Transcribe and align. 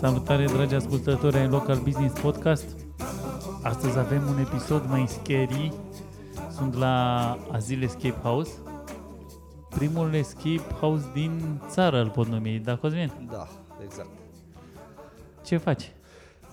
Salutare, 0.00 0.44
dragi 0.44 0.74
ascultători 0.74 1.36
ai 1.36 1.48
Local 1.48 1.78
Business 1.78 2.20
Podcast. 2.20 2.64
Astăzi 3.62 3.98
avem 3.98 4.26
un 4.28 4.38
episod 4.38 4.88
mai 4.88 5.06
scary. 5.08 5.72
Sunt 6.50 6.74
la 6.74 7.36
Azil 7.52 7.82
Escape 7.82 8.18
House. 8.22 8.50
Primul 9.70 10.14
escape 10.14 10.74
house 10.80 11.10
din 11.12 11.60
țară 11.68 12.00
îl 12.00 12.10
pot 12.10 12.26
numi, 12.26 12.58
da, 12.58 12.76
Cosmin? 12.76 13.28
Da, 13.30 13.48
exact. 13.84 14.10
Ce 15.44 15.56
faci? 15.56 15.92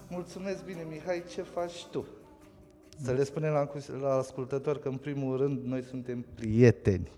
Mulțumesc 0.09 0.65
bine, 0.65 0.85
Mihai, 0.89 1.23
ce 1.33 1.41
faci 1.41 1.85
tu? 1.91 2.05
Să 3.01 3.11
le 3.11 3.23
spunem 3.23 3.51
la, 3.51 3.69
la 4.01 4.13
ascultători 4.13 4.81
că, 4.81 4.87
în 4.87 4.97
primul 4.97 5.37
rând, 5.37 5.59
noi 5.63 5.83
suntem 5.83 6.25
prieteni. 6.35 7.09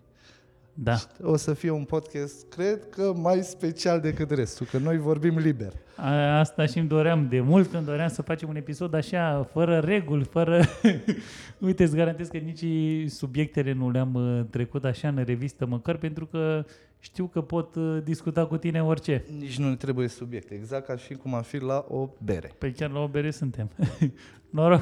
Da. 0.74 0.96
O 1.24 1.36
să 1.36 1.54
fie 1.54 1.70
un 1.70 1.84
podcast, 1.84 2.50
cred 2.50 2.90
că 2.90 3.14
mai 3.16 3.44
special 3.44 4.00
decât 4.00 4.32
restul, 4.32 4.66
că 4.66 4.78
noi 4.78 4.98
vorbim 4.98 5.38
liber. 5.38 5.74
A, 5.96 6.40
asta 6.40 6.66
și 6.66 6.78
îmi 6.78 6.88
doream 6.88 7.28
de 7.28 7.40
mult 7.40 7.72
când 7.72 7.86
doream 7.86 8.08
să 8.08 8.22
facem 8.22 8.50
un 8.50 8.56
episod 8.56 8.94
așa, 8.94 9.48
fără 9.52 9.80
reguli, 9.80 10.24
fără... 10.24 10.64
Uite, 11.60 11.84
îți 11.84 11.96
garantez 11.96 12.28
că 12.28 12.38
nici 12.38 12.66
subiectele 13.12 13.74
nu 13.74 13.92
le-am 13.92 14.14
uh, 14.14 14.46
trecut 14.50 14.86
așa 14.86 15.08
în 15.08 15.24
revistă 15.26 15.66
măcar, 15.66 15.98
pentru 15.98 16.26
că 16.26 16.66
știu 17.00 17.28
că 17.28 17.42
pot 17.42 17.76
uh, 17.76 18.04
discuta 18.04 18.48
cu 18.48 18.58
tine 18.58 18.84
orice. 18.84 19.26
Nici 19.38 19.58
nu 19.58 19.70
ne 19.70 19.76
trebuie 19.76 20.08
subiect, 20.08 20.52
exact 20.52 20.86
ca 20.86 20.96
și 20.96 21.14
cum 21.14 21.34
am 21.34 21.42
fi 21.42 21.58
la 21.58 21.86
o 21.88 22.10
bere. 22.24 22.52
Pe 22.58 22.72
chiar 22.72 22.90
la 22.90 23.00
o 23.00 23.08
bere 23.08 23.32
suntem. 23.32 23.70
Noroc! 24.50 24.82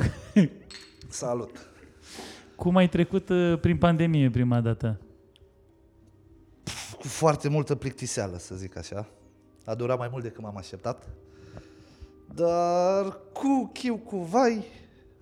Salut! 1.10 1.70
Cum 2.56 2.76
ai 2.76 2.90
trecut 2.90 3.30
uh, 3.30 3.60
prin 3.60 3.78
pandemie 3.78 4.30
prima 4.30 4.62
dată? 4.62 5.00
Cu 7.00 7.08
foarte 7.08 7.50
multă 7.50 7.76
plictiseală, 7.76 8.38
să 8.38 8.56
zic 8.56 8.78
așa. 8.78 9.09
A 9.66 9.76
durat 9.76 9.98
mai 9.98 10.08
mult 10.12 10.24
decât 10.24 10.42
m-am 10.42 10.58
așteptat. 10.58 11.08
Dar 12.34 13.20
cu 13.34 13.70
chiu, 13.74 13.96
cu 13.96 14.18
vai, 14.18 14.66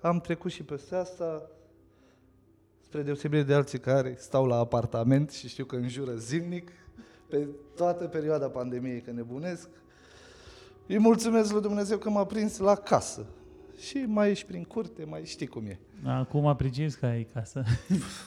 am 0.01 0.19
trecut 0.19 0.51
și 0.51 0.63
peste 0.63 0.95
asta, 0.95 1.49
spre 2.81 3.01
deosebire 3.01 3.43
de 3.43 3.53
alții 3.53 3.79
care 3.79 4.15
stau 4.17 4.45
la 4.45 4.55
apartament 4.55 5.31
și 5.31 5.47
știu 5.47 5.65
că 5.65 5.75
înjură 5.75 6.15
zilnic, 6.15 6.71
pe 7.29 7.47
toată 7.75 8.07
perioada 8.07 8.47
pandemiei 8.47 9.01
că 9.01 9.11
nebunesc. 9.11 9.69
Îi 10.87 10.99
mulțumesc 10.99 11.51
lui 11.51 11.61
Dumnezeu 11.61 11.97
că 11.97 12.09
m-a 12.09 12.25
prins 12.25 12.57
la 12.57 12.75
casă. 12.75 13.25
Și 13.79 13.97
mai 14.07 14.29
ești 14.29 14.45
prin 14.45 14.63
curte, 14.63 15.05
mai 15.05 15.25
știi 15.25 15.47
cum 15.47 15.65
e. 15.65 15.79
Acum 16.03 16.45
apreciez 16.45 16.93
că 16.93 17.05
ai 17.05 17.27
casă. 17.33 17.63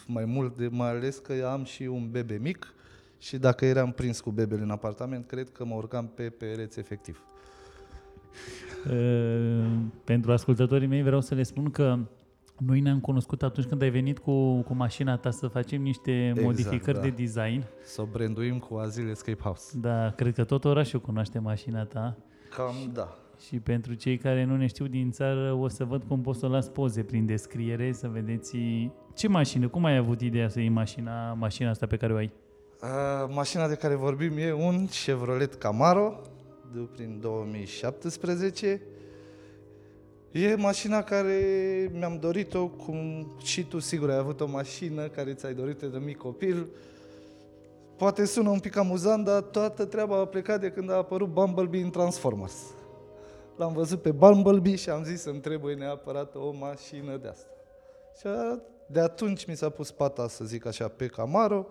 Mai 0.07 0.25
mult 0.25 0.57
de 0.57 0.69
mai 0.71 0.89
ales 0.89 1.19
că 1.19 1.49
am 1.53 1.65
și 1.65 1.83
un 1.83 2.11
bebe 2.11 2.39
mic 2.43 2.75
și 3.19 3.39
dacă 3.39 3.65
eram 3.65 3.93
prins 3.93 4.21
cu 4.21 4.31
bebele 4.31 4.63
în 4.63 4.71
apartament, 4.71 5.27
cred 5.27 5.51
că 5.51 5.65
mă 5.65 5.75
urcam 5.75 6.11
pe 6.15 6.23
pereți 6.23 6.79
efectiv. 6.79 7.23
Uh, 8.91 9.67
pentru 10.05 10.33
ascultătorii 10.33 10.87
mei 10.87 11.03
vreau 11.03 11.21
să 11.21 11.35
le 11.35 11.43
spun 11.43 11.71
că 11.71 11.99
noi 12.59 12.81
ne-am 12.81 13.01
cunoscut 13.01 13.43
atunci 13.43 13.67
când 13.67 13.83
ai 13.83 13.91
venit 13.91 14.19
cu, 14.19 14.61
cu 14.61 14.75
mașina 14.75 15.17
ta 15.17 15.31
să 15.31 15.47
facem 15.47 15.83
niște 15.83 16.27
Exact, 16.29 16.47
modificări 16.47 16.97
da. 16.97 17.03
de 17.03 17.11
design. 17.11 17.65
Să 17.85 18.01
o 18.01 18.05
branduim 18.05 18.59
cu 18.59 18.75
Azil 18.75 19.09
Escape 19.09 19.43
House. 19.43 19.79
Da, 19.79 20.11
cred 20.11 20.35
că 20.35 20.45
tot 20.45 20.65
orașul 20.65 21.01
cunoaște 21.01 21.39
mașina 21.39 21.85
ta. 21.85 22.17
Cam 22.57 22.75
da. 22.93 23.19
Și 23.47 23.61
pentru 23.61 23.95
cei 23.95 24.17
care 24.17 24.45
nu 24.45 24.57
ne 24.57 24.67
știu 24.67 24.87
din 24.87 25.11
țară, 25.11 25.53
o 25.53 25.69
să 25.69 25.85
văd 25.85 26.03
cum 26.03 26.21
pot 26.21 26.37
să 26.37 26.47
las 26.47 26.69
poze 26.69 27.03
prin 27.03 27.27
descriere, 27.27 27.93
să 27.93 28.09
vedeți 28.09 28.57
ce 29.15 29.29
mașină, 29.29 29.69
cum 29.69 29.85
ai 29.85 29.97
avut 29.97 30.21
ideea 30.21 30.49
să 30.49 30.61
iei 30.61 30.69
mașina, 30.69 31.33
mașina 31.33 31.71
asta 31.71 31.87
pe 31.87 31.97
care 31.97 32.13
o 32.13 32.17
ai? 32.17 32.33
Uh, 32.83 33.35
mașina 33.35 33.69
de 33.69 33.75
care 33.75 33.95
vorbim 33.95 34.39
e 34.39 34.53
un 34.53 34.87
Chevrolet 34.87 35.55
Camaro 35.55 36.21
de 36.73 36.79
prin 36.79 37.19
2017. 37.21 38.81
E 40.33 40.55
mașina 40.55 41.03
care 41.03 41.41
mi-am 41.93 42.19
dorit-o, 42.19 42.69
cum 42.69 43.27
și 43.43 43.65
tu 43.65 43.79
sigur 43.79 44.11
ai 44.11 44.17
avut 44.17 44.41
o 44.41 44.47
mașină 44.47 45.09
care 45.09 45.35
ți-ai 45.35 45.55
dorit 45.55 45.79
de 45.79 45.99
mic 45.99 46.17
copil. 46.17 46.67
Poate 47.97 48.25
sună 48.25 48.49
un 48.49 48.59
pic 48.59 48.77
amuzant, 48.77 49.25
dar 49.25 49.41
toată 49.43 49.85
treaba 49.85 50.19
a 50.19 50.27
plecat 50.27 50.61
de 50.61 50.71
când 50.71 50.91
a 50.91 50.97
apărut 50.97 51.29
Bumblebee 51.29 51.83
în 51.83 51.91
Transformers. 51.91 52.55
L-am 53.57 53.73
văzut 53.73 54.03
pe 54.03 54.11
Bumblebee 54.11 54.77
și 54.77 54.91
am 54.91 55.05
zis 55.05 55.21
să-mi 55.21 55.41
trebuie 55.41 55.75
neapărat 55.75 56.35
o 56.35 56.53
mașină 56.53 57.17
de 57.17 57.29
asta. 57.29 57.49
Și 58.21 58.27
a- 58.27 58.61
de 58.87 59.01
atunci 59.01 59.47
mi 59.47 59.57
s-a 59.57 59.69
pus 59.69 59.91
pata, 59.91 60.29
să 60.29 60.45
zic 60.45 60.67
așa, 60.67 60.89
pe 60.89 61.07
Camaro. 61.07 61.67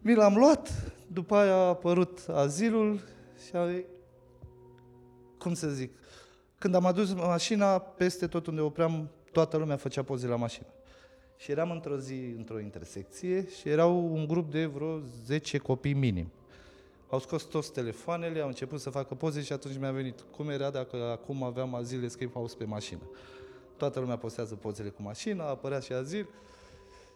Mi 0.00 0.14
l-am 0.14 0.34
luat, 0.36 0.92
după 1.06 1.34
aia 1.34 1.54
a 1.54 1.68
apărut 1.68 2.18
azilul 2.28 3.00
și 3.46 3.56
a... 3.56 3.84
Cum 5.38 5.54
să 5.54 5.68
zic? 5.68 5.92
Când 6.60 6.74
am 6.74 6.86
adus 6.86 7.12
mașina, 7.12 7.78
peste 7.78 8.26
tot 8.26 8.46
unde 8.46 8.60
opream, 8.60 9.08
toată 9.32 9.56
lumea 9.56 9.76
făcea 9.76 10.02
poze 10.02 10.26
la 10.26 10.36
mașină. 10.36 10.66
Și 11.36 11.50
eram 11.50 11.70
într-o 11.70 11.96
zi, 11.96 12.34
într-o 12.36 12.60
intersecție 12.60 13.48
și 13.48 13.68
erau 13.68 14.12
un 14.12 14.26
grup 14.26 14.50
de 14.50 14.64
vreo 14.64 14.98
10 15.24 15.58
copii 15.58 15.92
minim. 15.92 16.32
Au 17.08 17.18
scos 17.18 17.42
toți 17.42 17.72
telefoanele, 17.72 18.40
au 18.40 18.46
început 18.46 18.80
să 18.80 18.90
facă 18.90 19.14
poze 19.14 19.42
și 19.42 19.52
atunci 19.52 19.78
mi-a 19.78 19.90
venit. 19.90 20.24
Cum 20.36 20.48
era 20.48 20.70
dacă 20.70 20.96
acum 20.96 21.42
aveam 21.42 21.74
azil 21.74 22.04
escape 22.04 22.32
house 22.32 22.54
pe 22.58 22.64
mașină? 22.64 23.10
Toată 23.76 24.00
lumea 24.00 24.16
postează 24.16 24.54
pozele 24.54 24.88
cu 24.88 25.02
mașina, 25.02 25.48
apărea 25.48 25.80
și 25.80 25.92
azil. 25.92 26.28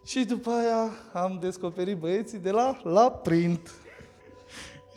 Și 0.05 0.25
după 0.25 0.51
aia 0.51 0.91
am 1.13 1.39
descoperit 1.41 1.97
băieții 1.97 2.39
de 2.39 2.51
la 2.51 2.81
La 2.83 3.11
Print. 3.11 3.71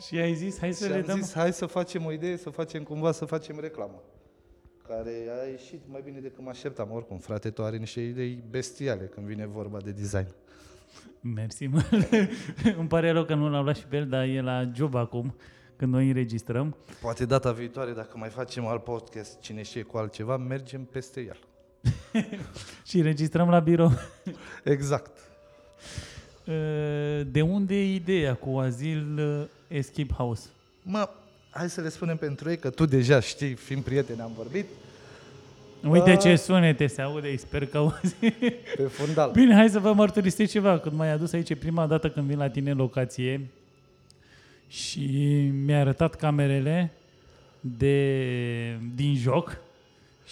Și 0.06 0.18
ai 0.18 0.34
zis, 0.34 0.58
hai 0.58 0.72
să 0.72 0.84
și 0.84 0.90
le 0.90 0.96
am 0.96 1.02
dăm... 1.02 1.20
zis, 1.20 1.32
hai 1.32 1.52
să 1.52 1.66
facem 1.66 2.04
o 2.04 2.12
idee, 2.12 2.36
să 2.36 2.50
facem 2.50 2.82
cumva, 2.82 3.12
să 3.12 3.24
facem 3.24 3.60
reclamă. 3.60 4.02
Care 4.88 5.10
a 5.42 5.48
ieșit 5.50 5.80
mai 5.90 6.00
bine 6.04 6.18
decât 6.18 6.44
mă 6.44 6.48
așteptam. 6.50 6.90
Oricum, 6.92 7.18
frate, 7.18 7.50
tu 7.50 7.64
are 7.64 7.76
niște 7.76 8.00
idei 8.00 8.42
bestiale 8.50 9.04
când 9.04 9.26
vine 9.26 9.46
vorba 9.46 9.78
de 9.78 9.90
design. 9.90 10.34
Mersi, 11.20 11.66
mă. 11.66 11.82
Îmi 12.78 12.88
pare 12.88 13.10
rău 13.10 13.24
că 13.24 13.34
nu 13.34 13.48
l-am 13.48 13.62
luat 13.62 13.76
și 13.76 13.84
pe 13.86 13.96
el, 13.96 14.08
dar 14.08 14.24
e 14.24 14.40
la 14.40 14.70
job 14.74 14.94
acum, 14.94 15.34
când 15.76 15.92
noi 15.92 16.06
înregistrăm. 16.06 16.76
Poate 17.00 17.24
data 17.24 17.52
viitoare, 17.52 17.92
dacă 17.92 18.18
mai 18.18 18.28
facem 18.28 18.66
alt 18.66 18.84
podcast, 18.84 19.40
cine 19.40 19.62
știe 19.62 19.82
cu 19.82 19.96
altceva, 19.96 20.36
mergem 20.36 20.84
peste 20.84 21.20
el. 21.20 21.38
Și 22.88 22.96
înregistrăm 22.98 23.48
la 23.48 23.60
birou. 23.60 23.90
Exact. 24.64 25.18
Uh, 26.46 27.20
De 27.26 27.42
unde 27.42 27.74
e 27.74 27.94
ideea 27.94 28.34
cu 28.34 28.58
Azil 28.58 29.18
uh, 29.18 29.48
Escape 29.68 30.12
House? 30.12 30.48
Mă, 30.82 31.08
hai 31.58 31.70
să 31.70 31.80
le 31.80 31.88
spunem 31.88 32.16
pentru 32.16 32.50
ei 32.50 32.56
că 32.58 32.70
tu 32.70 32.84
deja 32.84 33.20
știi, 33.20 33.54
fiind 33.54 33.82
prieteni, 33.82 34.20
am 34.20 34.32
vorbit, 34.36 34.66
Uite 35.88 36.10
Da. 36.10 36.16
ce 36.16 36.36
sunete 36.36 36.86
se 36.86 37.02
aude, 37.02 37.36
sper 37.36 37.66
că 37.66 37.76
auzi. 37.76 38.14
pe 38.76 38.82
fundal. 38.82 39.30
Bine, 39.30 39.54
hai 39.54 39.68
să 39.68 39.78
vă 39.78 39.92
mărturisesc 39.92 40.50
ceva. 40.50 40.78
Când 40.78 40.96
m-ai 40.96 41.10
adus 41.12 41.32
aici 41.32 41.54
prima 41.58 41.86
dată 41.86 42.10
când 42.10 42.26
vin 42.26 42.38
la 42.38 42.48
tine 42.50 42.70
în 42.70 42.76
locație 42.76 43.40
și 44.68 45.00
mi-a 45.64 45.80
arătat 45.80 46.14
camerele 46.14 46.90
de, 47.60 48.78
din 48.94 49.16
joc 49.16 49.56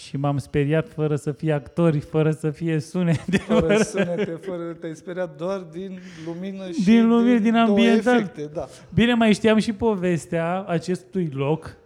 și 0.04 0.16
m-am 0.16 0.38
speriat 0.38 0.88
fără 0.88 1.16
să 1.16 1.32
fie 1.32 1.52
actori, 1.52 1.98
fără 2.00 2.30
să 2.30 2.50
fie 2.50 2.78
sunete. 2.80 3.36
Fără 3.36 3.76
sunete, 3.76 4.38
fără, 4.40 4.62
te-ai 4.80 4.94
speriat 4.94 5.36
doar 5.36 5.58
din 5.58 5.98
lumină 6.26 6.70
și 6.70 6.84
Din 6.84 7.08
lumină, 7.08 7.38
din 7.38 7.52
două 7.52 7.64
ambiental. 7.64 8.18
efecte, 8.18 8.50
da. 8.54 8.66
Bine, 8.94 9.14
mai 9.14 9.32
știam 9.32 9.58
și 9.58 9.72
povestea 9.72 10.64
acestui 10.68 11.30
loc, 11.34 11.76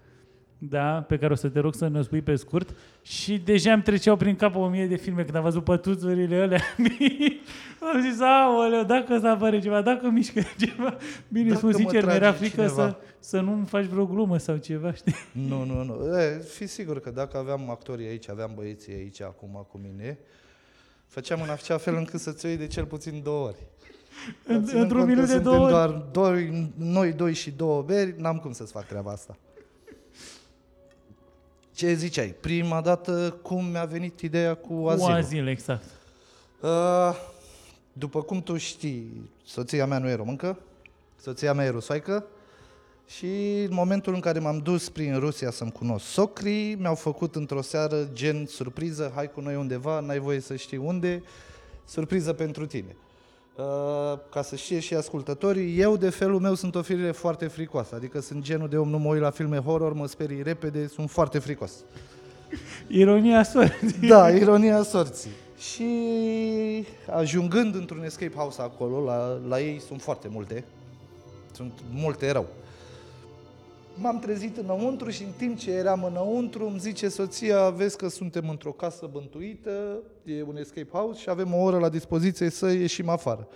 da, 0.58 1.04
pe 1.08 1.18
care 1.18 1.32
o 1.32 1.36
să 1.36 1.48
te 1.48 1.60
rog 1.60 1.74
să 1.74 1.88
ne 1.88 2.02
spui 2.02 2.20
pe 2.22 2.34
scurt. 2.34 2.74
Și 3.10 3.38
deja 3.38 3.72
îmi 3.72 3.82
treceau 3.82 4.16
prin 4.16 4.36
cap 4.36 4.54
o 4.56 4.68
mie 4.68 4.86
de 4.86 4.96
filme 4.96 5.22
când 5.24 5.36
am 5.36 5.42
văzut 5.42 5.64
pătuțurile 5.64 6.36
alea 6.36 6.60
mici. 6.76 7.32
am 7.94 8.00
zis, 8.10 8.20
aoleu, 8.20 8.84
dacă 8.84 9.18
să 9.18 9.26
apare 9.26 9.60
ceva, 9.60 9.82
dacă 9.82 10.08
mișcă 10.10 10.40
ceva. 10.66 10.96
Bine, 11.28 11.46
Dacă 11.48 11.56
spun 11.58 11.70
mă 11.70 11.76
sincer, 11.76 12.00
trage 12.02 12.18
mi-era 12.18 12.32
frică 12.32 12.54
cineva. 12.54 12.72
să, 12.74 12.96
să 13.18 13.40
nu-mi 13.40 13.66
faci 13.66 13.84
vreo 13.84 14.06
glumă 14.06 14.38
sau 14.38 14.56
ceva, 14.56 14.92
știi? 14.92 15.14
Nu, 15.48 15.64
nu, 15.64 15.82
nu. 15.84 16.18
E, 16.18 16.38
fi 16.38 16.66
sigur 16.66 17.00
că 17.00 17.10
dacă 17.10 17.36
aveam 17.38 17.70
actorii 17.70 18.06
aici, 18.06 18.28
aveam 18.30 18.52
băieții 18.54 18.92
aici 18.94 19.22
acum 19.22 19.66
cu 19.70 19.78
mine, 19.82 20.18
făceam 21.06 21.40
în 21.42 21.48
așa 21.48 21.76
fel 21.76 21.94
încât 21.94 22.20
să-ți 22.20 22.44
o 22.46 22.48
iei 22.48 22.58
de 22.58 22.66
cel 22.66 22.84
puțin 22.84 23.20
două 23.22 23.46
ori. 23.46 23.56
Dar 24.46 24.56
În- 24.56 24.64
ținând 24.64 24.82
într-un 24.82 24.98
cont 25.00 25.10
că 25.10 25.14
minut 25.14 25.26
de 25.28 25.32
suntem 25.32 25.52
două 25.52 25.62
ori. 25.64 25.72
doar 25.72 25.88
doi, 26.12 26.72
noi 26.76 27.12
doi 27.12 27.34
și 27.34 27.50
două 27.50 27.82
beri, 27.82 28.14
n-am 28.18 28.36
cum 28.36 28.52
să-ți 28.52 28.72
fac 28.72 28.86
treaba 28.86 29.10
asta. 29.10 29.36
Ce 31.80 31.94
ziceai? 31.94 32.34
Prima 32.40 32.80
dată 32.80 33.38
cum 33.42 33.64
mi-a 33.64 33.84
venit 33.84 34.20
ideea 34.20 34.54
cu 34.54 34.82
Cu 34.82 34.88
azilul? 34.88 35.12
azil, 35.12 35.46
exact. 35.46 35.84
Uh, 36.60 37.14
după 37.92 38.22
cum 38.22 38.42
tu 38.42 38.56
știi, 38.56 39.30
soția 39.44 39.86
mea 39.86 39.98
nu 39.98 40.08
e 40.08 40.14
româncă, 40.14 40.58
soția 41.20 41.52
mea 41.52 41.64
e 41.64 41.68
rusoaică 41.70 42.24
și 43.06 43.26
în 43.68 43.74
momentul 43.74 44.14
în 44.14 44.20
care 44.20 44.38
m-am 44.38 44.58
dus 44.58 44.88
prin 44.88 45.18
Rusia 45.18 45.50
să-mi 45.50 45.72
cunosc 45.72 46.04
socrii, 46.04 46.74
mi-au 46.74 46.94
făcut 46.94 47.34
într-o 47.34 47.62
seară 47.62 48.08
gen 48.12 48.46
surpriză, 48.46 49.12
hai 49.14 49.30
cu 49.30 49.40
noi 49.40 49.56
undeva, 49.56 50.00
n-ai 50.00 50.18
voie 50.18 50.40
să 50.40 50.56
știi 50.56 50.78
unde, 50.78 51.22
surpriză 51.84 52.32
pentru 52.32 52.66
tine. 52.66 52.96
Uh, 53.56 54.18
ca 54.30 54.42
să 54.42 54.56
știe 54.56 54.80
și 54.80 54.94
ascultătorii, 54.94 55.80
eu 55.80 55.96
de 55.96 56.10
felul 56.10 56.40
meu 56.40 56.54
sunt 56.54 56.74
o 56.74 56.82
firire 56.82 57.10
foarte 57.10 57.46
fricoasă, 57.46 57.94
adică 57.94 58.20
sunt 58.20 58.42
genul 58.42 58.68
de 58.68 58.78
om, 58.78 58.88
nu 58.88 58.98
mă 58.98 59.08
uit 59.08 59.20
la 59.20 59.30
filme 59.30 59.58
horror, 59.58 59.92
mă 59.92 60.06
sperii 60.06 60.42
repede, 60.42 60.86
sunt 60.86 61.10
foarte 61.10 61.38
fricos. 61.38 61.72
Ironia 62.86 63.42
sorții. 63.42 64.08
Da, 64.08 64.30
ironia 64.30 64.82
sorții. 64.82 65.30
Și 65.58 65.86
ajungând 67.10 67.74
într-un 67.74 68.04
escape 68.04 68.34
house 68.34 68.62
acolo, 68.62 69.04
la, 69.04 69.38
la 69.48 69.60
ei 69.60 69.80
sunt 69.86 70.02
foarte 70.02 70.28
multe, 70.30 70.64
sunt 71.52 71.72
multe 71.92 72.30
rău. 72.30 72.46
M-am 74.02 74.18
trezit 74.18 74.56
înăuntru 74.56 75.10
și 75.10 75.22
în 75.22 75.30
timp 75.36 75.58
ce 75.58 75.70
eram 75.70 76.04
înăuntru 76.04 76.66
îmi 76.66 76.78
zice 76.78 77.08
soția, 77.08 77.70
vezi 77.70 77.96
că 77.96 78.08
suntem 78.08 78.48
într-o 78.48 78.72
casă 78.72 79.08
bântuită, 79.12 80.02
e 80.24 80.42
un 80.42 80.56
escape 80.56 80.88
house 80.92 81.20
și 81.20 81.30
avem 81.30 81.54
o 81.54 81.62
oră 81.62 81.78
la 81.78 81.88
dispoziție 81.88 82.50
să 82.50 82.70
ieșim 82.70 83.08
afară. 83.08 83.48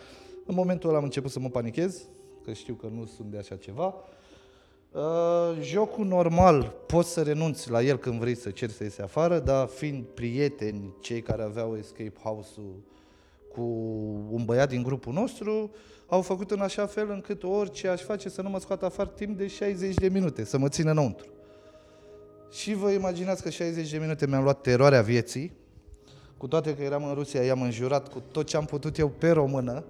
În 0.47 0.55
momentul 0.55 0.89
ăla 0.89 0.99
am 0.99 1.05
început 1.05 1.31
să 1.31 1.41
mă 1.41 1.49
panichez, 1.49 2.09
că 2.45 2.53
știu 2.53 2.75
că 2.75 2.87
nu 2.87 3.07
sunt 3.07 3.31
de 3.31 3.39
așa 3.39 3.57
ceva. 3.57 3.95
Uh, 4.93 5.61
jocul 5.61 6.07
normal, 6.07 6.75
poți 6.87 7.13
să 7.13 7.23
renunți 7.23 7.71
la 7.71 7.83
el 7.83 7.97
când 7.97 8.19
vrei 8.19 8.37
să 8.37 8.51
ceri 8.51 8.73
să 8.73 8.83
iese 8.83 9.03
afară, 9.03 9.39
dar 9.39 9.67
fiind 9.67 10.05
prieteni, 10.05 10.95
cei 11.01 11.21
care 11.21 11.43
aveau 11.43 11.77
escape 11.77 12.15
house-ul 12.23 12.83
cu 13.55 13.63
un 14.31 14.45
băiat 14.45 14.69
din 14.69 14.83
grupul 14.83 15.13
nostru, 15.13 15.71
au 16.15 16.23
făcut 16.23 16.51
în 16.51 16.61
așa 16.61 16.87
fel 16.87 17.11
încât 17.11 17.43
orice 17.43 17.89
aș 17.89 18.03
face 18.03 18.29
să 18.29 18.43
nu 18.43 18.49
mă 18.49 18.61
scoată 18.61 18.85
afară 18.85 19.09
timp 19.15 19.39
de 19.39 19.47
60 19.47 19.95
de 19.95 20.09
minute, 20.09 20.45
să 20.45 20.59
mă 20.59 20.69
țină 20.69 20.91
înăuntru. 20.91 21.27
Și 22.51 22.75
vă 22.75 22.91
imaginați 22.91 23.43
că 23.43 23.51
60 23.51 23.91
de 23.91 23.99
minute 23.99 24.27
mi-am 24.27 24.43
luat 24.43 24.61
teroarea 24.61 25.03
vieții, 25.03 25.53
cu 26.37 26.47
toate 26.47 26.75
că 26.75 26.83
eram 26.83 27.05
în 27.05 27.15
Rusia, 27.15 27.43
i-am 27.43 27.63
înjurat 27.63 28.09
cu 28.09 28.23
tot 28.31 28.47
ce 28.47 28.57
am 28.57 28.65
putut 28.65 28.99
eu 28.99 29.09
pe 29.09 29.31
română. 29.31 29.85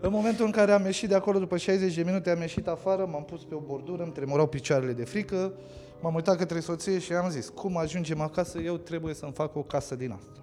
În 0.00 0.10
momentul 0.10 0.44
în 0.44 0.50
care 0.50 0.72
am 0.72 0.84
ieșit 0.84 1.08
de 1.08 1.14
acolo, 1.14 1.38
după 1.38 1.56
60 1.56 1.94
de 1.94 2.02
minute, 2.02 2.30
am 2.30 2.40
ieșit 2.40 2.66
afară, 2.66 3.06
m-am 3.06 3.24
pus 3.24 3.44
pe 3.44 3.54
o 3.54 3.58
bordură, 3.58 4.02
îmi 4.02 4.12
tremurau 4.12 4.46
picioarele 4.46 4.92
de 4.92 5.04
frică, 5.04 5.52
m-am 6.00 6.14
uitat 6.14 6.36
către 6.36 6.60
soție 6.60 6.98
și 6.98 7.12
am 7.12 7.30
zis, 7.30 7.48
cum 7.48 7.76
ajungem 7.76 8.20
acasă, 8.20 8.58
eu 8.58 8.76
trebuie 8.76 9.14
să-mi 9.14 9.32
fac 9.32 9.56
o 9.56 9.62
casă 9.62 9.94
din 9.94 10.10
asta. 10.10 10.40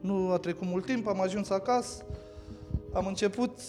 Nu 0.00 0.30
a 0.32 0.38
trecut 0.38 0.66
mult 0.66 0.84
timp, 0.84 1.06
am 1.06 1.20
ajuns 1.20 1.50
acasă, 1.50 2.04
am 2.92 3.06
început, 3.06 3.60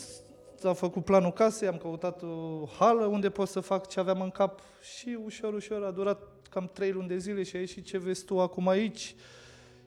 am 0.64 0.74
făcut 0.74 1.06
planul 1.06 1.32
casei, 1.32 1.68
am 1.68 1.78
căutat 1.78 2.22
o 2.22 2.66
hală 2.80 3.06
unde 3.06 3.30
pot 3.30 3.48
să 3.48 3.60
fac 3.60 3.88
ce 3.88 4.00
aveam 4.00 4.22
în 4.22 4.30
cap 4.30 4.60
și 4.96 5.18
ușor, 5.26 5.54
ușor 5.54 5.84
a 5.84 5.92
durat 5.92 6.22
cam 6.50 6.70
trei 6.74 6.92
luni 6.92 7.08
de 7.08 7.18
zile 7.18 7.44
și 7.44 7.56
a 7.56 7.60
ieșit 7.60 7.86
ce 7.86 7.98
vezi 7.98 8.26
tu 8.26 8.40
acum 8.40 8.68
aici 8.68 9.16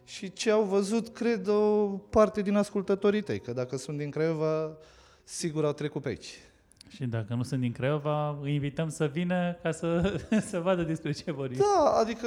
și 0.05 0.33
ce 0.33 0.51
au 0.51 0.63
văzut, 0.63 1.09
cred, 1.09 1.49
o 1.49 1.87
parte 1.87 2.43
din 2.43 2.55
ascultătorii 2.55 3.23
tăi, 3.23 3.41
că 3.41 3.53
dacă 3.53 3.77
sunt 3.77 3.99
din 3.99 4.11
Craiova, 4.11 4.77
sigur 5.25 5.65
au 5.65 5.73
trecut 5.73 6.03
pe 6.03 6.09
aici. 6.09 6.50
Și 6.95 7.05
dacă 7.05 7.35
nu 7.35 7.43
sunt 7.43 7.61
din 7.61 7.73
Craiova, 7.73 8.39
îi 8.43 8.55
invităm 8.55 8.89
să 8.89 9.11
vină 9.13 9.59
ca 9.63 9.73
să, 9.73 10.19
să 10.51 10.59
vadă 10.59 10.83
despre 10.83 11.13
ce 11.13 11.33
vorbim. 11.33 11.59
Da, 11.59 11.97
adică, 12.01 12.27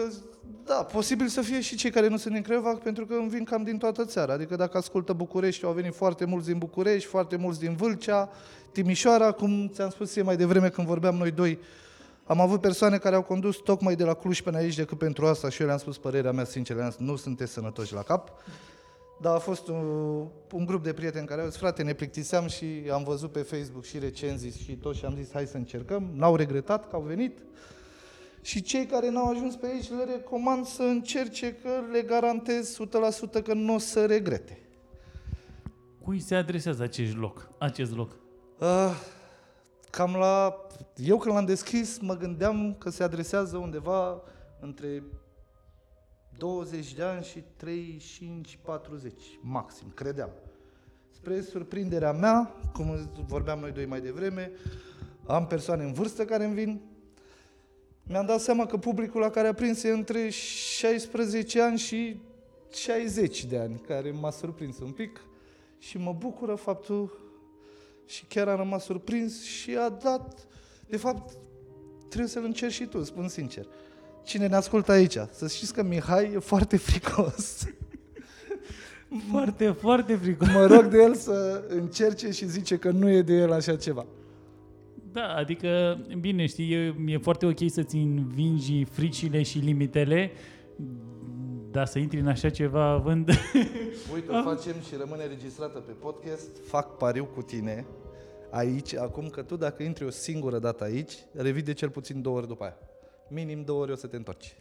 da, 0.65 0.73
posibil 0.73 1.27
să 1.27 1.41
fie 1.41 1.61
și 1.61 1.75
cei 1.75 1.91
care 1.91 2.07
nu 2.07 2.17
sunt 2.17 2.33
din 2.33 2.43
Craiova, 2.43 2.73
pentru 2.73 3.05
că 3.05 3.13
îmi 3.13 3.29
vin 3.29 3.43
cam 3.43 3.63
din 3.63 3.77
toată 3.77 4.05
țara. 4.05 4.33
Adică 4.33 4.55
dacă 4.55 4.77
ascultă 4.77 5.13
București, 5.13 5.65
au 5.65 5.71
venit 5.71 5.95
foarte 5.95 6.25
mulți 6.25 6.47
din 6.47 6.57
București, 6.57 7.07
foarte 7.07 7.35
mulți 7.35 7.59
din 7.59 7.75
Vâlcea, 7.75 8.29
Timișoara, 8.71 9.31
cum 9.31 9.69
ți-am 9.73 9.89
spus 9.89 10.15
eu 10.15 10.23
mai 10.23 10.37
devreme 10.37 10.69
când 10.69 10.87
vorbeam 10.87 11.15
noi 11.15 11.31
doi, 11.31 11.59
am 12.25 12.39
avut 12.39 12.61
persoane 12.61 12.97
care 12.97 13.15
au 13.15 13.23
condus 13.23 13.57
tocmai 13.57 13.95
de 13.95 14.03
la 14.03 14.13
Cluj 14.13 14.41
până 14.41 14.57
aici 14.57 14.75
decât 14.75 14.97
pentru 14.97 15.25
asta 15.25 15.49
și 15.49 15.61
eu 15.61 15.67
le-am 15.67 15.79
spus 15.79 15.97
părerea 15.97 16.31
mea 16.31 16.45
sincer, 16.45 16.75
le-am 16.75 16.91
spus, 16.91 17.05
nu 17.05 17.15
sunteți 17.15 17.51
sănătoși 17.51 17.93
la 17.93 18.01
cap. 18.01 18.31
Dar 19.23 19.35
a 19.35 19.39
fost 19.39 19.67
un, 19.67 19.85
un 20.51 20.65
grup 20.65 20.83
de 20.83 20.93
prieteni 20.93 21.27
care 21.27 21.41
au 21.41 21.47
zis, 21.47 21.57
frate, 21.57 21.83
ne 21.83 21.93
plictiseam 21.93 22.47
și 22.47 22.65
am 22.91 23.03
văzut 23.03 23.31
pe 23.31 23.39
Facebook 23.39 23.83
și 23.83 23.99
recenzii 23.99 24.51
și 24.51 24.75
tot 24.75 24.95
și 24.95 25.05
am 25.05 25.15
zis, 25.15 25.31
hai 25.31 25.45
să 25.45 25.57
încercăm. 25.57 26.09
N-au 26.13 26.35
regretat 26.35 26.89
că 26.89 26.95
au 26.95 27.01
venit. 27.01 27.39
Și 28.41 28.61
cei 28.61 28.85
care 28.85 29.09
n-au 29.09 29.29
ajuns 29.29 29.55
pe 29.55 29.65
aici 29.65 29.89
le 29.89 30.03
recomand 30.03 30.65
să 30.65 30.81
încerce 30.81 31.53
că 31.53 31.69
le 31.91 32.01
garantez 32.01 32.77
100% 33.39 33.43
că 33.43 33.53
nu 33.53 33.73
o 33.73 33.77
să 33.77 34.05
regrete. 34.05 34.59
Cui 36.01 36.19
se 36.19 36.35
adresează 36.35 36.83
acest 36.83 37.15
loc? 37.15 37.49
Acest 37.57 37.95
loc? 37.95 38.15
Uh, 38.59 38.91
cam 39.89 40.15
la... 40.15 40.55
Eu 40.95 41.17
când 41.17 41.35
l-am 41.35 41.45
deschis 41.45 41.99
mă 41.99 42.17
gândeam 42.17 42.75
că 42.79 42.89
se 42.89 43.03
adresează 43.03 43.57
undeva 43.57 44.21
între 44.59 45.03
20 46.37 46.93
de 46.93 47.03
ani 47.03 47.23
și 47.23 47.39
35-40, 47.39 47.43
maxim, 49.41 49.91
credeam. 49.93 50.29
Spre 51.11 51.41
surprinderea 51.41 52.11
mea, 52.11 52.55
cum 52.73 53.09
vorbeam 53.27 53.59
noi 53.59 53.71
doi 53.71 53.85
mai 53.85 54.01
devreme, 54.01 54.51
am 55.25 55.47
persoane 55.47 55.83
în 55.83 55.93
vârstă 55.93 56.25
care 56.25 56.43
îmi 56.43 56.53
vin, 56.53 56.81
mi-am 58.03 58.25
dat 58.25 58.39
seama 58.39 58.65
că 58.65 58.77
publicul 58.77 59.21
la 59.21 59.29
care 59.29 59.47
a 59.47 59.53
prins 59.53 59.83
e 59.83 59.89
între 59.89 60.29
16 60.29 61.61
ani 61.61 61.77
și 61.77 62.19
60 62.71 63.45
de 63.45 63.57
ani, 63.57 63.81
care 63.87 64.11
m-a 64.11 64.31
surprins 64.31 64.79
un 64.79 64.91
pic 64.91 65.21
și 65.77 65.97
mă 65.97 66.13
bucură 66.13 66.55
faptul 66.55 67.21
și 68.05 68.25
chiar 68.25 68.47
am 68.47 68.57
rămas 68.57 68.83
surprins 68.83 69.43
și 69.43 69.75
a 69.77 69.89
dat, 69.89 70.47
de 70.87 70.97
fapt, 70.97 71.37
trebuie 72.07 72.29
să-l 72.29 72.43
încerci 72.43 72.73
și 72.73 72.85
tu, 72.85 73.03
spun 73.03 73.27
sincer 73.27 73.67
cine 74.23 74.47
ne 74.47 74.55
ascultă 74.55 74.91
aici. 74.91 75.17
Să 75.31 75.47
știți 75.47 75.73
că 75.73 75.83
Mihai 75.83 76.31
e 76.33 76.39
foarte 76.39 76.77
fricos. 76.77 77.63
Foarte, 79.31 79.67
foarte 79.67 80.15
fricos. 80.15 80.47
Mă 80.47 80.65
rog 80.65 80.85
de 80.85 80.97
el 80.97 81.15
să 81.15 81.63
încerce 81.67 82.31
și 82.31 82.49
zice 82.49 82.77
că 82.77 82.91
nu 82.91 83.09
e 83.09 83.21
de 83.21 83.33
el 83.33 83.51
așa 83.51 83.75
ceva. 83.75 84.05
Da, 85.11 85.33
adică, 85.33 85.99
bine, 86.19 86.45
știi, 86.45 86.73
e, 86.73 86.95
e 87.05 87.17
foarte 87.17 87.45
ok 87.45 87.57
să-ți 87.67 87.95
învingi 87.95 88.83
fricile 88.83 89.41
și 89.41 89.57
limitele, 89.57 90.31
dar 91.71 91.85
să 91.85 91.99
intri 91.99 92.19
în 92.19 92.27
așa 92.27 92.49
ceva 92.49 92.83
având... 92.83 93.29
Uite, 94.13 94.31
o 94.31 94.41
facem 94.43 94.73
și 94.87 94.95
rămâne 94.99 95.25
registrată 95.25 95.79
pe 95.79 95.91
podcast. 95.91 96.49
Fac 96.65 96.97
pariu 96.97 97.25
cu 97.25 97.41
tine 97.41 97.85
aici, 98.51 98.95
acum 98.95 99.27
că 99.27 99.41
tu 99.41 99.55
dacă 99.55 99.83
intri 99.83 100.05
o 100.05 100.09
singură 100.09 100.59
dată 100.59 100.83
aici, 100.83 101.13
revii 101.33 101.61
de 101.61 101.73
cel 101.73 101.89
puțin 101.89 102.21
două 102.21 102.37
ori 102.37 102.47
după 102.47 102.63
aia 102.63 102.77
minim 103.33 103.63
două 103.63 103.81
ori 103.81 103.91
o 103.91 103.95
să 103.95 104.07
te 104.07 104.15
întorci. 104.15 104.55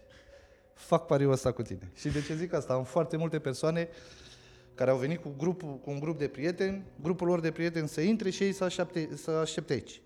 Fac 0.74 1.06
pariul 1.06 1.32
ăsta 1.32 1.52
cu 1.52 1.62
tine. 1.62 1.92
Și 1.94 2.08
de 2.08 2.22
ce 2.22 2.34
zic 2.34 2.52
asta? 2.52 2.72
Am 2.72 2.84
foarte 2.84 3.16
multe 3.16 3.38
persoane 3.38 3.88
care 4.74 4.90
au 4.90 4.96
venit 4.96 5.22
cu, 5.22 5.34
grupul, 5.38 5.78
cu 5.84 5.90
un 5.90 5.98
grup 5.98 6.18
de 6.18 6.28
prieteni, 6.28 6.84
grupul 7.00 7.26
lor 7.26 7.40
de 7.40 7.50
prieteni 7.50 7.88
să 7.88 8.00
intre 8.00 8.30
și 8.30 8.42
ei 8.42 8.52
să 8.52 8.64
aștepte, 8.64 9.16
să 9.16 9.30
aștepte 9.30 9.72
aici. 9.72 10.00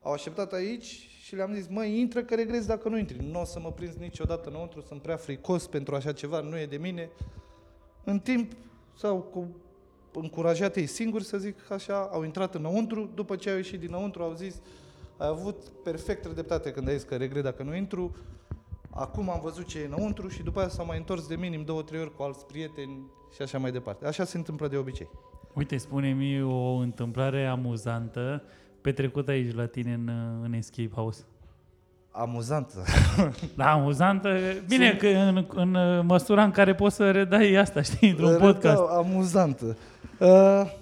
Au 0.00 0.12
așteptat 0.12 0.52
aici 0.52 1.08
și 1.22 1.34
le-am 1.34 1.54
zis, 1.54 1.66
măi, 1.66 1.98
intră 1.98 2.22
că 2.22 2.34
regrezi 2.34 2.66
dacă 2.66 2.88
nu 2.88 2.98
intri. 2.98 3.24
Nu 3.30 3.40
o 3.40 3.44
să 3.44 3.60
mă 3.60 3.72
prins 3.72 3.94
niciodată 3.94 4.48
înăuntru, 4.48 4.80
sunt 4.80 5.02
prea 5.02 5.16
fricos 5.16 5.66
pentru 5.66 5.94
așa 5.94 6.12
ceva, 6.12 6.40
nu 6.40 6.58
e 6.58 6.66
de 6.66 6.76
mine. 6.76 7.10
În 8.04 8.20
timp, 8.20 8.52
sau 8.96 9.18
cu 9.20 9.56
încurajat 10.12 10.76
ei 10.76 10.86
singuri, 10.86 11.24
să 11.24 11.38
zic 11.38 11.70
așa, 11.70 12.08
au 12.12 12.22
intrat 12.22 12.54
înăuntru, 12.54 13.10
după 13.14 13.36
ce 13.36 13.50
au 13.50 13.56
ieșit 13.56 13.80
dinăuntru, 13.80 14.22
au 14.22 14.34
zis, 14.34 14.60
ai 15.22 15.28
avut 15.28 15.56
perfect 15.84 16.26
dreptate 16.26 16.70
când 16.70 16.88
ai 16.88 16.94
zis 16.94 17.02
că 17.02 17.16
regret 17.16 17.42
dacă 17.42 17.62
nu 17.62 17.76
intru. 17.76 18.16
Acum 18.90 19.30
am 19.30 19.40
văzut 19.42 19.66
ce 19.66 19.78
e 19.78 19.84
înăuntru 19.84 20.28
și 20.28 20.42
după 20.42 20.58
aia 20.58 20.68
s-au 20.68 20.86
mai 20.86 20.96
întors 20.96 21.26
de 21.26 21.34
minim 21.34 21.64
două, 21.64 21.82
trei 21.82 22.00
ori 22.00 22.16
cu 22.16 22.22
alți 22.22 22.46
prieteni 22.46 23.06
și 23.34 23.42
așa 23.42 23.58
mai 23.58 23.72
departe. 23.72 24.06
Așa 24.06 24.24
se 24.24 24.36
întâmplă 24.36 24.68
de 24.68 24.76
obicei. 24.76 25.08
Uite, 25.54 25.76
spune-mi 25.76 26.42
o 26.42 26.74
întâmplare 26.74 27.46
amuzantă 27.46 28.42
petrecută 28.80 29.30
aici 29.30 29.54
la 29.54 29.66
tine 29.66 29.92
în, 29.92 30.10
în 30.42 30.52
Escape 30.52 30.90
House. 30.94 31.24
Amuzantă. 32.10 32.84
Da, 33.56 33.72
amuzantă. 33.72 34.38
Bine, 34.68 34.86
Sunt... 34.86 34.98
că 34.98 35.06
în, 35.06 35.46
în 35.54 36.00
măsura 36.06 36.44
în 36.44 36.50
care 36.50 36.74
poți 36.74 36.96
să 36.96 37.10
redai 37.10 37.54
asta, 37.54 37.82
știi, 37.82 38.10
într-un 38.10 38.36
podcast. 38.38 38.82
amuzantă. 38.90 39.76
Uh, 40.18 40.80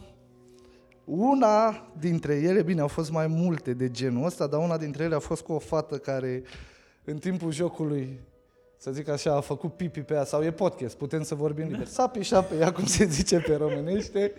una 1.11 1.87
dintre 1.99 2.35
ele, 2.35 2.63
bine, 2.63 2.81
au 2.81 2.89
fost 2.89 3.11
mai 3.11 3.27
multe 3.27 3.73
de 3.73 3.91
genul 3.91 4.25
ăsta, 4.25 4.47
dar 4.47 4.61
una 4.61 4.77
dintre 4.77 5.05
ele 5.05 5.15
a 5.15 5.19
fost 5.19 5.43
cu 5.43 5.53
o 5.53 5.59
fată 5.59 5.97
care 5.97 6.43
în 7.05 7.19
timpul 7.19 7.53
jocului, 7.53 8.19
să 8.77 8.91
zic 8.91 9.09
așa, 9.09 9.35
a 9.35 9.41
făcut 9.41 9.73
pipi 9.73 10.01
pe 10.01 10.15
ea, 10.15 10.25
sau 10.25 10.43
e 10.43 10.51
podcast, 10.51 10.97
putem 10.97 11.23
să 11.23 11.35
vorbim 11.35 11.67
liber. 11.67 11.87
S-a 11.87 12.07
pișat 12.07 12.49
pe 12.49 12.55
ea, 12.57 12.73
cum 12.73 12.87
se 12.87 13.05
zice 13.05 13.39
pe 13.39 13.55
românește, 13.55 14.33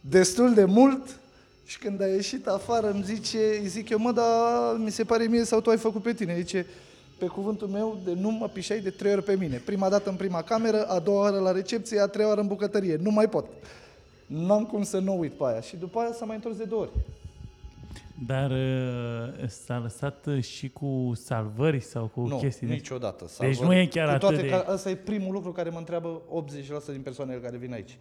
destul 0.00 0.54
de 0.54 0.64
mult 0.64 1.18
și 1.64 1.78
când 1.78 2.02
a 2.02 2.06
ieșit 2.06 2.46
afară 2.46 2.90
îmi 2.90 3.02
zice, 3.02 3.38
îi 3.60 3.66
zic 3.66 3.88
eu, 3.88 3.98
mă, 3.98 4.12
dar 4.12 4.76
mi 4.78 4.90
se 4.90 5.04
pare 5.04 5.24
mie 5.24 5.44
sau 5.44 5.60
tu 5.60 5.70
ai 5.70 5.76
făcut 5.76 6.02
pe 6.02 6.12
tine. 6.12 6.36
Zice, 6.36 6.66
pe 7.18 7.26
cuvântul 7.26 7.68
meu, 7.68 7.98
de 8.04 8.12
nu 8.12 8.30
mă 8.30 8.48
pișai 8.48 8.78
de 8.80 8.90
trei 8.90 9.12
ori 9.12 9.22
pe 9.22 9.36
mine. 9.36 9.62
Prima 9.64 9.88
dată 9.88 10.10
în 10.10 10.16
prima 10.16 10.42
cameră, 10.42 10.84
a 10.84 10.98
doua 10.98 11.20
oară 11.20 11.38
la 11.38 11.52
recepție, 11.52 12.00
a 12.00 12.06
treia 12.06 12.28
oară 12.28 12.40
în 12.40 12.46
bucătărie. 12.46 12.96
Nu 12.96 13.10
mai 13.10 13.28
pot 13.28 13.46
n-am 14.30 14.64
cum 14.64 14.82
să 14.82 14.98
nu 14.98 15.18
uit 15.18 15.32
pe 15.32 15.44
aia. 15.46 15.60
Și 15.60 15.76
după 15.76 15.98
aia 15.98 16.12
s-a 16.12 16.24
mai 16.24 16.36
întors 16.36 16.56
de 16.56 16.64
două 16.64 16.82
ori. 16.82 16.90
Dar 18.26 18.50
uh, 18.50 19.48
s-a 19.48 19.78
lăsat 19.78 20.26
și 20.40 20.68
cu 20.68 21.12
salvări 21.14 21.80
sau 21.80 22.06
cu 22.06 22.20
nu, 22.20 22.36
chestii? 22.36 22.66
Nu, 22.66 22.72
niciodată. 22.72 23.28
Salvări. 23.28 23.58
Deci 23.58 23.66
nu 23.66 23.74
e 23.74 23.86
chiar 23.86 24.12
cu 24.12 24.18
toate 24.18 24.34
atât 24.34 24.50
de... 24.50 24.56
Că 24.56 24.72
asta 24.72 24.90
e 24.90 24.94
primul 24.94 25.32
lucru 25.32 25.52
care 25.52 25.70
mă 25.70 25.78
întreabă 25.78 26.22
80% 26.90 26.92
din 26.92 27.00
persoanele 27.02 27.40
care 27.40 27.56
vin 27.56 27.72
aici. 27.72 27.98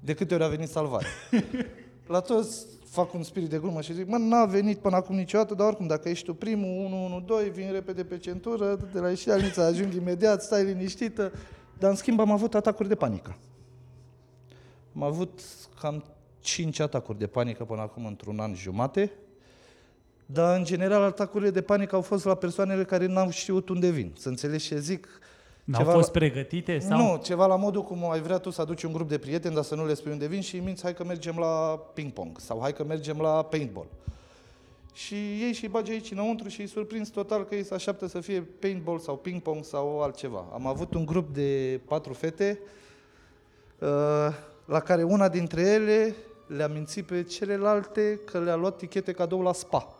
De 0.00 0.14
câte 0.14 0.34
ori 0.34 0.42
a 0.42 0.48
venit 0.48 0.68
salvare. 0.68 1.06
La 2.06 2.20
toți 2.20 2.66
fac 2.84 3.14
un 3.14 3.22
spirit 3.22 3.48
de 3.48 3.58
glumă 3.58 3.80
și 3.80 3.92
zic, 3.92 4.08
mă, 4.08 4.16
n-a 4.16 4.44
venit 4.44 4.78
până 4.78 4.96
acum 4.96 5.16
niciodată, 5.16 5.54
dar 5.54 5.66
oricum, 5.66 5.86
dacă 5.86 6.08
ești 6.08 6.24
tu 6.24 6.34
primul, 6.34 6.84
1, 6.84 7.04
1, 7.04 7.20
2, 7.26 7.50
vin 7.50 7.72
repede 7.72 8.04
pe 8.04 8.18
centură, 8.18 8.88
de 8.92 8.98
la 8.98 9.08
ieșirea 9.08 9.34
Alnița 9.34 9.64
ajung 9.64 9.94
imediat, 9.94 10.42
stai 10.42 10.64
liniștită. 10.64 11.32
Dar 11.78 11.90
în 11.90 11.96
schimb 11.96 12.20
am 12.20 12.30
avut 12.30 12.54
atacuri 12.54 12.88
de 12.88 12.94
panică. 12.94 13.36
Am 14.94 15.02
avut 15.02 15.40
cam 15.80 16.04
5 16.40 16.78
atacuri 16.80 17.18
de 17.18 17.26
panică 17.26 17.64
până 17.64 17.80
acum 17.80 18.06
într-un 18.06 18.38
an 18.38 18.54
jumate, 18.54 19.12
dar 20.26 20.56
în 20.58 20.64
general 20.64 21.02
atacurile 21.02 21.50
de 21.50 21.62
panică 21.62 21.94
au 21.94 22.00
fost 22.02 22.24
la 22.24 22.34
persoanele 22.34 22.84
care 22.84 23.06
n-au 23.06 23.30
știut 23.30 23.68
unde 23.68 23.90
vin. 23.90 24.12
Să 24.16 24.28
înțelegi 24.28 24.66
ce 24.66 24.78
zic, 24.78 25.08
N-au 25.64 25.80
Ceva 25.80 25.92
fost 25.92 26.12
la- 26.12 26.18
pregătite? 26.18 26.78
Sau? 26.78 26.98
nu, 26.98 27.20
ceva 27.22 27.46
la 27.46 27.56
modul 27.56 27.82
cum 27.82 28.10
ai 28.10 28.20
vrea 28.20 28.38
tu 28.38 28.50
să 28.50 28.60
aduci 28.60 28.82
un 28.82 28.92
grup 28.92 29.08
de 29.08 29.18
prieteni, 29.18 29.54
dar 29.54 29.64
să 29.64 29.74
nu 29.74 29.86
le 29.86 29.94
spui 29.94 30.12
unde 30.12 30.26
vin 30.26 30.40
și 30.40 30.54
îi 30.54 30.60
minți, 30.60 30.82
hai 30.82 30.94
că 30.94 31.04
mergem 31.04 31.36
la 31.38 31.80
ping-pong 31.94 32.38
sau 32.38 32.60
hai 32.60 32.72
că 32.72 32.84
mergem 32.84 33.18
la 33.20 33.42
paintball. 33.42 33.86
Și 34.92 35.14
ei 35.14 35.52
și 35.52 35.66
bagi 35.66 35.90
aici 35.90 36.10
înăuntru 36.10 36.48
și 36.48 36.60
îi 36.60 36.66
surprinzi 36.66 37.10
total 37.10 37.44
că 37.44 37.54
ei 37.54 37.64
se 37.64 37.74
așteaptă 37.74 38.06
să 38.06 38.20
fie 38.20 38.40
paintball 38.40 38.98
sau 38.98 39.16
ping-pong 39.16 39.64
sau 39.64 40.02
altceva. 40.02 40.44
Am 40.52 40.66
avut 40.66 40.94
un 40.94 41.04
grup 41.04 41.34
de 41.34 41.80
patru 41.88 42.12
fete 42.12 42.58
uh, 43.78 43.88
la 44.70 44.80
care 44.80 45.02
una 45.02 45.28
dintre 45.28 45.60
ele 45.60 46.14
le-a 46.46 46.68
mințit 46.68 47.04
pe 47.04 47.22
celelalte 47.22 48.20
că 48.24 48.38
le-a 48.38 48.54
luat 48.54 48.76
tichete 48.76 49.12
cadou 49.12 49.42
la 49.42 49.52
spa. 49.52 49.94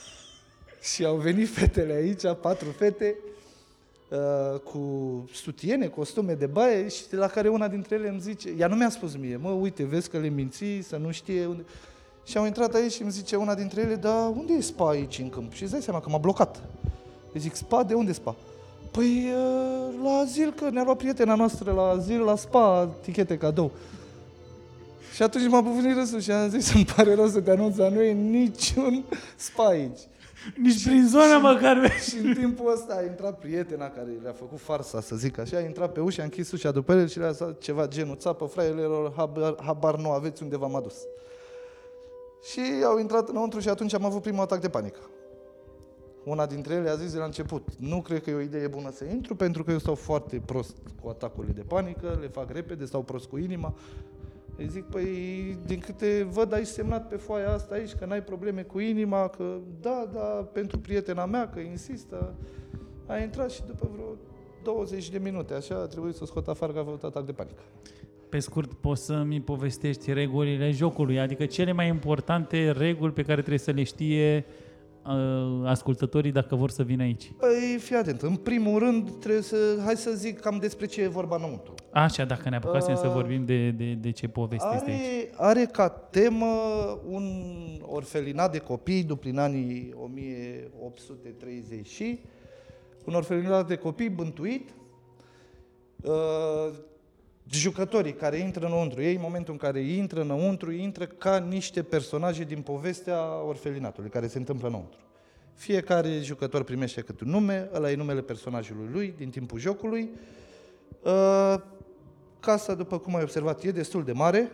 și 0.92 1.04
au 1.04 1.16
venit 1.16 1.48
fetele 1.48 1.92
aici, 1.92 2.22
patru 2.40 2.70
fete, 2.70 3.16
uh, 4.10 4.60
cu 4.60 4.80
sutiene, 5.32 5.86
costume 5.86 6.34
de 6.34 6.46
baie 6.46 6.88
și 6.88 7.02
la 7.10 7.26
care 7.26 7.48
una 7.48 7.68
dintre 7.68 7.94
ele 7.94 8.08
îmi 8.08 8.20
zice, 8.20 8.54
ea 8.58 8.66
nu 8.66 8.74
mi-a 8.74 8.90
spus 8.90 9.16
mie, 9.16 9.36
mă, 9.36 9.50
uite, 9.50 9.84
vezi 9.84 10.10
că 10.10 10.18
le 10.18 10.28
minți, 10.28 10.64
să 10.82 10.96
nu 10.96 11.10
știe 11.10 11.46
unde... 11.46 11.64
Și 12.24 12.36
au 12.36 12.44
intrat 12.46 12.74
aici 12.74 12.92
și 12.92 13.02
îmi 13.02 13.10
zice 13.10 13.36
una 13.36 13.54
dintre 13.54 13.80
ele, 13.80 13.94
dar 13.94 14.28
unde 14.28 14.52
e 14.52 14.60
spa 14.60 14.88
aici 14.88 15.18
în 15.18 15.28
câmp? 15.28 15.52
Și 15.52 15.62
îți 15.62 15.72
dai 15.72 15.82
seama 15.82 16.00
că 16.00 16.08
m-a 16.08 16.18
blocat. 16.18 16.62
Îi 17.32 17.40
zic, 17.40 17.54
spa? 17.54 17.82
De 17.82 17.94
unde 17.94 18.12
spa? 18.12 18.36
Păi 18.94 19.32
uh, 19.36 19.94
la 20.02 20.10
azil, 20.10 20.52
că 20.52 20.70
ne-a 20.70 20.82
luat 20.82 20.96
prietena 20.96 21.34
noastră 21.34 21.72
la 21.72 21.88
azil, 21.88 22.20
la 22.20 22.36
spa, 22.36 22.88
tichete 23.00 23.36
cadou. 23.36 23.70
Și 25.14 25.22
atunci 25.22 25.48
m-a 25.48 25.60
bufnit 25.60 25.96
râsul 25.96 26.20
și 26.20 26.30
am 26.30 26.48
zis, 26.48 26.74
îmi 26.74 26.84
pare 26.96 27.14
rău 27.14 27.28
să 27.28 27.40
te 27.40 27.50
anunț, 27.50 27.76
dar 27.76 27.90
nu 27.90 28.02
e 28.02 28.12
niciun 28.12 29.04
spa 29.36 29.66
aici. 29.66 29.98
Nici 30.56 30.84
prin 30.84 31.06
zona 31.08 31.38
măcar. 31.38 31.90
Și 31.90 32.16
în 32.16 32.34
timpul 32.34 32.72
ăsta 32.72 32.94
a 32.94 33.02
intrat 33.02 33.38
prietena 33.38 33.88
care 33.88 34.08
le-a 34.22 34.32
făcut 34.32 34.60
farsa, 34.60 35.00
să 35.00 35.16
zic 35.16 35.38
așa, 35.38 35.56
a 35.56 35.60
intrat 35.60 35.92
pe 35.92 36.00
ușă, 36.00 36.20
a 36.20 36.24
închis 36.24 36.52
ușa 36.52 36.70
după 36.70 36.92
el 36.92 37.08
și 37.08 37.18
le-a 37.18 37.30
zis 37.30 37.46
ceva 37.58 37.88
genul, 37.88 38.16
țapă, 38.16 38.44
fraierilor, 38.44 39.12
habar, 39.16 39.54
habar 39.64 39.96
nu 39.96 40.10
aveți 40.10 40.42
unde 40.42 40.56
v-am 40.56 40.74
adus. 40.74 40.94
Și 42.50 42.60
au 42.84 42.98
intrat 42.98 43.28
înăuntru 43.28 43.60
și 43.60 43.68
atunci 43.68 43.94
am 43.94 44.04
avut 44.04 44.22
primul 44.22 44.42
atac 44.42 44.60
de 44.60 44.68
panică. 44.68 44.98
Una 46.24 46.46
dintre 46.46 46.74
ele 46.74 46.88
a 46.88 46.94
zis 46.94 47.12
de 47.12 47.18
la 47.18 47.24
început, 47.24 47.68
nu 47.78 48.00
cred 48.00 48.22
că 48.22 48.30
e 48.30 48.34
o 48.34 48.40
idee 48.40 48.66
bună 48.66 48.90
să 48.90 49.04
intru, 49.04 49.34
pentru 49.34 49.64
că 49.64 49.70
eu 49.70 49.78
stau 49.78 49.94
foarte 49.94 50.42
prost 50.46 50.76
cu 51.02 51.08
atacurile 51.08 51.52
de 51.52 51.62
panică, 51.62 52.18
le 52.20 52.28
fac 52.28 52.50
repede, 52.50 52.84
stau 52.84 53.02
prost 53.02 53.28
cu 53.28 53.36
inima. 53.36 53.74
Îi 54.56 54.68
zic, 54.68 54.84
păi, 54.84 55.06
din 55.66 55.78
câte 55.78 56.26
văd, 56.30 56.52
ai 56.52 56.64
semnat 56.64 57.08
pe 57.08 57.16
foaia 57.16 57.52
asta 57.52 57.74
aici 57.74 57.94
că 57.94 58.04
n-ai 58.04 58.22
probleme 58.22 58.62
cu 58.62 58.78
inima, 58.78 59.28
că 59.28 59.58
da, 59.80 60.08
da, 60.12 60.48
pentru 60.52 60.78
prietena 60.78 61.26
mea, 61.26 61.48
că 61.48 61.60
insistă. 61.60 62.34
A 63.06 63.18
intrat 63.18 63.50
și 63.50 63.62
după 63.66 63.90
vreo 63.92 64.04
20 64.62 65.10
de 65.10 65.18
minute, 65.18 65.54
așa, 65.54 65.74
a 65.74 65.86
trebuit 65.86 66.14
să 66.14 66.24
scot 66.24 66.48
afară 66.48 66.72
că 66.72 66.78
a 66.78 66.80
avut 66.80 67.02
atac 67.02 67.24
de 67.26 67.32
panică. 67.32 67.62
Pe 68.28 68.38
scurt, 68.38 68.72
poți 68.72 69.04
să-mi 69.04 69.40
povestești 69.40 70.12
regulile 70.12 70.70
jocului, 70.70 71.20
adică 71.20 71.46
cele 71.46 71.72
mai 71.72 71.88
importante 71.88 72.70
reguli 72.70 73.12
pe 73.12 73.22
care 73.22 73.38
trebuie 73.38 73.58
să 73.58 73.70
le 73.70 73.82
știe 73.82 74.44
uh, 74.48 74.63
ascultătorii 75.64 76.32
dacă 76.32 76.54
vor 76.54 76.70
să 76.70 76.82
vină 76.82 77.02
aici. 77.02 77.32
Păi, 77.38 77.78
fii 77.78 77.96
atent, 77.96 78.22
în 78.22 78.36
primul 78.36 78.78
rând 78.78 79.10
trebuie 79.18 79.42
să, 79.42 79.56
hai 79.84 79.96
să 79.96 80.10
zic 80.10 80.40
cam 80.40 80.58
despre 80.58 80.86
ce 80.86 81.02
e 81.02 81.08
vorba 81.08 81.36
înăuntru. 81.36 81.74
Așa, 81.92 82.24
dacă 82.24 82.48
ne 82.48 82.56
apucasem 82.56 82.94
să 82.94 83.06
Uh, 83.06 83.12
vorbim 83.12 83.44
de, 83.44 83.70
de, 83.70 83.92
de 83.92 84.10
ce 84.10 84.28
poveste 84.28 84.68
este 84.74 84.90
aici. 84.90 85.00
Are, 85.36 85.60
are 85.60 85.64
ca 85.72 85.88
temă 85.88 86.46
un 87.06 87.24
orfelinat 87.80 88.52
de 88.52 88.58
copii 88.58 89.02
după 89.02 89.20
prin 89.20 89.38
anii 89.38 89.94
1830 90.02 91.86
și 91.86 92.18
un 93.04 93.14
orfelinat 93.14 93.66
de 93.66 93.76
copii 93.76 94.08
bântuit. 94.08 94.68
Uh, 97.46 97.52
jucătorii 97.52 98.12
care 98.12 98.38
intră 98.38 98.66
înăuntru, 98.66 99.02
ei 99.02 99.14
în 99.14 99.20
momentul 99.20 99.52
în 99.52 99.58
care 99.58 99.80
intră 99.80 100.20
înăuntru, 100.20 100.72
intră 100.72 101.06
ca 101.06 101.38
niște 101.38 101.82
personaje 101.82 102.44
din 102.44 102.60
povestea 102.60 103.42
orfelinatului 103.42 104.10
care 104.10 104.26
se 104.26 104.38
întâmplă 104.38 104.68
înăuntru. 104.68 104.98
Fiecare 105.54 106.20
jucător 106.20 106.64
primește 106.64 107.00
câte 107.00 107.24
un 107.24 107.30
nume, 107.30 107.68
ăla 107.72 107.90
e 107.90 107.94
numele 107.94 108.20
personajului 108.20 108.88
lui 108.92 109.14
din 109.16 109.30
timpul 109.30 109.58
jocului. 109.58 110.10
Uh, 111.02 111.54
casa, 112.40 112.74
după 112.74 112.98
cum 112.98 113.14
ai 113.14 113.22
observat, 113.22 113.62
e 113.62 113.70
destul 113.70 114.04
de 114.04 114.12
mare, 114.12 114.50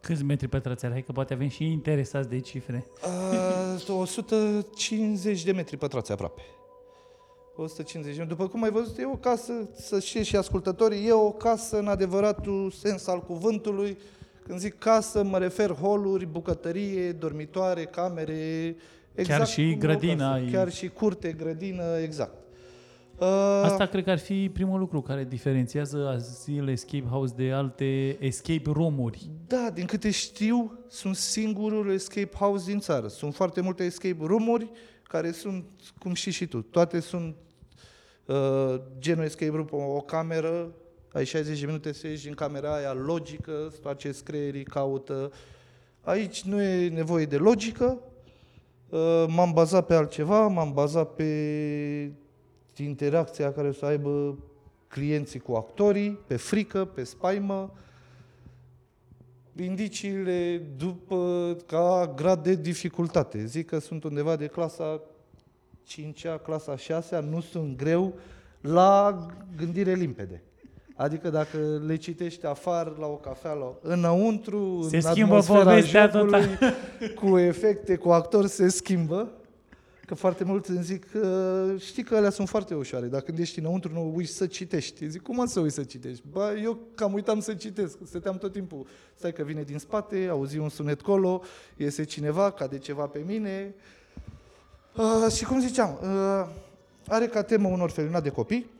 Câți 0.00 0.24
metri 0.24 0.48
pătrați 0.48 0.84
are? 0.84 0.94
Hai 0.94 1.02
că 1.02 1.12
poate 1.12 1.32
avem 1.32 1.48
și 1.48 1.64
interesați 1.64 2.28
de 2.28 2.40
cifre. 2.40 2.86
Uh, 3.88 3.88
150 4.00 5.44
de 5.44 5.52
metri 5.52 5.76
pătrați 5.76 6.12
aproape. 6.12 6.42
150 7.56 8.16
de 8.16 8.24
După 8.24 8.48
cum 8.48 8.62
ai 8.62 8.70
văzut, 8.70 8.98
e 8.98 9.06
o 9.06 9.16
casă, 9.16 9.52
să 9.74 10.00
știe 10.00 10.22
și 10.22 10.36
ascultătorii, 10.36 11.06
e 11.06 11.12
o 11.12 11.30
casă 11.32 11.78
în 11.78 11.86
adevăratul 11.88 12.70
sens 12.70 13.06
al 13.06 13.20
cuvântului. 13.20 13.96
Când 14.46 14.58
zic 14.58 14.78
casă, 14.78 15.22
mă 15.24 15.38
refer 15.38 15.70
holuri, 15.70 16.26
bucătărie, 16.26 17.12
dormitoare, 17.12 17.84
camere, 17.84 18.76
exact 19.14 19.46
și 19.48 19.60
cum 19.62 19.70
e 19.70 19.74
o 19.74 19.78
grădina 19.78 20.28
casă. 20.30 20.44
ai- 20.44 20.50
Chiar 20.50 20.70
și 20.72 20.88
curte, 20.88 21.32
grădină, 21.32 21.84
exact. 22.02 22.34
Uh, 23.18 23.26
Asta 23.62 23.86
cred 23.86 24.04
că 24.04 24.10
ar 24.10 24.18
fi 24.18 24.48
primul 24.52 24.78
lucru 24.78 25.00
care 25.00 25.24
diferențiază 25.24 26.08
Azil 26.08 26.68
Escape 26.68 27.06
House 27.10 27.34
de 27.36 27.50
alte 27.50 28.16
escape 28.20 28.62
room-uri. 28.72 29.30
Da, 29.46 29.70
din 29.74 29.84
câte 29.86 30.10
știu, 30.10 30.78
sunt 30.88 31.16
singurul 31.16 31.92
escape 31.92 32.30
house 32.36 32.70
din 32.70 32.78
țară. 32.80 33.06
Sunt 33.08 33.34
foarte 33.34 33.60
multe 33.60 33.84
escape 33.84 34.16
room-uri 34.20 34.70
care 35.10 35.30
sunt, 35.30 35.64
cum 35.98 36.14
știi 36.14 36.32
și 36.32 36.46
tu, 36.46 36.62
toate 36.62 37.00
sunt 37.00 37.36
uh, 38.26 38.80
genul 38.98 39.24
escape 39.24 39.50
room, 39.50 39.66
o, 39.70 39.96
o 39.96 40.00
cameră, 40.00 40.74
ai 41.12 41.24
60 41.24 41.60
de 41.60 41.66
minute 41.66 41.92
să 41.92 42.06
ieși 42.06 42.24
din 42.24 42.34
camera 42.34 42.74
aia, 42.74 42.92
logică, 42.92 43.68
stoarceți 43.72 44.24
creierii, 44.24 44.64
caută. 44.64 45.32
Aici 46.00 46.42
nu 46.42 46.62
e 46.62 46.88
nevoie 46.88 47.24
de 47.24 47.36
logică, 47.36 47.98
uh, 48.88 49.24
m-am 49.28 49.52
bazat 49.52 49.86
pe 49.86 49.94
altceva, 49.94 50.46
m-am 50.46 50.72
bazat 50.72 51.14
pe 51.14 52.12
interacția 52.76 53.52
care 53.52 53.68
o 53.68 53.72
să 53.72 53.84
aibă 53.84 54.38
clienții 54.88 55.40
cu 55.40 55.52
actorii, 55.52 56.18
pe 56.26 56.36
frică, 56.36 56.84
pe 56.84 57.04
spaimă, 57.04 57.72
indiciile 59.56 60.62
după 60.76 61.56
ca 61.66 62.12
grad 62.16 62.42
de 62.42 62.54
dificultate. 62.54 63.44
Zic 63.44 63.66
că 63.66 63.78
sunt 63.78 64.04
undeva 64.04 64.36
de 64.36 64.46
clasa 64.46 65.00
5-a, 65.86 66.36
clasa 66.36 66.74
6-a, 66.76 67.20
nu 67.20 67.40
sunt 67.40 67.76
greu 67.76 68.14
la 68.60 69.26
gândire 69.56 69.94
limpede. 69.94 70.42
Adică 70.94 71.30
dacă 71.30 71.58
le 71.86 71.96
citești 71.96 72.46
afară 72.46 72.96
la 72.98 73.06
o 73.06 73.16
cafea, 73.16 73.52
la... 73.52 73.74
înăuntru, 73.82 74.86
Se 74.88 74.96
în 74.96 75.02
schimbă 75.02 75.34
atmosfera 75.34 75.62
povestea 75.62 76.08
tot 76.08 76.20
jocului, 76.20 77.14
cu 77.14 77.38
efecte, 77.38 77.96
cu 77.96 78.08
actori, 78.10 78.48
se 78.48 78.68
schimbă. 78.68 79.32
Că 80.10 80.16
foarte 80.16 80.44
mult 80.44 80.66
îmi 80.66 80.82
zic, 80.82 81.06
uh, 81.14 81.80
știi 81.80 82.02
că 82.02 82.16
alea 82.16 82.30
sunt 82.30 82.48
foarte 82.48 82.74
ușoare, 82.74 83.06
dacă 83.06 83.24
când 83.24 83.38
ești 83.38 83.58
înăuntru 83.58 83.92
nu 83.92 84.12
uiți 84.14 84.32
să 84.32 84.46
citești. 84.46 85.08
Zic, 85.08 85.22
cum 85.22 85.36
mă 85.36 85.46
să 85.46 85.60
uiți 85.60 85.74
să 85.74 85.84
citești? 85.84 86.22
Ba, 86.32 86.54
eu 86.54 86.78
cam 86.94 87.12
uitam 87.12 87.40
să 87.40 87.54
citesc, 87.54 87.98
stăteam 88.04 88.38
tot 88.38 88.52
timpul. 88.52 88.86
Stai 89.14 89.32
că 89.32 89.42
vine 89.42 89.62
din 89.62 89.78
spate, 89.78 90.26
auzi 90.30 90.58
un 90.58 90.68
sunet 90.68 91.00
colo, 91.00 91.42
iese 91.76 92.04
cineva, 92.04 92.50
cade 92.50 92.78
ceva 92.78 93.06
pe 93.06 93.22
mine. 93.26 93.74
Uh, 94.96 95.32
și 95.32 95.44
cum 95.44 95.60
ziceam, 95.60 95.98
uh, 96.02 96.48
are 97.08 97.26
ca 97.26 97.42
temă 97.42 97.68
un 97.68 97.80
orfelinat 97.80 98.22
de 98.22 98.30
copii, 98.30 98.70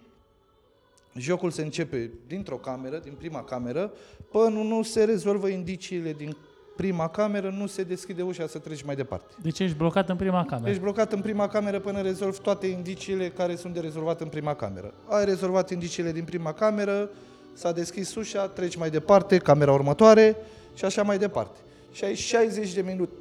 Jocul 1.14 1.50
se 1.50 1.62
începe 1.62 2.10
dintr-o 2.26 2.56
cameră, 2.56 2.99
din 2.99 3.14
prima 3.18 3.44
cameră, 3.44 3.92
până 4.30 4.49
nu 4.49 4.82
se 4.82 5.04
rezolvă 5.04 5.49
indiciile 5.49 6.12
din 6.12 6.37
prima 6.80 7.08
cameră, 7.08 7.54
nu 7.56 7.66
se 7.66 7.82
deschide 7.82 8.22
ușa 8.22 8.46
să 8.46 8.58
treci 8.58 8.82
mai 8.82 8.94
departe. 8.94 9.34
Deci 9.42 9.58
ești 9.58 9.76
blocat 9.76 10.08
în 10.08 10.16
prima 10.16 10.44
cameră. 10.44 10.70
Ești 10.70 10.82
blocat 10.82 11.12
în 11.12 11.20
prima 11.20 11.49
cameră 11.49 11.80
până 11.80 12.00
rezolvi 12.00 12.38
toate 12.38 12.66
indiciile 12.66 13.28
care 13.28 13.56
sunt 13.56 13.75
de 13.75 13.80
rezolvat 13.80 14.20
în 14.20 14.28
prima 14.28 14.54
cameră. 14.54 14.94
Ai 15.08 15.25
rezolvat 15.25 15.70
indiciile 15.70 16.12
din 16.12 16.25
prima 16.25 16.52
cameră, 16.52 17.10
s-a 17.52 17.72
deschis 17.72 18.14
ușa, 18.14 18.49
treci 18.49 18.76
mai 18.76 18.90
departe, 18.90 19.38
camera 19.38 19.72
următoare 19.72 20.37
și 20.75 20.84
așa 20.84 21.02
mai 21.02 21.18
departe. 21.18 21.58
Și 21.92 22.04
ai 22.04 22.14
60 22.14 22.72
de 22.72 22.82
minute, 22.82 23.12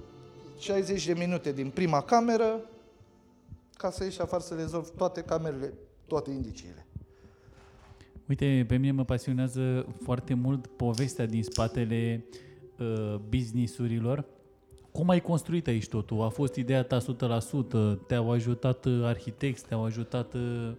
60 0.59 1.05
de 1.05 1.13
minute 1.17 1.51
din 1.51 1.69
prima 1.69 2.01
cameră 2.01 2.59
ca 3.77 3.91
să 3.91 4.03
ieși 4.03 4.21
afară 4.21 4.43
să 4.43 4.55
rezolvi 4.57 4.89
toate 4.97 5.21
camerele, 5.21 5.73
toate 6.07 6.29
indiciile. 6.29 6.85
Uite, 8.29 8.65
pe 8.67 8.75
mine 8.75 8.91
mă 8.91 9.03
pasionează 9.05 9.85
foarte 10.03 10.33
mult 10.33 10.67
povestea 10.67 11.25
din 11.25 11.43
spatele 11.43 12.25
uh, 12.29 12.47
businessurilor. 13.29 14.25
Cum 14.91 15.09
ai 15.09 15.21
construit 15.21 15.67
aici 15.67 15.87
totul? 15.87 16.21
A 16.21 16.29
fost 16.29 16.55
ideea 16.55 16.83
ta 16.83 16.97
100%? 16.99 18.07
Te-au 18.07 18.31
ajutat 18.31 18.85
uh, 18.85 19.01
arhitecți? 19.03 19.65
Te-au 19.65 19.83
ajutat... 19.83 20.33
Uh... 20.33 20.71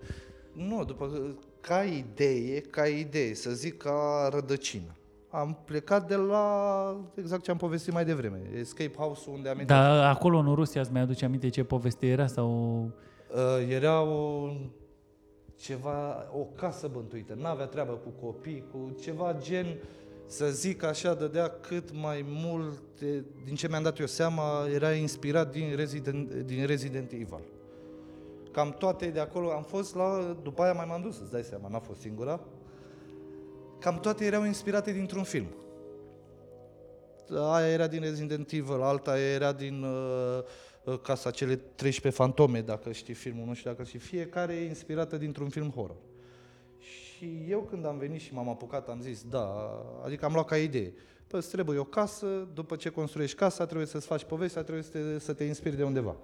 Nu, 0.52 0.84
după, 0.84 1.36
ca 1.60 1.82
idee, 1.82 2.60
ca 2.60 2.86
idee, 2.86 3.34
să 3.34 3.50
zic 3.50 3.76
ca 3.76 4.28
rădăcină. 4.32 4.94
Am 5.28 5.58
plecat 5.64 6.08
de 6.08 6.14
la 6.14 6.96
exact 7.14 7.42
ce 7.42 7.50
am 7.50 7.56
povestit 7.56 7.92
mai 7.92 8.04
devreme, 8.04 8.40
Escape 8.54 8.92
House 8.96 9.30
unde 9.30 9.48
am 9.48 9.60
intrat. 9.60 9.78
Dar 9.78 10.04
acolo 10.04 10.38
în 10.38 10.54
Rusia 10.54 10.80
îți 10.80 10.92
mai 10.92 11.00
aduce 11.00 11.24
aminte 11.24 11.48
ce 11.48 11.64
poveste 11.64 12.06
era 12.06 12.26
sau... 12.26 12.80
Uh, 13.34 13.68
era 13.68 14.02
o, 14.02 14.48
ceva, 15.56 16.26
o 16.32 16.44
casă 16.54 16.88
bântuită, 16.92 17.34
n-avea 17.40 17.66
treabă 17.66 17.92
cu 17.92 18.26
copii, 18.26 18.64
cu 18.72 18.96
ceva 19.00 19.36
gen, 19.40 19.66
să 20.30 20.50
zic 20.50 20.82
așa, 20.82 21.14
dădea 21.14 21.48
cât 21.48 21.92
mai 21.92 22.24
mult, 22.26 22.82
din 23.44 23.54
ce 23.54 23.68
mi-am 23.68 23.82
dat 23.82 23.98
eu 23.98 24.06
seama, 24.06 24.66
era 24.74 24.92
inspirat 24.92 25.50
din 25.50 25.76
Resident, 25.76 26.34
din 26.34 26.66
Resident 26.66 27.12
Evil. 27.12 27.42
Cam 28.52 28.74
toate 28.78 29.06
de 29.06 29.20
acolo 29.20 29.50
am 29.50 29.62
fost 29.62 29.94
la, 29.94 30.36
după 30.42 30.62
aia 30.62 30.72
mai 30.72 30.84
m-am 30.88 31.02
dus, 31.02 31.18
îți 31.20 31.30
dai 31.30 31.42
seama, 31.42 31.68
n-a 31.68 31.78
fost 31.78 32.00
singura. 32.00 32.40
Cam 33.78 34.00
toate 34.00 34.24
erau 34.24 34.44
inspirate 34.44 34.92
dintr-un 34.92 35.22
film. 35.22 35.46
Aia 37.36 37.68
era 37.68 37.86
din 37.86 38.00
Resident 38.00 38.52
Evil, 38.52 38.82
alta 38.82 39.18
era 39.18 39.52
din 39.52 39.82
uh, 39.82 40.38
uh 40.84 40.98
Casa 41.02 41.30
cele 41.30 41.56
13 41.56 42.22
fantome, 42.22 42.60
dacă 42.60 42.92
știi 42.92 43.14
filmul, 43.14 43.46
nu 43.46 43.54
știu 43.54 43.70
dacă 43.70 43.82
știi, 43.82 43.98
fiecare 43.98 44.54
e 44.54 44.66
inspirată 44.66 45.16
dintr-un 45.16 45.48
film 45.48 45.70
horror. 45.70 45.96
Și 47.20 47.44
eu 47.48 47.60
când 47.60 47.86
am 47.86 47.98
venit 47.98 48.20
și 48.20 48.34
m-am 48.34 48.48
apucat, 48.48 48.88
am 48.88 49.00
zis, 49.00 49.24
da, 49.30 49.48
adică 50.04 50.24
am 50.24 50.32
luat 50.32 50.46
ca 50.46 50.56
idee. 50.56 50.92
Păi 51.26 51.38
îți 51.38 51.50
trebuie 51.50 51.78
o 51.78 51.84
casă, 51.84 52.26
după 52.54 52.76
ce 52.76 52.88
construiești 52.88 53.36
casa, 53.36 53.64
trebuie 53.64 53.86
să-ți 53.86 54.06
faci 54.06 54.24
povestea, 54.24 54.62
trebuie 54.62 54.84
să 54.84 54.90
te, 54.90 55.18
să 55.18 55.32
te 55.32 55.44
inspiri 55.44 55.76
de 55.76 55.82
undeva. 55.82 56.16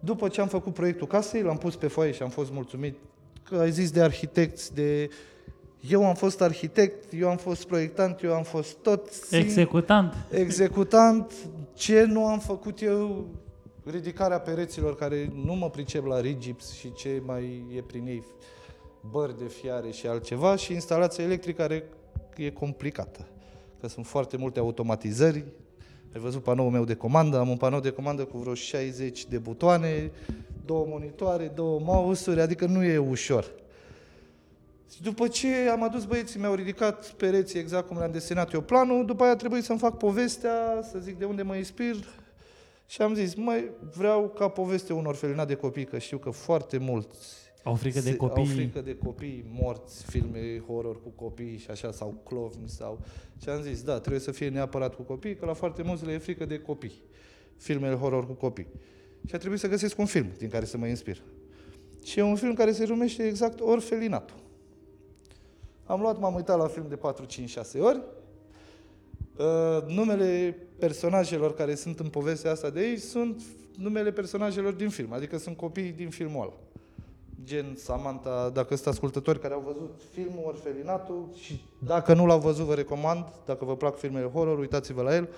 După 0.00 0.28
ce 0.28 0.40
am 0.40 0.48
făcut 0.48 0.74
proiectul 0.74 1.06
casei, 1.06 1.42
l-am 1.42 1.56
pus 1.56 1.76
pe 1.76 1.86
foaie 1.86 2.12
și 2.12 2.22
am 2.22 2.28
fost 2.28 2.50
mulțumit 2.50 2.98
că 3.42 3.56
ai 3.56 3.70
zis 3.70 3.90
de 3.90 4.02
arhitecți, 4.02 4.74
de... 4.74 5.08
Eu 5.88 6.06
am 6.06 6.14
fost 6.14 6.40
arhitect, 6.40 7.12
eu 7.12 7.28
am 7.28 7.36
fost 7.36 7.66
proiectant, 7.66 8.22
eu 8.22 8.34
am 8.34 8.42
fost 8.42 8.76
tot... 8.76 9.10
Executant. 9.30 10.14
Executant. 10.30 11.32
Ce 11.74 12.04
nu 12.04 12.26
am 12.26 12.38
făcut 12.38 12.82
eu, 12.82 13.26
ridicarea 13.84 14.40
pereților 14.40 14.96
care 14.96 15.32
nu 15.44 15.54
mă 15.54 15.70
pricep 15.70 16.04
la 16.04 16.20
rigips 16.20 16.72
și 16.72 16.92
ce 16.92 17.22
mai 17.24 17.64
e 17.76 17.80
prin 17.80 18.06
ei, 18.06 18.24
bări 19.00 19.38
de 19.38 19.44
fiare 19.44 19.90
și 19.90 20.06
altceva, 20.06 20.56
și 20.56 20.72
instalația 20.72 21.24
electrică 21.24 21.62
care 21.62 21.84
e 22.36 22.50
complicată. 22.50 23.26
Că 23.80 23.88
sunt 23.88 24.06
foarte 24.06 24.36
multe 24.36 24.58
automatizări, 24.58 25.44
ai 26.14 26.20
văzut 26.20 26.42
panoul 26.42 26.70
meu 26.70 26.84
de 26.84 26.94
comandă, 26.94 27.38
am 27.38 27.48
un 27.48 27.56
panou 27.56 27.80
de 27.80 27.90
comandă 27.90 28.24
cu 28.24 28.38
vreo 28.38 28.54
60 28.54 29.26
de 29.26 29.38
butoane, 29.38 30.10
două 30.64 30.86
monitoare, 30.88 31.52
două 31.54 31.80
mouse-uri, 31.80 32.40
adică 32.40 32.66
nu 32.66 32.82
e 32.84 32.98
ușor. 32.98 33.44
Și 34.94 35.02
după 35.02 35.28
ce 35.28 35.68
am 35.70 35.82
adus 35.82 36.04
băieții, 36.04 36.40
mi-au 36.40 36.54
ridicat 36.54 37.10
pereții 37.10 37.60
exact 37.60 37.86
cum 37.86 37.98
le-am 37.98 38.12
desenat 38.12 38.52
eu 38.52 38.60
planul, 38.60 39.06
după 39.06 39.24
aia 39.24 39.36
trebuie 39.36 39.62
să-mi 39.62 39.78
fac 39.78 39.96
povestea, 39.96 40.80
să 40.90 40.98
zic 40.98 41.18
de 41.18 41.24
unde 41.24 41.42
mă 41.42 41.54
inspir, 41.56 41.96
și 42.86 43.02
am 43.02 43.14
zis, 43.14 43.34
mai 43.34 43.70
vreau 43.96 44.28
ca 44.28 44.48
poveste 44.48 44.92
un 44.92 45.04
orfelinat 45.04 45.46
de 45.46 45.54
copii, 45.54 45.84
că 45.84 45.98
știu 45.98 46.18
că 46.18 46.30
foarte 46.30 46.78
mulți 46.78 47.47
au 47.62 47.74
frică 47.74 48.00
de 48.00 48.16
copii. 48.16 48.42
Au 48.42 48.48
frică 48.48 48.80
de 48.80 48.96
copii 48.96 49.44
morți, 49.52 50.04
filme 50.04 50.62
horror 50.66 51.02
cu 51.02 51.08
copii 51.08 51.56
și 51.56 51.70
așa, 51.70 51.92
sau 51.92 52.20
clovni 52.24 52.68
sau... 52.68 53.00
Și 53.42 53.48
am 53.48 53.62
zis, 53.62 53.82
da, 53.82 53.98
trebuie 53.98 54.20
să 54.20 54.30
fie 54.30 54.48
neapărat 54.48 54.94
cu 54.94 55.02
copii, 55.02 55.36
că 55.36 55.46
la 55.46 55.52
foarte 55.52 55.82
mulți 55.82 56.04
le 56.04 56.12
e 56.12 56.18
frică 56.18 56.44
de 56.44 56.58
copii. 56.58 57.02
Filmele 57.56 57.94
horror 57.94 58.26
cu 58.26 58.32
copii. 58.32 58.66
Și 59.26 59.34
a 59.34 59.38
trebuit 59.38 59.60
să 59.60 59.68
găsesc 59.68 59.98
un 59.98 60.06
film 60.06 60.26
din 60.38 60.48
care 60.48 60.64
să 60.64 60.76
mă 60.76 60.86
inspir. 60.86 61.22
Și 62.04 62.18
e 62.18 62.22
un 62.22 62.36
film 62.36 62.54
care 62.54 62.72
se 62.72 62.86
numește 62.86 63.26
exact 63.26 63.60
Orfelinatul. 63.60 64.36
Am 65.84 66.00
luat, 66.00 66.18
m-am 66.18 66.34
uitat 66.34 66.58
la 66.58 66.66
film 66.66 66.88
de 66.88 66.96
4, 66.96 67.24
5, 67.24 67.48
6 67.48 67.78
ori. 67.78 68.02
Uh, 69.38 69.94
numele 69.94 70.56
personajelor 70.78 71.54
care 71.54 71.74
sunt 71.74 71.98
în 71.98 72.08
povestea 72.08 72.50
asta 72.50 72.70
de 72.70 72.78
aici 72.78 73.00
sunt 73.00 73.42
numele 73.76 74.12
personajelor 74.12 74.72
din 74.72 74.88
film, 74.88 75.12
adică 75.12 75.38
sunt 75.38 75.56
copiii 75.56 75.92
din 75.92 76.10
filmul 76.10 76.42
ăla 76.42 76.52
gen 77.44 77.74
Samantha, 77.76 78.50
dacă 78.54 78.74
sunt 78.74 78.86
ascultători 78.86 79.40
care 79.40 79.54
au 79.54 79.62
văzut 79.66 80.00
filmul 80.12 80.42
Orfelinatul 80.46 81.28
și 81.34 81.60
dacă 81.78 82.14
nu 82.14 82.26
l-au 82.26 82.38
văzut, 82.38 82.64
vă 82.64 82.74
recomand, 82.74 83.24
dacă 83.46 83.64
vă 83.64 83.76
plac 83.76 83.96
filmele 83.96 84.26
horror, 84.26 84.58
uitați-vă 84.58 85.02
la 85.02 85.14
el. 85.14 85.28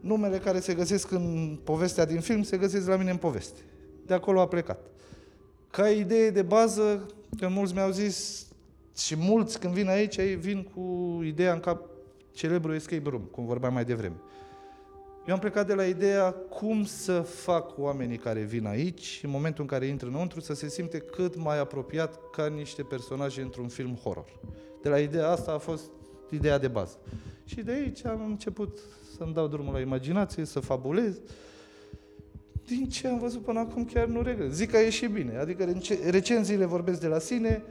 Numele 0.00 0.38
care 0.38 0.60
se 0.60 0.74
găsesc 0.74 1.10
în 1.10 1.58
povestea 1.64 2.04
din 2.04 2.20
film 2.20 2.42
se 2.42 2.56
găsesc 2.56 2.88
la 2.88 2.96
mine 2.96 3.10
în 3.10 3.16
poveste. 3.16 3.60
De 4.06 4.14
acolo 4.14 4.40
a 4.40 4.48
plecat. 4.48 4.80
Ca 5.70 5.88
idee 5.88 6.30
de 6.30 6.42
bază, 6.42 7.06
că 7.38 7.48
mulți 7.48 7.74
mi-au 7.74 7.90
zis 7.90 8.46
și 8.96 9.16
mulți 9.16 9.58
când 9.58 9.74
vin 9.74 9.88
aici, 9.88 10.16
ei 10.16 10.34
vin 10.34 10.62
cu 10.74 11.18
ideea 11.24 11.52
în 11.52 11.60
cap 11.60 11.84
celebru 12.32 12.74
escape 12.74 13.08
room, 13.08 13.22
cum 13.22 13.46
vorbeam 13.46 13.72
mai 13.72 13.84
devreme. 13.84 14.16
Eu 15.26 15.34
am 15.34 15.40
plecat 15.40 15.66
de 15.66 15.74
la 15.74 15.84
ideea 15.84 16.32
cum 16.32 16.84
să 16.84 17.20
fac 17.20 17.78
oamenii 17.78 18.16
care 18.16 18.40
vin 18.40 18.66
aici, 18.66 19.20
în 19.24 19.30
momentul 19.30 19.62
în 19.62 19.68
care 19.68 19.86
intră 19.86 20.08
înăuntru, 20.08 20.40
să 20.40 20.54
se 20.54 20.68
simte 20.68 20.98
cât 20.98 21.36
mai 21.36 21.58
apropiat 21.58 22.30
ca 22.30 22.46
niște 22.46 22.82
personaje 22.82 23.42
într-un 23.42 23.68
film 23.68 23.94
horror. 23.94 24.40
De 24.82 24.88
la 24.88 24.98
ideea 24.98 25.28
asta 25.28 25.52
a 25.52 25.58
fost 25.58 25.90
ideea 26.30 26.58
de 26.58 26.68
bază. 26.68 26.98
Și 27.44 27.62
de 27.62 27.72
aici 27.72 28.04
am 28.04 28.24
început 28.26 28.78
să-mi 29.16 29.34
dau 29.34 29.46
drumul 29.46 29.72
la 29.72 29.80
imaginație, 29.80 30.44
să 30.44 30.60
fabulez. 30.60 31.20
Din 32.66 32.88
ce 32.88 33.08
am 33.08 33.18
văzut 33.18 33.42
până 33.42 33.58
acum 33.58 33.84
chiar 33.84 34.06
nu 34.06 34.22
regret. 34.22 34.52
Zic 34.52 34.70
că 34.70 34.76
a 34.76 34.80
ieșit 34.80 35.10
bine. 35.10 35.36
Adică 35.36 35.72
recenziile 36.10 36.64
vorbesc 36.64 37.00
de 37.00 37.06
la 37.06 37.18
sine, 37.18 37.62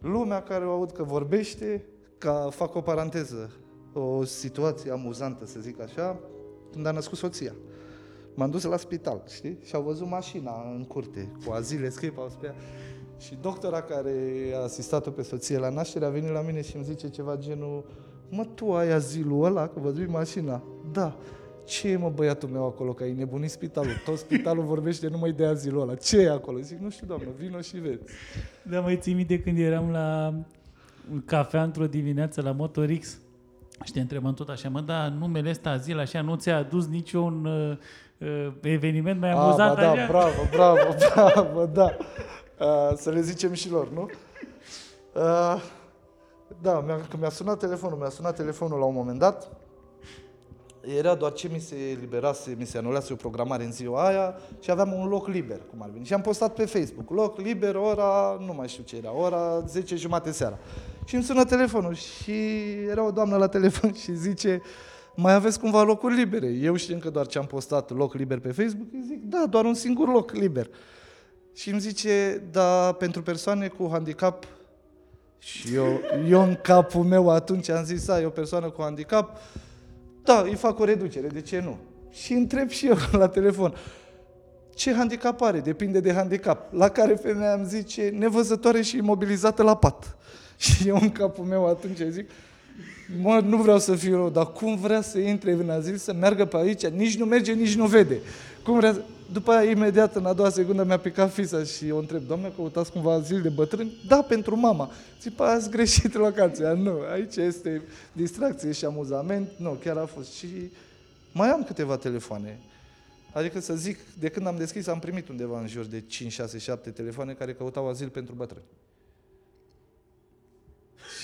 lumea 0.00 0.42
care 0.42 0.64
o 0.64 0.72
aud 0.72 0.92
că 0.92 1.02
vorbește, 1.02 1.84
ca 2.18 2.48
fac 2.50 2.74
o 2.74 2.80
paranteză, 2.80 3.50
o 3.92 4.24
situație 4.24 4.90
amuzantă, 4.90 5.46
să 5.46 5.60
zic 5.60 5.80
așa, 5.80 6.20
când 6.72 6.86
a 6.86 6.90
născut 6.90 7.18
soția. 7.18 7.54
M-am 8.34 8.50
dus 8.50 8.62
la 8.62 8.76
spital, 8.76 9.22
știi? 9.34 9.58
Și 9.64 9.74
au 9.74 9.82
văzut 9.82 10.08
mașina 10.08 10.52
în 10.74 10.84
curte, 10.84 11.32
cu 11.46 11.52
azile, 11.52 11.88
scrie 11.88 12.10
pe 12.10 12.20
ea. 12.44 12.54
Și 13.18 13.38
doctora 13.40 13.82
care 13.82 14.14
a 14.54 14.62
asistat-o 14.62 15.10
pe 15.10 15.22
soție 15.22 15.58
la 15.58 15.68
naștere 15.68 16.04
a 16.04 16.08
venit 16.08 16.30
la 16.30 16.40
mine 16.40 16.62
și 16.62 16.76
îmi 16.76 16.84
zice 16.84 17.08
ceva 17.08 17.36
genul 17.36 17.84
Mă, 18.34 18.44
tu 18.54 18.72
ai 18.72 18.90
azilul 18.90 19.44
ăla, 19.44 19.68
că 19.68 19.80
văzui 19.80 20.06
mașina? 20.06 20.62
Da. 20.92 21.16
Ce 21.64 21.88
e, 21.88 21.96
mă, 21.96 22.10
băiatul 22.14 22.48
meu 22.48 22.66
acolo, 22.66 22.92
că 22.92 23.02
ai 23.02 23.12
nebunit 23.12 23.50
spitalul? 23.50 23.92
Tot 24.04 24.18
spitalul 24.18 24.64
vorbește 24.64 25.08
numai 25.08 25.32
de 25.32 25.46
azilul 25.46 25.80
ăla. 25.80 25.94
Ce 25.94 26.20
e 26.20 26.30
acolo? 26.30 26.60
Zic, 26.60 26.78
nu 26.78 26.90
știu, 26.90 27.06
doamnă, 27.06 27.26
vino 27.38 27.60
și 27.60 27.76
vezi. 27.76 28.02
Da, 28.70 28.80
mai 28.80 28.96
ții 28.96 29.14
minte 29.14 29.40
când 29.40 29.58
eram 29.58 29.90
la 29.90 30.34
cafea 31.24 31.62
într-o 31.62 31.86
dimineață 31.86 32.40
la 32.40 32.52
Motor 32.52 32.92
X 32.98 33.18
și 33.84 33.92
te 33.92 34.00
întrebăm 34.00 34.34
tot 34.34 34.48
așa, 34.48 34.68
mă, 34.68 34.80
da, 34.80 35.08
numele 35.08 35.50
ăsta 35.50 35.76
zil 35.76 35.98
așa 35.98 36.20
nu 36.20 36.34
ți-a 36.34 36.56
adus 36.56 36.86
niciun 36.86 37.44
uh, 37.44 37.76
uh, 38.18 38.52
eveniment 38.62 39.20
mai 39.20 39.30
amuzant? 39.30 39.78
A, 39.78 39.80
da, 39.80 40.06
bravo, 40.08 40.42
bravo, 40.50 40.94
bravo, 41.14 41.66
da. 41.66 41.96
Uh, 42.58 42.96
să 42.96 43.10
le 43.10 43.20
zicem 43.20 43.52
și 43.52 43.70
lor, 43.70 43.90
nu? 43.90 44.08
Uh, 45.14 45.62
da, 46.62 46.80
mi-a, 46.80 46.94
când 46.94 47.20
mi-a 47.20 47.30
sunat 47.30 47.58
telefonul, 47.58 47.98
mi-a 47.98 48.08
sunat 48.08 48.36
telefonul 48.36 48.78
la 48.78 48.84
un 48.84 48.94
moment 48.94 49.18
dat, 49.18 49.50
era 50.98 51.14
doar 51.14 51.32
ce 51.32 51.48
mi 51.52 51.60
se 51.60 51.98
liberase, 52.00 52.54
mi 52.58 52.66
se 52.66 52.78
anulase 52.78 53.12
o 53.12 53.16
programare 53.16 53.64
în 53.64 53.72
ziua 53.72 54.06
aia 54.06 54.34
și 54.60 54.70
aveam 54.70 54.92
un 54.92 55.08
loc 55.08 55.28
liber, 55.28 55.60
cum 55.70 55.82
ar 55.82 55.90
veni. 55.92 56.04
Și 56.04 56.14
am 56.14 56.20
postat 56.20 56.54
pe 56.54 56.64
Facebook, 56.64 57.10
loc 57.10 57.38
liber, 57.38 57.74
ora, 57.74 58.38
nu 58.46 58.52
mai 58.52 58.68
știu 58.68 58.82
ce 58.82 58.96
era, 58.96 59.14
ora 59.14 59.60
10 59.66 59.96
jumate 59.96 60.32
seara. 60.32 60.58
Și 61.04 61.14
îmi 61.14 61.24
sună 61.24 61.44
telefonul 61.44 61.94
și 61.94 62.32
era 62.90 63.04
o 63.06 63.10
doamnă 63.10 63.36
la 63.36 63.48
telefon 63.48 63.92
și 64.02 64.16
zice, 64.16 64.62
mai 65.14 65.34
aveți 65.34 65.60
cumva 65.60 65.82
locuri 65.82 66.14
libere? 66.14 66.46
Eu 66.46 66.76
știu 66.76 66.98
că 66.98 67.10
doar 67.10 67.26
ce 67.26 67.38
am 67.38 67.46
postat 67.46 67.90
loc 67.90 68.14
liber 68.14 68.38
pe 68.38 68.52
Facebook, 68.52 68.88
îi 68.92 69.02
zic, 69.06 69.24
da, 69.24 69.46
doar 69.50 69.64
un 69.64 69.74
singur 69.74 70.08
loc 70.08 70.32
liber. 70.32 70.68
Și 71.54 71.70
îmi 71.70 71.80
zice, 71.80 72.42
da, 72.50 72.92
pentru 72.98 73.22
persoane 73.22 73.68
cu 73.68 73.88
handicap, 73.90 74.46
și 75.38 75.74
eu, 75.74 76.00
eu 76.28 76.42
în 76.42 76.58
capul 76.62 77.02
meu 77.02 77.30
atunci 77.30 77.68
am 77.68 77.84
zis, 77.84 78.08
a, 78.08 78.20
e 78.20 78.24
o 78.24 78.30
persoană 78.30 78.70
cu 78.70 78.82
handicap, 78.82 79.38
da, 80.22 80.40
îi 80.40 80.54
fac 80.54 80.78
o 80.78 80.84
reducere, 80.84 81.26
de 81.26 81.40
ce 81.40 81.60
nu? 81.60 81.76
Și 82.10 82.32
întreb 82.32 82.68
și 82.68 82.86
eu 82.86 82.96
la 83.22 83.28
telefon, 83.28 83.74
ce 84.74 84.94
handicap 84.94 85.40
are? 85.40 85.60
Depinde 85.60 86.00
de 86.00 86.12
handicap. 86.12 86.72
La 86.72 86.88
care 86.88 87.14
femeia 87.14 87.52
îmi 87.52 87.66
zice, 87.66 88.14
nevăzătoare 88.18 88.82
și 88.82 88.96
imobilizată 88.96 89.62
la 89.62 89.76
pat. 89.76 90.16
Și 90.56 90.88
eu 90.88 90.98
în 91.00 91.10
capul 91.10 91.44
meu 91.44 91.66
atunci 91.68 91.98
zic, 92.08 92.30
mă, 93.22 93.40
nu 93.44 93.56
vreau 93.56 93.78
să 93.78 93.94
fiu 93.94 94.16
rău, 94.16 94.30
dar 94.30 94.52
cum 94.52 94.76
vrea 94.76 95.00
să 95.00 95.18
intre 95.18 95.52
în 95.52 95.70
azil, 95.70 95.96
să 95.96 96.12
meargă 96.12 96.44
pe 96.44 96.56
aici, 96.56 96.86
nici 96.86 97.18
nu 97.18 97.24
merge, 97.24 97.52
nici 97.52 97.74
nu 97.74 97.86
vede. 97.86 98.18
Cum 98.64 98.76
vrea 98.76 98.92
să... 98.92 99.02
După 99.32 99.52
aia, 99.52 99.70
imediat, 99.70 100.14
în 100.14 100.26
a 100.26 100.32
doua 100.32 100.50
secundă, 100.50 100.84
mi-a 100.84 100.98
picat 100.98 101.32
fisa 101.32 101.64
și 101.64 101.90
o 101.90 101.98
întreb, 101.98 102.26
doamne, 102.26 102.52
căutați 102.56 102.92
cumva 102.92 103.12
azil 103.12 103.42
de 103.42 103.48
bătrâni? 103.48 103.92
Da, 104.06 104.22
pentru 104.22 104.56
mama. 104.56 104.90
Zic, 105.20 105.32
păi 105.32 105.46
ați 105.46 105.70
greșit 105.70 106.14
locația. 106.14 106.72
Nu, 106.72 106.98
aici 107.12 107.36
este 107.36 107.82
distracție 108.12 108.72
și 108.72 108.84
amuzament. 108.84 109.50
Nu, 109.56 109.70
chiar 109.70 109.96
a 109.96 110.06
fost. 110.06 110.32
Și 110.32 110.46
mai 111.32 111.48
am 111.48 111.62
câteva 111.62 111.96
telefoane. 111.96 112.58
Adică 113.32 113.60
să 113.60 113.74
zic, 113.74 113.98
de 114.18 114.28
când 114.28 114.46
am 114.46 114.56
deschis, 114.56 114.86
am 114.86 114.98
primit 114.98 115.28
undeva 115.28 115.60
în 115.60 115.66
jur 115.66 115.84
de 115.84 116.00
5, 116.00 116.32
6, 116.32 116.58
7 116.58 116.90
telefoane 116.90 117.32
care 117.32 117.54
căutau 117.54 117.88
azil 117.88 118.08
pentru 118.08 118.34
bătrâni. 118.34 118.64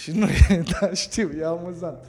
Și 0.02 0.10
nu 0.10 0.26
e, 0.26 0.62
da, 0.80 0.92
știu, 0.92 1.30
e 1.38 1.44
amuzant. 1.44 2.04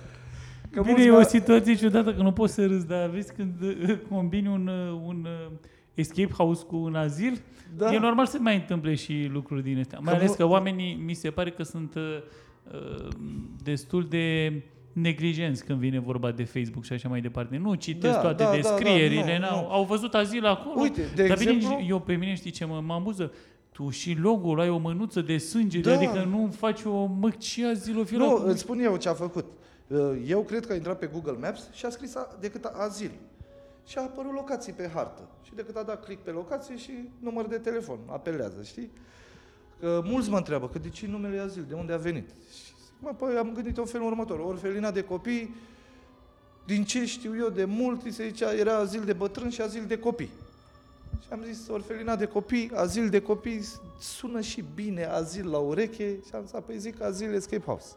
Că 0.71 0.81
Bine, 0.81 1.03
e 1.03 1.11
o 1.11 1.23
situație 1.23 1.75
ciudată, 1.75 2.13
că 2.13 2.21
nu 2.21 2.31
poți 2.31 2.53
să 2.53 2.65
râzi, 2.65 2.87
dar 2.87 3.09
vezi 3.09 3.33
când 3.33 3.61
uh, 3.61 3.99
combini 4.09 4.47
un, 4.47 4.67
uh, 4.67 5.01
un 5.05 5.25
uh, 5.25 5.51
escape 5.99 6.33
house 6.37 6.63
cu 6.65 6.75
un 6.75 6.95
azil, 6.95 7.41
da. 7.77 7.93
e 7.93 7.99
normal 7.99 8.25
să 8.25 8.37
mai 8.39 8.55
întâmple 8.55 8.95
și 8.95 9.29
lucruri 9.31 9.63
din 9.63 9.79
astea. 9.79 9.99
Mai 9.99 10.13
că 10.13 10.19
ales 10.19 10.35
că 10.35 10.45
oamenii, 10.45 10.93
mi 11.05 11.13
se 11.13 11.29
pare 11.29 11.51
că 11.51 11.63
sunt 11.63 11.95
uh, 11.95 12.23
destul 13.63 14.07
de 14.09 14.53
neglijenți 14.93 15.65
când 15.65 15.79
vine 15.79 15.99
vorba 15.99 16.31
de 16.31 16.43
Facebook 16.43 16.83
și 16.83 16.93
așa 16.93 17.09
mai 17.09 17.21
departe. 17.21 17.57
Nu 17.57 17.73
citesc 17.73 18.13
da, 18.13 18.21
toate 18.21 18.43
da, 18.43 18.51
descrierile, 18.51 19.37
da, 19.39 19.47
da, 19.47 19.55
nu, 19.55 19.61
nu. 19.61 19.71
au 19.71 19.83
văzut 19.83 20.13
azil 20.13 20.45
acolo. 20.45 20.81
Uite, 20.81 21.01
de 21.15 21.27
Dar 21.27 21.37
exemplu... 21.37 21.67
bine, 21.67 21.85
eu 21.87 21.99
pe 21.99 22.13
mine 22.13 22.35
știi 22.35 22.51
ce 22.51 22.65
mă, 22.65 22.81
mă 22.85 22.93
amuză? 22.93 23.31
Tu 23.71 23.89
și 23.89 24.17
logo-ul 24.21 24.59
ai 24.59 24.69
o 24.69 24.77
mânuță 24.77 25.21
de 25.21 25.37
sânge, 25.37 25.79
da. 25.79 25.93
adică 25.93 26.27
nu 26.29 26.49
faci 26.57 26.83
o 26.83 27.05
măcție 27.05 27.65
azilofilă. 27.65 28.25
Nu, 28.25 28.43
îți 28.45 28.59
spun 28.59 28.79
eu 28.79 28.97
ce 28.97 29.09
a 29.09 29.13
făcut. 29.13 29.45
Uh, 29.87 29.99
eu 30.27 30.41
cred 30.41 30.65
că 30.65 30.73
a 30.73 30.75
intrat 30.75 30.99
pe 30.99 31.09
Google 31.13 31.37
Maps 31.41 31.69
și 31.73 31.85
a 31.85 31.89
scris 31.89 32.13
decât 32.39 32.63
azil. 32.63 33.11
Și 33.89 33.97
a 33.97 34.01
apărut 34.01 34.33
locații 34.33 34.73
pe 34.73 34.89
hartă. 34.93 35.21
Și 35.43 35.55
decât 35.55 35.75
a 35.75 35.83
dat 35.83 36.03
click 36.03 36.23
pe 36.23 36.31
locație 36.31 36.77
și 36.77 36.91
număr 37.19 37.45
de 37.45 37.57
telefon, 37.57 37.99
apelează, 38.05 38.63
știi? 38.63 38.91
Că 39.79 40.01
mulți 40.03 40.29
mă 40.29 40.37
întreabă, 40.37 40.69
că 40.69 40.79
de 40.79 40.89
ce 40.89 41.07
numele 41.07 41.39
azil, 41.39 41.65
de 41.67 41.73
unde 41.73 41.93
a 41.93 41.97
venit? 41.97 42.29
Și 42.29 42.71
mă, 42.99 43.13
păi 43.17 43.37
am 43.37 43.51
gândit 43.53 43.77
în 43.77 43.85
felul 43.85 44.07
următor, 44.07 44.39
orfelina 44.39 44.91
de 44.91 45.03
copii, 45.03 45.55
din 46.65 46.83
ce 46.83 47.05
știu 47.05 47.37
eu 47.37 47.49
de 47.49 47.65
mult, 47.65 48.01
se 48.13 48.27
zicea, 48.27 48.53
era 48.53 48.75
azil 48.75 49.03
de 49.03 49.13
bătrâni 49.13 49.51
și 49.51 49.61
azil 49.61 49.85
de 49.85 49.99
copii. 49.99 50.29
Și 51.21 51.27
am 51.31 51.43
zis, 51.43 51.67
orfelina 51.67 52.15
de 52.15 52.25
copii, 52.25 52.71
azil 52.73 53.09
de 53.09 53.21
copii, 53.21 53.65
sună 53.99 54.41
și 54.41 54.65
bine 54.75 55.05
azil 55.05 55.49
la 55.49 55.57
ureche 55.57 56.19
și 56.25 56.35
am 56.35 56.41
zis, 56.41 56.59
păi 56.65 56.77
zic 56.77 57.01
azil 57.01 57.33
escape 57.33 57.63
house. 57.65 57.95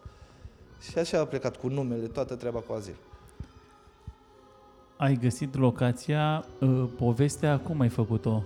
Și 0.90 0.98
așa 0.98 1.20
a 1.20 1.26
plecat 1.26 1.56
cu 1.56 1.68
numele, 1.68 2.06
toată 2.06 2.34
treaba 2.34 2.60
cu 2.60 2.72
azil. 2.72 2.96
Ai 5.02 5.18
găsit 5.20 5.56
locația, 5.56 6.44
uh, 6.60 6.84
povestea, 6.96 7.58
cum 7.58 7.80
ai 7.80 7.88
făcut-o? 7.88 8.42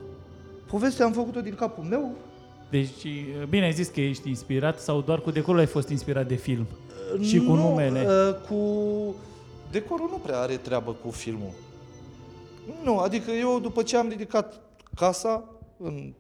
Povestea 0.70 1.04
am 1.04 1.12
făcut-o 1.12 1.40
din 1.40 1.54
capul 1.54 1.84
meu. 1.84 2.12
Deci, 2.70 3.04
uh, 3.04 3.46
bine 3.48 3.64
ai 3.64 3.72
zis 3.72 3.88
că 3.88 4.00
ești 4.00 4.28
inspirat 4.28 4.80
sau 4.80 5.00
doar 5.00 5.20
cu 5.20 5.30
decorul 5.30 5.60
ai 5.60 5.66
fost 5.66 5.88
inspirat 5.88 6.28
de 6.28 6.34
film? 6.34 6.66
Uh, 7.14 7.26
și 7.26 7.38
cu 7.38 7.52
nu, 7.52 7.68
numele? 7.68 8.06
Uh, 8.06 8.34
cu 8.48 8.58
decorul 9.70 10.08
nu 10.10 10.16
prea 10.16 10.38
are 10.38 10.56
treabă 10.56 10.96
cu 11.04 11.10
filmul. 11.10 11.52
Nu, 12.84 12.98
adică 12.98 13.30
eu 13.30 13.58
după 13.60 13.82
ce 13.82 13.96
am 13.96 14.08
ridicat 14.08 14.60
casa 14.94 15.44
în 15.78 16.12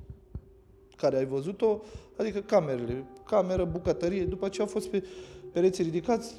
care 0.96 1.16
ai 1.16 1.26
văzut-o, 1.26 1.80
adică 2.18 2.38
camerele, 2.38 3.04
cameră, 3.26 3.64
bucătărie, 3.64 4.24
după 4.24 4.48
ce 4.48 4.60
au 4.60 4.66
fost 4.66 4.88
pe 4.88 5.04
pereții 5.52 5.84
ridicați, 5.84 6.34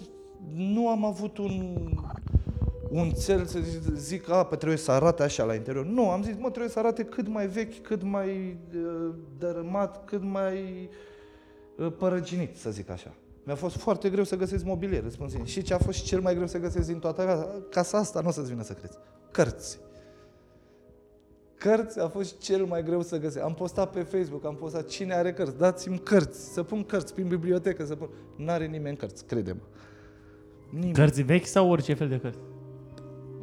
nu 0.55 0.89
am 0.89 1.05
avut 1.05 1.37
un, 1.37 1.75
un 2.89 3.11
cel 3.11 3.45
să 3.45 3.59
zic, 3.95 4.29
a, 4.29 4.43
pe 4.43 4.55
trebuie 4.55 4.77
să 4.77 4.91
arate 4.91 5.23
așa 5.23 5.43
la 5.43 5.53
interior. 5.53 5.85
Nu, 5.85 6.09
am 6.09 6.23
zis, 6.23 6.35
mă, 6.39 6.49
trebuie 6.49 6.71
să 6.71 6.79
arate 6.79 7.03
cât 7.03 7.27
mai 7.27 7.47
vechi, 7.47 7.81
cât 7.81 8.03
mai 8.03 8.57
uh, 8.75 9.13
dărâmat, 9.37 10.05
cât 10.05 10.23
mai 10.23 10.89
uh, 11.75 11.93
părăginit, 11.97 12.57
să 12.57 12.69
zic 12.69 12.89
așa. 12.89 13.13
Mi-a 13.43 13.55
fost 13.55 13.75
foarte 13.75 14.09
greu 14.09 14.23
să 14.23 14.35
găsesc 14.35 14.65
mobilier, 14.65 15.03
răspund 15.03 15.45
Și 15.45 15.61
ce 15.61 15.73
a 15.73 15.77
fost 15.77 16.03
cel 16.03 16.19
mai 16.19 16.33
greu 16.35 16.47
să 16.47 16.57
găsesc 16.57 16.87
din 16.87 16.99
toată 16.99 17.23
casa? 17.23 17.49
Casa 17.69 17.97
asta, 17.97 18.21
nu 18.21 18.27
o 18.27 18.31
să-ți 18.31 18.49
vină 18.49 18.63
să 18.63 18.73
crezi. 18.73 18.97
Cărți. 19.31 19.79
Cărți 21.57 21.99
a 21.99 22.07
fost 22.07 22.37
cel 22.39 22.65
mai 22.65 22.83
greu 22.83 23.01
să 23.01 23.17
găsesc. 23.17 23.45
Am 23.45 23.53
postat 23.53 23.91
pe 23.91 24.01
Facebook, 24.01 24.45
am 24.45 24.55
postat 24.55 24.87
cine 24.87 25.13
are 25.13 25.33
cărți, 25.33 25.57
dați-mi 25.57 25.99
cărți, 25.99 26.53
să 26.53 26.63
pun 26.63 26.83
cărți 26.83 27.13
prin 27.13 27.27
bibliotecă, 27.27 27.85
să 27.85 27.95
pun... 27.95 28.09
N-are 28.35 28.65
nimeni 28.65 28.97
cărți, 28.97 29.25
crede-mă. 29.25 29.59
Nimeni. 30.69 30.93
Cărți 30.93 31.21
vechi 31.21 31.45
sau 31.45 31.69
orice 31.69 31.93
fel 31.93 32.09
de 32.09 32.19
cărți? 32.19 32.39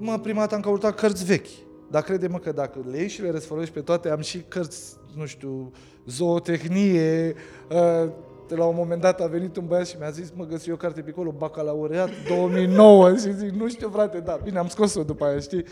Mă, 0.07 0.19
prima 0.19 0.41
dată 0.41 0.55
am 0.55 0.61
căutat 0.61 0.95
cărți 0.95 1.25
vechi. 1.25 1.47
Dar 1.91 2.03
crede-mă 2.03 2.39
că 2.39 2.53
dacă 2.53 2.85
le 2.91 2.99
ieși 2.99 3.15
și 3.15 3.23
le 3.23 3.31
răsfoloși 3.31 3.71
pe 3.71 3.81
toate, 3.81 4.11
am 4.11 4.21
și 4.21 4.45
cărți, 4.49 4.97
nu 5.17 5.27
știu, 5.27 5.73
zootehnie, 6.07 7.35
uh, 7.71 8.11
de 8.49 8.55
la 8.55 8.65
un 8.65 8.75
moment 8.77 9.01
dat 9.01 9.21
a 9.21 9.27
venit 9.27 9.57
un 9.57 9.67
băiat 9.67 9.87
și 9.87 9.97
mi-a 9.99 10.11
zis, 10.11 10.33
mă, 10.35 10.45
găsi 10.45 10.71
o 10.71 10.77
carte 10.77 11.01
pe 11.01 11.11
acolo, 11.11 11.31
bacalaureat 11.31 12.11
2009 12.29 13.11
și 13.17 13.35
zic, 13.35 13.51
nu 13.51 13.69
știu 13.69 13.91
frate, 13.91 14.21
da, 14.21 14.41
bine, 14.43 14.59
am 14.59 14.69
scos-o 14.69 15.03
după 15.03 15.25
aia, 15.25 15.39
știi? 15.39 15.65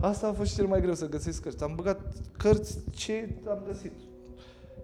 Asta 0.00 0.26
a 0.26 0.32
fost 0.32 0.54
cel 0.54 0.66
mai 0.66 0.80
greu 0.80 0.94
să 0.94 1.08
găsesc 1.08 1.42
cărți. 1.42 1.62
Am 1.62 1.72
băgat 1.74 2.00
cărți 2.38 2.78
ce 2.90 3.28
am 3.48 3.62
găsit. 3.66 3.92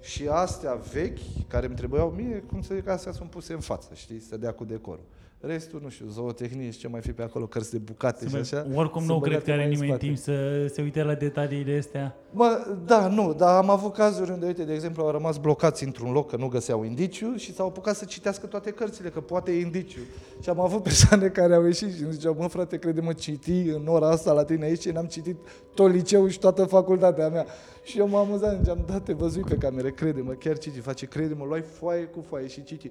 Și 0.01 0.29
astea 0.29 0.75
vechi, 0.75 1.47
care 1.49 1.67
îmi 1.67 1.77
trebuiau 1.77 2.11
mie, 2.17 2.45
cum 2.47 2.63
să 2.63 2.75
zic, 2.75 2.89
astea 2.89 3.13
sunt 3.13 3.31
puse 3.31 3.53
în 3.53 3.61
față, 3.61 3.89
știi, 3.95 4.21
să 4.21 4.37
dea 4.37 4.53
cu 4.53 4.65
decorul. 4.65 5.05
Restul, 5.43 5.81
nu 5.83 5.89
știu, 5.89 6.07
zootehnie 6.09 6.71
și 6.71 6.79
ce 6.79 6.89
mai 6.89 7.01
fi 7.01 7.13
pe 7.13 7.23
acolo, 7.23 7.47
cărți 7.47 7.71
de 7.71 7.79
bucate 7.79 8.29
să 8.29 8.37
și 8.37 8.55
așa. 8.55 8.67
Oricum 8.75 9.05
nu 9.05 9.21
cred 9.21 9.43
că 9.43 9.53
are 9.53 9.67
nimeni 9.67 9.99
timp 9.99 10.17
să 10.17 10.67
se 10.73 10.83
uite 10.83 11.03
la 11.03 11.15
detaliile 11.15 11.79
astea. 11.79 12.17
Mă, 12.31 12.77
da, 12.85 13.09
nu, 13.09 13.35
dar 13.35 13.57
am 13.57 13.71
avut 13.71 13.95
cazuri 13.95 14.31
unde, 14.31 14.47
uite, 14.47 14.65
de 14.65 14.73
exemplu, 14.73 15.03
au 15.03 15.11
rămas 15.11 15.39
blocați 15.39 15.85
într-un 15.85 16.13
loc 16.13 16.31
că 16.31 16.37
nu 16.37 16.49
găseau 16.49 16.85
indiciu 16.85 17.37
și 17.37 17.55
s-au 17.55 17.67
apucat 17.67 17.97
să 17.97 18.05
citească 18.05 18.47
toate 18.47 18.71
cărțile, 18.71 19.09
că 19.09 19.21
poate 19.21 19.53
e 19.53 19.61
indiciu. 19.61 20.01
Și 20.43 20.49
am 20.49 20.61
avut 20.61 20.83
persoane 20.91 21.29
care 21.29 21.55
au 21.55 21.65
ieșit 21.65 21.95
și 21.95 22.03
îmi 22.03 22.13
ziceau, 22.13 22.37
mă 22.39 22.47
frate, 22.47 22.79
crede-mă, 22.79 23.13
citi 23.13 23.61
în 23.61 23.87
ora 23.87 24.09
asta 24.09 24.33
la 24.33 24.45
tine 24.45 24.65
aici 24.65 24.81
și 24.81 24.91
n-am 24.91 25.07
citit 25.07 25.37
tot 25.75 25.93
liceul 25.93 26.29
și 26.29 26.39
toată 26.39 26.65
facultatea 26.65 27.29
mea. 27.29 27.47
Și 27.83 27.99
eu 27.99 28.09
m-am 28.09 28.27
amuzat, 28.27 28.59
ziceam, 28.59 28.85
da, 28.87 29.01
te 29.01 29.13
văzui 29.13 29.43
pe 29.43 29.55
camere, 29.55 29.91
crede-mă, 29.91 30.33
chiar 30.33 30.59
citi, 30.59 30.81
face, 30.81 31.07
crede-mă, 31.07 31.45
luai 31.45 31.61
foaie 31.61 32.05
cu 32.05 32.25
foaie 32.29 32.47
și 32.47 32.65
citi. 32.65 32.91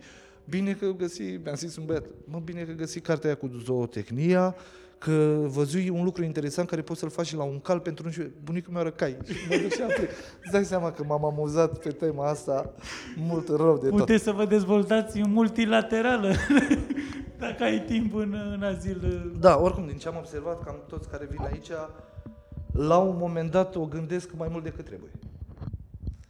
Bine 0.50 0.74
că 0.74 0.86
găsi, 0.98 1.22
mi-am 1.22 1.56
zis 1.56 1.76
un 1.76 1.86
băiat, 1.86 2.04
mă, 2.26 2.40
bine 2.44 2.64
că 2.64 2.72
găsi 2.72 3.00
cartea 3.00 3.30
aia 3.30 3.38
cu 3.38 3.52
zootehnia, 3.64 4.56
că 4.98 5.46
văzui 5.46 5.90
un 5.90 6.04
lucru 6.04 6.24
interesant 6.24 6.70
care 6.70 6.82
poți 6.82 7.00
să-l 7.00 7.10
faci 7.10 7.26
și 7.26 7.36
la 7.36 7.44
un 7.44 7.60
cal 7.60 7.80
pentru 7.80 8.06
un 8.06 8.12
știu. 8.12 8.32
Bunicul 8.44 8.74
meu 8.74 8.82
are 8.82 8.92
cai. 8.92 9.18
Și 9.26 9.34
mă 9.50 9.56
duc 9.62 9.72
și 9.72 9.82
apre. 9.82 10.10
Îți 10.44 10.52
dai 10.52 10.66
seama 10.66 10.92
că 10.92 11.04
m-am 11.04 11.26
amuzat 11.26 11.78
pe 11.78 11.90
tema 11.90 12.30
asta 12.30 12.74
mult 13.18 13.48
rău 13.48 13.78
de 13.78 13.90
tot. 13.90 13.98
Puteți 13.98 14.24
să 14.24 14.32
vă 14.32 14.46
dezvoltați 14.46 15.28
multilaterală 15.28 16.34
dacă 17.40 17.64
ai 17.64 17.82
timp 17.82 18.14
în, 18.16 18.36
în 18.54 18.64
azil. 18.64 19.32
Da, 19.40 19.60
oricum, 19.60 19.86
din 19.88 19.98
ce 19.98 20.08
am 20.08 20.16
observat, 20.18 20.64
cam 20.64 20.76
toți 20.88 21.10
care 21.10 21.28
vin 21.30 21.42
aici, 21.52 21.70
la 22.72 22.98
un 22.98 23.16
moment 23.20 23.52
dat 23.52 23.76
o 23.76 23.86
gândesc 23.86 24.30
mai 24.38 24.48
mult 24.52 24.64
decât 24.64 24.86
trebuie. 24.86 25.12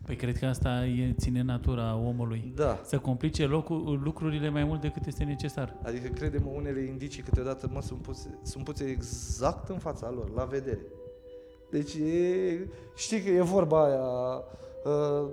Păi 0.10 0.18
cred 0.18 0.38
că 0.38 0.46
asta 0.46 0.86
e, 0.86 1.14
ține 1.18 1.42
natura 1.42 1.96
omului. 1.96 2.52
Da. 2.56 2.82
Să 2.84 2.98
complice 2.98 3.46
locul, 3.46 4.00
lucrurile 4.04 4.50
mai 4.50 4.64
mult 4.64 4.82
decât 4.82 5.06
este 5.06 5.24
necesar. 5.24 5.76
Adică 5.84 6.08
credem 6.08 6.48
unele 6.56 6.82
indicii 6.82 7.24
câteodată 7.24 7.70
mă, 7.74 7.82
sunt, 7.82 8.02
puse, 8.02 8.40
sunt 8.44 8.64
puse 8.64 8.84
exact 8.84 9.70
în 9.70 9.78
fața 9.78 10.12
lor, 10.16 10.32
la 10.36 10.44
vedere. 10.44 10.80
Deci 11.72 11.94
e, 11.94 12.68
știi 12.96 13.22
că 13.22 13.30
e 13.30 13.42
vorba 13.42 13.86
aia, 13.86 14.44
uh, 14.84 15.30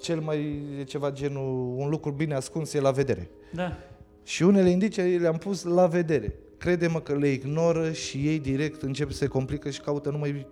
cel 0.00 0.20
mai 0.20 0.62
e 0.78 0.82
ceva 0.82 1.10
genul, 1.10 1.74
un 1.76 1.88
lucru 1.88 2.10
bine 2.10 2.34
ascuns 2.34 2.72
e 2.72 2.80
la 2.80 2.90
vedere. 2.90 3.30
Da. 3.54 3.76
Și 4.22 4.42
unele 4.42 4.68
indicii 4.68 5.18
le-am 5.18 5.36
pus 5.36 5.62
la 5.62 5.86
vedere. 5.86 6.34
Crede-mă 6.58 7.00
că 7.00 7.14
le 7.14 7.28
ignoră 7.28 7.92
și 7.92 8.26
ei 8.26 8.38
direct 8.38 8.82
încep 8.82 9.10
să 9.10 9.16
se 9.16 9.26
complică 9.26 9.70
și 9.70 9.80
caută 9.80 10.10
numai 10.10 10.46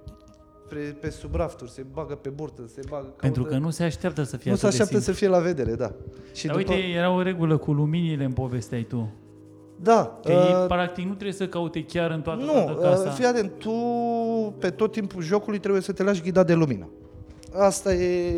pe, 0.71 0.97
pe 1.01 1.11
sub 1.11 1.35
rafturi, 1.35 1.71
se 1.71 1.85
bagă 1.93 2.15
pe 2.15 2.29
burtă, 2.29 2.63
se 2.75 2.81
bagă... 2.89 3.07
Pentru 3.07 3.45
că 3.45 3.57
nu 3.57 3.71
se 3.71 3.83
așteaptă 3.83 4.23
să 4.23 4.37
fie 4.37 4.51
Nu 4.51 4.57
se 4.57 4.67
așteaptă 4.67 4.99
să 4.99 5.13
fie 5.13 5.29
la 5.29 5.39
vedere, 5.39 5.75
da. 5.75 5.93
Și 6.33 6.47
Dar 6.47 6.57
după... 6.57 6.73
uite, 6.73 6.87
era 6.87 7.11
o 7.11 7.23
regulă 7.23 7.57
cu 7.57 7.73
luminile 7.73 8.25
în 8.25 8.33
povestea 8.33 8.85
tu. 8.89 9.13
Da. 9.77 10.19
Că 10.25 10.33
uh, 10.33 10.49
ei, 10.49 10.67
practic, 10.67 11.05
nu 11.05 11.11
trebuie 11.11 11.33
să 11.33 11.49
caute 11.49 11.85
chiar 11.85 12.11
în 12.11 12.21
toată, 12.21 12.43
nu, 12.43 12.53
toată 12.53 12.81
casa. 12.81 13.05
Nu, 13.05 13.11
fii 13.11 13.25
atent, 13.25 13.53
tu 13.59 13.73
pe 14.59 14.71
tot 14.71 14.93
timpul 14.93 15.23
jocului 15.23 15.59
trebuie 15.59 15.83
să 15.83 15.93
te 15.93 16.03
lași 16.03 16.23
ghidat 16.23 16.47
de 16.47 16.55
lumină. 16.55 16.89
Asta 17.55 17.95
e, 17.95 18.35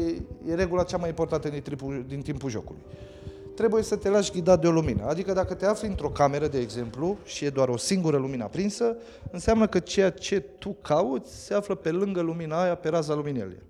e 0.49 0.55
regula 0.55 0.83
cea 0.83 0.97
mai 0.97 1.09
importantă 1.09 1.49
din 1.49 1.61
timpul, 1.61 2.05
din 2.09 2.21
timpul 2.21 2.51
jocului 2.51 2.83
trebuie 3.55 3.83
să 3.83 3.97
te 3.97 4.09
lași 4.09 4.31
ghidat 4.31 4.61
de 4.61 4.67
o 4.67 4.71
lumină. 4.71 5.05
Adică 5.07 5.33
dacă 5.33 5.55
te 5.55 5.67
afli 5.67 5.89
într-o 5.89 6.09
cameră, 6.09 6.47
de 6.49 6.59
exemplu, 6.59 7.17
și 7.25 7.45
e 7.45 7.51
doar 7.51 7.69
o 7.69 7.77
singură 7.77 8.17
lumină 8.17 8.45
aprinsă, 8.45 8.97
înseamnă 9.31 9.67
că 9.67 9.79
ceea 9.79 10.11
ce 10.11 10.41
tu 10.41 10.77
cauți 10.83 11.45
se 11.45 11.55
află 11.55 11.75
pe 11.75 11.91
lângă 11.91 12.21
lumina 12.21 12.63
aia, 12.63 12.75
pe 12.75 12.89
raza 12.89 13.15
luminelei. 13.15 13.63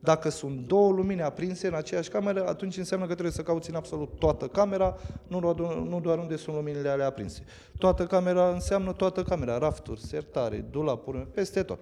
Dacă 0.00 0.28
sunt 0.28 0.66
două 0.66 0.92
lumini 0.92 1.22
aprinse 1.22 1.66
în 1.66 1.74
aceeași 1.74 2.08
cameră, 2.08 2.48
atunci 2.48 2.76
înseamnă 2.76 3.06
că 3.06 3.12
trebuie 3.12 3.34
să 3.34 3.42
cauți 3.42 3.70
în 3.70 3.76
absolut 3.76 4.18
toată 4.18 4.46
camera, 4.46 4.96
nu 5.26 5.40
doar, 5.40 5.74
nu 5.74 6.00
doar 6.00 6.18
unde 6.18 6.36
sunt 6.36 6.56
luminile 6.56 6.88
alea 6.88 7.06
aprinse. 7.06 7.44
Toată 7.78 8.06
camera 8.06 8.48
înseamnă 8.48 8.92
toată 8.92 9.22
camera, 9.22 9.58
rafturi, 9.58 10.00
sertare, 10.00 10.64
dulapuri, 10.70 11.26
peste 11.34 11.62
tot. 11.62 11.78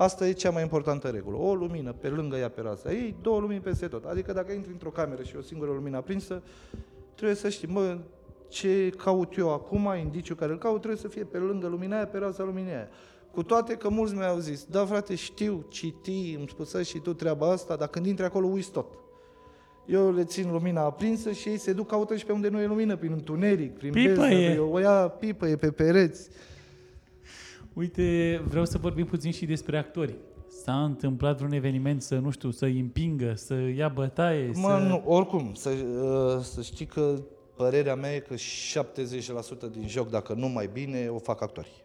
Asta 0.00 0.26
e 0.26 0.32
cea 0.32 0.50
mai 0.50 0.62
importantă 0.62 1.08
regulă. 1.08 1.36
O 1.36 1.54
lumină 1.54 1.92
pe 1.92 2.08
lângă 2.08 2.36
ea 2.36 2.48
pe 2.48 2.60
rasa 2.60 2.92
ei, 2.92 3.16
două 3.22 3.40
lumini 3.40 3.60
peste 3.60 3.86
tot. 3.86 4.04
Adică 4.04 4.32
dacă 4.32 4.52
intri 4.52 4.72
într-o 4.72 4.90
cameră 4.90 5.22
și 5.22 5.36
o 5.36 5.40
singură 5.40 5.70
lumină 5.70 5.96
aprinsă, 5.96 6.42
trebuie 7.14 7.36
să 7.36 7.48
știi, 7.48 7.68
mă, 7.68 7.98
ce 8.48 8.90
caut 8.96 9.36
eu 9.36 9.52
acum, 9.52 9.92
indiciul 9.98 10.36
care 10.36 10.52
îl 10.52 10.58
caut, 10.58 10.78
trebuie 10.78 11.00
să 11.00 11.08
fie 11.08 11.24
pe 11.24 11.38
lângă 11.38 11.66
lumina 11.66 11.96
aia, 11.96 12.06
pe 12.06 12.18
rasa 12.18 12.42
luminii 12.42 12.70
aia. 12.70 12.88
Cu 13.30 13.42
toate 13.42 13.74
că 13.74 13.88
mulți 13.88 14.14
mi-au 14.14 14.38
zis, 14.38 14.64
da 14.64 14.84
frate, 14.84 15.14
știu, 15.14 15.64
citi, 15.68 16.34
îmi 16.38 16.48
spusai 16.48 16.84
și 16.84 16.98
tu 16.98 17.14
treaba 17.14 17.50
asta, 17.50 17.76
dar 17.76 17.88
când 17.88 18.06
intri 18.06 18.24
acolo 18.24 18.46
uiți 18.46 18.70
tot. 18.70 18.86
Eu 19.86 20.12
le 20.12 20.24
țin 20.24 20.50
lumina 20.50 20.80
aprinsă 20.80 21.30
și 21.32 21.48
ei 21.48 21.58
se 21.58 21.72
duc, 21.72 21.86
caută 21.86 22.16
și 22.16 22.26
pe 22.26 22.32
unde 22.32 22.48
nu 22.48 22.60
e 22.60 22.66
lumină, 22.66 22.96
prin 22.96 23.12
întuneric, 23.12 23.78
prin 23.78 23.92
Pipă 23.92 24.08
beznă, 24.08 24.30
e. 24.30 24.54
Eu 24.54 24.72
o 24.72 24.78
ia 24.78 25.08
pipă, 25.08 25.48
e 25.48 25.56
pe 25.56 25.70
pereți. 25.70 26.28
Uite, 27.80 28.40
vreau 28.48 28.64
să 28.64 28.78
vorbim 28.78 29.06
puțin 29.06 29.32
și 29.32 29.46
despre 29.46 29.78
actori. 29.78 30.14
S-a 30.48 30.84
întâmplat 30.84 31.36
vreun 31.36 31.52
eveniment 31.52 32.02
să, 32.02 32.18
nu 32.18 32.30
știu, 32.30 32.50
să-i 32.50 32.80
împingă, 32.80 33.34
să 33.34 33.54
ia 33.54 33.88
bătaie, 33.88 34.50
Mă, 34.54 34.78
să... 34.78 34.86
nu, 34.86 35.02
oricum, 35.06 35.54
să, 35.54 35.70
uh, 35.70 36.42
să 36.42 36.62
știi 36.62 36.86
că 36.86 37.14
părerea 37.56 37.94
mea 37.94 38.14
e 38.14 38.18
că 38.18 38.34
70% 38.34 38.38
din 39.70 39.88
joc, 39.88 40.10
dacă 40.10 40.32
nu 40.32 40.48
mai 40.48 40.70
bine, 40.72 41.08
o 41.08 41.18
fac 41.18 41.42
actorii. 41.42 41.82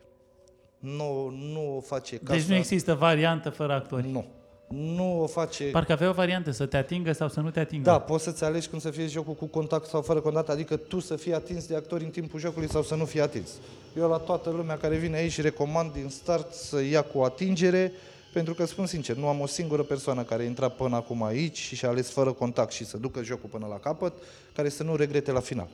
Nu, 0.80 1.30
nu 1.30 1.76
o 1.78 1.80
face 1.80 2.18
casa. 2.18 2.38
Deci 2.38 2.48
nu 2.48 2.56
există 2.56 2.94
variantă 2.94 3.50
fără 3.50 3.74
actori. 3.74 4.12
Nu. 4.12 4.26
Nu 4.68 5.22
o 5.22 5.28
face... 5.28 5.64
Parcă 5.64 5.92
avea 5.92 6.10
o 6.10 6.14
variantă, 6.14 6.52
să 6.52 6.66
te 6.66 6.78
atingă 6.78 7.12
sau 7.12 7.30
să 7.30 7.40
nu 7.40 7.50
te 7.50 7.60
atingă. 7.60 7.90
Da, 7.90 8.00
poți 8.00 8.24
să-ți 8.24 8.44
alegi 8.44 8.68
când 8.68 8.82
să 8.82 8.90
fie 8.90 9.08
jocul 9.08 9.34
cu 9.34 9.46
contact 9.46 9.88
sau 9.88 10.02
fără 10.02 10.20
contact, 10.20 10.50
adică 10.50 10.76
tu 10.76 11.00
să 11.00 11.16
fii 11.16 11.34
atins 11.34 11.68
de 11.68 11.76
actori 11.76 12.04
în 12.04 12.10
timpul 12.10 12.40
jocului 12.40 12.70
sau 12.70 12.84
să 12.84 12.96
nu 12.96 13.06
fii 13.06 13.22
atins. 13.22 13.50
Eu 13.98 14.10
la 14.10 14.18
toată 14.18 14.50
lumea 14.50 14.78
care 14.78 14.96
vine 14.96 15.18
aici 15.18 15.42
recomand 15.42 15.94
din 15.94 16.10
start 16.10 16.54
să 16.54 16.82
ia 16.82 17.02
cu 17.02 17.22
atingere, 17.22 17.92
pentru 18.34 18.54
că 18.54 18.66
spun 18.66 18.86
sincer, 18.86 19.16
nu 19.16 19.28
am 19.28 19.40
o 19.40 19.48
singură 19.48 19.84
persoană 19.84 20.24
care 20.24 20.44
a 20.44 20.46
intrat 20.46 20.76
până 20.76 20.96
acum 20.96 21.24
aici 21.24 21.58
și 21.58 21.76
și-a 21.76 21.90
ales 21.90 22.10
fără 22.10 22.32
contact 22.32 22.72
și 22.72 22.86
să 22.86 22.98
ducă 22.98 23.24
jocul 23.24 23.50
până 23.50 23.66
la 23.70 23.80
capăt, 23.80 24.14
care 24.56 24.70
să 24.70 24.84
nu 24.84 24.96
regrete 24.96 25.32
la 25.32 25.40
final. 25.40 25.68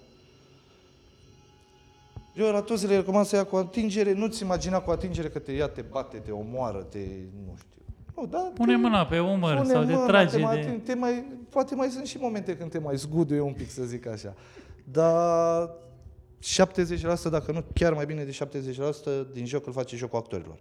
Eu 2.35 2.51
la 2.51 2.61
toți 2.61 2.87
le 2.87 2.95
recomand 2.95 3.25
să 3.25 3.35
ia 3.35 3.43
cu 3.43 3.55
atingere, 3.55 4.13
nu-ți 4.13 4.43
imagina 4.43 4.79
cu 4.79 4.91
atingere 4.91 5.27
că 5.27 5.39
te 5.39 5.51
ia, 5.51 5.67
te 5.67 5.81
bate, 5.81 6.17
te 6.17 6.31
omoară, 6.31 6.77
te... 6.77 6.99
nu 7.45 7.55
știu. 7.57 7.80
Nu, 8.21 8.27
da, 8.27 8.51
Pune 8.53 8.71
te- 8.73 8.77
mâna 8.79 9.05
pe 9.05 9.19
umăr 9.19 9.55
pune 9.55 9.69
sau 9.69 9.83
de 9.83 9.93
mâna, 9.93 10.05
trage 10.05 10.35
te 10.37 10.43
mai, 10.43 10.61
de... 10.61 10.79
Te 10.83 10.93
mai, 10.93 11.25
poate 11.49 11.75
mai 11.75 11.87
sunt 11.87 12.05
și 12.05 12.17
momente 12.17 12.57
când 12.57 12.71
te 12.71 12.79
mai 12.79 12.95
zguduie 12.95 13.39
un 13.39 13.53
pic, 13.53 13.69
să 13.69 13.83
zic 13.83 14.07
așa. 14.07 14.33
Dar 14.83 15.69
70%, 17.27 17.29
dacă 17.29 17.51
nu 17.51 17.63
chiar 17.73 17.93
mai 17.93 18.05
bine 18.05 18.23
de 18.23 18.37
70% 19.29 19.33
din 19.33 19.45
joc 19.45 19.65
îl 19.65 19.73
face 19.73 19.95
jocul 19.95 20.17
actorilor. 20.17 20.57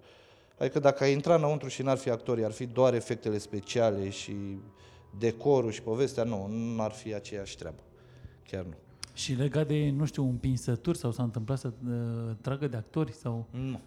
Adică 0.58 0.78
dacă 0.78 1.04
ai 1.04 1.12
intra 1.12 1.34
înăuntru 1.34 1.68
și 1.68 1.82
n-ar 1.82 1.96
fi 1.96 2.10
actorii, 2.10 2.44
ar 2.44 2.52
fi 2.52 2.66
doar 2.66 2.94
efectele 2.94 3.38
speciale 3.38 4.08
și 4.08 4.36
decorul 5.18 5.70
și 5.70 5.82
povestea, 5.82 6.24
nu, 6.24 6.46
nu 6.46 6.82
ar 6.82 6.90
fi 6.90 7.14
aceeași 7.14 7.56
treabă. 7.56 7.80
Chiar 8.50 8.64
nu. 8.64 8.74
Și 9.14 9.32
legat 9.32 9.66
de, 9.66 9.90
nu 9.96 10.04
știu, 10.04 10.22
împinsături 10.22 10.98
sau 10.98 11.10
s-a 11.10 11.22
întâmplat 11.22 11.58
să 11.58 11.72
uh, 11.88 12.34
tragă 12.40 12.66
de 12.66 12.76
actori 12.76 13.12
sau... 13.12 13.46
Nu. 13.50 13.80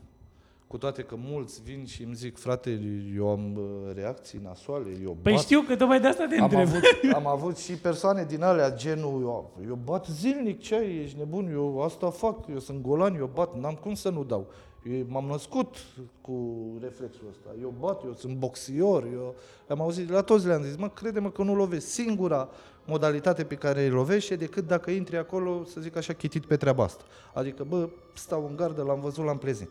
Cu 0.73 0.79
toate 0.79 1.01
că 1.01 1.15
mulți 1.17 1.62
vin 1.63 1.86
și 1.86 2.03
îmi 2.03 2.15
zic, 2.15 2.38
frate, 2.38 2.81
eu 3.15 3.29
am 3.29 3.55
uh, 3.55 3.95
reacții 3.95 4.39
nasoale, 4.43 4.89
eu 5.03 5.17
Păi 5.21 5.31
bat 5.33 5.41
știu 5.41 5.62
că 5.62 5.75
tocmai 5.75 5.99
de 5.99 6.07
asta 6.07 6.25
te 6.29 6.36
Am 6.36 6.43
întreb. 6.43 6.59
avut, 6.59 6.81
am 7.15 7.27
avut 7.27 7.57
și 7.57 7.73
persoane 7.73 8.23
din 8.23 8.43
alea, 8.43 8.75
genul, 8.75 9.21
eu, 9.21 9.51
eu 9.67 9.79
bat 9.83 10.05
zilnic, 10.05 10.59
ce 10.62 10.75
ai, 10.75 10.95
ești 10.95 11.17
nebun, 11.17 11.49
eu 11.51 11.81
asta 11.81 12.09
fac, 12.09 12.47
eu 12.49 12.59
sunt 12.59 12.81
golan, 12.81 13.15
eu 13.15 13.29
bat, 13.33 13.59
n-am 13.59 13.73
cum 13.73 13.93
să 13.93 14.09
nu 14.09 14.23
dau. 14.23 14.47
Eu 14.83 15.05
m-am 15.07 15.25
născut 15.25 15.75
cu 16.21 16.57
reflexul 16.81 17.27
ăsta, 17.29 17.49
eu 17.62 17.73
bat, 17.79 18.03
eu 18.03 18.13
sunt 18.13 18.36
boxior, 18.36 19.03
eu 19.13 19.36
am 19.67 19.81
auzit, 19.81 20.09
la 20.09 20.21
toți 20.21 20.47
le-am 20.47 20.62
zis, 20.63 20.75
mă, 20.75 20.89
crede-mă 20.89 21.29
că 21.29 21.43
nu 21.43 21.55
lovești. 21.55 21.89
Singura 21.89 22.49
modalitate 22.86 23.43
pe 23.43 23.55
care 23.55 23.83
îi 23.83 23.89
lovește 23.89 24.36
decât 24.36 24.67
dacă 24.67 24.91
intri 24.91 25.17
acolo, 25.17 25.63
să 25.63 25.81
zic 25.81 25.95
așa, 25.95 26.13
chitit 26.13 26.45
pe 26.45 26.57
treaba 26.57 26.83
asta. 26.83 27.03
Adică, 27.33 27.63
bă, 27.63 27.89
stau 28.13 28.45
în 28.49 28.55
gardă, 28.55 28.83
l-am 28.83 28.99
văzut, 28.99 29.25
l-am 29.25 29.38
plezit. 29.38 29.69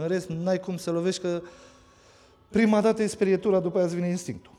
În 0.00 0.08
rest, 0.08 0.28
n-ai 0.28 0.60
cum 0.60 0.76
să 0.76 0.90
lovești 0.90 1.20
că 1.20 1.40
prima 2.48 2.80
dată 2.80 3.02
e 3.02 3.06
sperietura, 3.06 3.60
după 3.60 3.76
aia 3.76 3.86
îți 3.86 3.94
vine 3.94 4.08
instinctul. 4.08 4.52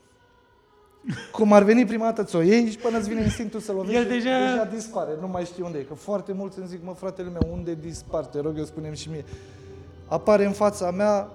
Cum 1.32 1.52
ar 1.52 1.62
veni 1.62 1.86
prima 1.86 2.04
dată, 2.04 2.24
ți-o 2.24 2.40
iei 2.40 2.70
și 2.70 2.76
până 2.76 2.98
îți 2.98 3.08
vine 3.08 3.22
instinctul 3.22 3.60
să 3.60 3.72
lovești, 3.72 3.96
El 3.96 4.04
deja- 4.04 4.50
deja 4.52 4.68
dispare, 4.74 5.10
nu 5.20 5.28
mai 5.28 5.44
știu 5.44 5.64
unde 5.64 5.78
e. 5.78 5.82
Că 5.82 5.94
foarte 5.94 6.32
mulți 6.32 6.58
îmi 6.58 6.68
zic, 6.68 6.80
mă, 6.84 6.94
fratele 6.94 7.28
meu, 7.28 7.52
unde 7.52 7.78
dispar, 7.80 8.24
te 8.24 8.40
rog, 8.40 8.58
eu 8.58 8.64
spunem 8.64 8.92
și 8.92 9.10
mie. 9.10 9.24
Apare 10.06 10.44
în 10.44 10.52
fața 10.52 10.90
mea, 10.90 11.28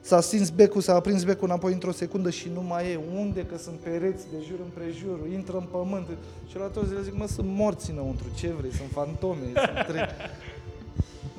s-a 0.00 0.20
stins 0.20 0.50
becul, 0.50 0.80
s-a 0.80 0.94
aprins 0.94 1.24
becul 1.24 1.48
înapoi 1.48 1.72
într-o 1.72 1.92
secundă 1.92 2.30
și 2.30 2.50
nu 2.54 2.62
mai 2.62 2.90
e. 2.90 3.00
Unde? 3.18 3.44
Că 3.44 3.58
sunt 3.58 3.76
pereți 3.76 4.24
de 4.30 4.36
jur 4.48 4.58
împrejur, 4.64 5.18
intră 5.32 5.56
în 5.56 5.66
pământ. 5.70 6.06
Și 6.48 6.56
la 6.56 6.64
toți 6.66 6.92
le 6.92 7.02
zic, 7.02 7.18
mă, 7.18 7.26
sunt 7.26 7.46
morți 7.50 7.90
înăuntru, 7.90 8.26
ce 8.36 8.48
vrei, 8.58 8.72
sunt 8.72 8.88
fantome, 8.92 9.44
sunt 9.54 9.86
trec. 9.86 10.08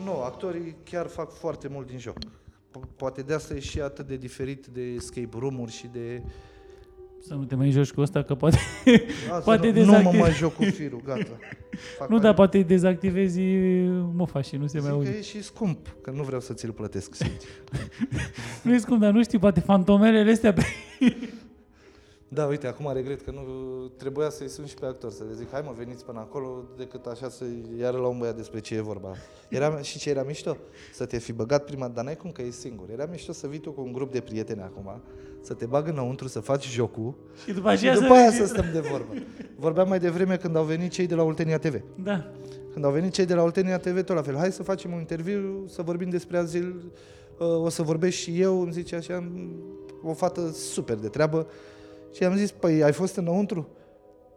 Nu, 0.03 0.21
actorii 0.23 0.75
chiar 0.83 1.07
fac 1.07 1.31
foarte 1.31 1.67
mult 1.67 1.87
din 1.87 1.97
joc. 1.99 2.17
Po- 2.19 2.95
Poate 2.95 3.21
de 3.21 3.33
asta 3.33 3.53
e 3.53 3.59
și 3.59 3.79
atât 3.81 4.07
de 4.07 4.15
diferit 4.17 4.65
de 4.65 4.81
escape 4.81 5.37
room-uri 5.39 5.71
și 5.71 5.87
de... 5.91 6.21
Să 7.27 7.33
nu 7.33 7.43
te 7.43 7.55
mai 7.55 7.69
joci 7.69 7.91
cu 7.91 8.01
ăsta, 8.01 8.23
că 8.23 8.35
poate... 8.35 8.57
A, 9.31 9.35
să 9.35 9.41
Poate 9.45 9.71
nu, 9.71 9.79
nu 9.79 9.85
mă 9.85 9.97
dezactiv- 9.97 10.19
mai 10.19 10.31
joc 10.31 10.53
cu 10.53 10.63
firul, 10.63 11.01
gata. 11.05 11.27
Fac 11.97 12.07
nu, 12.09 12.13
mai- 12.15 12.23
dar 12.23 12.33
poate 12.33 12.57
îi 12.57 12.63
dezactivezi 12.63 13.41
mofa 14.13 14.41
și 14.41 14.55
nu 14.55 14.67
se 14.67 14.79
mai 14.79 14.81
Zic 14.81 14.89
că 14.89 14.95
aude. 14.95 15.09
e 15.17 15.21
și 15.21 15.41
scump, 15.43 15.95
că 16.01 16.11
nu 16.11 16.23
vreau 16.23 16.41
să 16.41 16.53
ți-l 16.53 16.71
plătesc, 16.71 17.15
sincer. 17.15 17.49
Nu 18.63 18.77
știu 18.77 18.87
cum, 18.89 18.99
dar 18.99 19.11
nu 19.11 19.23
știu, 19.23 19.39
poate 19.39 19.59
fantomelele 19.59 20.31
astea... 20.31 20.53
Pe... 20.53 20.61
Da, 22.33 22.45
uite, 22.45 22.67
acum 22.67 22.93
regret 22.93 23.21
că 23.21 23.31
nu 23.31 23.41
trebuia 23.97 24.29
să-i 24.29 24.49
sun 24.49 24.65
și 24.65 24.73
pe 24.73 24.85
actor, 24.85 25.11
să 25.11 25.23
le 25.29 25.35
zic, 25.35 25.51
hai 25.51 25.61
mă, 25.65 25.73
veniți 25.77 26.05
până 26.05 26.19
acolo, 26.19 26.63
decât 26.77 27.05
așa 27.05 27.29
să 27.29 27.45
iară 27.79 27.97
la 27.97 28.07
un 28.07 28.17
băiat 28.17 28.35
despre 28.35 28.59
ce 28.59 28.75
e 28.75 28.81
vorba. 28.81 29.15
Era, 29.49 29.81
și 29.81 29.97
ce 29.99 30.09
era 30.09 30.23
mișto? 30.23 30.57
Să 30.93 31.05
te 31.05 31.17
fi 31.17 31.33
băgat 31.33 31.65
prima, 31.65 31.87
dar 31.87 32.03
n-ai 32.03 32.15
cum 32.15 32.31
că 32.31 32.41
e 32.41 32.49
singur. 32.49 32.89
Era 32.89 33.05
mișto 33.11 33.31
să 33.31 33.47
vii 33.47 33.59
tu 33.59 33.71
cu 33.71 33.81
un 33.81 33.91
grup 33.91 34.11
de 34.11 34.19
prieteni 34.19 34.61
acum, 34.61 35.01
să 35.41 35.53
te 35.53 35.65
bag 35.65 35.87
înăuntru, 35.87 36.27
să 36.27 36.39
faci 36.39 36.69
jocul 36.69 37.13
Și 37.45 37.53
după 37.53 37.69
și 37.69 37.75
aceea 37.75 37.99
după 37.99 38.13
aia 38.13 38.31
să... 38.31 38.37
să 38.37 38.45
stăm 38.45 38.65
de 38.73 38.79
vorbă. 38.79 39.13
Vorbeam 39.55 39.87
mai 39.87 39.99
devreme 39.99 40.37
când 40.37 40.55
au 40.55 40.63
venit 40.63 40.91
cei 40.91 41.07
de 41.07 41.15
la 41.15 41.23
Oltenia 41.23 41.57
TV. 41.57 41.81
Da. 42.03 42.31
Când 42.73 42.85
au 42.85 42.91
venit 42.91 43.13
cei 43.13 43.25
de 43.25 43.33
la 43.33 43.43
Oltenia 43.43 43.77
TV, 43.77 44.03
tot 44.03 44.15
la 44.15 44.21
fel, 44.21 44.35
hai 44.35 44.51
să 44.51 44.63
facem 44.63 44.91
un 44.91 44.99
interviu, 44.99 45.65
să 45.67 45.81
vorbim 45.81 46.09
despre 46.09 46.37
azil, 46.37 46.91
uh, 47.37 47.47
o 47.47 47.69
să 47.69 47.81
vorbesc 47.81 48.15
și 48.15 48.41
eu, 48.41 48.61
îmi 48.61 48.71
zice 48.71 48.95
așa, 48.95 49.31
o 50.03 50.13
fată 50.13 50.51
super 50.51 50.95
de 50.95 51.07
treabă. 51.07 51.47
Și 52.13 52.23
am 52.23 52.35
zis, 52.35 52.51
păi 52.51 52.83
ai 52.83 52.93
fost 52.93 53.15
înăuntru? 53.15 53.67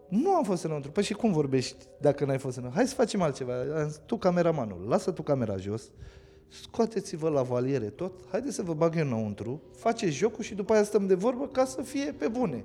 Nu 0.09 0.35
am 0.35 0.45
fost 0.45 0.65
înăuntru. 0.65 0.91
Păi 0.91 1.03
și 1.03 1.13
cum 1.13 1.33
vorbești 1.33 1.85
dacă 2.01 2.25
n-ai 2.25 2.39
fost 2.39 2.57
înăuntru? 2.57 2.81
Hai 2.81 2.89
să 2.89 2.95
facem 2.95 3.23
altceva. 3.23 3.53
Am 3.81 3.89
zis, 3.89 4.01
Tu 4.07 4.17
cameramanul, 4.17 4.87
lasă 4.89 5.11
tu 5.11 5.23
camera 5.23 5.57
jos, 5.57 5.91
scoateți-vă 6.49 7.29
la 7.29 7.43
valiere 7.43 7.87
tot, 7.87 8.13
haideți 8.31 8.55
să 8.55 8.63
vă 8.63 8.75
bag 8.75 8.97
eu 8.97 9.05
înăuntru, 9.05 9.63
faceți 9.77 10.17
jocul 10.17 10.45
și 10.45 10.55
după 10.55 10.73
aia 10.73 10.83
stăm 10.83 11.07
de 11.07 11.15
vorbă 11.15 11.47
ca 11.47 11.65
să 11.65 11.83
fie 11.83 12.15
pe 12.19 12.29
bune. 12.29 12.65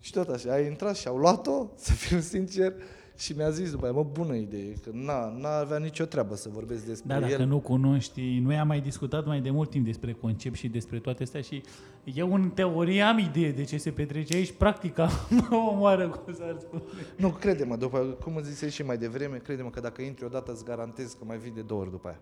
Și 0.00 0.12
tot 0.12 0.28
așa, 0.28 0.52
a 0.52 0.58
intrat 0.58 0.96
și 0.96 1.08
au 1.08 1.16
luat-o, 1.16 1.66
să 1.76 1.92
fiu 1.92 2.20
sincer, 2.20 2.74
și 3.16 3.32
mi-a 3.32 3.50
zis 3.50 3.70
după 3.70 3.84
aia, 3.84 3.94
mă, 3.94 4.06
bună 4.12 4.34
idee, 4.34 4.72
că 4.72 4.90
n-a, 4.92 5.36
n-a 5.38 5.58
avea 5.58 5.78
nicio 5.78 6.04
treabă 6.04 6.34
să 6.34 6.48
vorbesc 6.52 6.84
despre 6.86 7.14
Da, 7.14 7.20
dacă 7.20 7.32
el. 7.32 7.46
nu 7.46 7.58
cunoști, 7.58 8.38
noi 8.42 8.56
am 8.58 8.66
mai 8.66 8.80
discutat 8.80 9.26
mai 9.26 9.40
de 9.40 9.50
mult 9.50 9.70
timp 9.70 9.84
despre 9.84 10.12
concept 10.12 10.56
și 10.56 10.68
despre 10.68 10.98
toate 10.98 11.22
astea 11.22 11.40
și 11.40 11.62
eu 12.04 12.34
în 12.34 12.50
teorie 12.50 13.02
am 13.02 13.18
idee 13.18 13.52
de 13.52 13.64
ce 13.64 13.76
se 13.76 13.90
petrece 13.90 14.36
aici, 14.36 14.52
practica 14.52 15.08
mă 15.50 15.56
omoară, 15.56 16.08
cum 16.08 16.34
s-ar 16.34 16.56
spune. 16.60 16.82
Nu, 17.16 17.28
crede-mă, 17.28 17.76
după, 17.76 17.98
cum 17.98 18.36
îți 18.36 18.48
zisei 18.50 18.70
și 18.70 18.82
mai 18.82 18.98
devreme, 18.98 19.36
crede-mă 19.36 19.70
că 19.70 19.80
dacă 19.80 20.02
intri 20.02 20.24
odată 20.24 20.52
îți 20.52 20.64
garantez 20.64 21.12
că 21.12 21.24
mai 21.24 21.36
vii 21.38 21.52
de 21.52 21.60
două 21.60 21.80
ori 21.80 21.90
după 21.90 22.08
aia. 22.08 22.20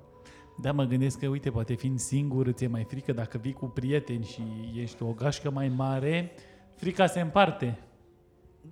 Da, 0.63 0.73
mă 0.73 0.85
gândesc 0.85 1.19
că, 1.19 1.27
uite, 1.27 1.51
poate 1.51 1.75
fiind 1.75 1.99
singur, 1.99 2.51
ți-e 2.53 2.67
mai 2.67 2.85
frică 2.89 3.13
dacă 3.13 3.39
vii 3.39 3.53
cu 3.53 3.67
prieteni 3.67 4.25
și 4.25 4.43
ești 4.81 5.03
o 5.03 5.13
gașcă 5.13 5.51
mai 5.51 5.69
mare, 5.77 6.33
frica 6.77 7.07
se 7.07 7.21
împarte. 7.21 7.79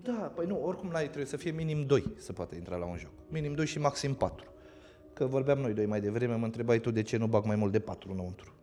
Da, 0.03 0.33
păi 0.35 0.47
nu, 0.47 0.65
oricum 0.65 0.89
n-ai, 0.89 1.05
trebuie 1.05 1.27
să 1.27 1.37
fie 1.37 1.51
minim 1.51 1.87
2 1.87 2.15
să 2.17 2.33
poată 2.33 2.55
intra 2.55 2.77
la 2.77 2.85
un 2.85 2.97
joc. 2.97 3.11
Minim 3.29 3.55
2 3.55 3.67
și 3.67 3.79
maxim 3.79 4.15
4. 4.15 4.47
Că 5.13 5.27
vorbeam 5.27 5.59
noi 5.59 5.73
doi 5.73 5.87
mai 5.87 6.01
devreme, 6.01 6.35
mă 6.35 6.45
întrebai 6.45 6.79
tu 6.79 6.91
de 6.91 7.03
ce 7.03 7.17
nu 7.17 7.27
bag 7.27 7.45
mai 7.45 7.57
mult 7.57 7.73
de 7.73 7.79
4 7.79 8.11
înăuntru. 8.13 8.55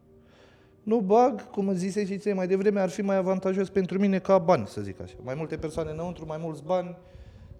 Nu 0.84 1.00
bag, 1.00 1.50
cum 1.50 1.68
îți 1.68 1.80
zise 1.80 2.06
și 2.06 2.18
ție 2.18 2.34
mai 2.34 2.48
devreme, 2.48 2.80
ar 2.80 2.90
fi 2.90 3.02
mai 3.02 3.16
avantajos 3.16 3.70
pentru 3.70 4.00
mine 4.00 4.20
ca 4.20 4.38
bani, 4.38 4.68
să 4.68 4.82
zic 4.82 5.02
așa. 5.02 5.16
Mai 5.24 5.36
multe 5.36 5.58
persoane 5.58 5.92
înăuntru, 5.92 6.26
mai 6.26 6.38
mulți 6.42 6.64
bani, 6.64 6.98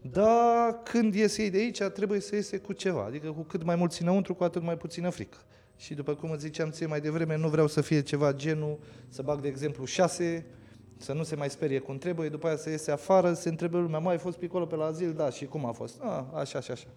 dar 0.02 0.80
când 0.84 1.14
ies 1.14 1.38
ei 1.38 1.50
de 1.50 1.58
aici, 1.58 1.82
trebuie 1.82 2.20
să 2.20 2.36
iese 2.36 2.58
cu 2.58 2.74
ceva. 2.74 3.04
Adică 3.04 3.32
cu 3.32 3.42
cât 3.42 3.64
mai 3.64 3.76
mulți 3.76 4.02
înăuntru, 4.02 4.36
cu 4.36 4.44
atât 4.44 4.62
mai 4.62 4.78
puțină 4.78 5.10
frică. 5.10 5.38
Și 5.78 5.94
după 5.94 6.16
cum 6.16 6.32
îți 6.32 6.42
ziceam 6.42 6.70
ție 6.70 6.86
mai 6.86 7.02
devreme, 7.02 7.38
nu 7.38 7.48
vreau 7.48 7.68
să 7.68 7.82
fie 7.82 8.02
ceva 8.02 8.34
genul, 8.34 8.80
să 9.10 9.22
bag 9.22 9.42
de 9.42 9.48
exemplu 9.48 9.86
6, 9.86 10.46
să 11.02 11.14
nu 11.14 11.24
se 11.24 11.36
mai 11.36 11.50
sperie 11.50 11.80
cum 11.80 11.98
trebuie, 11.98 12.30
după 12.30 12.48
aia 12.48 12.58
să 12.58 12.70
iese 12.70 12.92
afară, 12.92 13.34
se 13.34 13.50
întrebe 13.50 13.78
lumea, 13.78 14.00
mai 14.00 14.14
ai 14.14 14.20
fost 14.20 14.38
pe 14.38 14.46
acolo 14.46 14.66
pe 14.66 14.76
la 14.76 14.86
azil? 14.86 15.14
Da, 15.14 15.30
și 15.30 15.46
cum 15.46 15.66
a 15.66 15.72
fost? 15.72 16.02
A, 16.02 16.32
așa, 16.34 16.58
așa, 16.58 16.74
așa. 16.74 16.88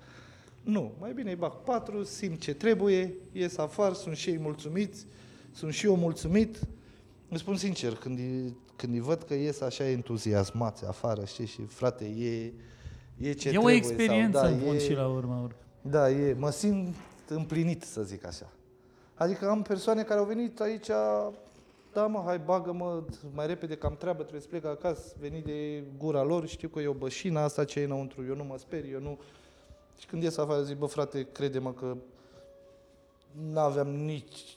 Nu, 0.62 0.92
mai 1.00 1.12
bine 1.12 1.30
îi 1.30 1.36
bag 1.36 1.52
patru, 1.52 2.04
simt 2.04 2.40
ce 2.40 2.54
trebuie, 2.54 3.14
ies 3.32 3.58
afară, 3.58 3.94
sunt 3.94 4.16
și 4.16 4.30
ei 4.30 4.38
mulțumiți, 4.38 5.06
sunt 5.52 5.72
și 5.72 5.86
eu 5.86 5.96
mulțumit, 5.96 6.58
îmi 7.28 7.38
spun 7.38 7.56
sincer, 7.56 7.94
când 7.94 8.18
îi, 8.18 8.56
când 8.76 8.92
îi 8.92 9.00
văd 9.00 9.22
că 9.22 9.34
ies 9.34 9.60
așa 9.60 9.88
entuziasmați 9.88 10.86
afară, 10.86 11.24
știi, 11.24 11.46
și 11.46 11.62
frate, 11.66 12.04
e, 12.04 12.52
e 13.16 13.32
ce 13.32 13.48
e 13.48 13.50
trebuie. 13.50 13.74
o 13.74 13.76
experiență 13.76 14.38
sau, 14.38 14.48
în 14.48 14.58
da, 14.58 14.64
fond 14.64 14.76
e, 14.76 14.84
și 14.84 14.92
la 14.92 15.06
urma 15.06 15.36
urmei. 15.36 15.56
Da, 15.82 16.10
e, 16.10 16.36
mă 16.38 16.50
simt 16.50 16.94
împlinit, 17.28 17.82
să 17.82 18.02
zic 18.02 18.26
așa. 18.26 18.52
Adică 19.14 19.48
am 19.48 19.62
persoane 19.62 20.02
care 20.02 20.20
au 20.20 20.26
venit 20.26 20.60
aici, 20.60 20.90
da 21.92 22.06
mă, 22.06 22.22
hai 22.24 22.38
bagă-mă 22.38 23.02
mai 23.34 23.46
repede 23.46 23.76
că 23.76 23.86
am 23.86 23.96
treabă, 23.96 24.20
trebuie 24.20 24.40
să 24.40 24.48
plec 24.48 24.64
acasă, 24.64 25.14
veni 25.20 25.42
de 25.42 25.82
gura 25.98 26.22
lor, 26.22 26.46
știu 26.46 26.68
că 26.68 26.80
e 26.80 26.86
o 26.86 26.92
bășină, 26.92 27.38
asta 27.38 27.64
ce 27.64 27.80
e 27.80 27.84
înăuntru, 27.84 28.24
eu 28.28 28.34
nu 28.34 28.44
mă 28.44 28.58
sper, 28.58 28.84
eu 28.84 29.00
nu... 29.00 29.18
Și 29.98 30.06
când 30.06 30.22
ies 30.22 30.36
afară 30.36 30.62
zic, 30.62 30.76
bă 30.76 30.86
frate, 30.86 31.26
crede-mă 31.32 31.72
că 31.72 31.96
n-aveam 33.50 33.88
nici 33.88 34.56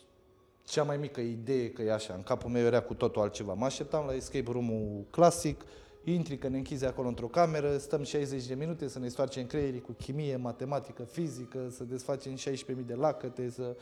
cea 0.65 0.83
mai 0.83 0.97
mică 0.97 1.21
idee 1.21 1.71
că 1.71 1.81
e 1.81 1.93
așa. 1.93 2.13
În 2.13 2.23
capul 2.23 2.49
meu 2.49 2.65
era 2.65 2.81
cu 2.81 2.93
totul 2.93 3.21
altceva. 3.21 3.53
Mă 3.53 3.65
așteptam 3.65 4.05
la 4.05 4.13
escape 4.13 4.51
room-ul 4.51 5.05
clasic, 5.09 5.65
intri 6.03 6.37
că 6.37 6.47
ne 6.47 6.57
închizi 6.57 6.85
acolo 6.85 7.07
într-o 7.07 7.27
cameră, 7.27 7.77
stăm 7.77 8.03
60 8.03 8.45
de 8.45 8.55
minute 8.55 8.87
să 8.87 8.99
ne 8.99 9.07
stoarcem 9.07 9.45
creierii 9.45 9.81
cu 9.81 9.91
chimie, 9.91 10.35
matematică, 10.35 11.03
fizică, 11.03 11.67
să 11.69 11.83
desfacem 11.83 12.35
16.000 12.35 12.85
de 12.85 12.93
lacăte, 12.93 13.49
să... 13.49 13.75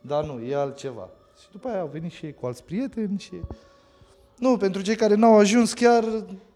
Dar 0.00 0.24
nu, 0.24 0.40
e 0.40 0.54
altceva. 0.54 1.10
Și 1.40 1.46
după 1.52 1.68
aia 1.68 1.80
au 1.80 1.90
venit 1.92 2.12
și 2.12 2.24
ei 2.24 2.34
cu 2.40 2.46
alți 2.46 2.64
prieteni 2.64 3.18
și... 3.18 3.32
Nu, 4.38 4.56
pentru 4.56 4.82
cei 4.82 4.96
care 4.96 5.14
n-au 5.14 5.38
ajuns 5.38 5.72
chiar 5.72 6.04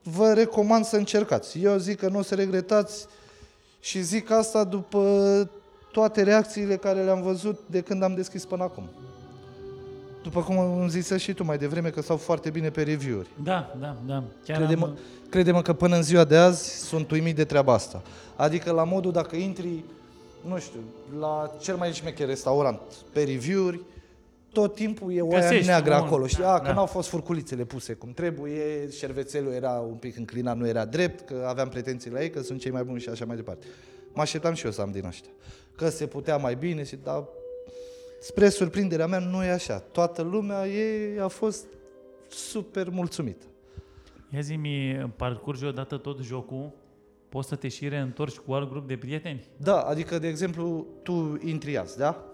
vă 0.02 0.32
recomand 0.32 0.84
să 0.84 0.96
încercați. 0.96 1.60
Eu 1.62 1.76
zic 1.76 1.98
că 1.98 2.08
nu 2.08 2.18
o 2.18 2.22
să 2.22 2.34
regretați 2.34 3.06
și 3.80 4.02
zic 4.02 4.30
asta 4.30 4.64
după 4.64 5.50
toate 5.92 6.22
reacțiile 6.22 6.76
care 6.76 7.02
le-am 7.02 7.22
văzut 7.22 7.60
de 7.66 7.80
când 7.80 8.02
am 8.02 8.14
deschis 8.14 8.44
până 8.44 8.62
acum. 8.62 8.88
După 10.22 10.42
cum 10.42 10.58
am 10.58 10.88
zis 10.88 11.16
și 11.16 11.32
tu 11.32 11.44
mai 11.44 11.58
devreme 11.58 11.90
că 11.90 12.02
stau 12.02 12.16
foarte 12.16 12.50
bine 12.50 12.70
pe 12.70 12.82
review-uri. 12.82 13.28
Da, 13.42 13.74
da, 13.80 13.96
da. 14.06 14.22
Chiar 14.44 14.56
Crede-mă, 14.56 14.86
am, 14.86 14.98
crede-mă 15.28 15.62
că 15.62 15.72
până 15.72 15.96
în 15.96 16.02
ziua 16.02 16.24
de 16.24 16.36
azi 16.36 16.86
sunt 16.86 17.10
uimit 17.10 17.36
de 17.36 17.44
treaba 17.44 17.72
asta. 17.72 18.02
Adică 18.36 18.72
la 18.72 18.84
modul 18.84 19.12
dacă 19.12 19.36
intri, 19.36 19.84
nu 20.48 20.58
știu, 20.58 20.80
la 21.18 21.50
cel 21.60 21.76
mai 21.76 21.92
șmecher 21.92 22.26
restaurant 22.26 22.80
pe 23.12 23.22
review-uri, 23.22 23.80
tot 24.52 24.74
timpul 24.74 25.12
e 25.12 25.20
oaia 25.20 25.40
Găsești 25.40 25.66
neagră 25.66 25.94
un- 25.94 26.00
acolo. 26.04 26.26
Știi? 26.26 26.42
da, 26.42 26.52
A, 26.52 26.58
că 26.58 26.66
da. 26.66 26.72
n-au 26.72 26.86
fost 26.86 27.08
furculițele 27.08 27.64
puse 27.64 27.92
cum 27.92 28.12
trebuie, 28.12 28.90
șervețelul 28.90 29.52
era 29.52 29.70
un 29.70 29.94
pic 29.94 30.16
înclinat, 30.16 30.56
nu 30.56 30.66
era 30.66 30.84
drept, 30.84 31.20
că 31.26 31.44
aveam 31.48 31.68
pretenții 31.68 32.10
la 32.10 32.22
ei, 32.22 32.30
că 32.30 32.40
sunt 32.42 32.60
cei 32.60 32.70
mai 32.70 32.84
buni 32.84 33.00
și 33.00 33.08
așa 33.08 33.24
mai 33.24 33.36
departe. 33.36 33.66
Mă 34.12 34.20
așteptam 34.22 34.54
și 34.54 34.64
eu 34.64 34.70
să 34.70 34.80
am 34.80 34.90
din 34.90 35.04
ăștia. 35.04 35.30
Că 35.76 35.88
se 35.88 36.06
putea 36.06 36.36
mai 36.36 36.54
bine 36.54 36.84
și 36.84 36.96
da, 36.96 37.28
spre 38.20 38.48
surprinderea 38.48 39.06
mea 39.06 39.18
nu 39.18 39.44
e 39.44 39.50
așa. 39.50 39.78
Toată 39.78 40.22
lumea 40.22 40.66
e, 40.66 41.20
a 41.20 41.28
fost 41.28 41.64
super 42.28 42.88
mulțumită. 42.88 43.44
Ia 44.34 44.40
zi-mi, 44.40 45.12
parcurgi 45.16 45.64
odată 45.64 45.96
tot 45.96 46.20
jocul, 46.22 46.70
poți 47.28 47.48
să 47.48 47.54
te 47.54 47.68
și 47.68 47.88
reîntorci 47.88 48.36
cu 48.36 48.52
alt 48.52 48.70
grup 48.70 48.88
de 48.88 48.96
prieteni? 48.96 49.44
Da, 49.56 49.80
adică, 49.80 50.18
de 50.18 50.28
exemplu, 50.28 50.86
tu 51.02 51.38
intri 51.44 51.76
azi, 51.78 51.96
da? 51.98 52.24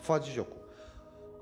Faci 0.00 0.32
jocul. 0.32 0.56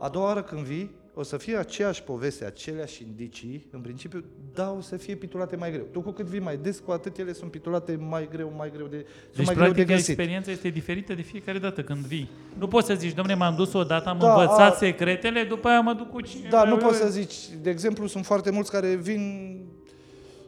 A 0.05 0.09
doua 0.09 0.25
oară 0.27 0.43
când 0.43 0.61
vii, 0.61 0.91
o 1.15 1.23
să 1.23 1.37
fie 1.37 1.57
aceeași 1.57 2.03
poveste, 2.03 2.45
aceleași 2.45 3.03
indicii, 3.03 3.67
în 3.71 3.81
principiu, 3.81 4.25
da, 4.55 4.75
o 4.79 4.81
să 4.81 4.97
fie 4.97 5.15
pitulate 5.15 5.57
mai 5.57 5.71
greu. 5.71 5.85
Tu 5.93 6.01
cu 6.01 6.11
cât 6.11 6.27
vii 6.27 6.41
mai 6.41 6.57
des, 6.57 6.79
cu 6.79 6.91
atât 6.91 7.19
ele 7.19 7.33
sunt 7.33 7.51
pitulate 7.51 7.97
mai 8.09 8.29
greu, 8.31 8.53
mai 8.57 8.71
greu 8.75 8.87
de, 8.87 8.97
sunt 9.25 9.37
Deci, 9.37 9.47
mai 9.47 9.55
greu 9.55 9.67
de 9.67 9.73
practic, 9.73 9.95
găsit. 9.95 10.09
experiența 10.09 10.51
este 10.51 10.69
diferită 10.69 11.15
de 11.15 11.23
fiecare 11.23 11.59
dată 11.59 11.83
când 11.83 11.99
vii. 11.99 12.31
Nu 12.59 12.69
poți 12.69 12.87
să 12.87 12.95
zici, 12.95 13.15
domne, 13.15 13.35
m-am 13.35 13.55
dus 13.55 13.73
odată, 13.73 14.09
am 14.09 14.19
Da, 14.19 14.29
învățat 14.33 14.73
a- 14.73 14.77
secretele, 14.77 15.43
după 15.43 15.69
aia 15.69 15.81
mă 15.81 15.93
duc 15.93 16.11
cu 16.11 16.21
cine. 16.21 16.49
Da, 16.49 16.65
nu 16.65 16.77
poți 16.77 16.99
să 16.99 17.09
zici, 17.09 17.35
de 17.63 17.71
exemplu, 17.71 18.07
sunt 18.07 18.25
foarte 18.25 18.51
mulți 18.51 18.71
care 18.71 18.95
vin 18.95 19.21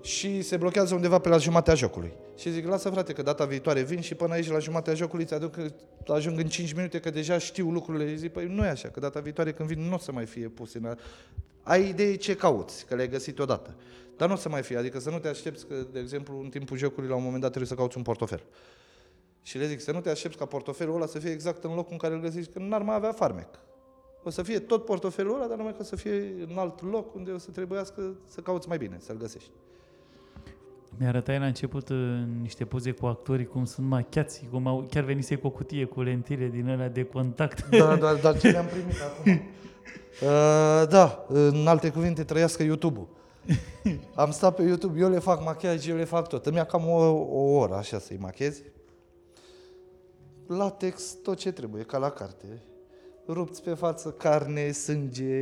și 0.07 0.43
se 0.43 0.57
blochează 0.57 0.95
undeva 0.95 1.19
pe 1.19 1.29
la 1.29 1.39
jumatea 1.39 1.75
jocului. 1.75 2.13
Și 2.37 2.51
zic, 2.51 2.67
lasă 2.67 2.91
frate, 2.91 3.13
că 3.13 3.23
data 3.23 3.45
viitoare 3.45 3.83
vin 3.83 4.01
și 4.01 4.15
până 4.15 4.33
aici 4.33 4.51
la 4.51 4.59
jumatea 4.59 4.95
jocului 4.95 5.25
îți 5.25 5.35
aduc, 5.35 5.55
ajung 6.07 6.39
în 6.39 6.47
5 6.47 6.73
minute 6.73 7.01
că 7.01 7.11
deja 7.11 7.39
știu 7.39 7.71
lucrurile. 7.71 8.11
Și 8.11 8.17
zic, 8.17 8.33
păi 8.33 8.47
nu 8.47 8.65
e 8.65 8.69
așa, 8.69 8.89
că 8.89 9.01
data 9.01 9.21
viitoare 9.21 9.53
când 9.53 9.69
vin 9.69 9.89
nu 9.89 9.95
o 9.95 9.99
să 9.99 10.13
mai 10.13 10.27
fie 10.27 10.49
puse. 10.49 10.79
În... 10.79 10.97
Ai 11.63 11.89
idee 11.89 12.15
ce 12.15 12.35
cauți, 12.35 12.87
că 12.87 12.95
le-ai 12.95 13.09
găsit 13.09 13.39
odată. 13.39 13.75
Dar 14.17 14.29
nu 14.29 14.35
o 14.35 14.37
să 14.37 14.49
mai 14.49 14.63
fie, 14.63 14.77
adică 14.77 14.99
să 14.99 15.11
nu 15.11 15.19
te 15.19 15.29
aștepți 15.29 15.67
că, 15.67 15.75
de 15.93 15.99
exemplu, 15.99 16.41
în 16.41 16.49
timpul 16.49 16.77
jocului 16.77 17.09
la 17.09 17.15
un 17.15 17.23
moment 17.23 17.41
dat 17.41 17.51
trebuie 17.51 17.71
să 17.71 17.77
cauți 17.77 17.97
un 17.97 18.03
portofel. 18.03 18.43
Și 19.43 19.59
le 19.59 19.67
zic 19.67 19.81
să 19.81 19.93
nu 19.93 20.01
te 20.01 20.11
aștepți 20.11 20.39
ca 20.39 20.45
portofelul 20.45 20.95
ăla 20.95 21.07
să 21.07 21.19
fie 21.19 21.31
exact 21.31 21.65
în 21.65 21.75
locul 21.75 21.93
în 21.93 21.99
care 21.99 22.15
îl 22.15 22.21
găsești, 22.21 22.53
că 22.53 22.59
n-ar 22.59 22.83
mai 22.83 22.95
avea 22.95 23.13
farmec. 23.13 23.49
O 24.23 24.31
să 24.31 24.43
fie 24.43 24.59
tot 24.59 24.85
portofelul 24.85 25.35
ăla, 25.35 25.47
dar 25.47 25.57
numai 25.57 25.73
că 25.73 25.79
o 25.81 25.85
să 25.85 25.97
fie 25.97 26.35
în 26.49 26.59
alt 26.59 26.83
loc 26.91 27.15
unde 27.15 27.31
o 27.31 27.39
să 27.39 27.51
trebuiască 27.51 28.15
să 28.29 28.41
cauți 28.41 28.69
mai 28.69 28.79
bine, 28.79 28.97
să-l 29.01 29.17
găsești. 29.17 29.51
Mi-arătai 30.99 31.39
la 31.39 31.47
început 31.47 31.89
uh, 31.89 31.97
niște 32.41 32.65
poze 32.65 32.91
cu 32.91 33.07
actorii, 33.07 33.47
cum 33.47 33.65
sunt 33.65 33.87
machiați, 33.87 34.49
cum 34.51 34.67
au, 34.67 34.87
chiar 34.91 35.05
venise 35.05 35.37
cu 35.37 35.47
o 35.47 35.51
cutie 35.51 35.85
cu 35.85 36.03
lentile 36.03 36.49
din 36.49 36.69
alea 36.69 36.89
de 36.89 37.05
contact. 37.05 37.69
Da, 37.69 37.97
da, 37.97 38.15
dar 38.15 38.39
ce 38.39 38.51
le-am 38.51 38.67
primit 38.67 38.97
acum? 39.01 39.33
Uh, 39.33 40.89
da, 40.89 41.25
în 41.29 41.67
alte 41.67 41.91
cuvinte, 41.91 42.25
trăiască 42.25 42.63
YouTube-ul. 42.63 43.09
Am 44.15 44.31
stat 44.31 44.55
pe 44.55 44.63
YouTube, 44.63 45.01
eu 45.01 45.11
le 45.11 45.19
fac 45.19 45.45
machiaj, 45.45 45.87
eu 45.87 45.97
le 45.97 46.05
fac 46.05 46.29
tot. 46.29 46.47
Îmi 46.47 46.57
ia 46.57 46.65
cam 46.65 46.89
o, 46.89 47.01
o 47.13 47.57
oră 47.59 47.75
așa 47.75 47.99
să-i 47.99 48.17
machez. 48.21 48.63
Latex, 50.47 51.17
tot 51.23 51.39
ce 51.39 51.53
trebuie, 51.53 51.83
ca 51.83 51.99
la 51.99 52.11
carte. 52.11 52.63
Rupți 53.29 53.63
pe 53.63 53.75
față 53.75 54.11
carne, 54.11 54.71
sânge, 54.71 55.41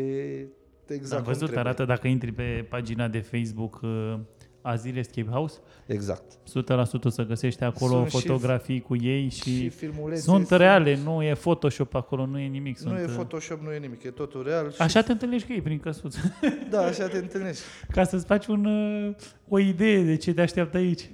exact 0.87 1.13
Am 1.13 1.23
cum 1.23 1.33
văzut, 1.33 1.39
trebuie. 1.39 1.59
arată 1.59 1.85
dacă 1.85 2.09
intri 2.09 2.33
pe 2.33 2.67
pagina 2.69 3.09
de 3.09 3.21
Facebook 3.21 3.81
uh, 3.83 4.19
Azil 4.67 4.97
Escape 4.97 5.29
House, 5.31 5.59
Exact. 5.87 6.23
100% 6.33 7.05
o 7.05 7.09
să 7.09 7.23
găsești 7.25 7.63
acolo 7.63 7.93
Sunt 7.93 8.09
și- 8.11 8.21
fotografii 8.27 8.81
cu 8.81 8.97
ei 8.97 9.29
și, 9.29 9.57
și 9.57 9.69
filmulețe. 9.69 10.21
sunt 10.21 10.51
reale, 10.51 10.99
nu 11.05 11.23
e 11.23 11.33
Photoshop 11.35 11.95
acolo, 11.95 12.27
nu 12.27 12.39
e 12.39 12.47
nimic. 12.47 12.79
Nu 12.79 12.89
sunt, 12.91 13.01
e 13.01 13.05
uh, 13.05 13.11
Photoshop, 13.15 13.61
nu 13.61 13.73
e 13.73 13.79
nimic, 13.79 14.03
e 14.03 14.11
totul 14.11 14.43
real. 14.43 14.71
Și, 14.73 14.83
Așa 14.83 15.03
te 15.03 15.13
întâlnești 15.13 15.47
cu 15.47 15.53
ei 15.53 15.63
prin 15.63 15.79
căsuță, 15.79 16.19
Da, 16.71 16.81
așa 16.81 17.09
te 17.09 17.17
întâlnești. 17.19 17.63
ca 17.91 18.05
să-ți 18.05 18.25
faci 18.27 18.47
un, 18.47 18.65
uh, 18.65 19.15
o 19.49 19.59
idee 19.59 20.03
de 20.03 20.17
ce 20.17 20.35
te 20.35 20.41
așteaptă 20.41 20.77
aici. 20.77 21.11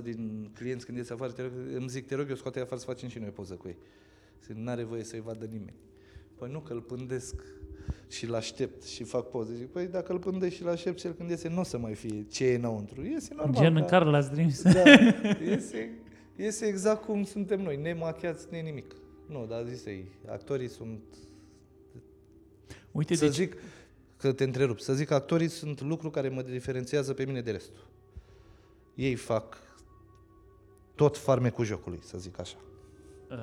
90% 0.00 0.02
din 0.02 0.50
clienți 0.54 0.84
când 0.86 0.98
ies 0.98 1.10
afară 1.10 1.30
te 1.32 1.42
rog, 1.42 1.50
îmi 1.74 1.88
zic, 1.88 2.06
te 2.06 2.14
rog, 2.14 2.26
eu 2.28 2.34
scoate 2.36 2.60
afară 2.60 2.80
să 2.80 2.86
facem 2.86 3.08
și 3.08 3.18
noi 3.18 3.28
poză 3.28 3.54
cu 3.54 3.68
ei. 3.68 3.76
Zic, 4.46 4.56
n-are 4.56 4.84
voie 4.84 5.04
să-i 5.04 5.20
vadă 5.24 5.44
nimeni. 5.50 5.74
Păi 6.38 6.48
nu, 6.52 6.58
că 6.60 6.72
îl 6.72 6.80
pândesc 6.80 7.34
și-l 8.08 8.34
aștept 8.34 8.84
și 8.84 9.04
fac 9.04 9.30
poze. 9.30 9.54
Zic, 9.54 9.66
păi 9.66 9.86
dacă 9.86 10.12
îl 10.12 10.18
pândești 10.18 10.56
și 10.56 10.64
l 10.64 10.68
aștept 10.68 10.98
și 10.98 11.06
el 11.06 11.12
când 11.12 11.30
iese, 11.30 11.48
nu 11.48 11.60
o 11.60 11.62
să 11.62 11.78
mai 11.78 11.94
fie 11.94 12.26
ce 12.30 12.46
e 12.46 12.54
înăuntru. 12.54 13.04
Iese 13.04 13.34
normal. 13.36 13.62
Gen 13.62 13.74
da. 13.74 13.80
în 13.80 13.86
Carla's 13.86 14.32
Dreams. 14.32 14.62
Da, 14.62 14.82
iese, 15.50 15.90
iese 16.36 16.66
exact 16.66 17.04
cum 17.04 17.24
suntem 17.24 17.60
noi, 17.60 17.76
nemachiați, 17.76 18.46
ne 18.50 18.58
nimic. 18.58 18.94
Nu, 19.26 19.46
dar 19.48 19.64
zis 19.64 19.84
ei, 19.84 20.08
actorii 20.26 20.68
sunt 20.68 21.00
Uite, 22.96 23.14
să 23.14 23.24
deci, 23.24 23.34
zic 23.34 23.56
că 24.16 24.32
te 24.32 24.44
întrerup, 24.44 24.80
să 24.80 24.94
zic 24.94 25.06
că 25.06 25.14
actorii 25.14 25.48
sunt 25.48 25.80
lucru 25.80 26.10
care 26.10 26.28
mă 26.28 26.42
diferențiază 26.42 27.12
pe 27.12 27.24
mine 27.24 27.40
de 27.40 27.50
restul. 27.50 27.86
Ei 28.94 29.14
fac 29.14 29.56
tot 30.94 31.16
farmecul 31.16 31.64
jocului, 31.64 31.98
să 32.02 32.18
zic 32.18 32.40
așa. 32.40 32.56
Uh, 33.30 33.36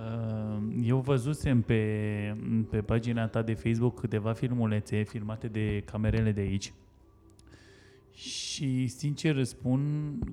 Eu 0.85 0.97
văzusem 0.97 1.61
pe, 1.61 1.81
pe 2.69 2.77
pagina 2.77 3.27
ta 3.27 3.41
de 3.41 3.53
Facebook 3.53 3.99
câteva 3.99 4.33
filmulețe 4.33 5.03
filmate 5.03 5.47
de 5.47 5.81
camerele 5.85 6.31
de 6.31 6.41
aici 6.41 6.73
și 8.15 8.87
sincer 8.87 9.35
îți 9.35 9.49
spun 9.49 9.81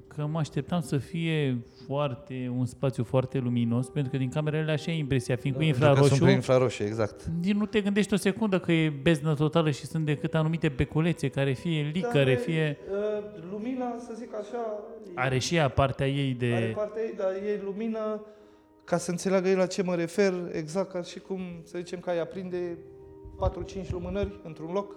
că 0.09 0.27
mă 0.27 0.39
așteptam 0.39 0.81
să 0.81 0.97
fie 0.97 1.59
foarte, 1.87 2.53
un 2.57 2.67
spațiu 2.67 3.05
foarte 3.05 3.39
luminos 3.39 3.89
pentru 3.89 4.11
că 4.13 4.19
din 4.19 4.31
camerele 4.31 4.73
așa 4.73 4.91
e 4.91 4.99
impresia, 4.99 5.37
fiind 5.37 5.57
cu 5.57 5.63
Că 5.63 5.69
infraroșu, 5.69 6.15
Sunt 6.15 6.21
pe 6.21 6.31
infraroșu, 6.31 6.83
exact. 6.83 7.25
nici 7.43 7.55
nu 7.55 7.67
te 7.67 7.81
gândești 7.81 8.15
o 8.15 8.17
secundă 8.17 8.59
că 8.59 8.73
e 8.73 8.89
beznă 9.03 9.35
totală 9.35 9.71
și 9.71 9.87
sunt 9.87 10.05
decât 10.05 10.35
anumite 10.35 10.69
beculețe 10.69 11.29
care 11.29 11.53
fie 11.53 11.91
licăre, 11.93 12.35
Dar, 12.35 12.43
fie... 12.43 12.79
uh, 12.91 13.25
Lumina, 13.51 13.97
să 13.99 14.13
zic 14.19 14.35
așa, 14.35 14.85
Are 15.15 15.39
și 15.39 15.55
ea 15.55 15.69
partea 15.69 16.09
ei 16.09 16.35
de... 16.35 16.53
are 16.55 16.73
partea 16.77 17.03
ei, 17.03 17.15
dar 17.17 17.29
e 17.29 17.61
lumină, 17.65 18.21
ca 18.91 18.99
să 18.99 19.11
înțeleagă 19.11 19.49
ei 19.49 19.55
la 19.55 19.67
ce 19.67 19.83
mă 19.83 19.95
refer, 19.95 20.35
exact 20.53 20.91
ca 20.91 21.03
și 21.03 21.19
cum, 21.21 21.41
să 21.65 21.79
zicem, 21.79 22.01
că 22.01 22.11
ai 22.11 22.21
aprinde 22.21 22.79
4-5 23.85 23.89
lumânări 23.91 24.41
într-un 24.45 24.73
loc, 24.73 24.97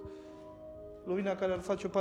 lumina 1.05 1.35
care 1.35 1.51
ar 1.51 1.59
face 1.59 1.89
4-5 1.89 1.91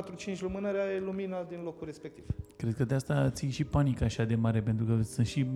lumânări, 0.41 0.79
aia 0.79 0.95
e 0.95 1.01
lumina 1.01 1.47
din 1.49 1.61
locul 1.65 1.87
respectiv. 1.87 2.25
Cred 2.57 2.75
că 2.75 2.85
de 2.85 2.95
asta 2.95 3.31
ții 3.31 3.51
și 3.51 3.65
panica 3.65 4.05
așa 4.05 4.25
de 4.25 4.35
mare, 4.35 4.61
pentru 4.61 4.85
că 4.85 5.03
sunt 5.03 5.27
și 5.27 5.47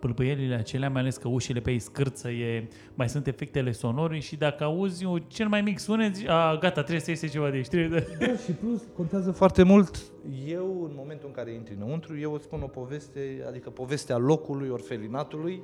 pâlpâielile 0.00 0.54
acelea, 0.54 0.90
mai 0.90 1.00
ales 1.00 1.16
că 1.16 1.28
ușile 1.28 1.60
pe 1.60 1.70
ei 1.70 1.78
scârță, 1.78 2.30
e, 2.30 2.68
mai 2.94 3.08
sunt 3.08 3.26
efectele 3.26 3.72
sonore 3.72 4.18
și 4.18 4.36
dacă 4.36 4.64
auzi 4.64 5.04
un 5.04 5.20
cel 5.26 5.48
mai 5.48 5.60
mic 5.60 5.78
sunet, 5.78 6.14
zici, 6.14 6.28
a, 6.28 6.56
gata, 6.60 6.80
trebuie 6.80 7.00
să 7.00 7.10
iese 7.10 7.26
ceva 7.26 7.50
de 7.50 7.56
aici. 7.56 7.68
Trebuie. 7.68 8.06
Da, 8.18 8.26
și 8.26 8.52
plus 8.52 8.82
contează 8.96 9.32
foarte 9.42 9.62
mult. 9.62 10.02
Eu, 10.46 10.84
în 10.84 10.92
momentul 10.94 11.28
în 11.28 11.34
care 11.34 11.52
intri 11.52 11.74
înăuntru, 11.74 12.18
eu 12.18 12.32
îți 12.32 12.44
spun 12.44 12.62
o 12.62 12.66
poveste, 12.66 13.44
adică 13.48 13.70
povestea 13.70 14.16
locului, 14.16 14.68
orfelinatului, 14.68 15.62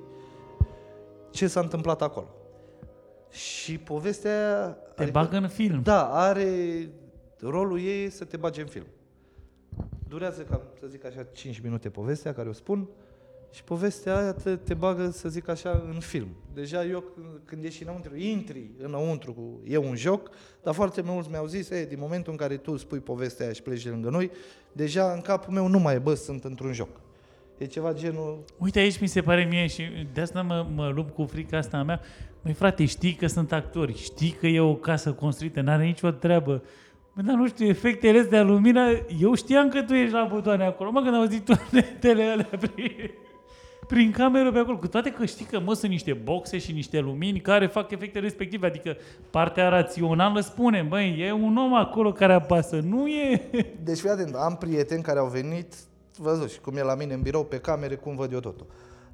ce 1.30 1.46
s-a 1.46 1.60
întâmplat 1.60 2.02
acolo. 2.02 2.28
Și 3.30 3.78
povestea 3.78 4.30
aia... 4.30 4.68
Te 4.94 5.04
bagă 5.04 5.36
în 5.36 5.48
film. 5.48 5.82
Da, 5.82 6.08
are 6.08 6.50
rolul 7.40 7.80
ei 7.80 8.04
e 8.04 8.10
să 8.10 8.24
te 8.24 8.36
bage 8.36 8.60
în 8.60 8.66
film. 8.66 8.86
Durează 10.08 10.42
cam, 10.42 10.60
să 10.80 10.86
zic 10.86 11.04
așa, 11.04 11.22
5 11.22 11.60
minute 11.60 11.90
povestea 11.90 12.34
care 12.34 12.48
o 12.48 12.52
spun 12.52 12.88
și 13.52 13.64
povestea 13.64 14.18
aia 14.18 14.32
te, 14.32 14.56
te 14.56 14.74
bagă, 14.74 15.10
să 15.10 15.28
zic 15.28 15.48
așa, 15.48 15.82
în 15.92 16.00
film. 16.00 16.28
Deja 16.54 16.84
eu, 16.84 17.00
când, 17.00 17.26
când 17.44 17.64
ești 17.64 17.82
înăuntru, 17.82 18.16
intri 18.16 18.70
înăuntru, 18.78 19.32
cu, 19.32 19.60
e 19.66 19.76
un 19.76 19.96
joc, 19.96 20.30
dar 20.62 20.74
foarte 20.74 21.00
mulți 21.04 21.30
mi-au 21.30 21.46
zis, 21.46 21.70
e, 21.70 21.84
din 21.84 21.98
momentul 22.00 22.32
în 22.32 22.38
care 22.38 22.56
tu 22.56 22.76
spui 22.76 22.98
povestea 22.98 23.44
aia 23.44 23.54
și 23.54 23.62
pleci 23.62 23.82
de 23.82 23.90
lângă 23.90 24.10
noi, 24.10 24.30
deja 24.72 25.12
în 25.12 25.20
capul 25.20 25.52
meu 25.52 25.66
nu 25.66 25.78
mai 25.78 25.94
e, 25.94 25.98
bă, 25.98 26.14
sunt 26.14 26.44
într-un 26.44 26.72
joc. 26.72 26.88
E 27.58 27.64
ceva 27.64 27.92
genul... 27.92 28.44
Uite, 28.58 28.78
aici 28.78 29.00
mi 29.00 29.06
se 29.06 29.20
pare 29.20 29.44
mie 29.44 29.66
și 29.66 29.82
de 30.12 30.20
asta 30.20 30.42
mă, 30.42 30.66
mă 30.74 30.88
lupt 30.88 31.14
cu 31.14 31.24
frica 31.24 31.56
asta 31.56 31.76
a 31.76 31.82
mea. 31.82 32.00
Măi, 32.42 32.52
frate, 32.52 32.84
știi 32.84 33.14
că 33.14 33.26
sunt 33.26 33.52
actori, 33.52 33.96
știi 33.96 34.30
că 34.30 34.46
e 34.46 34.60
o 34.60 34.74
casă 34.74 35.12
construită, 35.12 35.60
n-are 35.60 35.84
nicio 35.84 36.10
treabă. 36.10 36.62
Bă, 37.18 37.24
dar 37.24 37.34
nu 37.34 37.46
știu, 37.46 37.66
efectele 37.66 38.18
astea, 38.18 38.42
lumina, 38.42 38.82
eu 39.20 39.34
știam 39.34 39.68
că 39.68 39.82
tu 39.82 39.94
ești 39.94 40.12
la 40.12 40.28
butoane 40.30 40.64
acolo. 40.64 40.90
Mă, 40.90 41.02
când 41.02 41.14
am 41.14 41.20
auzit 41.20 41.44
toanetele 41.44 42.22
alea 42.22 42.50
prin, 42.60 43.10
prin 43.86 44.10
cameră 44.10 44.52
pe 44.52 44.58
acolo, 44.58 44.76
cu 44.78 44.88
toate 44.88 45.10
că 45.10 45.24
știi 45.24 45.44
că, 45.44 45.60
mă, 45.60 45.74
sunt 45.74 45.90
niște 45.90 46.12
boxe 46.12 46.58
și 46.58 46.72
niște 46.72 47.00
lumini 47.00 47.40
care 47.40 47.66
fac 47.66 47.90
efecte 47.90 48.18
respective, 48.18 48.66
adică 48.66 48.96
partea 49.30 49.68
rațională 49.68 50.40
spune, 50.40 50.86
băi, 50.88 51.16
e 51.20 51.32
un 51.32 51.56
om 51.56 51.74
acolo 51.74 52.12
care 52.12 52.32
apasă, 52.32 52.80
nu 52.84 53.06
e... 53.06 53.50
Deci, 53.84 53.98
fii 53.98 54.10
atent, 54.10 54.34
am 54.34 54.56
prieteni 54.56 55.02
care 55.02 55.18
au 55.18 55.28
venit, 55.28 55.74
văzut 56.16 56.50
și 56.50 56.60
cum 56.60 56.76
e 56.76 56.82
la 56.82 56.94
mine 56.94 57.14
în 57.14 57.22
birou, 57.22 57.44
pe 57.44 57.58
camere, 57.58 57.94
cum 57.94 58.14
văd 58.14 58.32
eu 58.32 58.40
totul. 58.40 58.66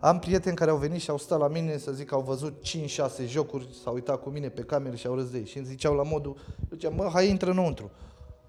Am 0.04 0.18
prieteni 0.18 0.56
care 0.56 0.70
au 0.70 0.76
venit 0.76 1.00
și 1.00 1.10
au 1.10 1.18
stat 1.18 1.38
la 1.38 1.48
mine, 1.48 1.78
să 1.78 1.92
zic, 1.92 2.12
au 2.12 2.20
văzut 2.20 2.54
5-6 3.24 3.26
jocuri, 3.26 3.66
s-au 3.82 3.94
uitat 3.94 4.22
cu 4.22 4.28
mine 4.28 4.48
pe 4.48 4.62
camere 4.62 4.96
și 4.96 5.06
au 5.06 5.14
râs 5.14 5.30
de 5.30 5.38
ei. 5.38 5.46
Și 5.46 5.56
îmi 5.56 5.66
ziceau 5.66 5.94
la 5.94 6.02
modul, 6.02 6.36
ziceam, 6.70 6.94
mă, 6.94 7.10
hai 7.12 7.28
intră 7.28 7.50
înăuntru. 7.50 7.90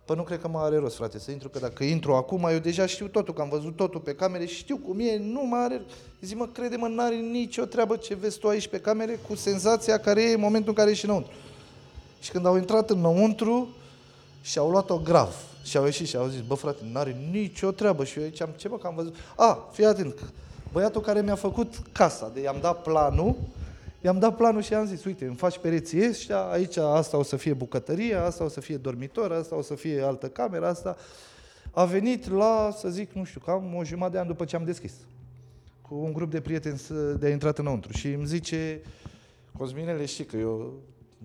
Păi 0.06 0.16
nu 0.16 0.24
cred 0.24 0.41
că 0.41 0.47
mai 0.47 0.64
are 0.64 0.78
rost, 0.78 0.95
frate, 0.95 1.20
să 1.20 1.32
intru, 1.32 1.49
că 1.49 1.60
dacă 1.60 1.84
intru 1.84 2.14
acum, 2.14 2.47
eu 2.51 2.60
deja 2.60 2.86
știu 2.86 3.08
totul, 3.08 3.34
că 3.34 3.41
am 3.41 3.49
văzut 3.49 3.76
totul 3.76 3.99
pe 3.99 4.16
camere 4.16 4.45
și 4.45 4.56
știu 4.56 4.78
cum 4.78 4.99
e, 4.99 5.18
nu 5.18 5.45
mai 5.45 5.64
are... 5.64 5.82
Zic, 6.22 6.38
mă, 6.38 6.47
crede-mă, 6.47 6.88
n-are 6.88 7.16
nicio 7.16 7.66
treabă 7.66 7.95
ce 7.95 8.16
vezi 8.16 8.39
tu 8.39 8.47
aici 8.47 8.68
pe 8.68 8.80
camere 8.80 9.20
cu 9.28 9.36
senzația 9.36 9.97
care 9.97 10.22
e 10.22 10.34
în 10.34 10.39
momentul 10.39 10.70
în 10.70 10.76
care 10.76 10.89
ești 10.91 11.06
înăuntru. 11.06 11.32
Și 12.20 12.32
când 12.32 12.45
au 12.45 12.58
intrat 12.58 12.89
înăuntru 12.89 13.68
și 14.41 14.58
au 14.58 14.70
luat-o 14.70 14.97
grav 14.97 15.36
și 15.64 15.78
au 15.78 15.84
ieșit 15.84 16.08
și 16.08 16.16
au 16.16 16.28
zis, 16.28 16.41
bă 16.41 16.53
frate, 16.53 16.84
n-are 16.91 17.16
nicio 17.32 17.72
treabă. 17.72 18.03
Și 18.03 18.20
eu 18.20 18.26
ziceam, 18.26 18.49
ce 18.56 18.68
bă, 18.68 18.78
că 18.78 18.88
am 18.88 18.95
văzut... 18.95 19.16
A, 19.36 19.70
fii 19.72 19.86
atent, 19.86 20.34
băiatul 20.76 21.01
care 21.01 21.21
mi-a 21.21 21.36
făcut 21.36 21.73
casa, 21.91 22.32
de 22.34 22.41
i-am 22.41 22.57
dat 22.61 22.82
planul, 22.82 23.36
i-am 24.01 24.19
dat 24.19 24.36
planul 24.36 24.61
și 24.61 24.71
i-am 24.71 24.86
zis, 24.86 25.03
uite, 25.05 25.26
îmi 25.26 25.36
faci 25.36 25.57
pereții 25.57 26.07
ăștia, 26.09 26.38
aici 26.39 26.78
asta 26.78 27.17
o 27.17 27.23
să 27.23 27.36
fie 27.36 27.53
bucătărie, 27.53 28.15
asta 28.15 28.43
o 28.43 28.47
să 28.47 28.59
fie 28.59 28.78
dormitor, 28.78 29.32
asta 29.32 29.55
o 29.55 29.61
să 29.61 29.76
fie 29.76 30.01
altă 30.01 30.28
cameră, 30.28 30.67
asta. 30.67 30.95
A 31.71 31.86
venit 31.86 32.30
la, 32.32 32.69
să 32.78 32.89
zic, 32.89 33.11
nu 33.11 33.23
știu, 33.23 33.39
cam 33.45 33.76
o 33.76 33.84
jumătate 33.84 34.13
de 34.13 34.19
an 34.19 34.28
după 34.28 34.45
ce 34.45 34.55
am 34.55 34.63
deschis. 34.65 34.93
Cu 35.82 35.95
un 35.95 36.13
grup 36.13 36.32
de 36.32 36.39
prieteni 36.41 36.78
să- 36.78 36.93
de 36.93 37.26
a 37.26 37.30
intrat 37.30 37.57
înăuntru. 37.57 37.91
Și 37.91 38.07
îmi 38.07 38.26
zice, 38.26 38.82
Cosminele, 39.57 40.05
știi 40.05 40.26
că 40.26 40.38
eu 40.38 40.73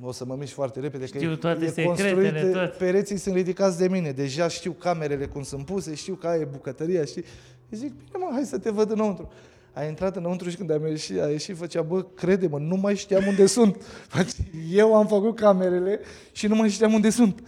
o 0.03 0.13
să 0.13 0.25
mă 0.25 0.35
mișc 0.39 0.53
foarte 0.53 0.81
repede, 0.81 1.07
Știu 1.07 1.29
că 1.31 1.37
toate 1.37 1.65
e 1.65 1.69
secretele, 1.69 2.23
construit, 2.23 2.53
tot. 2.53 2.73
pereții 2.77 3.17
sunt 3.17 3.35
ridicați 3.35 3.79
de 3.79 3.89
mine, 3.89 4.11
deja 4.11 4.49
știu 4.49 4.73
camerele 4.73 5.27
cum 5.27 5.43
sunt 5.43 5.65
puse, 5.65 5.95
știu 5.95 6.15
că 6.15 6.27
aia 6.27 6.41
e 6.41 6.45
bucătăria, 6.45 7.05
știi? 7.05 7.25
Îi 7.71 7.79
zic, 7.79 7.89
bine 7.89 8.25
mă, 8.25 8.29
hai 8.33 8.45
să 8.45 8.59
te 8.59 8.71
văd 8.71 8.91
înăuntru. 8.91 9.29
A 9.73 9.85
intrat 9.85 10.17
înăuntru 10.17 10.49
și 10.49 10.57
când 10.57 10.71
am 10.71 10.87
ieșit, 10.87 11.21
a 11.21 11.31
ieșit, 11.31 11.57
făcea, 11.57 11.83
bă, 11.83 12.03
crede-mă, 12.03 12.59
nu 12.59 12.77
mai 12.77 12.97
știam 12.97 13.27
unde 13.27 13.47
sunt. 13.47 13.83
Face, 14.15 14.33
Eu 14.71 14.95
am 14.95 15.07
făcut 15.07 15.37
camerele 15.37 16.01
și 16.33 16.47
nu 16.47 16.55
mai 16.55 16.69
știam 16.69 16.93
unde 16.93 17.11
sunt. 17.11 17.43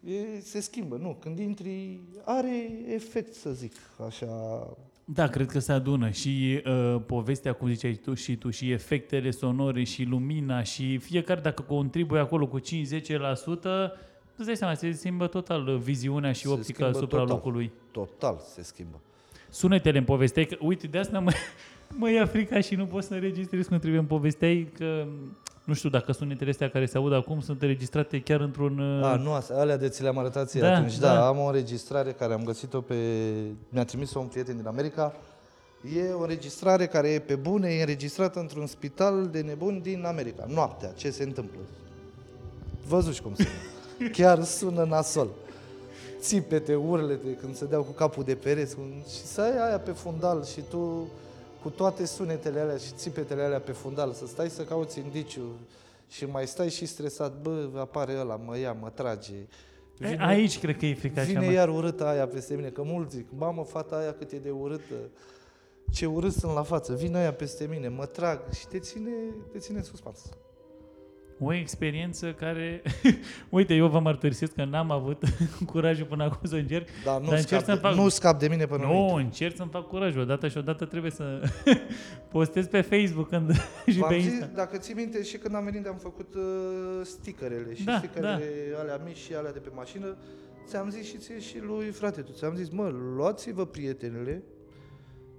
E, 0.00 0.40
se 0.40 0.60
schimbă, 0.60 0.96
nu. 0.96 1.16
Când 1.20 1.38
intri, 1.38 2.00
are 2.24 2.70
efect, 2.88 3.34
să 3.34 3.50
zic, 3.50 3.72
așa. 4.06 4.26
Da, 5.04 5.28
cred 5.28 5.46
că 5.46 5.58
se 5.58 5.72
adună 5.72 6.10
și 6.10 6.62
uh, 6.66 7.02
povestea, 7.06 7.52
cum 7.52 7.68
ziceai 7.68 7.92
tu 7.92 8.14
și 8.14 8.36
tu, 8.36 8.50
și 8.50 8.70
efectele 8.70 9.30
sonore 9.30 9.84
și 9.84 10.02
lumina 10.02 10.62
și 10.62 10.98
fiecare 10.98 11.40
dacă 11.40 11.62
contribuie 11.62 12.20
acolo 12.20 12.46
cu 12.46 12.60
5-10%, 12.60 12.64
îți 14.36 14.46
dai 14.46 14.56
seama, 14.56 14.74
se 14.74 14.92
schimbă 14.92 15.26
total 15.26 15.78
viziunea 15.78 16.32
și 16.32 16.40
Se 16.40 16.48
optica 16.48 16.72
schimbă 16.74 16.96
asupra 16.96 17.18
total. 17.18 17.34
locului. 17.34 17.72
Total 17.90 18.40
se 18.54 18.62
schimbă. 18.62 19.00
Sunetele 19.50 19.98
în 19.98 20.04
povesteai, 20.04 20.44
că, 20.46 20.56
uite, 20.60 20.86
de 20.86 20.98
asta 20.98 21.18
mă, 21.18 21.32
mă 21.98 22.10
ia 22.10 22.26
frica 22.26 22.60
și 22.60 22.74
nu 22.74 22.86
pot 22.86 23.04
să 23.04 23.14
înregistrez 23.14 23.66
când 23.66 23.80
trebuie 23.80 24.00
în 24.00 24.06
povesteai, 24.06 24.72
că 24.78 25.06
nu 25.64 25.74
știu 25.74 25.88
dacă 25.88 26.12
sunetele 26.12 26.50
astea 26.50 26.70
care 26.70 26.86
se 26.86 26.96
aud 26.96 27.12
acum 27.12 27.40
sunt 27.40 27.62
înregistrate 27.62 28.20
chiar 28.20 28.40
într-un... 28.40 28.78
uh, 28.78 29.04
A, 29.04 29.16
nu, 29.16 29.32
astea, 29.32 29.58
alea 29.58 29.76
de 29.76 29.88
ți 29.88 30.02
le-am 30.02 30.18
arătat 30.18 30.48
ție 30.48 30.60
Da, 30.60 30.74
atunci. 30.74 30.98
Da, 30.98 31.14
da. 31.14 31.26
am 31.26 31.38
o 31.38 31.46
înregistrare 31.46 32.12
care 32.12 32.32
am 32.32 32.44
găsit-o 32.44 32.80
pe... 32.80 32.94
Mi-a 33.68 33.84
trimis-o 33.84 34.18
un 34.18 34.26
prieten 34.26 34.56
din 34.56 34.66
America. 34.66 35.14
E 35.96 36.12
o 36.12 36.20
înregistrare 36.20 36.86
care 36.86 37.08
e 37.08 37.18
pe 37.18 37.34
bune, 37.34 37.68
e 37.68 37.80
înregistrată 37.80 38.38
într-un 38.40 38.66
spital 38.66 39.28
de 39.32 39.40
nebuni 39.40 39.80
din 39.80 40.04
America. 40.06 40.44
Noaptea, 40.48 40.92
ce 40.96 41.10
se 41.10 41.22
întâmplă. 41.22 41.58
Văzuși 42.86 43.22
cum 43.22 43.34
sună. 43.34 43.48
Chiar 44.12 44.42
sună 44.44 44.84
nasol. 44.84 45.28
Țipete, 46.20 46.74
urlete, 46.74 47.34
când 47.40 47.56
se 47.56 47.64
deau 47.64 47.82
cu 47.82 47.90
capul 47.92 48.24
de 48.24 48.34
pereți. 48.34 48.74
cum- 48.74 49.02
Și 49.08 49.22
să 49.24 49.40
ai 49.40 49.66
aia 49.68 49.78
pe 49.78 49.90
fundal 49.90 50.44
și 50.44 50.60
tu 50.70 51.08
cu 51.62 51.68
toate 51.70 52.04
sunetele 52.06 52.60
alea 52.60 52.76
și 52.76 52.92
țipetele 52.96 53.42
alea 53.42 53.60
pe 53.60 53.72
fundal, 53.72 54.12
să 54.12 54.26
stai 54.26 54.50
să 54.50 54.62
cauți 54.62 54.98
indiciu 54.98 55.42
și 56.08 56.24
mai 56.26 56.46
stai 56.46 56.70
și 56.70 56.86
stresat, 56.86 57.32
bă, 57.42 57.68
apare 57.76 58.16
ăla, 58.20 58.36
mă 58.36 58.58
ia, 58.58 58.72
mă 58.80 58.90
trage. 58.94 59.32
E, 60.00 60.16
Aici 60.20 60.58
cred 60.58 60.76
că 60.76 60.86
e 60.86 60.94
frica 60.94 61.20
cea 61.20 61.26
Vine 61.26 61.38
mai... 61.38 61.52
iar 61.54 61.68
urâtă 61.68 62.06
aia 62.06 62.26
peste 62.26 62.54
mine, 62.54 62.68
că 62.68 62.82
mulți 62.82 63.16
zic, 63.16 63.26
mamă, 63.36 63.64
fata 63.64 63.96
aia 63.96 64.12
cât 64.18 64.32
e 64.32 64.36
de 64.36 64.50
urâtă, 64.50 64.94
ce 65.92 66.06
urât 66.06 66.32
sunt 66.32 66.52
la 66.54 66.62
față, 66.62 66.94
vine 66.94 67.18
aia 67.18 67.32
peste 67.32 67.66
mine, 67.70 67.88
mă 67.88 68.06
trag 68.06 68.40
și 68.58 68.66
te 68.66 68.78
ține, 68.78 69.10
te 69.52 69.58
ține 69.58 69.78
în 69.78 69.84
suspans. 69.84 70.18
O 71.44 71.52
experiență 71.54 72.32
care... 72.32 72.82
Uite, 73.48 73.74
eu 73.74 73.88
vă 73.88 73.98
mărturisesc 74.00 74.52
că 74.52 74.64
n-am 74.64 74.90
avut 74.90 75.22
curajul 75.72 76.06
până 76.06 76.24
acum 76.24 76.48
să 76.48 76.54
încerc. 76.54 76.88
Dar 77.04 77.20
nu, 77.20 77.28
Dar 77.28 77.38
scap, 77.38 77.50
încerc 77.50 77.64
să 77.64 77.72
de, 77.74 77.88
fac- 77.88 77.94
nu 77.96 78.08
scap 78.08 78.38
de 78.38 78.48
mine 78.48 78.66
până 78.66 78.84
Nu, 78.84 78.92
nu. 79.08 79.14
încerc 79.14 79.56
să-mi 79.56 79.70
fac 79.72 79.86
curaj 79.86 80.16
odată 80.16 80.48
și 80.48 80.56
odată 80.58 80.84
trebuie 80.84 81.10
să 81.10 81.42
postez 82.32 82.66
pe 82.66 82.80
Facebook 82.80 83.28
când, 83.28 83.52
și 83.86 83.98
V-am 83.98 84.08
pe 84.08 84.18
zis, 84.18 84.30
Insta. 84.30 84.50
dacă 84.54 84.76
ții 84.76 84.94
minte, 84.94 85.22
și 85.22 85.36
când 85.36 85.54
am 85.54 85.64
venit 85.64 85.86
am 85.86 85.96
făcut 85.96 86.34
uh, 86.34 86.42
stickerele 87.02 87.74
și 87.74 87.84
Da, 87.84 87.96
stickerele 87.98 88.42
alea 88.80 89.00
mici 89.06 89.16
și 89.16 89.34
alea 89.34 89.52
de 89.52 89.58
pe 89.58 89.68
mașină, 89.74 90.16
ți-am 90.66 90.90
zis 90.90 91.06
și 91.06 91.16
ție 91.16 91.40
și 91.40 91.58
lui 91.60 91.86
frate, 91.90 92.20
tu 92.20 92.32
ți-am 92.32 92.54
zis, 92.54 92.68
mă, 92.70 92.92
luați-vă 93.16 93.66
prietenele 93.66 94.42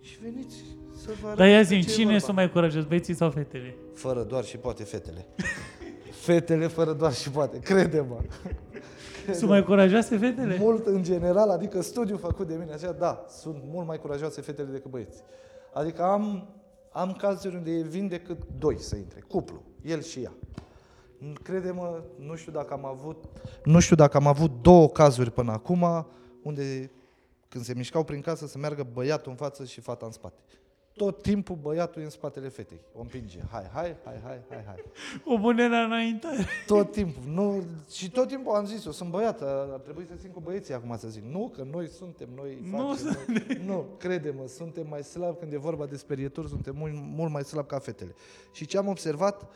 și 0.01 0.17
veniți 0.21 0.55
să 0.95 1.11
vă 1.21 1.25
arăt 1.27 1.37
Dar 1.37 1.47
ia 1.47 1.57
despre 1.57 1.77
zi, 1.79 1.83
ce 1.85 1.89
e 1.91 1.93
cine 1.93 2.03
vorba. 2.05 2.19
sunt 2.19 2.35
mai 2.35 2.51
curajos, 2.51 2.83
băieții 2.83 3.13
sau 3.13 3.29
fetele? 3.29 3.75
Fără 3.93 4.23
doar 4.23 4.43
și 4.43 4.57
poate 4.57 4.83
fetele. 4.83 5.25
Fetele 6.25 6.67
fără 6.67 6.93
doar 6.93 7.13
și 7.13 7.29
poate, 7.29 7.59
crede-mă. 7.59 8.17
Sunt 9.33 9.49
mai 9.49 9.63
curajoase 9.63 10.17
fetele? 10.17 10.57
Mult 10.59 10.85
în 10.85 11.03
general, 11.03 11.49
adică 11.49 11.81
studiul 11.81 12.17
făcut 12.17 12.47
de 12.47 12.55
mine 12.55 12.73
așa, 12.73 12.91
da, 12.91 13.25
sunt 13.29 13.57
mult 13.71 13.87
mai 13.87 13.99
curajoase 13.99 14.41
fetele 14.41 14.71
decât 14.71 14.91
băieți. 14.91 15.21
Adică 15.73 16.03
am, 16.03 16.47
am 16.91 17.11
cazuri 17.11 17.55
unde 17.55 17.81
vin 17.81 18.07
decât 18.07 18.37
doi 18.59 18.79
să 18.79 18.95
intre, 18.95 19.23
cuplu, 19.27 19.61
el 19.81 20.01
și 20.01 20.19
ea. 20.19 20.33
Crede-mă, 21.43 22.03
nu 22.19 22.35
știu 22.35 22.51
dacă 22.51 22.73
am 22.73 22.85
avut, 22.85 23.23
nu 23.63 23.79
știu 23.79 23.95
dacă 23.95 24.17
am 24.17 24.27
avut 24.27 24.51
două 24.61 24.89
cazuri 24.89 25.31
până 25.31 25.51
acum 25.51 26.07
unde 26.43 26.91
când 27.47 27.63
se 27.63 27.73
mișcau 27.75 28.03
prin 28.03 28.21
casă 28.21 28.47
să 28.47 28.57
meargă 28.57 28.87
băiatul 28.93 29.31
în 29.31 29.37
față 29.37 29.63
și 29.63 29.81
fata 29.81 30.05
în 30.05 30.11
spate. 30.11 30.39
Tot 30.95 31.21
timpul 31.21 31.55
băiatul 31.55 32.01
e 32.01 32.03
în 32.03 32.09
spatele 32.09 32.47
fetei. 32.47 32.79
O 32.93 32.99
împinge. 32.99 33.39
Hai, 33.51 33.69
hai, 33.73 33.95
hai, 34.03 34.19
hai, 34.23 34.41
hai, 34.49 34.63
hai. 34.65 34.83
O 35.25 35.37
pune 35.37 35.67
la 35.67 35.77
înaintare. 35.77 36.45
Tot 36.65 36.91
timpul. 36.91 37.23
Nu, 37.27 37.63
și 37.91 38.11
tot 38.11 38.27
timpul 38.27 38.55
am 38.55 38.65
zis, 38.65 38.85
eu 38.85 38.91
sunt 38.91 39.09
băiat, 39.09 39.41
ar 39.41 39.79
trebui 39.83 40.05
să 40.05 40.13
țin 40.15 40.31
cu 40.31 40.39
băieții 40.39 40.73
acum 40.73 40.97
să 40.97 41.07
zic. 41.07 41.23
Nu, 41.23 41.51
că 41.55 41.63
noi 41.71 41.87
suntem, 41.87 42.29
noi 42.35 42.59
Nu 42.63 42.93
facem. 42.93 43.25
Noi, 43.27 43.61
nu, 43.65 43.85
crede-mă, 43.97 44.47
suntem 44.47 44.87
mai 44.87 45.03
slabi 45.03 45.37
când 45.39 45.53
e 45.53 45.57
vorba 45.57 45.85
de 45.85 45.95
sperieturi, 45.95 46.49
suntem 46.49 46.75
mult, 46.77 46.93
mult 46.95 47.31
mai 47.31 47.43
slabi 47.43 47.67
ca 47.67 47.79
fetele. 47.79 48.15
Și 48.51 48.65
ce 48.65 48.77
am 48.77 48.87
observat 48.87 49.47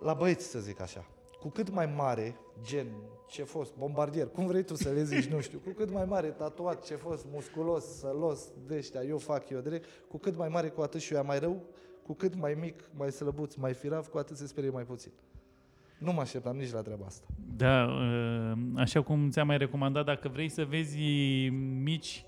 la 0.00 0.14
băieți, 0.14 0.46
să 0.46 0.58
zic 0.58 0.80
așa, 0.80 1.04
cu 1.40 1.48
cât 1.48 1.70
mai 1.70 1.86
mare, 1.96 2.36
gen, 2.62 2.86
ce 3.28 3.42
fost, 3.42 3.76
bombardier, 3.76 4.26
cum 4.26 4.46
vrei 4.46 4.62
tu 4.64 4.74
să 4.74 4.90
le 4.90 5.04
zici, 5.04 5.26
nu 5.26 5.40
știu, 5.40 5.58
cu 5.58 5.70
cât 5.70 5.92
mai 5.92 6.04
mare 6.04 6.28
tatuat, 6.28 6.84
ce 6.84 6.94
fost, 6.94 7.26
musculos, 7.32 7.84
sălos, 7.84 8.48
de 8.66 8.76
ăștia, 8.76 9.02
eu 9.02 9.18
fac, 9.18 9.48
eu 9.48 9.60
direct, 9.60 9.88
cu 10.08 10.18
cât 10.18 10.36
mai 10.36 10.48
mare, 10.48 10.68
cu 10.68 10.80
atât 10.80 11.00
și 11.00 11.14
eu 11.14 11.24
mai 11.24 11.38
rău, 11.38 11.62
cu 12.02 12.14
cât 12.14 12.34
mai 12.40 12.56
mic, 12.60 12.90
mai 12.96 13.10
slăbuț, 13.10 13.54
mai 13.54 13.72
firav, 13.72 14.06
cu 14.06 14.18
atât 14.18 14.36
se 14.36 14.46
sperie 14.46 14.70
mai 14.70 14.84
puțin. 14.84 15.12
Nu 15.98 16.12
mă 16.12 16.20
așteptam 16.20 16.56
nici 16.56 16.72
la 16.72 16.80
treaba 16.80 17.04
asta. 17.06 17.26
Da, 17.56 17.84
uh, 17.84 18.58
așa 18.76 19.02
cum 19.02 19.30
ți-am 19.30 19.46
mai 19.46 19.58
recomandat, 19.58 20.04
dacă 20.04 20.28
vrei 20.28 20.48
să 20.48 20.64
vezi 20.64 20.98
mici 21.82 22.24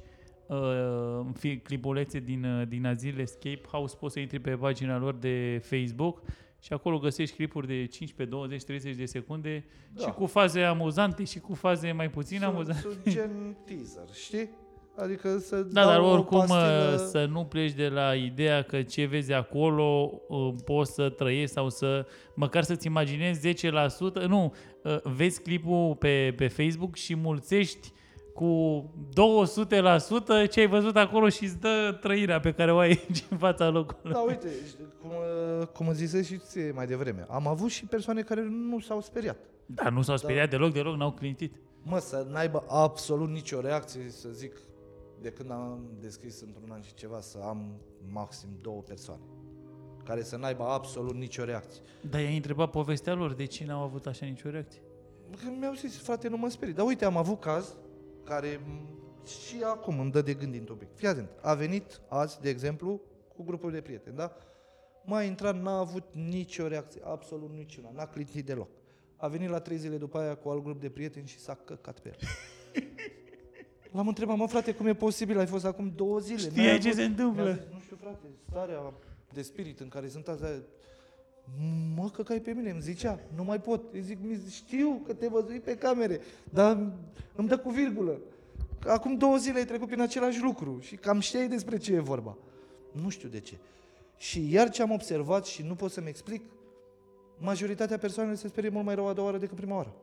uh, 0.46 1.26
fi- 1.34 1.58
clipulețe 1.58 2.18
din, 2.18 2.44
uh, 2.44 2.68
din 2.68 2.86
Azil 2.86 3.18
Escape 3.18 3.60
House, 3.70 3.96
poți 3.96 4.12
să 4.12 4.20
intri 4.20 4.38
pe 4.38 4.50
pagina 4.50 4.98
lor 4.98 5.14
de 5.14 5.60
Facebook 5.64 6.22
și 6.68 6.74
acolo 6.74 6.98
găsești 6.98 7.34
clipuri 7.36 7.66
de 7.66 7.74
15, 7.86 8.24
20, 8.36 8.62
30 8.64 8.94
de 8.96 9.04
secunde 9.04 9.64
Da. 9.94 10.02
și 10.04 10.10
cu 10.10 10.26
faze 10.26 10.60
amuzante 10.62 11.24
și 11.24 11.38
cu 11.38 11.54
faze 11.54 11.92
mai 11.92 12.10
puțin 12.10 12.38
Sunt, 12.38 12.50
amuzante. 12.54 12.80
sunt 12.80 13.08
gen 13.08 13.56
teaser, 13.64 14.14
știi? 14.14 14.50
Adică 14.96 15.38
să 15.38 15.56
Da, 15.62 15.82
dau 15.82 15.90
dar 15.90 16.00
o 16.00 16.10
oricum 16.10 16.38
pastilă- 16.38 16.90
uh, 16.94 16.98
să 17.10 17.24
nu 17.24 17.44
pleci 17.44 17.72
de 17.72 17.88
la 17.88 18.14
ideea 18.14 18.62
că 18.62 18.82
ce 18.82 19.04
vezi 19.04 19.32
acolo 19.32 20.10
uh, 20.28 20.52
poți 20.64 20.92
să 20.94 21.08
trăiești 21.08 21.52
sau 21.54 21.68
să 21.68 22.06
măcar 22.34 22.62
să-ți 22.62 22.86
imaginezi 22.86 23.40
10%, 23.40 24.26
nu, 24.26 24.54
uh, 24.82 24.96
vezi 25.02 25.42
clipul 25.42 25.94
pe, 25.98 26.32
pe 26.36 26.48
Facebook 26.48 26.96
și 26.96 27.14
mulțești 27.14 27.92
cu 28.38 28.84
200% 30.46 30.50
ce 30.50 30.60
ai 30.60 30.66
văzut 30.66 30.96
acolo 30.96 31.28
și 31.28 31.44
îți 31.44 31.58
dă 31.58 31.98
trăirea 32.00 32.40
pe 32.40 32.52
care 32.52 32.72
o 32.72 32.78
ai 32.78 32.88
aici 32.88 33.24
în 33.30 33.38
fața 33.38 33.68
locului. 33.68 34.12
Da, 34.12 34.18
uite, 34.18 34.48
cum, 35.00 35.10
uh, 35.60 35.66
cum 35.66 35.92
zise 35.92 36.22
și 36.22 36.36
ție 36.36 36.72
mai 36.74 36.86
devreme, 36.86 37.26
am 37.28 37.46
avut 37.46 37.70
și 37.70 37.84
persoane 37.84 38.22
care 38.22 38.46
nu 38.50 38.80
s-au 38.80 39.00
speriat. 39.00 39.36
Da, 39.66 39.88
nu 39.88 40.02
s-au 40.02 40.16
speriat 40.16 40.50
deloc, 40.50 40.72
deloc, 40.72 40.96
n-au 40.96 41.12
clintit. 41.12 41.54
Mă, 41.82 41.98
să 41.98 42.26
n-aibă 42.30 42.64
absolut 42.68 43.28
nicio 43.28 43.60
reacție, 43.60 44.00
să 44.08 44.28
zic, 44.28 44.52
de 45.20 45.28
când 45.28 45.50
am 45.50 45.80
deschis 46.00 46.40
într-un 46.40 46.70
an 46.70 46.80
și 46.80 46.94
ceva, 46.94 47.20
să 47.20 47.38
am 47.48 47.80
maxim 48.12 48.48
două 48.62 48.80
persoane 48.80 49.22
care 50.04 50.22
să 50.22 50.36
n-aibă 50.36 50.64
absolut 50.64 51.14
nicio 51.14 51.44
reacție. 51.44 51.82
Dar 52.10 52.20
i-ai 52.20 52.36
întrebat 52.36 52.70
povestea 52.70 53.14
lor, 53.14 53.32
de 53.32 53.44
ce 53.44 53.64
n-au 53.64 53.82
avut 53.82 54.06
așa 54.06 54.26
nicio 54.26 54.50
reacție? 54.50 54.80
Că 55.30 55.50
mi-au 55.58 55.74
zis, 55.74 55.96
frate, 55.96 56.28
nu 56.28 56.36
mă 56.36 56.48
sperii. 56.48 56.74
Dar 56.74 56.86
uite, 56.86 57.04
am 57.04 57.16
avut 57.16 57.40
caz 57.40 57.76
care 58.28 58.56
m- 58.56 58.96
și 59.26 59.62
acum 59.64 60.00
îmi 60.00 60.10
dă 60.10 60.22
de 60.22 60.34
gândit 60.34 60.68
un 60.68 60.76
pic. 60.76 60.88
Fii 60.94 61.08
atent, 61.08 61.28
a 61.40 61.54
venit 61.54 62.00
azi, 62.08 62.40
de 62.40 62.48
exemplu, 62.48 63.00
cu 63.36 63.42
grupul 63.42 63.70
de 63.70 63.80
prieteni, 63.80 64.16
da? 64.16 64.36
M-a 65.04 65.22
intrat, 65.22 65.60
n-a 65.62 65.78
avut 65.78 66.04
nicio 66.12 66.66
reacție, 66.66 67.00
absolut 67.04 67.50
niciuna, 67.52 67.90
n-a 67.94 68.06
clintit 68.06 68.46
deloc. 68.46 68.68
A 69.16 69.28
venit 69.28 69.48
la 69.48 69.60
trei 69.60 69.76
zile 69.76 69.96
după 69.96 70.18
aia 70.18 70.34
cu 70.34 70.48
alt 70.48 70.62
grup 70.62 70.80
de 70.80 70.88
prieteni 70.90 71.26
și 71.26 71.38
s-a 71.38 71.54
căcat 71.54 71.98
pe 72.00 72.08
el. 72.08 72.16
L-am 73.92 74.08
întrebat, 74.08 74.36
mă 74.36 74.46
frate, 74.46 74.74
cum 74.74 74.86
e 74.86 74.94
posibil? 74.94 75.38
Ai 75.38 75.46
fost 75.46 75.64
acum 75.64 75.92
două 75.96 76.18
zile. 76.18 76.38
Știai 76.38 76.66
n-ai 76.66 76.78
ce 76.78 76.88
avut-" 76.88 76.98
se 77.00 77.04
întâmplă? 77.04 77.42
Mi-a 77.44 77.52
zis, 77.52 77.64
nu 77.72 77.78
știu, 77.80 77.96
frate, 78.00 78.26
starea 78.50 78.92
de 79.32 79.42
spirit 79.42 79.80
în 79.80 79.88
care 79.88 80.08
sunt 80.08 80.28
azi, 80.28 80.42
aia, 81.60 81.72
mă 81.96 82.10
căcai 82.10 82.40
pe 82.40 82.50
mine, 82.52 82.70
îmi 82.70 82.80
zicea, 82.80 83.20
nu 83.36 83.44
mai 83.44 83.60
pot. 83.60 83.92
Îi 83.92 84.00
zic, 84.00 84.18
"Mi- 84.22 84.42
știu 84.50 85.02
că 85.06 85.14
te 85.14 85.28
văzui 85.28 85.60
pe 85.60 85.76
camere, 85.76 86.20
dar 86.50 86.92
îmi 87.34 87.48
dă 87.48 87.58
cu 87.58 87.70
virgulă. 87.70 88.20
Că 88.80 88.90
Acum 88.90 89.16
două 89.16 89.36
zile 89.36 89.58
ai 89.58 89.64
trecut 89.64 89.86
prin 89.86 90.00
același 90.00 90.42
lucru 90.42 90.78
și 90.80 90.96
cam 90.96 91.20
știai 91.20 91.48
despre 91.48 91.76
ce 91.76 91.92
e 91.94 92.00
vorba. 92.00 92.36
Nu 92.92 93.08
știu 93.08 93.28
de 93.28 93.40
ce. 93.40 93.58
Și 94.16 94.52
iar 94.52 94.70
ce 94.70 94.82
am 94.82 94.90
observat 94.90 95.46
și 95.46 95.62
nu 95.62 95.74
pot 95.74 95.90
să-mi 95.90 96.08
explic, 96.08 96.42
majoritatea 97.38 97.98
persoanelor 97.98 98.38
se 98.38 98.48
sperie 98.48 98.68
mult 98.70 98.84
mai 98.84 98.94
rău 98.94 99.06
a 99.06 99.12
doua 99.12 99.26
oară 99.26 99.38
decât 99.38 99.56
prima 99.56 99.76
oară. 99.76 99.94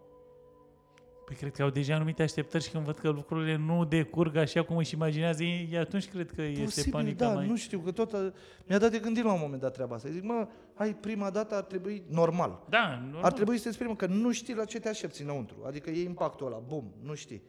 Păi 1.26 1.36
cred 1.36 1.52
că 1.52 1.64
au 1.64 1.70
deja 1.70 1.96
anumite 1.96 2.24
așteptări 2.24 2.64
și 2.64 2.72
când 2.72 2.84
văd 2.84 2.98
că 2.98 3.10
lucrurile 3.10 3.56
nu 3.56 3.86
decurg 3.86 4.36
așa 4.36 4.64
cum 4.64 4.78
își 4.78 4.94
imaginează 4.94 5.44
ei, 5.44 5.78
atunci 5.78 6.10
cred 6.10 6.32
că 6.32 6.42
este 6.42 6.64
Posibil, 6.64 6.92
panica 6.92 7.28
da, 7.28 7.34
mai... 7.34 7.48
nu 7.48 7.56
știu, 7.56 7.80
că 7.80 7.92
tot 7.92 8.14
a, 8.14 8.34
mi-a 8.68 8.78
dat 8.78 8.92
de 8.92 9.00
gândit 9.00 9.24
la 9.24 9.34
un 9.34 9.40
moment 9.42 9.62
dat 9.62 9.74
treaba 9.74 9.96
asta. 9.96 10.10
Zic, 10.10 10.24
mă, 10.24 10.48
hai, 10.74 10.96
prima 10.96 11.30
dată 11.30 11.56
ar 11.56 11.64
trebui 11.64 12.04
normal. 12.08 12.66
Da, 12.70 13.00
normal. 13.04 13.24
Ar 13.24 13.34
trebui 13.34 13.58
să 13.58 13.64
te 13.68 13.74
sperii, 13.74 13.92
mă, 13.92 13.98
că 13.98 14.06
nu 14.06 14.32
știi 14.32 14.56
la 14.56 14.66
ce 14.66 14.80
te 14.80 14.90
aștepți 14.90 15.22
înăuntru. 15.22 15.56
Adică 15.66 15.90
e 15.90 16.04
impactul 16.04 16.48
ăla, 16.48 16.58
bum, 16.58 16.94
nu 17.02 17.14
știi. 17.14 17.42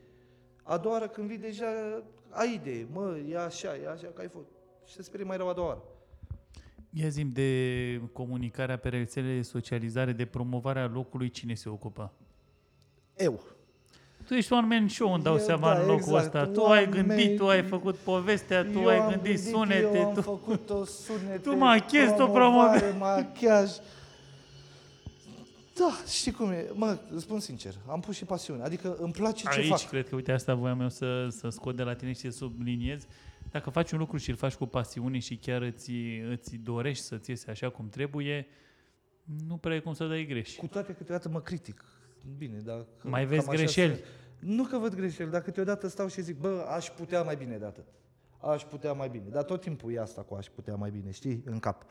A 0.62 0.76
doua 0.76 0.94
oară 0.94 1.08
când 1.08 1.28
vii 1.28 1.38
deja 1.38 1.66
ai 2.30 2.54
idee, 2.54 2.86
mă, 2.92 3.18
e 3.28 3.38
așa, 3.38 3.76
e 3.76 3.88
așa, 3.88 4.06
că 4.06 4.20
ai 4.20 4.28
fost. 4.28 4.48
Și 4.86 4.96
te 4.96 5.02
sperii 5.02 5.26
mai 5.26 5.36
rău 5.36 5.48
a 5.48 5.52
doua 5.52 5.66
oară. 5.66 5.82
Ia 6.90 7.08
zim 7.08 7.30
de 7.32 8.00
comunicarea 8.12 8.76
pe 8.76 8.88
rețelele 8.88 9.34
de 9.34 9.42
socializare, 9.42 10.12
de 10.12 10.24
promovarea 10.24 10.86
locului, 10.86 11.30
cine 11.30 11.54
se 11.54 11.68
ocupă? 11.68 12.12
Eu. 13.16 13.55
Tu 14.26 14.34
ești 14.34 14.52
un 14.52 14.66
man 14.66 14.88
show, 14.88 15.12
îmi 15.12 15.22
dau 15.22 15.34
Eu, 15.34 15.40
seama 15.40 15.74
da, 15.74 15.80
în 15.80 15.86
locul 15.86 16.02
exact. 16.02 16.24
ăsta. 16.24 16.46
Tu 16.46 16.60
One 16.60 16.78
ai 16.78 16.88
gândit, 16.88 17.30
man- 17.30 17.36
tu 17.36 17.48
ai 17.48 17.62
făcut 17.62 17.96
povestea, 17.96 18.64
tu 18.64 18.78
eu 18.78 18.86
ai 18.86 18.96
am 18.96 19.08
gândit 19.10 19.34
gândit, 19.34 19.44
sunete, 19.52 19.96
eu 19.98 20.06
am 20.06 20.14
tu... 20.14 20.20
făcut 20.22 20.70
o 20.80 20.84
sunete, 20.84 21.38
Tu 21.38 21.56
machezi, 21.56 22.14
tu 22.14 22.26
promovare, 22.26 22.94
machiaj. 22.98 23.70
Da, 25.78 25.90
știi 26.08 26.32
cum 26.32 26.50
e. 26.50 26.66
Mă, 26.74 26.98
îți 27.10 27.22
spun 27.22 27.40
sincer, 27.40 27.74
am 27.88 28.00
pus 28.00 28.16
și 28.16 28.24
pasiune. 28.24 28.62
Adică 28.62 28.96
îmi 29.00 29.12
place 29.12 29.42
ce 29.52 29.58
Aici 29.58 29.68
fac. 29.68 29.88
cred 29.88 30.08
că, 30.08 30.14
uite, 30.14 30.32
asta 30.32 30.54
voiam 30.54 30.80
eu 30.80 30.88
să, 30.88 31.26
să 31.30 31.48
scot 31.48 31.76
de 31.76 31.82
la 31.82 31.94
tine 31.94 32.12
și 32.12 32.20
să 32.20 32.30
subliniez. 32.30 33.06
Dacă 33.50 33.70
faci 33.70 33.92
un 33.92 33.98
lucru 33.98 34.16
și 34.16 34.30
îl 34.30 34.36
faci 34.36 34.54
cu 34.54 34.66
pasiune 34.66 35.18
și 35.18 35.36
chiar 35.36 35.62
îți, 35.62 35.90
îți 36.30 36.56
dorești 36.56 37.04
să-ți 37.04 37.30
iese 37.30 37.50
așa 37.50 37.68
cum 37.68 37.88
trebuie, 37.88 38.46
nu 39.48 39.56
prea 39.56 39.76
e 39.76 39.78
cum 39.78 39.92
să 39.94 40.04
dai 40.06 40.26
greș. 40.26 40.54
Cu 40.56 40.66
toate 40.66 40.92
câteodată 40.92 41.28
mă 41.28 41.40
critic. 41.40 41.84
Bine, 42.38 42.58
dar... 42.58 42.76
că 43.00 43.08
Mai 43.08 43.20
cam 43.20 43.28
vezi 43.30 43.48
așa 43.48 43.56
greșeli? 43.56 43.94
se- 43.94 44.04
Nu 44.38 44.64
că 44.64 44.78
văd 44.78 44.94
greșeli, 44.94 45.30
dar 45.30 45.42
câteodată 45.42 45.88
stau 45.88 46.06
și 46.08 46.22
zic, 46.22 46.38
bă, 46.40 46.66
aș 46.68 46.90
putea 46.90 47.22
mai 47.22 47.36
bine 47.36 47.56
de 47.56 47.64
atât. 47.64 47.84
Aș 48.40 48.64
putea 48.64 48.92
mai 48.92 49.08
bine. 49.08 49.24
Dar 49.30 49.42
tot 49.42 49.60
timpul 49.60 49.92
e 49.92 50.00
asta 50.00 50.22
cu 50.22 50.34
aș 50.34 50.46
putea 50.46 50.74
mai 50.74 50.90
bine, 50.90 51.10
știi, 51.10 51.42
în 51.46 51.58
cap. 51.58 51.84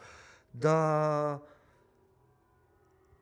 Dar 0.52 1.42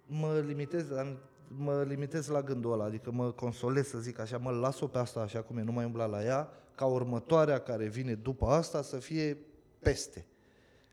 mă 0.06 0.44
limitez, 0.46 0.92
am- 0.92 1.18
mă 1.48 1.84
limitez 1.88 2.28
la 2.28 2.42
gândul 2.42 2.72
ăla, 2.74 2.84
adică 2.84 3.12
mă 3.12 3.32
consolez 3.32 3.88
să 3.88 3.98
zic 4.00 4.20
așa, 4.20 4.38
mă 4.38 4.52
las-o 4.52 4.88
pe 4.88 4.98
asta 4.98 5.20
așa 5.20 5.42
cum 5.42 5.58
e, 5.58 5.62
nu 5.64 5.72
mai 5.72 5.86
umbla 5.86 6.06
la 6.06 6.24
ea, 6.24 6.50
ca 6.76 6.86
următoarea 6.86 7.60
care 7.60 7.88
vine 7.88 8.14
după 8.14 8.46
asta 8.48 8.82
să 8.82 8.98
fie 8.98 9.38
peste. 9.80 10.26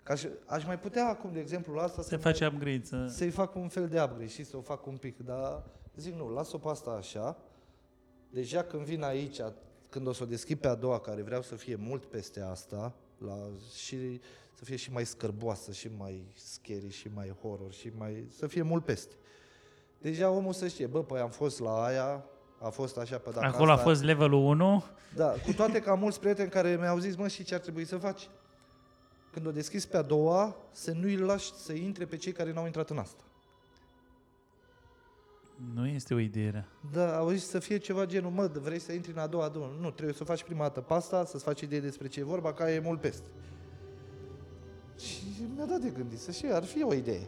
Ca 0.03 0.15
și, 0.15 0.29
aș 0.47 0.65
mai 0.67 0.79
putea 0.79 1.09
acum, 1.09 1.33
de 1.33 1.41
exemplu, 1.41 1.75
la 1.75 1.83
asta 1.83 2.03
Se 2.03 2.09
să 2.09 2.17
face 2.17 2.47
upgrade, 2.47 2.85
să... 2.85 3.07
să-i 3.09 3.31
fac 3.31 3.55
un 3.55 3.69
fel 3.69 3.89
de 3.89 4.01
upgrade 4.03 4.27
și 4.27 4.45
să 4.45 4.57
o 4.57 4.61
fac 4.61 4.87
un 4.87 4.97
pic, 4.97 5.19
dar 5.19 5.65
zic 6.01 6.15
nu, 6.15 6.29
las-o 6.29 6.59
pe 6.59 6.69
asta 6.69 6.91
așa. 6.91 7.37
Deja 8.31 8.63
când 8.63 8.83
vin 8.83 9.03
aici, 9.03 9.41
când 9.89 10.07
o 10.07 10.13
să 10.13 10.23
o 10.23 10.27
deschid 10.27 10.59
pe 10.59 10.69
a 10.69 10.75
doua, 10.75 11.01
care 11.01 11.23
vreau 11.23 11.43
să 11.43 11.55
fie 11.55 11.75
mult 11.75 12.05
peste 12.05 12.41
asta, 12.41 12.93
la, 13.19 13.37
și 13.75 14.21
să 14.55 14.65
fie 14.65 14.77
și 14.77 14.93
mai 14.93 15.07
scârboasă, 15.07 15.73
și 15.73 15.91
mai 15.99 16.33
scary, 16.35 16.91
și 16.91 17.11
mai 17.15 17.35
horror, 17.43 17.73
și 17.73 17.93
mai, 17.99 18.27
să 18.39 18.47
fie 18.47 18.63
mult 18.63 18.85
peste. 18.85 19.15
Deja 19.99 20.31
omul 20.31 20.53
să 20.53 20.69
știe, 20.69 20.87
bă, 20.87 21.03
păi 21.03 21.21
am 21.21 21.31
fost 21.31 21.61
la 21.61 21.85
aia, 21.85 22.25
a 22.61 22.69
fost 22.69 22.97
așa 22.97 23.19
pe 23.19 23.31
dacă 23.31 23.47
Acolo 23.47 23.71
a 23.71 23.73
asta, 23.73 23.85
fost 23.85 24.03
levelul 24.03 24.45
1, 24.45 24.85
Da, 25.15 25.29
cu 25.29 25.53
toate 25.53 25.81
că 25.81 25.91
am 25.91 25.99
mulți 25.99 26.21
prieteni 26.21 26.51
care 26.51 26.77
mi-au 26.81 26.99
zis, 26.99 27.17
mă, 27.17 27.29
și 27.29 27.45
ce 27.45 27.55
ar 27.55 27.61
trebui 27.61 27.85
să 27.85 27.97
faci? 27.97 28.29
Când 29.33 29.47
o 29.47 29.51
deschizi 29.51 29.89
pe 29.89 29.97
a 29.97 30.03
doua, 30.03 30.57
să 30.71 30.93
nu-i 30.93 31.17
lași 31.17 31.53
să 31.53 31.73
intre 31.73 32.05
pe 32.05 32.17
cei 32.17 32.33
care 32.33 32.53
n-au 32.53 32.67
intrat 32.67 32.91
în 32.91 32.99
asta. 32.99 33.23
Nu 35.75 35.87
este 35.87 36.15
o 36.15 36.19
idee 36.19 36.51
rea. 36.51 36.69
Da, 36.93 37.17
auzi, 37.17 37.45
să 37.45 37.59
fie 37.59 37.77
ceva 37.79 38.07
genul, 38.07 38.31
mă, 38.31 38.51
vrei 38.63 38.79
să 38.79 38.93
intri 38.93 39.13
în 39.13 39.19
a 39.19 39.27
doua, 39.27 39.45
a 39.45 39.49
doua. 39.49 39.71
Nu, 39.81 39.91
trebuie 39.91 40.15
să 40.15 40.25
faci 40.25 40.43
prima 40.43 40.63
dată 40.63 40.81
pasta, 40.81 41.25
să-ți 41.25 41.45
faci 41.45 41.61
idee 41.61 41.81
despre 41.81 42.09
ce 42.09 42.21
e 42.21 42.25
vorba, 42.25 42.53
ca 42.53 42.73
e 42.73 42.81
mult 42.81 43.01
peste. 43.01 43.27
Și 44.99 45.23
mi-a 45.55 45.65
dat 45.65 45.81
de 45.81 45.89
gândit, 45.89 46.19
să 46.19 46.31
știi, 46.31 46.53
ar 46.53 46.65
fi 46.65 46.83
o 46.83 46.95
idee. 46.95 47.27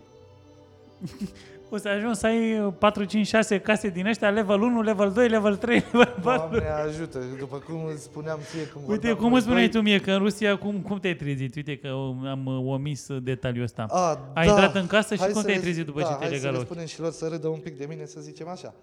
O 1.75 1.77
să 1.77 1.89
ajungi 1.89 2.19
să 2.19 2.27
ai 2.27 2.73
4, 2.79 3.05
5, 3.05 3.27
6 3.27 3.59
case 3.61 3.89
din 3.89 4.07
ăștia, 4.07 4.31
level 4.31 4.61
1, 4.63 4.81
level 4.83 5.11
2, 5.13 5.29
level 5.29 5.57
3, 5.57 5.77
level 5.93 6.15
4. 6.23 6.51
Doamne 6.51 6.69
ajută, 6.69 7.19
după 7.39 7.57
cum 7.59 7.85
îți 7.85 8.03
spuneam 8.03 8.39
ție 8.43 8.67
când 8.67 8.75
Uite, 8.89 8.93
vorbeam 8.95 9.17
cum 9.17 9.29
cu 9.29 9.35
îți 9.35 9.45
spuneai 9.45 9.69
voi- 9.69 9.73
tu 9.81 9.83
mie 9.83 10.01
că 10.01 10.11
în 10.13 10.19
Rusia, 10.19 10.59
cum, 10.59 10.81
cum 10.81 10.99
te-ai 10.99 11.15
trezit? 11.15 11.55
Uite 11.55 11.77
că 11.79 11.89
am 12.31 12.47
uh, 12.47 12.73
omis 12.73 13.07
detaliul 13.23 13.65
ăsta. 13.65 13.87
A, 13.89 14.19
Ai 14.35 14.49
intrat 14.49 14.75
în 14.75 14.87
casă 14.87 15.15
și 15.15 15.21
Hai 15.21 15.31
cum 15.31 15.41
să 15.41 15.47
te-ai 15.47 15.57
le- 15.59 15.63
trezit 15.63 15.87
după 15.87 16.01
da, 16.01 16.07
ce 16.07 16.13
te-ai 16.15 16.29
hai 16.29 16.37
legat 16.37 16.43
să 16.45 16.51
le 16.51 16.57
ochii? 16.57 16.67
spunem 16.69 16.87
și 16.87 17.01
lor 17.01 17.11
să 17.11 17.27
râdă 17.29 17.49
un 17.49 17.59
pic 17.59 17.79
de 17.79 17.85
mine, 17.89 18.05
să 18.07 18.21
zicem 18.21 18.49
așa. 18.49 18.75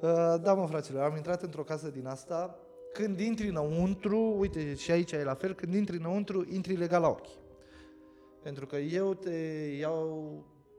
Uh, 0.00 0.08
da, 0.42 0.52
mă, 0.54 0.66
fraților, 0.66 1.02
am 1.02 1.16
intrat 1.16 1.42
într-o 1.42 1.62
casă 1.62 1.90
din 1.94 2.06
asta. 2.06 2.56
Când 2.92 3.20
intri 3.20 3.48
înăuntru, 3.48 4.36
uite, 4.38 4.74
și 4.74 4.90
aici 4.90 5.12
e 5.12 5.22
la 5.24 5.34
fel, 5.34 5.52
când 5.54 5.74
intri 5.74 5.96
înăuntru, 5.96 6.46
intri 6.52 6.74
legal 6.76 7.00
la 7.00 7.08
ochi. 7.08 7.28
Pentru 8.42 8.66
că 8.66 8.76
eu 8.76 9.14
te 9.14 9.30
iau, 9.80 10.32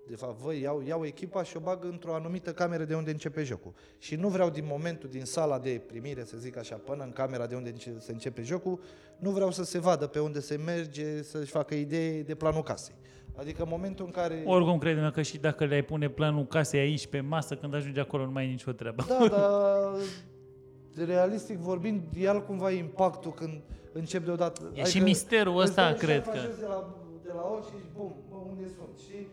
de 0.07 0.15
fapt, 0.15 0.39
vă 0.39 0.55
iau, 0.55 0.83
iau 0.87 1.05
echipa 1.05 1.43
și 1.43 1.57
o 1.57 1.59
bag 1.59 1.83
într-o 1.83 2.13
anumită 2.13 2.53
cameră 2.53 2.83
de 2.83 2.95
unde 2.95 3.11
începe 3.11 3.43
jocul. 3.43 3.73
Și 3.97 4.15
nu 4.15 4.27
vreau 4.27 4.49
din 4.49 4.63
momentul, 4.67 5.09
din 5.09 5.25
sala 5.25 5.59
de 5.59 5.81
primire, 5.87 6.23
să 6.23 6.37
zic 6.37 6.57
așa, 6.57 6.75
până 6.75 7.03
în 7.03 7.11
camera 7.11 7.45
de 7.45 7.55
unde 7.55 7.69
înce- 7.69 7.95
se 7.99 8.11
începe 8.11 8.41
jocul, 8.41 8.79
nu 9.17 9.29
vreau 9.29 9.51
să 9.51 9.63
se 9.63 9.79
vadă 9.79 10.07
pe 10.07 10.19
unde 10.19 10.39
se 10.39 10.55
merge, 10.65 11.21
să-și 11.21 11.51
facă 11.51 11.75
idee 11.75 12.21
de 12.21 12.35
planul 12.35 12.63
casei. 12.63 12.95
Adică 13.35 13.61
în 13.61 13.67
momentul 13.71 14.05
în 14.05 14.11
care... 14.11 14.43
Oricum, 14.45 14.77
crede 14.77 15.11
că 15.13 15.21
și 15.21 15.37
dacă 15.37 15.65
le-ai 15.65 15.81
pune 15.83 16.09
planul 16.09 16.45
casei 16.45 16.79
aici 16.79 17.07
pe 17.07 17.19
masă, 17.19 17.55
când 17.55 17.73
ajungi 17.73 17.99
acolo 17.99 18.25
nu 18.25 18.31
mai 18.31 18.43
ai 18.43 18.49
nicio 18.49 18.71
treabă. 18.71 19.05
Da, 19.07 19.27
dar 19.35 21.07
realistic 21.07 21.57
vorbind, 21.57 22.01
e 22.17 22.29
altcumva 22.29 22.71
impactul 22.71 23.33
când 23.33 23.61
încep 23.93 24.25
deodată. 24.25 24.71
E 24.73 24.83
și 24.83 24.99
misterul 24.99 25.53
îți 25.53 25.63
ăsta, 25.69 25.81
dai 25.83 25.93
și 25.93 26.05
cred 26.05 26.21
apa 26.21 26.31
că. 26.31 26.37
jos 26.37 26.57
De 26.59 26.65
la, 26.65 26.93
de 27.23 27.31
la 27.33 27.41
ochi 27.41 27.65
și 27.65 27.75
bum, 27.95 28.15
bă, 28.29 28.35
unde 28.35 28.67
sunt, 28.67 28.99
știi? 28.99 29.27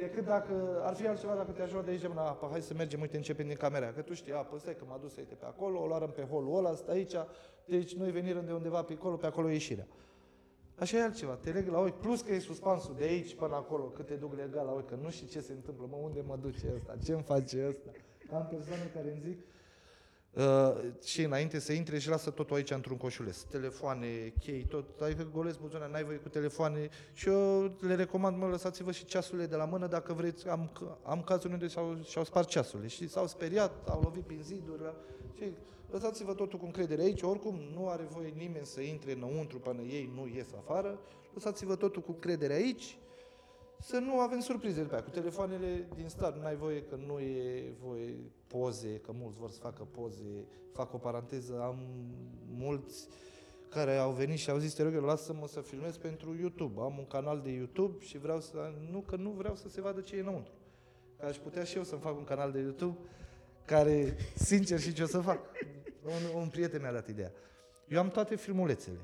Decât 0.00 0.24
dacă 0.24 0.82
ar 0.82 0.94
fi 0.94 1.06
altceva 1.06 1.34
dacă 1.34 1.50
te 1.50 1.62
ajut 1.62 1.84
de 1.84 1.90
aici, 1.90 2.06
mâna, 2.08 2.28
apa, 2.28 2.48
hai 2.50 2.62
să 2.62 2.74
mergem, 2.74 3.00
uite, 3.00 3.16
începem 3.16 3.46
din 3.46 3.56
camera, 3.56 3.92
că 3.92 4.02
tu 4.02 4.14
știi, 4.14 4.32
apă, 4.32 4.58
stai 4.58 4.76
că 4.76 4.84
m-a 4.88 4.98
dus 5.00 5.16
uite, 5.16 5.34
pe 5.34 5.44
acolo, 5.44 5.80
o 5.80 5.86
luăm 5.86 6.12
pe 6.14 6.22
holul 6.22 6.56
ăla, 6.56 6.74
stai 6.74 6.94
aici, 6.94 7.14
deci 7.64 7.94
noi 7.94 8.10
venirăm 8.10 8.44
de 8.44 8.52
undeva 8.52 8.82
pe 8.82 8.92
acolo, 8.92 9.16
pe 9.16 9.26
acolo 9.26 9.48
e 9.50 9.52
ieșirea. 9.52 9.86
Așa 10.78 10.96
e 10.96 11.02
altceva, 11.02 11.34
te 11.34 11.50
leg 11.50 11.68
la 11.68 11.78
ochi, 11.78 12.00
plus 12.00 12.20
că 12.20 12.32
e 12.32 12.38
suspansul 12.38 12.94
de 12.98 13.04
aici 13.04 13.34
până 13.34 13.54
acolo, 13.54 13.84
cât 13.84 14.06
te 14.06 14.14
duc 14.14 14.34
legal 14.34 14.66
la 14.66 14.72
ochi, 14.72 14.88
că 14.88 14.98
nu 15.02 15.10
știi 15.10 15.26
ce 15.26 15.40
se 15.40 15.52
întâmplă, 15.52 15.86
mă, 15.90 15.96
unde 15.96 16.20
mă 16.26 16.36
duce 16.40 16.72
ăsta, 16.74 16.96
ce 17.04 17.12
îmi 17.12 17.22
face 17.22 17.66
ăsta. 17.68 17.90
Am 18.32 18.46
persoane 18.50 18.90
care 18.94 19.10
îmi 19.10 19.20
zic, 19.20 19.38
Uh, 19.38 19.59
și 21.04 21.22
înainte 21.22 21.58
să 21.58 21.72
intre 21.72 21.98
și 21.98 22.08
lasă 22.08 22.30
totul 22.30 22.56
aici 22.56 22.70
într-un 22.70 22.96
coșuleț. 22.96 23.40
Telefoane, 23.40 24.32
chei, 24.40 24.64
tot. 24.64 25.00
Adică 25.00 25.28
golezi 25.32 25.58
buzona, 25.58 25.86
n-ai 25.86 26.04
voie 26.04 26.16
cu 26.16 26.28
telefoane. 26.28 26.88
Și 27.12 27.28
eu 27.28 27.72
le 27.80 27.94
recomand, 27.94 28.36
mă, 28.36 28.46
lăsați-vă 28.46 28.92
și 28.92 29.04
ceasurile 29.04 29.46
de 29.46 29.56
la 29.56 29.64
mână 29.64 29.86
dacă 29.86 30.12
vreți. 30.12 30.48
Am, 30.48 30.70
am 31.02 31.22
cazuri 31.22 31.52
unde 31.52 31.66
și-au, 31.66 31.98
și-au 32.04 32.24
spart 32.24 32.48
ceasurile. 32.48 32.88
Și 32.88 33.08
s-au 33.08 33.26
speriat, 33.26 33.88
au 33.88 34.00
lovit 34.00 34.22
prin 34.22 34.42
ziduri. 34.42 34.82
La... 34.82 34.94
Și 35.34 35.52
lăsați-vă 35.90 36.34
totul 36.34 36.58
cu 36.58 36.64
încredere 36.64 37.02
aici. 37.02 37.22
Oricum, 37.22 37.60
nu 37.74 37.88
are 37.88 38.02
voie 38.02 38.32
nimeni 38.36 38.66
să 38.66 38.80
intre 38.80 39.12
înăuntru 39.12 39.58
până 39.58 39.82
ei 39.82 40.10
nu 40.14 40.26
ies 40.34 40.48
afară. 40.56 40.98
Lăsați-vă 41.34 41.74
totul 41.74 42.02
cu 42.02 42.10
încredere 42.10 42.52
aici 42.52 42.98
să 43.80 43.98
nu 43.98 44.18
avem 44.18 44.40
surprize 44.40 44.82
după 44.82 44.94
aia. 44.94 45.02
Cu 45.02 45.10
telefoanele 45.10 45.88
din 45.94 46.08
start 46.08 46.36
nu 46.36 46.44
ai 46.44 46.56
voie 46.56 46.82
că 46.82 46.96
nu 47.06 47.18
e 47.18 47.72
voie 47.82 48.14
poze, 48.46 48.98
că 48.98 49.12
mulți 49.14 49.38
vor 49.38 49.50
să 49.50 49.58
facă 49.58 49.86
poze. 49.90 50.46
Fac 50.72 50.94
o 50.94 50.98
paranteză, 50.98 51.60
am 51.62 51.78
mulți 52.50 53.08
care 53.68 53.96
au 53.96 54.12
venit 54.12 54.38
și 54.38 54.50
au 54.50 54.58
zis, 54.58 54.74
te 54.74 54.82
rog 54.82 54.94
eu, 54.94 55.02
lasă-mă 55.02 55.46
să 55.46 55.60
filmez 55.60 55.96
pentru 55.96 56.36
YouTube. 56.40 56.80
Am 56.80 56.98
un 56.98 57.06
canal 57.06 57.40
de 57.40 57.50
YouTube 57.50 58.04
și 58.04 58.18
vreau 58.18 58.40
să... 58.40 58.72
Nu, 58.90 59.00
că 59.00 59.16
nu 59.16 59.30
vreau 59.30 59.56
să 59.56 59.68
se 59.68 59.80
vadă 59.80 60.00
ce 60.00 60.16
e 60.16 60.20
înăuntru. 60.20 60.52
Că 61.18 61.26
aș 61.26 61.36
putea 61.36 61.64
și 61.64 61.76
eu 61.76 61.84
să-mi 61.84 62.00
fac 62.00 62.16
un 62.16 62.24
canal 62.24 62.52
de 62.52 62.58
YouTube 62.58 62.98
care, 63.64 64.16
sincer, 64.34 64.80
și 64.80 64.92
ce 64.92 65.02
o 65.02 65.06
să 65.06 65.20
fac. 65.20 65.40
Un, 66.04 66.40
un 66.40 66.48
prieten 66.48 66.80
mi-a 66.80 66.92
dat 66.92 67.08
ideea. 67.08 67.32
Eu 67.88 67.98
am 67.98 68.08
toate 68.08 68.36
filmulețele. 68.36 68.98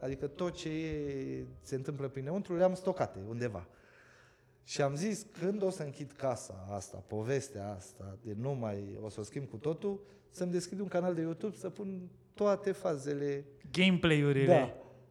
Adică 0.00 0.26
tot 0.26 0.52
ce 0.52 0.68
e, 0.68 1.46
se 1.62 1.74
întâmplă 1.74 2.08
prin 2.08 2.24
înăuntru 2.24 2.56
le-am 2.56 2.74
stocate 2.74 3.18
undeva. 3.28 3.66
Și 4.64 4.82
am 4.82 4.94
zis, 4.94 5.26
când 5.40 5.62
o 5.62 5.70
să 5.70 5.82
închid 5.82 6.12
casa 6.12 6.66
asta, 6.70 7.04
povestea 7.06 7.74
asta, 7.76 8.18
de 8.22 8.36
nu 8.40 8.52
mai 8.52 8.98
o 9.02 9.08
să 9.08 9.20
o 9.20 9.22
schimb 9.22 9.48
cu 9.48 9.56
totul, 9.56 10.00
să-mi 10.30 10.50
deschid 10.50 10.80
un 10.80 10.88
canal 10.88 11.14
de 11.14 11.20
YouTube 11.20 11.56
să 11.56 11.68
pun 11.70 12.00
toate 12.34 12.72
fazele. 12.72 13.44
Gameplay-urile. 13.72 14.46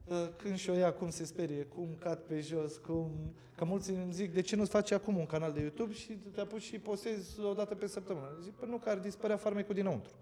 Da. 0.06 0.32
Când 0.38 0.58
și-o 0.58 0.74
ia, 0.74 0.92
cum 0.92 1.10
se 1.10 1.26
sperie, 1.26 1.64
cum 1.64 1.88
cad 2.00 2.18
pe 2.18 2.40
jos, 2.40 2.78
cum... 2.78 3.12
Că 3.56 3.66
mulți 3.66 3.92
îmi 3.92 4.14
zic, 4.14 4.34
de 4.34 4.42
ce 4.42 4.56
nu-ți 4.56 4.70
faci 4.70 4.92
acum 4.92 5.18
un 5.18 5.26
canal 5.26 5.54
de 5.54 5.62
YouTube 5.62 5.94
și 5.94 6.12
te 6.34 6.42
apuci 6.42 6.62
și 6.62 6.78
postezi 6.78 7.40
o 7.42 7.54
dată 7.54 7.76
pe 7.76 7.88
săptămână? 7.88 8.38
Zic, 8.44 8.54
păi 8.54 8.70
nu, 8.70 8.78
că 8.78 8.90
ar 8.90 8.98
dispărea 8.98 9.38
farmecul 9.38 9.76
dinăuntru. 9.76 10.14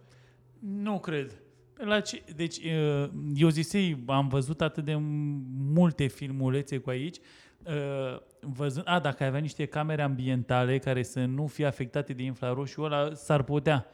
Nu 0.60 1.00
cred. 1.00 1.42
La 1.74 2.00
ce, 2.00 2.24
deci, 2.36 2.62
eu 3.36 3.50
zisei, 3.50 4.04
am 4.06 4.28
văzut 4.28 4.62
atât 4.62 4.86
de 4.86 4.96
multe 5.74 6.08
filmulețe 6.08 6.78
cu 6.78 6.90
aici, 6.90 7.18
Uh, 7.18 7.24
văzând, 8.40 8.86
a, 8.90 9.00
dacă 9.00 9.24
ai 9.24 9.30
avea 9.30 9.40
niște 9.40 9.66
camere 9.66 10.02
ambientale 10.02 10.78
care 10.78 11.04
să 11.04 11.20
nu 11.20 11.48
fie 11.48 11.66
afectate 11.66 12.14
de 12.14 12.24
infraroșu 12.24 12.82
ăla, 12.82 13.14
s-ar 13.14 13.44
putea. 13.44 13.86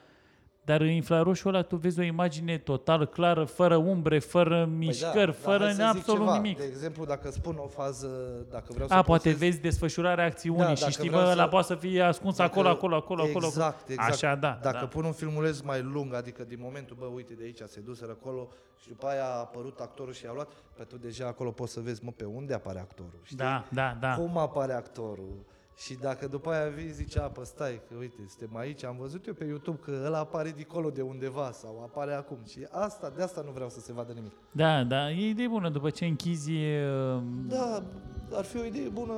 Dar 0.65 0.81
în 0.81 0.89
infraroșul 0.89 1.53
ăla 1.53 1.61
tu 1.61 1.75
vezi 1.75 1.99
o 1.99 2.03
imagine 2.03 2.57
total 2.57 3.05
clară, 3.05 3.43
fără 3.43 3.75
umbre, 3.75 4.19
fără 4.19 4.63
păi 4.63 4.75
mișcări, 4.77 5.25
da, 5.25 5.49
fără 5.49 5.65
absolut 5.65 6.19
ceva. 6.19 6.35
nimic. 6.35 6.57
De 6.57 6.63
exemplu, 6.63 7.05
dacă 7.05 7.31
spun 7.31 7.55
o 7.57 7.67
fază, 7.67 8.07
dacă 8.49 8.65
vreau 8.67 8.87
A, 8.91 8.95
să 8.95 9.01
poate 9.01 9.29
postez... 9.29 9.37
vezi 9.37 9.61
desfășurarea 9.61 10.25
acțiunii 10.25 10.63
da, 10.63 10.75
și 10.75 10.89
știi, 10.89 11.09
bă, 11.09 11.25
să... 11.29 11.35
la 11.35 11.47
poate 11.47 11.65
să 11.65 11.75
fie 11.75 12.01
ascuns 12.01 12.37
dacă... 12.37 12.51
acolo, 12.51 12.67
acolo, 12.67 12.95
acolo, 12.95 13.23
exact, 13.25 13.39
acolo. 13.39 13.75
Exact, 13.87 14.11
Așa, 14.11 14.35
da. 14.35 14.59
Dacă 14.61 14.77
da. 14.79 14.85
pun 14.85 15.03
un 15.03 15.11
filmuleț 15.11 15.59
mai 15.59 15.81
lung, 15.81 16.13
adică 16.13 16.43
din 16.43 16.59
momentul, 16.61 16.95
bă, 16.99 17.05
uite, 17.05 17.33
de 17.33 17.43
aici 17.43 17.61
se 17.65 17.79
duseră 17.79 18.17
acolo 18.21 18.47
și 18.81 18.87
după 18.87 19.07
aia 19.07 19.25
a 19.25 19.39
apărut 19.39 19.79
actorul 19.79 20.13
și 20.13 20.25
a 20.25 20.33
luat, 20.33 20.49
pe 20.77 20.83
tu 20.83 20.97
deja 20.97 21.27
acolo 21.27 21.51
poți 21.51 21.73
să 21.73 21.79
vezi, 21.79 22.03
mă, 22.03 22.11
pe 22.11 22.25
unde 22.25 22.53
apare 22.53 22.79
actorul, 22.79 23.19
știi? 23.23 23.37
Da, 23.37 23.65
da, 23.69 23.97
da. 23.99 24.15
Cum 24.15 24.37
apare 24.37 24.73
actorul? 24.73 25.45
Și 25.77 25.93
dacă 25.93 26.27
după 26.27 26.49
aia 26.49 26.69
vii, 26.69 26.91
zice, 26.91 27.19
apă, 27.19 27.43
stai, 27.43 27.81
că 27.87 27.95
uite, 27.99 28.15
suntem 28.27 28.57
aici, 28.57 28.83
am 28.83 28.95
văzut 28.99 29.27
eu 29.27 29.33
pe 29.33 29.45
YouTube 29.45 29.79
că 29.83 30.01
ăla 30.05 30.17
apare 30.17 30.51
dincolo 30.55 30.89
de 30.89 31.01
undeva 31.01 31.51
sau 31.51 31.81
apare 31.81 32.13
acum. 32.13 32.37
Și 32.47 32.67
asta, 32.71 33.11
de 33.15 33.23
asta 33.23 33.41
nu 33.45 33.51
vreau 33.51 33.69
să 33.69 33.79
se 33.79 33.93
vadă 33.93 34.11
nimic. 34.13 34.31
Da, 34.51 34.83
da, 34.83 35.11
e 35.11 35.29
idee 35.29 35.47
bună, 35.47 35.69
după 35.69 35.89
ce 35.89 36.05
închizi... 36.05 36.51
Uh... 36.51 37.21
Da, 37.47 37.83
ar 38.31 38.43
fi 38.43 38.57
o 38.57 38.63
idee 38.63 38.89
bună. 38.89 39.13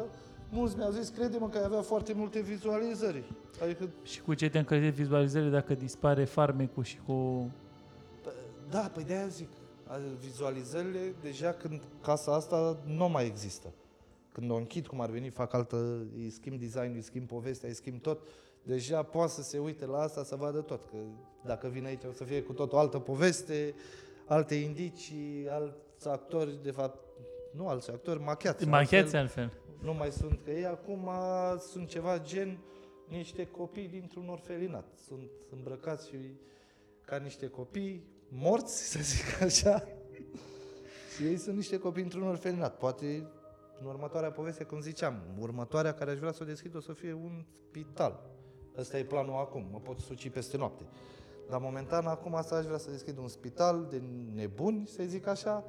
Mulți 0.50 0.78
mi-au 0.78 0.92
zis, 0.92 1.10
crede-mă 1.10 1.50
că 1.50 1.58
ai 1.58 1.64
avea 1.64 1.82
foarte 1.82 2.14
multe 2.14 2.42
vizualizări. 2.42 3.24
Adică... 3.64 3.90
Și 4.04 4.22
cu 4.22 4.34
ce 4.34 4.50
te 4.50 4.58
încălzești 4.58 5.02
vizualizările 5.02 5.50
dacă 5.50 5.74
dispare 5.74 6.24
farmecul 6.24 6.84
și 6.84 7.00
cu... 7.06 7.50
Da, 8.70 8.92
păi 8.94 9.04
de-aia 9.04 9.28
zic. 9.28 9.50
Vizualizările, 10.20 11.14
deja 11.22 11.52
când 11.52 11.82
casa 12.02 12.34
asta 12.34 12.78
nu 12.86 13.10
mai 13.10 13.26
există 13.26 13.68
când 14.36 14.52
o 14.52 14.56
închid, 14.56 14.88
cum 14.88 15.02
ar 15.02 15.10
veni, 15.10 15.30
fac 15.30 15.54
altă, 15.54 16.08
îi 16.16 16.30
schimb 16.30 16.60
design, 16.60 16.94
îi 16.94 17.02
schimb 17.02 17.28
povestea, 17.28 17.70
îi 17.70 17.76
schimb 17.76 18.02
tot, 18.02 18.28
deja 18.64 19.04
poate 19.04 19.32
să 19.32 19.42
se 19.42 19.60
uite 19.60 19.86
la 19.86 20.00
asta 20.00 20.24
să 20.24 20.36
vadă 20.36 20.62
tot, 20.62 20.86
că 20.90 20.98
dacă 21.46 21.68
vine 21.68 21.88
aici 21.88 22.04
o 22.04 22.12
să 22.12 22.24
fie 22.24 22.42
cu 22.42 22.54
tot 22.54 22.74
o 22.74 22.78
altă 22.78 23.00
poveste, 23.00 23.76
alte 24.26 24.56
indicii, 24.56 25.48
alți 25.50 26.08
actori, 26.08 26.64
de 26.64 26.72
fapt, 26.72 27.00
nu 27.52 27.68
alți 27.68 27.92
actori, 27.92 28.20
machiați. 28.20 28.68
Machiați 28.68 29.16
altfel. 29.16 29.44
altfel. 29.44 29.62
Nu 29.82 29.94
mai 29.94 30.12
sunt, 30.12 30.40
că 30.44 30.52
ei 30.52 30.66
acum 30.66 31.10
sunt 31.60 31.88
ceva 31.88 32.20
gen 32.20 32.60
niște 33.08 33.48
copii 33.48 33.88
dintr-un 33.88 34.30
orfelinat. 34.30 34.86
Sunt 35.08 35.30
îmbrăcați 35.50 36.08
și 36.08 36.18
ca 37.06 37.18
niște 37.18 37.48
copii 37.48 38.04
morți, 38.28 38.84
să 38.92 39.00
zic 39.02 39.42
așa. 39.42 39.88
și 41.16 41.24
ei 41.24 41.38
sunt 41.38 41.56
niște 41.56 41.78
copii 41.78 42.04
într-un 42.04 42.28
orfelinat. 42.28 42.78
Poate 42.78 43.28
în 43.80 43.86
următoarea 43.88 44.32
poveste, 44.32 44.64
cum 44.64 44.80
ziceam, 44.80 45.22
următoarea 45.40 45.94
care 45.94 46.12
aș 46.12 46.18
vrea 46.18 46.32
să 46.32 46.40
o 46.42 46.46
deschid 46.46 46.76
o 46.76 46.80
să 46.80 46.94
fie 46.94 47.14
un 47.14 47.46
spital. 47.70 48.20
Ăsta 48.78 48.98
e 48.98 49.04
planul 49.04 49.34
acum, 49.34 49.68
mă 49.72 49.80
pot 49.80 50.00
suci 50.00 50.30
peste 50.30 50.58
noapte. 50.58 50.84
Dar 51.50 51.60
momentan, 51.60 52.06
acum 52.06 52.36
asta 52.36 52.56
aș 52.56 52.66
vrea 52.66 52.78
să 52.78 52.92
deschid 52.92 53.18
un 53.18 53.28
spital 53.28 53.88
de 53.90 54.02
nebuni, 54.34 54.88
să 54.88 55.04
zic 55.06 55.28
așa, 55.28 55.64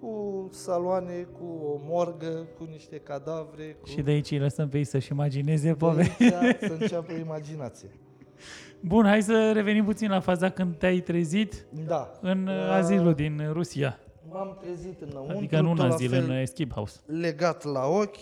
cu 0.00 0.48
saloane, 0.52 1.22
cu 1.22 1.44
o 1.44 1.80
morgă, 1.82 2.46
cu 2.58 2.64
niște 2.64 2.96
cadavre. 2.98 3.76
Cu... 3.80 3.86
Și 3.86 4.02
de 4.02 4.10
aici 4.10 4.30
îi 4.30 4.38
lăsăm 4.38 4.68
pe 4.68 4.76
ei 4.76 4.84
să-și 4.84 5.12
imagineze 5.12 5.74
povestea. 5.74 6.40
să 6.60 6.76
înceapă 6.80 7.12
imaginație. 7.12 7.88
Bun, 8.80 9.04
hai 9.04 9.22
să 9.22 9.52
revenim 9.52 9.84
puțin 9.84 10.10
la 10.10 10.20
faza 10.20 10.50
când 10.50 10.76
te-ai 10.76 11.00
trezit 11.00 11.66
da. 11.86 12.10
în 12.20 12.46
uh, 12.46 12.70
azilul 12.70 13.14
din 13.14 13.48
Rusia 13.52 13.98
m-am 14.32 14.56
trezit 14.60 15.00
înăuntru, 15.00 15.36
adică 15.36 15.60
nu 15.60 15.70
în 15.70 15.96
zile, 15.96 16.18
în 16.18 16.46
skip 16.46 16.72
house. 16.72 17.00
legat 17.06 17.64
la 17.64 17.86
ochi. 17.86 18.16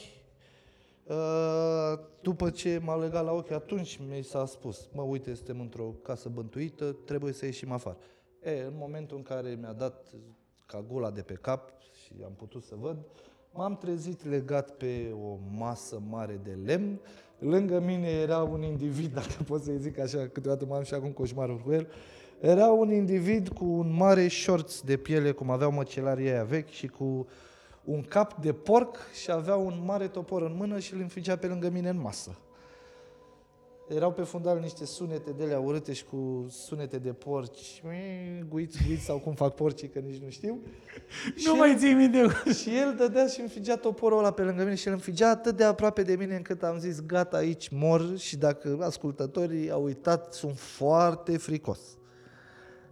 Uh, 1.07 1.99
după 2.21 2.51
ce 2.51 2.81
m-a 2.85 2.97
legat 2.97 3.25
la 3.25 3.33
ochi, 3.33 3.51
atunci 3.51 4.01
mi 4.09 4.23
s-a 4.23 4.47
spus, 4.47 4.89
mă, 4.93 5.03
uite, 5.03 5.35
suntem 5.35 5.61
într-o 5.61 5.85
casă 5.85 6.29
bântuită, 6.29 6.97
trebuie 7.05 7.33
să 7.33 7.45
ieșim 7.45 7.73
afară. 7.73 7.97
E, 8.43 8.51
în 8.51 8.75
momentul 8.77 9.17
în 9.17 9.23
care 9.23 9.59
mi-a 9.61 9.73
dat 9.73 10.07
ca 10.67 10.85
gula 10.89 11.11
de 11.11 11.23
pe 11.23 11.35
cap 11.35 11.71
și 12.05 12.13
am 12.25 12.33
putut 12.37 12.63
să 12.63 12.75
văd, 12.81 12.97
m-am 13.53 13.77
trezit 13.77 14.25
legat 14.25 14.71
pe 14.71 15.15
o 15.23 15.39
masă 15.57 16.03
mare 16.09 16.41
de 16.43 16.59
lemn. 16.65 17.01
Lângă 17.39 17.81
mine 17.81 18.09
era 18.09 18.43
un 18.43 18.63
individ, 18.63 19.15
dacă 19.21 19.43
pot 19.47 19.63
să-i 19.63 19.79
zic 19.79 19.99
așa, 19.99 20.29
câteodată 20.29 20.67
m-am 20.67 20.83
și 20.83 20.95
acum 20.95 21.11
coșmarul 21.11 21.59
cu 21.59 21.73
el, 21.73 21.89
era 22.41 22.67
un 22.67 22.93
individ 22.93 23.49
cu 23.49 23.65
un 23.65 23.95
mare 23.97 24.27
șorț 24.27 24.81
de 24.81 24.97
piele, 24.97 25.31
cum 25.31 25.51
aveau 25.51 25.73
măcelarii 25.73 26.29
aia 26.29 26.45
vechi, 26.45 26.69
și 26.69 26.87
cu 26.87 27.27
un 27.85 28.03
cap 28.03 28.41
de 28.41 28.53
porc 28.53 28.97
și 29.23 29.31
avea 29.31 29.57
un 29.57 29.83
mare 29.85 30.09
topor 30.09 30.43
în 30.43 30.55
mână 30.57 30.79
și 30.79 30.95
îl 30.95 31.01
înfigea 31.01 31.37
pe 31.37 31.47
lângă 31.47 31.69
mine 31.69 31.89
în 31.89 32.01
masă. 32.01 32.39
Erau 33.89 34.13
pe 34.13 34.23
fundal 34.23 34.59
niște 34.59 34.85
sunete 34.85 35.31
de 35.31 35.43
alea 35.43 35.59
urâte 35.59 35.93
și 35.93 36.05
cu 36.05 36.47
sunete 36.49 36.99
de 36.99 37.13
porci, 37.13 37.83
guiți, 38.49 38.79
guiți 38.87 39.05
sau 39.05 39.19
cum 39.19 39.35
fac 39.35 39.55
porcii, 39.55 39.89
că 39.89 39.99
nici 39.99 40.23
nu 40.23 40.31
știu. 40.31 40.63
Nu 41.35 41.41
și 41.55 41.59
mai 41.59 41.77
ții 41.79 41.93
minte. 41.93 42.27
Și 42.61 42.77
el 42.77 42.95
dădea 42.99 43.27
și 43.27 43.41
înfigea 43.41 43.77
toporul 43.77 44.19
ăla 44.19 44.31
pe 44.31 44.43
lângă 44.43 44.63
mine 44.63 44.75
și 44.75 44.87
îl 44.87 44.93
înfigea 44.93 45.31
atât 45.31 45.57
de 45.57 45.65
aproape 45.65 46.03
de 46.03 46.17
mine 46.17 46.37
încât 46.37 46.63
am 46.63 46.79
zis, 46.79 47.07
gata, 47.07 47.37
aici 47.37 47.69
mor 47.69 48.19
și 48.19 48.37
dacă 48.37 48.79
ascultătorii 48.81 49.71
au 49.71 49.85
uitat, 49.85 50.35
sunt 50.35 50.59
foarte 50.59 51.37
fricos. 51.37 51.81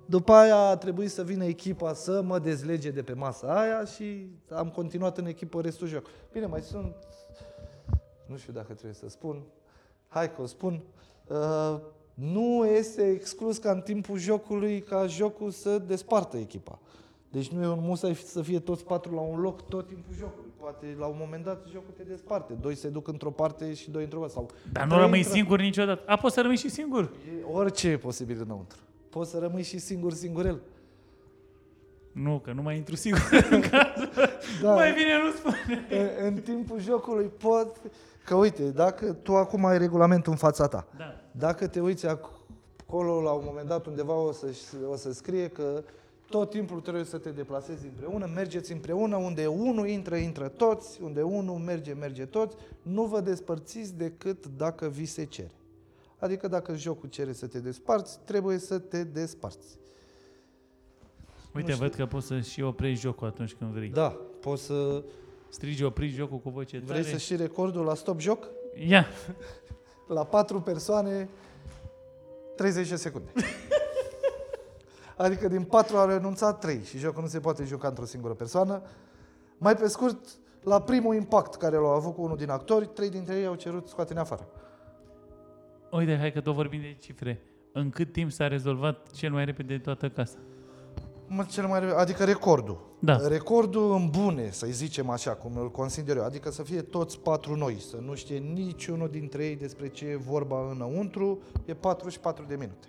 După 0.07 0.33
aia 0.33 0.57
a 0.57 0.77
trebuit 0.77 1.11
să 1.11 1.23
vină 1.23 1.45
echipa 1.45 1.95
să 1.95 2.23
mă 2.23 2.39
dezlege 2.39 2.91
de 2.91 3.03
pe 3.03 3.13
masa 3.13 3.61
aia 3.61 3.85
și 3.85 4.29
am 4.51 4.69
continuat 4.69 5.19
în 5.19 5.27
echipă 5.27 5.61
restul 5.61 5.87
joc. 5.87 6.07
Bine, 6.33 6.47
mai 6.47 6.61
sunt, 6.61 6.95
nu 8.27 8.37
știu 8.37 8.53
dacă 8.53 8.73
trebuie 8.73 8.95
să 8.95 9.09
spun, 9.09 9.43
hai 10.09 10.35
că 10.35 10.43
o 10.43 10.47
spun, 10.47 10.81
uh, 11.27 11.81
nu 12.15 12.67
este 12.67 13.11
exclus 13.11 13.59
ca 13.59 13.71
în 13.71 13.81
timpul 13.81 14.19
jocului 14.19 14.81
ca 14.81 15.07
jocul 15.07 15.51
să 15.51 15.79
despartă 15.79 16.37
echipa. 16.37 16.79
Deci 17.31 17.49
nu 17.49 17.63
e 17.63 17.67
un 17.67 17.79
musai 17.81 18.15
să 18.15 18.43
fie 18.43 18.59
toți 18.59 18.85
patru 18.85 19.15
la 19.15 19.21
un 19.21 19.41
loc 19.41 19.69
tot 19.69 19.87
timpul 19.87 20.15
jocului. 20.19 20.51
Poate 20.61 20.97
la 20.99 21.07
un 21.07 21.17
moment 21.19 21.45
dat 21.45 21.67
jocul 21.73 21.95
te 21.97 22.03
desparte. 22.03 22.53
Doi 22.53 22.75
se 22.75 22.89
duc 22.89 23.09
într-o 23.09 23.31
parte 23.31 23.75
și 23.75 23.91
doi 23.91 24.03
într-o 24.03 24.19
parte. 24.19 24.35
Sau 24.35 24.51
Dar 24.73 24.87
nu 24.87 24.97
rămâi 24.97 25.23
singur 25.23 25.61
niciodată. 25.61 26.03
A, 26.07 26.17
poți 26.17 26.35
să 26.35 26.41
rămâi 26.41 26.57
și 26.57 26.69
singur. 26.69 27.03
E 27.03 27.45
orice 27.53 27.89
e 27.89 27.97
posibil 27.97 28.41
înăuntru 28.41 28.79
poți 29.15 29.31
să 29.31 29.39
rămâi 29.39 29.62
și 29.62 29.79
singur, 29.79 30.12
singurel. 30.12 30.61
Nu, 32.12 32.39
că 32.39 32.53
nu 32.53 32.62
mai 32.62 32.77
intru 32.77 32.95
sigur 32.97 33.21
în 33.51 33.61
casă. 33.71 34.09
Da. 34.62 34.75
Mai 34.75 34.93
bine 34.93 35.12
nu 35.25 35.31
spune. 35.31 35.87
în, 36.21 36.27
în 36.27 36.41
timpul 36.43 36.81
jocului 36.81 37.27
pot... 37.27 37.77
Că 38.25 38.35
uite, 38.35 38.71
dacă 38.71 39.12
tu 39.12 39.37
acum 39.37 39.65
ai 39.65 39.79
regulamentul 39.79 40.33
în 40.33 40.39
fața 40.39 40.67
ta, 40.67 40.87
Da. 40.97 41.21
dacă 41.31 41.67
te 41.67 41.81
uiți 41.81 42.07
acolo 42.07 43.21
la 43.23 43.31
un 43.31 43.43
moment 43.45 43.69
dat 43.69 43.87
undeva 43.87 44.15
o 44.15 44.33
să, 44.33 44.47
o 44.91 44.97
să 44.97 45.12
scrie 45.12 45.49
că 45.49 45.83
tot 46.29 46.51
timpul 46.51 46.81
trebuie 46.81 47.05
să 47.05 47.19
te 47.19 47.31
deplasezi 47.31 47.87
împreună, 47.87 48.31
mergeți 48.35 48.73
împreună, 48.73 49.17
unde 49.17 49.47
unul 49.47 49.87
intră, 49.89 50.17
intră 50.17 50.49
toți, 50.49 51.03
unde 51.03 51.23
unul 51.23 51.57
merge, 51.59 51.93
merge 51.93 52.25
toți, 52.25 52.57
nu 52.83 53.05
vă 53.05 53.21
despărțiți 53.21 53.97
decât 53.97 54.47
dacă 54.57 54.89
vi 54.89 55.05
se 55.05 55.25
cere. 55.25 55.53
Adică 56.25 56.49
dacă 56.49 56.75
jocul 56.75 57.09
cere 57.09 57.33
să 57.33 57.47
te 57.47 57.61
desparți, 57.61 58.18
trebuie 58.25 58.59
să 58.59 58.79
te 58.79 59.05
desparți. 59.05 59.79
Uite, 61.55 61.68
Nu 61.68 61.75
știu. 61.75 61.87
văd 61.87 61.95
că 61.95 62.07
poți 62.07 62.27
să 62.27 62.41
și 62.41 62.62
oprești 62.62 63.01
jocul 63.01 63.27
atunci 63.27 63.55
când 63.55 63.70
vrei. 63.70 63.89
Da, 63.89 64.16
poți 64.41 64.62
să... 64.62 65.05
Strigi 65.49 65.85
opriți 65.85 66.14
jocul 66.14 66.39
cu 66.39 66.51
voce 66.51 66.81
tare. 66.81 67.01
Vrei 67.01 67.12
să 67.12 67.18
știi 67.18 67.37
recordul 67.37 67.85
la 67.85 67.95
stop 67.95 68.20
joc? 68.20 68.49
Ia! 68.89 69.07
La 70.09 70.25
patru 70.25 70.61
persoane, 70.61 71.29
30 72.57 72.89
de 72.89 72.97
secunde. 72.97 73.33
Adică 75.16 75.49
din 75.49 75.62
patru 75.62 75.97
au 75.97 76.07
renunțat 76.07 76.59
trei 76.59 76.83
și 76.83 76.99
jocul 76.99 77.22
nu 77.22 77.29
se 77.29 77.41
poate 77.41 77.64
juca 77.64 77.89
într-o 77.89 78.05
singură 78.05 78.35
persoană. 78.35 78.83
Mai 79.59 79.77
pe 79.77 79.89
scurt, 79.89 80.18
la 80.62 80.83
primul 80.83 81.14
impact 81.14 81.55
care 81.55 81.77
l-au 81.77 81.95
avut 81.95 82.14
cu 82.14 82.22
unul 82.22 82.37
din 82.37 82.51
actori, 82.51 82.87
trei 82.87 83.11
dintre 83.11 83.35
ei 83.39 83.47
au 83.47 83.55
cerut 83.55 83.89
scoate-ne 83.89 84.20
afară. 84.20 84.49
Uite, 85.97 86.16
hai 86.16 86.32
că 86.32 86.40
tot 86.40 86.55
vorbim 86.55 86.80
de 86.80 86.97
cifre. 87.01 87.40
În 87.72 87.90
cât 87.90 88.12
timp 88.12 88.30
s-a 88.30 88.49
rezolvat 88.49 89.11
cel 89.11 89.32
mai 89.32 89.45
repede 89.45 89.78
toată 89.78 90.09
casa? 90.09 90.38
Mă, 91.26 91.47
cel 91.51 91.66
mai 91.66 91.80
repede, 91.80 91.99
adică 91.99 92.24
recordul. 92.24 92.97
Da. 92.99 93.28
Recordul 93.28 93.92
în 93.92 94.11
bune, 94.11 94.51
să-i 94.51 94.70
zicem 94.70 95.11
așa, 95.11 95.34
cum 95.34 95.57
îl 95.57 95.70
consider 95.70 96.16
eu. 96.16 96.24
Adică 96.24 96.51
să 96.51 96.62
fie 96.62 96.82
toți 96.82 97.20
patru 97.20 97.57
noi, 97.57 97.74
să 97.80 97.97
nu 97.97 98.14
știe 98.14 98.38
niciunul 98.38 99.09
dintre 99.09 99.45
ei 99.45 99.57
despre 99.57 99.88
ce 99.88 100.07
e 100.07 100.16
vorba 100.16 100.70
înăuntru, 100.70 101.42
e 101.64 101.74
44 101.74 102.45
de 102.49 102.57
minute. 102.57 102.88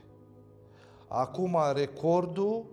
Acum 1.08 1.58
recordul 1.74 2.66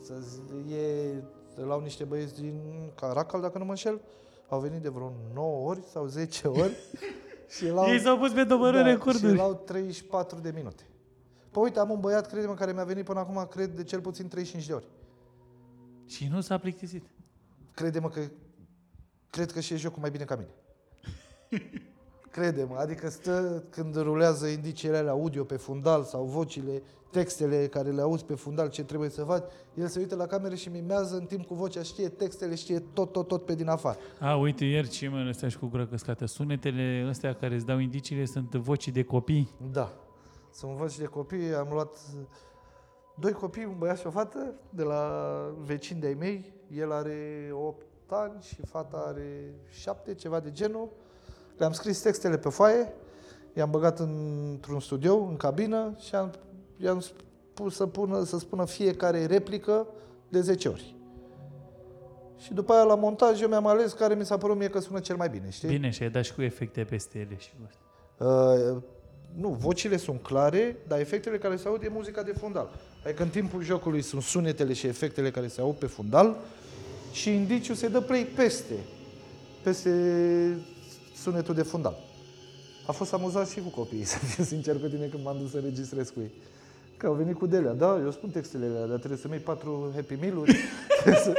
să 0.00 0.14
zi- 0.20 0.72
e, 0.74 1.22
îl 1.56 1.70
au 1.70 1.80
niște 1.80 2.04
băieți 2.04 2.40
din 2.40 2.60
Caracal, 2.94 3.40
dacă 3.40 3.58
nu 3.58 3.64
mă 3.64 3.70
înșel, 3.70 4.00
au 4.48 4.60
venit 4.60 4.82
de 4.82 4.88
vreo 4.88 5.12
9 5.34 5.68
ori 5.68 5.80
sau 5.82 6.06
10 6.06 6.48
ori 6.48 6.72
și 7.48 7.68
l-au, 7.68 7.86
Ei 7.86 8.00
s-au 8.00 8.18
pus 8.18 8.32
pe 8.32 8.44
dobără 8.44 8.78
și 8.78 8.84
recorduri. 8.84 9.36
l-au 9.36 9.54
34 9.54 10.38
de 10.40 10.52
minute. 10.54 10.82
Păi 11.50 11.62
uite, 11.62 11.78
am 11.78 11.90
un 11.90 12.00
băiat, 12.00 12.26
crede-mă, 12.28 12.54
care 12.54 12.72
mi-a 12.72 12.84
venit 12.84 13.04
până 13.04 13.18
acum, 13.18 13.46
cred, 13.50 13.70
de 13.70 13.82
cel 13.82 14.00
puțin 14.00 14.28
35 14.28 14.66
de 14.68 14.72
ori. 14.72 14.86
Și 16.06 16.28
nu 16.30 16.40
s-a 16.40 16.58
plictisit. 16.58 17.04
Crede-mă 17.74 18.08
că 18.08 18.20
cred 19.30 19.52
că 19.52 19.60
și 19.60 19.72
e 19.72 19.76
jocul 19.76 20.00
mai 20.00 20.10
bine 20.10 20.24
ca 20.24 20.36
mine. 20.36 20.50
Crede-mă, 22.30 22.76
adică 22.76 23.08
stă 23.08 23.64
când 23.70 23.96
rulează 23.96 24.46
indiciile 24.46 24.96
alea 24.96 25.10
audio 25.10 25.44
pe 25.44 25.56
fundal 25.56 26.04
sau 26.04 26.24
vocile, 26.24 26.82
textele 27.10 27.66
care 27.66 27.90
le 27.90 28.00
auzi 28.00 28.24
pe 28.24 28.34
fundal, 28.34 28.68
ce 28.68 28.84
trebuie 28.84 29.08
să 29.08 29.24
faci, 29.24 29.44
el 29.74 29.86
se 29.86 29.98
uită 29.98 30.14
la 30.14 30.26
cameră 30.26 30.54
și 30.54 30.68
mimează 30.68 31.16
în 31.16 31.24
timp 31.24 31.46
cu 31.46 31.54
vocea, 31.54 31.82
știe 31.82 32.08
textele, 32.08 32.54
știe 32.54 32.82
tot, 32.92 33.12
tot, 33.12 33.28
tot 33.28 33.44
pe 33.44 33.54
din 33.54 33.68
afară. 33.68 33.98
A, 34.20 34.36
uite, 34.36 34.64
ieri 34.64 34.88
ce 34.88 35.08
mă 35.08 35.26
ăstea 35.28 35.48
și 35.48 35.58
cu 35.58 35.66
gură 35.66 35.86
căscată. 35.86 36.26
Sunetele 36.26 37.06
astea 37.08 37.34
care 37.34 37.54
îți 37.54 37.66
dau 37.66 37.78
indiciile 37.78 38.24
sunt 38.24 38.54
vocii 38.54 38.92
de 38.92 39.02
copii. 39.02 39.50
Da. 39.72 39.92
Sunt 40.52 40.72
voci 40.72 40.98
de 40.98 41.04
copii, 41.04 41.54
am 41.54 41.68
luat 41.70 41.96
doi 43.14 43.32
copii, 43.32 43.64
un 43.64 43.74
băiat 43.78 43.98
și 43.98 44.06
o 44.06 44.10
fată, 44.10 44.54
de 44.70 44.82
la 44.82 45.12
vecini 45.64 46.00
de-ai 46.00 46.14
mei. 46.14 46.52
El 46.76 46.92
are 46.92 47.50
8 47.52 47.86
ani 48.06 48.42
și 48.42 48.56
fata 48.66 49.04
are 49.06 49.54
7, 49.70 50.14
ceva 50.14 50.40
de 50.40 50.50
genul. 50.52 50.88
Le-am 51.56 51.72
scris 51.72 52.00
textele 52.00 52.38
pe 52.38 52.48
foaie, 52.48 52.92
i-am 53.54 53.70
băgat 53.70 53.98
într-un 53.98 54.80
studio, 54.80 55.16
în 55.16 55.36
cabină 55.36 55.94
și 55.98 56.14
am, 56.14 56.32
i-am 56.82 57.00
spus 57.00 57.74
să, 57.74 57.86
pună, 57.86 58.24
să 58.24 58.38
spună 58.38 58.66
fiecare 58.66 59.26
replică 59.26 59.86
de 60.28 60.40
10 60.40 60.68
ori. 60.68 60.96
Și 62.38 62.52
după 62.52 62.72
aia 62.72 62.82
la 62.82 62.94
montaj 62.94 63.40
eu 63.40 63.48
mi-am 63.48 63.66
ales 63.66 63.92
care 63.92 64.14
mi 64.14 64.24
s-a 64.24 64.38
părut 64.38 64.56
mie 64.56 64.68
că 64.68 64.78
sună 64.78 65.00
cel 65.00 65.16
mai 65.16 65.28
bine, 65.28 65.50
știi? 65.50 65.68
Bine, 65.68 65.90
și 65.90 66.02
ai 66.02 66.10
dat 66.10 66.24
și 66.24 66.34
cu 66.34 66.42
efecte 66.42 66.84
peste 66.84 67.18
ele 67.18 67.36
și 67.38 67.50
cu 67.50 67.68
asta. 67.68 67.82
Uh, 68.74 68.82
nu, 69.34 69.48
vocile 69.48 69.96
sunt 69.96 70.22
clare, 70.22 70.76
dar 70.86 71.00
efectele 71.00 71.38
care 71.38 71.56
se 71.56 71.68
aud 71.68 71.82
e 71.82 71.88
muzica 71.88 72.22
de 72.22 72.32
fundal. 72.32 72.68
Adică 73.04 73.22
în 73.22 73.28
timpul 73.28 73.62
jocului 73.62 74.02
sunt 74.02 74.22
sunetele 74.22 74.72
și 74.72 74.86
efectele 74.86 75.30
care 75.30 75.46
se 75.46 75.60
aud 75.60 75.74
pe 75.74 75.86
fundal 75.86 76.36
și 77.12 77.34
indiciul 77.34 77.74
se 77.74 77.88
dă 77.88 78.00
play 78.00 78.26
peste, 78.36 78.74
peste 79.62 79.90
sunetul 81.16 81.54
de 81.54 81.62
fundal. 81.62 81.96
A 82.86 82.92
fost 82.92 83.12
amuzat 83.12 83.48
și 83.48 83.60
cu 83.60 83.68
copiii, 83.68 84.04
să 84.14 84.18
fiu 84.18 84.44
sincer 84.44 84.80
cu 84.80 84.86
tine, 84.86 85.06
când 85.06 85.24
m-am 85.24 85.38
dus 85.38 85.50
să 85.50 85.56
înregistrez 85.56 86.08
cu 86.08 86.20
ei. 86.20 86.32
Că 86.98 87.06
au 87.06 87.12
venit 87.12 87.36
cu 87.38 87.46
delea, 87.46 87.72
da, 87.72 87.98
eu 88.02 88.10
spun 88.10 88.30
textele 88.30 88.66
alea, 88.66 88.86
dar 88.86 88.98
trebuie 88.98 89.18
să-mi 89.18 89.32
iei 89.32 89.42
patru 89.42 89.90
happy 89.94 90.14
meal-uri. 90.20 90.56
Trebuie 91.02 91.22
să... 91.26 91.34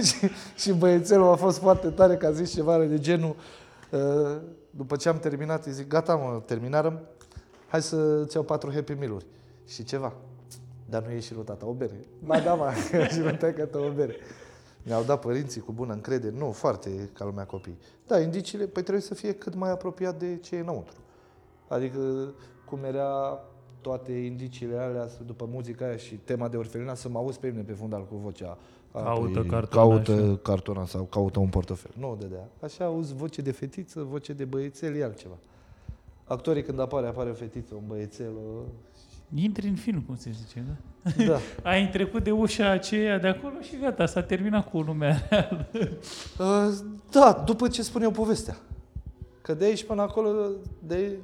și, 0.00 0.30
și 0.56 0.72
băiețelul 0.72 1.32
a 1.32 1.34
fost 1.34 1.58
foarte 1.58 1.88
tare 1.88 2.16
că 2.16 2.26
a 2.26 2.30
zis 2.30 2.52
ceva 2.52 2.84
de 2.84 2.98
genul, 2.98 3.36
uh, 3.90 4.36
după 4.70 4.96
ce 4.96 5.08
am 5.08 5.18
terminat, 5.18 5.66
îi 5.66 5.72
zic, 5.72 5.88
gata 5.88 6.14
mă, 6.14 6.42
terminarăm, 6.46 7.00
hai 7.68 7.82
să-ți 7.82 8.34
iau 8.34 8.44
patru 8.44 8.72
happy 8.72 8.92
meal-uri. 8.92 9.26
Și 9.66 9.84
ceva. 9.84 10.12
Dar 10.88 11.02
nu 11.02 11.10
e 11.10 11.20
și 11.20 11.34
lui 11.34 11.44
tata 11.44 11.66
o 11.66 11.72
bere. 11.72 12.06
Ba 12.24 12.40
da, 12.40 12.54
mă, 12.54 12.70
și 13.12 13.20
lui 13.20 13.36
tata 13.36 13.78
o 13.78 13.90
bere. 13.90 14.16
Mi-au 14.82 15.02
dat 15.02 15.20
părinții 15.20 15.60
cu 15.60 15.72
bună 15.72 15.92
încredere. 15.92 16.34
Nu, 16.38 16.50
foarte 16.50 17.10
ca 17.12 17.24
lumea 17.24 17.44
copii. 17.44 17.78
Da, 18.06 18.20
indiciile, 18.20 18.64
păi 18.64 18.82
trebuie 18.82 19.04
să 19.04 19.14
fie 19.14 19.32
cât 19.32 19.54
mai 19.54 19.70
apropiat 19.70 20.18
de 20.18 20.36
ce 20.36 20.56
e 20.56 20.60
înăuntru. 20.60 20.96
Adică, 21.68 21.98
cum 22.64 22.84
era 22.84 23.40
toate 23.84 24.12
indiciile 24.12 24.76
alea 24.76 25.08
după 25.26 25.48
muzica 25.52 25.84
aia 25.84 25.96
și 25.96 26.14
tema 26.14 26.48
de 26.48 26.56
orfelina, 26.56 26.94
să 26.94 27.08
mă 27.08 27.18
auzi 27.18 27.38
pe 27.38 27.48
mine 27.48 27.62
pe 27.62 27.72
fundal 27.72 28.06
cu 28.06 28.16
vocea. 28.16 28.58
A, 28.92 29.02
Caută 29.02 29.38
păi, 29.40 29.48
cartona 29.48 29.82
Caută 29.82 30.14
și- 30.30 30.38
cartona 30.42 30.86
sau 30.86 31.02
caută 31.02 31.38
un 31.38 31.48
portofel. 31.48 31.90
Nu 31.98 32.16
de 32.20 32.26
dea. 32.26 32.48
Așa 32.62 32.84
auzi 32.84 33.14
voce 33.14 33.42
de 33.42 33.50
fetiță, 33.52 34.02
voce 34.10 34.32
de 34.32 34.44
băiețel, 34.44 34.96
e 34.96 35.04
altceva. 35.04 35.34
Actorii 36.24 36.62
când 36.62 36.80
apare, 36.80 37.06
apare 37.06 37.30
o 37.30 37.34
fetiță, 37.34 37.74
un 37.74 37.82
băiețel. 37.86 38.30
o- 38.30 38.62
Intri 39.34 39.68
în 39.68 39.74
film, 39.74 40.00
cum 40.00 40.16
se 40.16 40.30
zice, 40.30 40.64
da? 40.68 41.24
Da. 41.24 41.38
Ai 41.70 41.88
trecut 41.90 42.24
de 42.24 42.30
ușa 42.30 42.70
aceea 42.70 43.18
de 43.18 43.28
acolo 43.28 43.54
și 43.60 43.76
gata, 43.76 44.06
s-a 44.06 44.22
terminat 44.22 44.70
cu 44.70 44.80
lumea 44.80 45.16
reală. 45.30 45.66
Uh, 46.38 46.74
da, 47.10 47.42
după 47.46 47.68
ce 47.68 47.82
spun 47.82 48.02
eu 48.02 48.10
povestea. 48.10 48.56
Că 49.42 49.54
de 49.54 49.64
aici 49.64 49.84
până 49.84 50.02
acolo, 50.02 50.46
de 50.86 51.16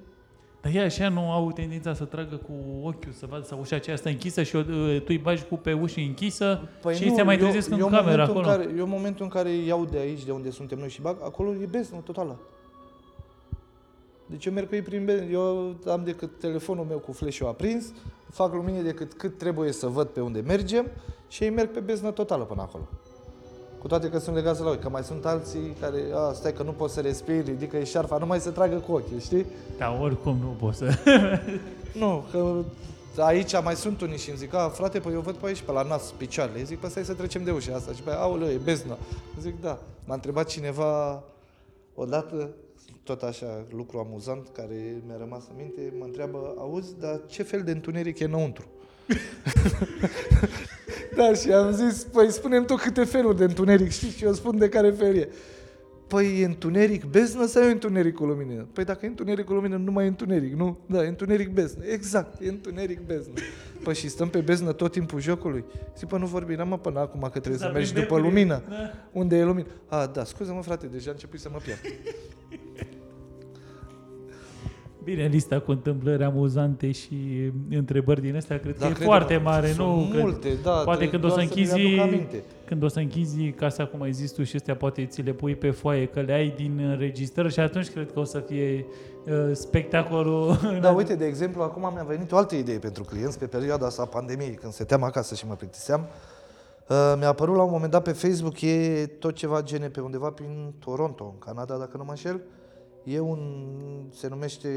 Dar 0.61 0.75
ea 0.75 0.85
așa 0.85 1.09
nu 1.09 1.33
au 1.33 1.53
tendința 1.53 1.95
să 1.95 2.05
tragă 2.05 2.37
cu 2.37 2.53
ochiul, 2.83 3.13
să 3.13 3.27
vadă 3.27 3.45
sau 3.45 3.59
ușa 3.61 3.77
aceea 3.77 3.97
asta 3.97 4.11
închisă 4.11 4.43
și 4.43 4.57
o, 4.57 4.63
tu 4.63 5.05
îi 5.07 5.19
bagi 5.19 5.45
cu 5.45 5.57
pe 5.57 5.73
ușă 5.73 6.01
închisă 6.01 6.69
și 6.95 7.03
ei 7.03 7.15
se 7.15 7.23
mai 7.23 7.39
trezesc 7.39 7.69
Păi 7.69 7.79
eu 7.79 7.87
în 7.87 7.93
cameră 7.93 8.27
momentul 8.27 8.37
acolo. 8.37 8.51
În 8.51 8.57
care, 8.57 8.77
eu 8.77 8.85
în 8.85 8.91
momentul 8.91 9.25
în 9.25 9.31
care 9.31 9.51
iau 9.51 9.85
de 9.85 9.99
aici, 9.99 10.25
de 10.25 10.33
unde 10.33 10.51
suntem 10.51 10.79
noi 10.79 10.89
și 10.89 11.01
bag, 11.01 11.17
acolo 11.23 11.53
e 11.53 11.67
beznă 11.71 11.99
totală. 12.05 12.39
Deci 14.27 14.45
eu 14.45 14.53
merg 14.53 14.69
cu 14.69 14.75
ei 14.75 14.83
prin 14.83 15.05
beznă. 15.05 15.25
Eu 15.25 15.77
am 15.87 16.03
decât 16.05 16.39
telefonul 16.39 16.85
meu 16.85 16.99
cu 16.99 17.13
flash-ul 17.13 17.47
aprins, 17.47 17.93
fac 18.31 18.55
lumine 18.55 18.83
decât 18.83 19.13
cât 19.13 19.39
trebuie 19.39 19.73
să 19.73 19.87
văd 19.87 20.07
pe 20.07 20.21
unde 20.21 20.41
mergem 20.41 20.87
și 21.29 21.43
ei 21.43 21.51
merg 21.51 21.71
pe 21.71 21.81
beznă 21.81 22.11
totală 22.11 22.45
până 22.45 22.61
acolo. 22.61 22.89
Cu 23.81 23.87
toate 23.87 24.09
că 24.09 24.19
sunt 24.19 24.35
legați 24.35 24.61
la 24.61 24.69
ochi, 24.69 24.81
că 24.81 24.89
mai 24.89 25.03
sunt 25.03 25.25
alții 25.27 25.77
care, 25.81 26.03
a, 26.15 26.33
stai 26.33 26.53
că 26.53 26.63
nu 26.63 26.71
poți 26.71 26.95
să 26.95 27.01
respiri, 27.01 27.43
ridică 27.45 27.83
șarfa, 27.85 28.19
nu 28.19 28.27
mai 28.27 28.41
se 28.41 28.51
tragă 28.51 28.77
cu 28.77 28.93
ochii, 28.93 29.21
știi? 29.21 29.47
Dar 29.79 29.99
oricum 30.01 30.37
nu 30.41 30.57
pot 30.59 30.75
să... 30.75 30.95
Nu, 31.93 32.25
că 32.33 32.65
aici 33.17 33.63
mai 33.63 33.77
sunt 33.77 34.01
unii 34.01 34.19
și 34.19 34.29
îmi 34.29 34.39
zic, 34.39 34.55
a, 34.55 34.69
frate, 34.69 34.99
păi 34.99 35.13
eu 35.13 35.21
văd 35.21 35.35
pe 35.35 35.47
aici, 35.47 35.61
pe 35.61 35.73
la 35.73 35.83
nas, 35.83 36.11
picioarele. 36.17 36.63
Zic, 36.63 36.79
păi 36.79 36.91
stai 36.91 37.05
să 37.05 37.15
trecem 37.15 37.45
de 37.45 37.51
ușa 37.51 37.75
asta. 37.75 37.93
Și 37.93 38.03
pe 38.03 38.11
aia, 38.11 38.19
aoleu, 38.19 38.49
e 38.49 38.61
beznă. 38.65 38.99
Zic, 39.41 39.61
da. 39.61 39.79
M-a 40.05 40.15
întrebat 40.15 40.47
cineva 40.47 41.23
odată, 41.95 42.49
tot 43.03 43.23
așa, 43.23 43.65
lucru 43.71 43.99
amuzant, 43.99 44.49
care 44.53 45.03
mi-a 45.07 45.17
rămas 45.19 45.43
în 45.51 45.55
minte, 45.57 45.93
mă 45.99 46.05
întreabă, 46.05 46.55
auzi, 46.59 46.95
dar 46.99 47.21
ce 47.27 47.43
fel 47.43 47.63
de 47.63 47.71
întuneric 47.71 48.19
e 48.19 48.25
înăuntru? 48.25 48.67
da, 51.17 51.35
și 51.35 51.53
am 51.53 51.73
zis, 51.73 52.05
păi 52.05 52.31
spune-mi 52.31 52.67
tu 52.67 52.75
câte 52.75 53.05
feluri 53.05 53.37
de 53.37 53.45
întuneric 53.45 53.91
știi 53.91 54.09
și 54.11 54.25
eu 54.25 54.33
spun 54.33 54.59
de 54.59 54.69
care 54.69 54.91
fel 54.91 55.17
e. 55.17 55.29
Păi 56.07 56.41
e 56.41 56.45
întuneric 56.45 57.05
beznă 57.05 57.47
sau 57.47 57.63
e 57.63 57.71
întuneric 57.71 58.15
cu 58.15 58.25
lumină? 58.25 58.67
Păi 58.73 58.85
dacă 58.85 58.99
e 59.05 59.09
întuneric 59.09 59.45
cu 59.45 59.53
lumină, 59.53 59.77
nu 59.77 59.93
mai 59.93 60.05
e 60.05 60.09
întuneric, 60.09 60.55
nu? 60.55 60.79
Da, 60.87 61.05
e 61.05 61.09
întuneric 61.09 61.49
beznă. 61.49 61.85
Exact, 61.85 62.41
e 62.41 62.49
întuneric 62.49 63.01
beznă. 63.01 63.33
Păi 63.83 63.95
și 63.95 64.09
stăm 64.09 64.29
pe 64.29 64.39
beznă 64.41 64.73
tot 64.73 64.93
timpul 64.93 65.21
jocului? 65.21 65.65
Zic, 65.99 66.09
păi 66.09 66.19
nu 66.19 66.27
vorbim, 66.27 66.69
mă 66.69 66.79
până 66.79 67.01
acum 67.01 67.21
că 67.21 67.29
trebuie 67.39 67.57
să 67.59 67.65
Să 67.65 67.71
mergi 67.73 67.91
avem 67.91 68.03
după 68.03 68.15
becurile. 68.15 68.29
lumină. 68.41 68.63
Da. 68.69 68.77
Unde 69.13 69.37
e 69.37 69.45
lumină? 69.45 69.67
A, 69.87 70.07
da, 70.07 70.25
scuze-mă 70.25 70.63
frate, 70.63 70.87
deja 70.87 71.09
a 71.09 71.13
început 71.13 71.41
să 71.41 71.49
mă 71.53 71.59
pierd. 71.65 71.79
Bine, 75.05 75.27
lista 75.27 75.61
cu 75.61 75.71
întâmplări 75.71 76.25
amuzante 76.25 76.91
și 76.93 77.15
întrebări 77.71 78.21
din 78.21 78.37
astea 78.37 78.59
cred 78.59 78.79
Da, 78.79 78.85
că 78.85 78.91
e 78.91 78.95
cred 78.95 79.07
foarte 79.07 79.35
că 79.35 79.41
mare, 79.41 79.67
sunt 79.67 79.87
nu? 79.87 80.09
Cred- 80.11 80.23
multe, 80.23 80.49
da. 80.63 80.71
Poate 80.71 81.07
trebuie 81.07 81.11
când 81.11 81.25
o 81.25 81.29
să 81.29 81.35
doar 81.35 81.47
mi 81.47 81.55
le 81.55 81.61
închizi, 81.63 82.01
aduc 82.01 82.01
aminte. 82.15 82.43
când 82.65 82.83
o 82.83 82.89
să 82.89 82.99
închizi 82.99 83.51
casa, 83.51 83.87
cum 83.87 84.03
ai 84.03 84.13
zis 84.13 84.31
tu, 84.31 84.43
și 84.43 84.57
astea 84.57 84.77
poate 84.77 85.07
ți 85.07 85.23
le 85.23 85.33
pui 85.33 85.55
pe 85.57 85.71
foaie, 85.71 86.07
că 86.07 86.21
le 86.21 86.33
ai 86.33 86.53
din 86.57 86.79
înregistrări 86.79 87.53
și 87.53 87.61
atunci 87.61 87.91
cred 87.91 88.13
că 88.13 88.19
o 88.21 88.25
să 88.25 88.39
fie 88.39 88.85
uh, 89.27 89.51
spectacolul. 89.53 90.57
Da, 90.81 90.91
uite, 90.91 91.15
de 91.15 91.27
exemplu, 91.27 91.63
acum 91.63 91.91
mi-a 91.95 92.05
venit 92.09 92.33
o 92.33 92.37
altă 92.37 92.55
idee 92.55 92.79
pentru 92.79 93.03
clienți 93.05 93.39
pe 93.39 93.47
perioada 93.47 93.87
asta 93.87 94.03
a 94.03 94.07
pandemiei, 94.07 94.55
când 94.55 94.73
stăteam 94.73 95.03
acasă 95.03 95.35
și 95.35 95.47
mă 95.47 95.55
plictiseam. 95.55 96.07
Uh, 96.89 97.15
mi-a 97.19 97.29
apărut 97.29 97.57
la 97.57 97.63
un 97.63 97.71
moment 97.71 97.91
dat 97.91 98.03
pe 98.03 98.13
Facebook, 98.13 98.61
e 98.61 99.07
tot 99.19 99.35
ceva 99.35 99.63
gene 99.63 99.89
pe 99.89 100.01
undeva 100.01 100.29
prin 100.31 100.73
Toronto, 100.79 101.25
în 101.33 101.39
Canada, 101.39 101.77
dacă 101.77 101.97
nu 101.97 102.05
mă 102.05 102.11
înșel. 102.11 102.41
E 103.05 103.21
un, 103.21 103.39
se 104.13 104.29
numește 104.29 104.69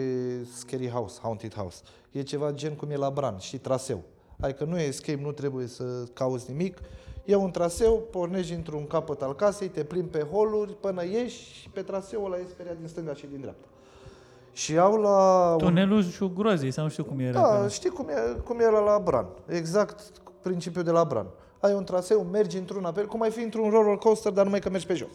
Scary 0.58 0.90
House, 0.90 1.20
Haunted 1.22 1.54
House. 1.56 1.82
E 2.12 2.22
ceva 2.22 2.52
gen 2.52 2.74
cum 2.76 2.90
e 2.90 2.96
la 2.96 3.10
Bran, 3.10 3.38
și 3.38 3.58
traseu. 3.58 4.02
Adică 4.40 4.64
nu 4.64 4.80
e 4.80 4.84
escape, 4.84 5.22
nu 5.22 5.32
trebuie 5.32 5.68
să 5.68 5.84
cauți 6.14 6.52
nimic. 6.52 6.78
E 7.26 7.36
un 7.36 7.52
traseu, 7.52 8.08
pornești 8.12 8.54
într-un 8.54 8.88
capăt 8.88 9.22
al 9.22 9.36
casei, 9.36 9.68
te 9.68 9.84
plimbi 9.84 10.10
pe 10.10 10.20
holuri 10.32 10.74
până 10.80 11.06
ieși 11.06 11.54
și 11.54 11.70
pe 11.70 11.82
traseul 11.82 12.26
ăla 12.26 12.38
e 12.38 12.46
speriat 12.50 12.78
din 12.78 12.88
stânga 12.88 13.14
și 13.14 13.26
din 13.26 13.40
dreapta. 13.42 13.68
Și 14.52 14.78
au 14.78 14.96
la... 14.96 15.50
un- 15.52 15.58
Tunelul 15.58 16.04
și 16.04 16.32
groazei, 16.34 16.72
sau 16.72 16.84
nu 16.84 16.90
știu 16.90 17.04
cum 17.04 17.20
era. 17.20 17.42
da, 17.42 17.48
pe- 17.62 17.68
știi 17.70 17.90
cum, 17.90 18.08
e, 18.10 18.40
cum 18.44 18.60
era 18.60 18.80
la 18.80 19.00
Bran. 19.04 19.28
Exact 19.48 20.02
principiul 20.42 20.84
de 20.84 20.92
la 20.92 21.04
Bran. 21.04 21.28
Ai 21.60 21.74
un 21.74 21.84
traseu, 21.84 22.22
mergi 22.24 22.58
într-un 22.58 22.86
apel, 22.86 23.06
cum 23.08 23.22
ai 23.22 23.32
fi 23.32 23.42
într-un 23.42 23.70
roller 23.70 23.96
coaster, 23.98 24.32
dar 24.32 24.44
numai 24.44 24.60
că 24.60 24.70
mergi 24.70 24.86
pe 24.88 24.94
jos. 24.94 25.12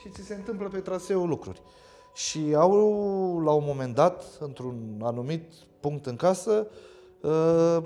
Și 0.00 0.08
ți 0.08 0.22
se 0.22 0.34
întâmplă 0.34 0.68
pe 0.68 0.78
traseu 0.78 1.26
lucruri. 1.26 1.62
Și 2.14 2.54
au, 2.56 2.72
la 3.44 3.50
un 3.52 3.62
moment 3.66 3.94
dat, 3.94 4.24
într-un 4.40 5.00
anumit 5.02 5.42
punct 5.80 6.06
în 6.06 6.16
casă, 6.16 6.66
uh, 7.20 7.78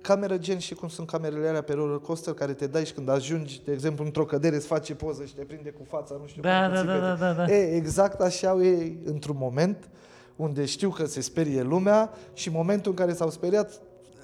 cameră 0.00 0.38
gen 0.38 0.58
și 0.58 0.74
cum 0.74 0.88
sunt 0.88 1.06
camerele 1.10 1.48
alea 1.48 1.62
pe 1.62 1.72
roller 1.72 1.98
coaster 1.98 2.34
care 2.34 2.52
te 2.52 2.66
dai 2.66 2.84
și 2.84 2.92
când 2.92 3.08
ajungi, 3.08 3.62
de 3.64 3.72
exemplu, 3.72 4.04
într-o 4.04 4.24
cădere, 4.24 4.56
îți 4.56 4.66
face 4.66 4.94
poză 4.94 5.24
și 5.24 5.34
te 5.34 5.42
prinde 5.44 5.70
cu 5.70 5.84
fața, 5.88 6.16
nu 6.20 6.26
știu 6.26 6.42
Da, 6.42 6.64
cum, 6.64 6.74
da, 6.74 6.80
cu 6.80 6.86
da, 6.86 6.92
țipete. 6.94 7.20
da, 7.20 7.32
da, 7.32 7.44
da. 7.46 7.52
E, 7.52 7.74
exact 7.76 8.20
așa 8.20 8.48
au 8.48 8.64
ei 8.64 8.98
într-un 9.04 9.36
moment 9.38 9.88
unde 10.36 10.64
știu 10.64 10.90
că 10.90 11.04
se 11.04 11.20
sperie 11.20 11.62
lumea 11.62 12.10
și 12.32 12.48
în 12.48 12.54
momentul 12.54 12.90
în 12.90 12.96
care 12.96 13.12
s-au 13.12 13.30
speriat 13.30 13.80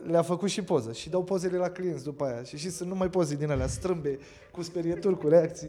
le-a 0.07 0.23
făcut 0.23 0.49
și 0.49 0.63
poză 0.63 0.93
și 0.93 1.11
dau 1.11 1.23
pozele 1.23 1.57
la 1.57 1.69
clienți 1.69 2.05
după 2.05 2.25
aia 2.25 2.43
și 2.43 2.57
și 2.57 2.71
sunt 2.71 2.89
numai 2.89 3.11
poze 3.11 3.35
din 3.35 3.51
alea 3.51 3.67
strâmbe, 3.67 4.19
cu 4.53 4.63
sperieturi, 4.63 5.19
cu 5.19 5.29
reacții. 5.29 5.69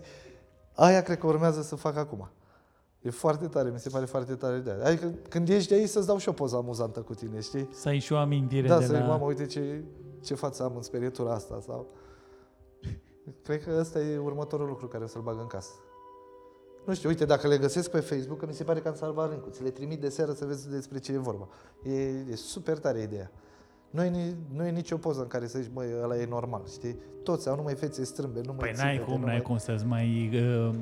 Aia 0.74 1.02
cred 1.02 1.18
că 1.18 1.28
urmează 1.28 1.62
să 1.62 1.76
fac 1.76 1.98
acum. 1.98 2.30
E 3.02 3.10
foarte 3.10 3.48
tare, 3.48 3.70
mi 3.70 3.80
se 3.80 3.90
pare 3.90 4.06
foarte 4.06 4.36
tare 4.36 4.58
de 4.58 4.72
aia. 4.72 4.86
Adică 4.86 5.14
când 5.30 5.48
ieși 5.48 5.68
de 5.68 5.76
aici 5.76 5.90
să-ți 5.90 6.08
dau 6.08 6.18
și 6.18 6.30
o 6.30 6.32
poză 6.32 6.56
amuzantă 6.56 7.00
cu 7.00 7.14
tine, 7.14 7.40
știi? 7.40 7.70
Să 7.72 7.88
ai 7.88 8.00
și 8.00 8.14
o 8.14 8.18
amintire 8.18 8.68
Da, 8.68 8.80
de 8.80 8.86
să 8.86 8.92
la... 8.92 9.00
la... 9.00 9.06
mamă, 9.06 9.26
uite 9.26 9.46
ce, 9.46 9.84
ce 10.24 10.34
față 10.36 10.64
am 10.64 10.76
în 10.76 10.82
sperietura 10.82 11.34
asta 11.34 11.60
sau... 11.66 11.86
Cred 13.44 13.64
că 13.64 13.78
ăsta 13.80 14.00
e 14.00 14.18
următorul 14.18 14.68
lucru 14.68 14.88
care 14.88 15.04
o 15.04 15.08
să-l 15.08 15.22
bag 15.22 15.40
în 15.40 15.48
casă. 15.48 15.72
Nu 16.86 16.94
știu, 16.94 17.10
uite, 17.10 17.26
dacă 17.26 17.48
le 17.48 17.58
găsesc 17.58 17.90
pe 17.92 18.00
Facebook, 18.00 18.40
că 18.40 18.46
mi 18.46 18.54
se 18.54 18.64
pare 18.64 18.80
că 18.80 18.88
am 18.88 18.96
salvat 18.96 19.30
link 19.30 19.44
ți 19.50 19.64
le 19.64 19.70
trimit 19.70 20.02
de 20.02 20.10
seară 20.10 20.32
să 20.32 20.46
vezi 20.46 20.70
despre 20.70 21.00
ce 21.00 21.12
e 21.14 21.18
vorba. 21.18 21.48
E, 21.84 21.92
e 22.32 22.36
super 22.36 22.78
tare 22.78 23.02
ideea. 23.02 23.32
Nu 23.90 24.04
e, 24.04 24.10
ni- 24.10 24.36
nu 24.56 24.66
e 24.66 24.70
nicio 24.72 24.98
poză 24.98 25.22
în 25.22 25.28
care 25.28 25.48
să 25.48 25.60
zici, 25.60 25.72
măi, 25.74 25.88
ăla 26.04 26.18
e 26.18 26.26
normal, 26.26 26.62
știi? 26.72 27.00
Toți 27.24 27.50
au 27.50 27.56
numai 27.56 27.76
fețe 27.76 28.04
strâmbe, 28.04 28.42
numai 28.46 28.58
Păi 28.58 28.72
n-ai 28.78 28.92
țipete, 28.92 29.04
cum, 29.12 29.20
numai... 29.20 29.30
n-ai 29.30 29.42
cum 29.42 29.58
să-ți 29.58 29.86
mai 29.86 30.30
uh, 30.34 30.76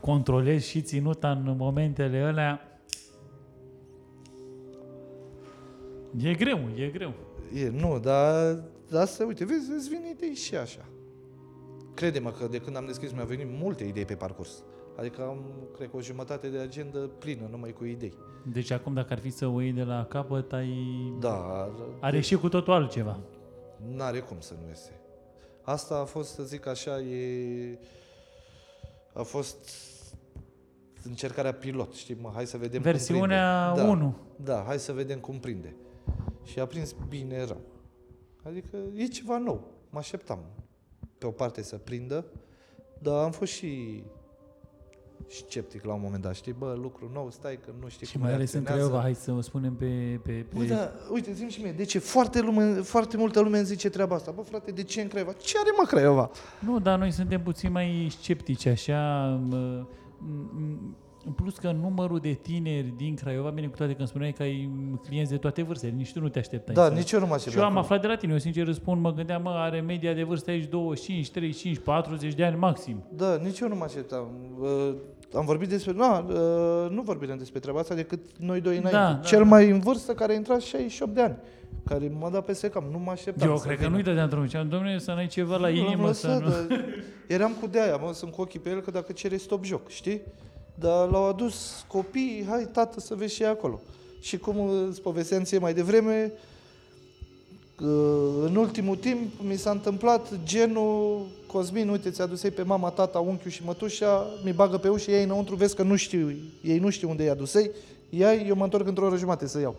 controlezi 0.00 0.68
și 0.68 0.80
ținuta 0.82 1.30
în 1.30 1.54
momentele 1.56 2.18
alea. 2.18 2.80
E 6.22 6.34
greu, 6.34 6.58
e 6.76 6.86
greu. 6.86 7.12
E, 7.54 7.68
nu, 7.68 7.98
dar, 7.98 8.62
dar 8.90 9.02
asta, 9.02 9.24
uite, 9.24 9.44
vezi, 9.44 9.70
îți 9.70 9.88
vin 9.88 10.02
idei 10.14 10.34
și 10.34 10.56
așa. 10.56 10.84
Crede-mă 11.94 12.30
că 12.30 12.46
de 12.46 12.58
când 12.58 12.76
am 12.76 12.86
deschis 12.86 13.12
mi-au 13.12 13.26
venit 13.26 13.46
multe 13.50 13.84
idei 13.84 14.04
pe 14.04 14.14
parcurs. 14.14 14.62
Adică 14.96 15.22
am, 15.22 15.44
cred 15.76 15.90
că 15.90 15.96
o 15.96 16.00
jumătate 16.00 16.48
de 16.48 16.58
agendă 16.58 16.98
plină, 16.98 17.48
numai 17.50 17.72
cu 17.72 17.84
idei. 17.84 18.14
Deci 18.52 18.70
acum 18.70 18.94
dacă 18.94 19.12
ar 19.12 19.18
fi 19.18 19.30
să 19.30 19.46
o 19.46 19.60
iei 19.60 19.72
de 19.72 19.82
la 19.82 20.04
capăt, 20.04 20.52
ai... 20.52 20.76
Da, 21.20 21.68
Are 22.00 22.20
și 22.20 22.34
cu 22.36 22.48
totul 22.48 22.72
altceva. 22.72 23.18
n-are 23.94 24.18
cum 24.18 24.36
să 24.40 24.54
nu 24.62 24.68
iese. 24.68 25.00
Asta 25.62 25.98
a 25.98 26.04
fost, 26.04 26.32
să 26.32 26.42
zic 26.42 26.66
așa, 26.66 27.00
e... 27.00 27.78
A 29.12 29.22
fost 29.22 29.56
încercarea 31.02 31.52
pilot, 31.52 31.94
știi, 31.94 32.16
mă, 32.20 32.30
hai 32.34 32.46
să 32.46 32.56
vedem 32.56 32.82
Versiunea 32.82 33.72
cum 33.74 33.82
prinde. 33.82 33.90
1. 33.90 34.16
Da, 34.36 34.52
da, 34.52 34.62
hai 34.66 34.78
să 34.78 34.92
vedem 34.92 35.18
cum 35.18 35.38
prinde. 35.38 35.76
Și 36.44 36.58
a 36.58 36.66
prins 36.66 36.94
bine 37.08 37.44
rău. 37.44 37.60
Adică 38.42 38.76
e 38.94 39.06
ceva 39.06 39.38
nou. 39.38 39.70
Mă 39.90 39.98
așteptam 39.98 40.38
pe 41.18 41.26
o 41.26 41.30
parte 41.30 41.62
să 41.62 41.76
prindă, 41.76 42.24
dar 42.98 43.24
am 43.24 43.30
fost 43.30 43.52
și 43.52 44.02
sceptic 45.26 45.84
la 45.84 45.92
un 45.92 46.00
moment 46.02 46.22
dat, 46.22 46.34
știi? 46.34 46.54
Bă, 46.58 46.76
lucru 46.82 47.10
nou, 47.12 47.30
stai 47.30 47.58
că 47.64 47.70
nu 47.80 47.88
știi 47.88 48.06
Și 48.06 48.12
cum 48.12 48.20
mai 48.22 48.32
ales 48.32 48.52
în 48.52 48.60
reacționează. 48.60 48.88
Craiova, 48.90 49.02
hai 49.02 49.14
să 49.14 49.32
o 49.32 49.40
spunem 49.40 49.74
pe... 49.74 50.20
pe, 50.22 50.30
pe... 50.32 50.56
Bă, 50.56 50.64
da, 50.64 50.92
uite, 51.12 51.32
zi 51.32 51.44
și 51.44 51.62
mie, 51.62 51.72
de 51.72 51.84
ce 51.84 51.98
foarte, 51.98 52.40
lume, 52.40 52.74
foarte 52.74 53.16
multă 53.16 53.40
lume 53.40 53.56
îmi 53.58 53.66
zice 53.66 53.88
treaba 53.88 54.14
asta? 54.14 54.30
Bă, 54.30 54.42
frate, 54.42 54.70
de 54.70 54.82
ce 54.82 55.00
în 55.00 55.08
Craiova? 55.08 55.32
Ce 55.32 55.58
are 55.58 55.70
mă 55.76 55.84
Craiova? 55.86 56.30
Nu, 56.58 56.78
dar 56.78 56.98
noi 56.98 57.10
suntem 57.10 57.42
puțin 57.42 57.72
mai 57.72 58.08
sceptici, 58.20 58.66
așa. 58.66 59.40
m- 59.48 59.86
m- 60.24 61.06
În 61.26 61.32
plus 61.32 61.56
că 61.58 61.70
numărul 61.70 62.18
de 62.18 62.32
tineri 62.32 62.92
din 62.96 63.14
Craiova, 63.14 63.48
bine 63.50 63.66
cu 63.66 63.76
toate 63.76 63.92
că 63.92 63.98
îmi 63.98 64.08
spuneai 64.08 64.32
că 64.32 64.42
ai 64.42 64.70
clienți 65.06 65.30
de 65.30 65.36
toate 65.36 65.62
vârstele, 65.62 65.92
nici 65.96 66.12
tu 66.12 66.20
nu 66.20 66.28
te 66.28 66.38
așteptai. 66.38 66.74
Da, 66.74 66.86
să- 66.86 66.92
nici 66.92 67.10
eu 67.10 67.18
nu 67.20 67.26
mă 67.26 67.34
așteptam. 67.34 67.60
Și 67.62 67.66
eu 67.68 67.72
am 67.72 67.78
aflat 67.82 68.00
de 68.00 68.06
la 68.06 68.16
tine, 68.16 68.32
eu 68.32 68.38
sincer 68.38 68.66
răspund, 68.66 69.00
mă 69.02 69.12
gândeam, 69.12 69.42
mă, 69.42 69.50
are 69.50 69.80
media 69.80 70.12
de 70.12 70.22
vârstă 70.22 70.50
aici 70.50 70.64
25, 70.68 71.30
35, 71.30 71.78
40 71.78 72.34
de 72.34 72.44
ani 72.44 72.56
maxim. 72.56 73.02
Da, 73.16 73.36
nici 73.36 73.58
eu 73.58 73.68
nu 73.68 73.74
mă 73.76 73.84
așteptam. 73.84 74.26
Uh, 74.60 74.94
am 75.34 75.44
vorbit 75.44 75.68
despre... 75.68 75.92
Na, 75.92 76.18
uh, 76.18 76.90
nu 76.90 77.02
vorbim 77.02 77.34
despre 77.38 77.58
treaba 77.60 77.78
asta 77.78 77.94
decât 77.94 78.20
noi 78.38 78.60
doi 78.60 78.76
înainte. 78.76 78.98
Da, 78.98 79.12
da, 79.12 79.18
Cel 79.18 79.38
da. 79.38 79.44
mai 79.44 79.70
în 79.70 79.78
vârstă 79.80 80.12
care 80.12 80.32
a 80.32 80.34
intrat 80.36 80.60
68 80.60 81.14
de 81.14 81.22
ani. 81.22 81.36
Care 81.84 82.12
m-a 82.18 82.30
dat 82.30 82.44
peste 82.44 82.68
cap. 82.68 82.82
Nu 82.90 82.98
mă 82.98 83.10
așteptam 83.10 83.48
Eu 83.48 83.56
să 83.56 83.64
cred 83.66 83.76
că 83.76 83.82
vină. 83.82 83.94
nu-i 83.94 84.02
dădeam 84.04 84.28
drumul. 84.28 84.46
Ziceam, 84.46 84.68
domnule, 84.68 84.98
să 84.98 85.12
n-ai 85.12 85.26
ceva 85.26 85.56
la 85.56 85.68
Nu, 85.68 85.74
l-am 85.76 85.84
inimă, 85.86 86.12
să 86.12 86.26
lăsat, 86.28 86.42
nu... 86.42 86.48
dar 86.76 86.84
Eram 87.26 87.52
cu 87.60 87.66
de-aia, 87.66 87.96
mă, 87.96 88.12
sunt 88.12 88.32
cu 88.32 88.40
ochii 88.40 88.60
pe 88.60 88.70
el, 88.70 88.80
că 88.80 88.90
dacă 88.90 89.12
cere 89.12 89.36
stop 89.36 89.64
joc, 89.64 89.88
știi? 89.88 90.20
Dar 90.80 91.08
l-au 91.10 91.24
adus 91.24 91.84
copiii, 91.86 92.46
hai 92.48 92.68
tată 92.72 93.00
să 93.00 93.14
vezi 93.14 93.34
și 93.34 93.42
ei 93.42 93.48
acolo. 93.48 93.80
Și 94.20 94.38
cum 94.38 94.68
îți 94.88 95.00
povesteam 95.00 95.42
ție 95.42 95.58
mai 95.58 95.74
devreme, 95.74 96.32
că 97.76 98.20
în 98.44 98.56
ultimul 98.56 98.96
timp 98.96 99.32
mi 99.42 99.56
s-a 99.56 99.70
întâmplat 99.70 100.44
genul 100.44 101.26
Cosmin, 101.46 101.88
uite, 101.88 102.10
ți-a 102.10 102.24
adus 102.24 102.40
pe 102.40 102.62
mama, 102.62 102.90
tata, 102.90 103.18
unchiul 103.18 103.50
și 103.50 103.64
mătușa, 103.64 104.26
mi 104.44 104.52
bagă 104.52 104.76
pe 104.76 104.88
ușă, 104.88 105.10
ei 105.10 105.24
înăuntru, 105.24 105.54
vezi 105.54 105.76
că 105.76 105.82
nu 105.82 105.96
știu, 105.96 106.32
ei 106.62 106.78
nu 106.78 106.90
știu 106.90 107.08
unde 107.08 107.22
i-a 107.24 107.34
dus 107.34 107.54
ei, 107.54 107.70
ia 108.10 108.34
eu 108.34 108.56
mă 108.56 108.64
întorc 108.64 108.86
într-o 108.86 109.06
oră 109.06 109.16
jumate 109.16 109.46
să 109.46 109.60
iau. 109.60 109.76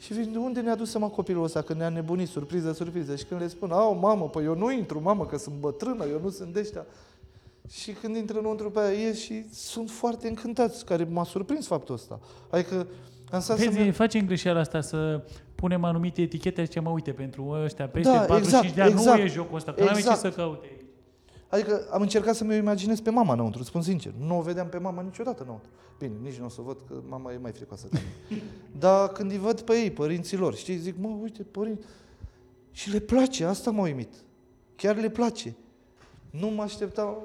Și 0.00 0.12
vin, 0.12 0.32
de 0.32 0.38
unde 0.38 0.60
ne-a 0.60 0.76
dus 0.76 0.96
mă 0.96 1.08
copilul 1.08 1.44
ăsta, 1.44 1.62
că 1.62 1.74
ne-a 1.74 1.88
nebunit, 1.88 2.28
surpriză, 2.28 2.72
surpriză. 2.72 3.16
Și 3.16 3.24
când 3.24 3.40
le 3.40 3.48
spun, 3.48 3.70
au, 3.70 3.94
mamă, 3.94 4.28
păi 4.28 4.44
eu 4.44 4.54
nu 4.54 4.72
intru, 4.72 5.00
mamă, 5.02 5.26
că 5.26 5.38
sunt 5.38 5.54
bătrână, 5.60 6.04
eu 6.10 6.20
nu 6.22 6.30
sunt 6.30 6.52
de 6.52 6.60
ăștia. 6.60 6.86
Și 7.70 7.92
când 7.92 8.16
intră 8.16 8.38
înăuntru 8.38 8.70
pe 8.70 8.80
aia, 8.80 8.98
ies 8.98 9.20
și 9.20 9.54
sunt 9.54 9.90
foarte 9.90 10.28
încântați, 10.28 10.84
care 10.84 11.04
m-a 11.04 11.24
surprins 11.24 11.66
faptul 11.66 11.94
ăsta. 11.94 12.20
Adică 12.50 12.86
am 13.30 13.40
stat 13.40 13.58
să... 13.58 13.70
Vezi, 13.70 13.90
facem 13.90 14.26
greșeala 14.26 14.60
asta 14.60 14.80
să 14.80 15.24
punem 15.54 15.84
anumite 15.84 16.22
etichete 16.22 16.64
și 16.70 16.78
mă 16.78 16.90
uite, 16.90 17.12
pentru 17.12 17.48
ăștia 17.64 17.88
peste 17.88 18.12
Da, 18.12 18.18
45 18.18 18.64
exact, 18.64 18.74
de 18.74 18.82
ani 18.82 18.90
exact. 18.90 19.18
nu 19.18 19.24
e 19.24 19.28
jocul 19.28 19.56
ăsta, 19.56 19.72
că 19.72 19.84
n-am 19.84 19.92
ce 19.92 19.98
Exact. 19.98 20.18
să 20.18 20.30
caute. 20.30 20.68
Adică 21.48 21.86
am 21.90 22.00
încercat 22.00 22.34
să 22.34 22.44
mi-o 22.44 22.56
imaginez 22.56 23.00
pe 23.00 23.10
mama 23.10 23.32
înăuntru, 23.32 23.62
spun 23.62 23.82
sincer. 23.82 24.12
Nu 24.18 24.38
o 24.38 24.40
vedeam 24.40 24.68
pe 24.68 24.78
mama 24.78 25.02
niciodată 25.02 25.42
înăuntru. 25.42 25.70
Bine, 25.98 26.12
nici 26.22 26.36
nu 26.36 26.44
o 26.44 26.48
să 26.48 26.60
o 26.60 26.62
văd, 26.64 26.76
că 26.88 26.94
mama 27.08 27.32
e 27.32 27.36
mai 27.36 27.52
fricoasă 27.52 27.86
ca 27.92 27.98
mine. 28.28 28.42
Dar 28.78 29.08
când 29.08 29.30
îi 29.30 29.38
văd 29.38 29.60
pe 29.60 29.72
ei, 29.72 29.90
părinții 29.90 30.36
lor, 30.36 30.54
știi, 30.54 30.76
zic, 30.76 30.94
mă, 30.98 31.08
uite, 31.22 31.42
părinți... 31.42 31.86
Și 32.70 32.90
le 32.90 32.98
place, 32.98 33.44
asta 33.44 33.70
m-a 33.70 33.82
uimit. 33.82 34.14
Chiar 34.76 34.96
le 34.96 35.08
place. 35.08 35.56
Nu 36.30 36.46
mă 36.46 36.62
așteptam... 36.62 37.16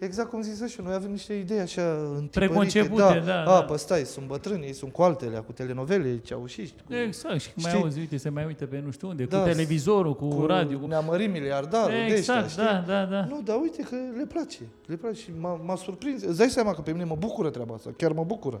Exact 0.00 0.30
cum 0.30 0.42
zis 0.42 0.70
și 0.70 0.80
noi 0.80 0.94
avem 0.94 1.10
niște 1.10 1.34
idei 1.34 1.58
așa 1.58 1.82
întipărite. 1.82 2.38
Preconcepute, 2.38 3.22
da, 3.24 3.40
A, 3.40 3.44
da. 3.44 3.62
păi 3.64 3.78
stai, 3.78 4.04
sunt 4.04 4.26
bătrâni, 4.26 4.64
ei 4.66 4.72
sunt 4.72 4.92
cu 4.92 5.02
altele, 5.02 5.38
cu 5.38 5.52
telenovele, 5.52 6.18
ceaușiști. 6.18 6.82
Cu... 6.86 6.94
Exact, 6.94 7.40
și 7.40 7.50
mai 7.56 7.70
Știi? 7.70 7.82
auzi, 7.82 7.98
uite, 7.98 8.16
se 8.16 8.28
mai 8.28 8.44
uite 8.44 8.66
pe 8.66 8.80
nu 8.84 8.90
știu 8.90 9.08
unde, 9.08 9.24
Da, 9.24 9.38
cu 9.42 9.48
televizorul, 9.48 10.14
cu, 10.14 10.28
cu 10.28 10.46
radio, 10.46 10.78
cu... 10.78 10.86
Ne-a 10.86 11.00
mărit 11.00 11.30
miliardarul, 11.30 11.90
de 11.90 11.96
ăștia, 12.02 12.16
Exact, 12.16 12.48
știi? 12.50 12.62
da, 12.62 12.84
da, 12.86 13.04
da. 13.04 13.24
Nu, 13.24 13.40
dar 13.44 13.56
uite 13.60 13.82
că 13.82 13.96
le 14.16 14.26
place. 14.26 14.58
Le 14.86 14.96
place 14.96 15.20
și 15.20 15.30
m-a, 15.40 15.54
m-a 15.64 15.76
surprins. 15.76 16.22
Îți 16.22 16.38
dai 16.38 16.48
seama 16.48 16.74
că 16.74 16.80
pe 16.80 16.92
mine 16.92 17.04
mă 17.04 17.16
bucură 17.18 17.50
treaba 17.50 17.74
asta. 17.74 17.90
Chiar 17.96 18.12
mă 18.12 18.24
bucură. 18.24 18.60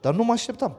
Dar 0.00 0.14
nu 0.14 0.24
mă 0.24 0.32
așteptam. 0.32 0.76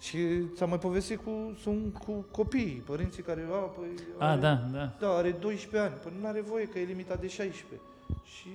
Și 0.00 0.18
ți-am 0.54 0.68
mai 0.68 0.78
povestit 0.78 1.20
cu, 1.24 1.30
sunt 1.62 1.96
cu 2.06 2.24
copiii, 2.30 2.82
părinții 2.86 3.22
care, 3.22 3.46
a, 3.52 3.54
păi, 3.56 3.86
A, 4.18 4.30
are, 4.30 4.40
da, 4.40 4.62
da. 4.72 4.92
da, 5.00 5.08
are 5.08 5.30
12 5.40 5.90
ani, 5.90 6.00
păi 6.02 6.12
nu 6.20 6.26
are 6.28 6.40
voie 6.40 6.64
că 6.64 6.78
e 6.78 6.84
limitat 6.84 7.20
de 7.20 7.28
16. 7.28 7.80
Și 8.24 8.48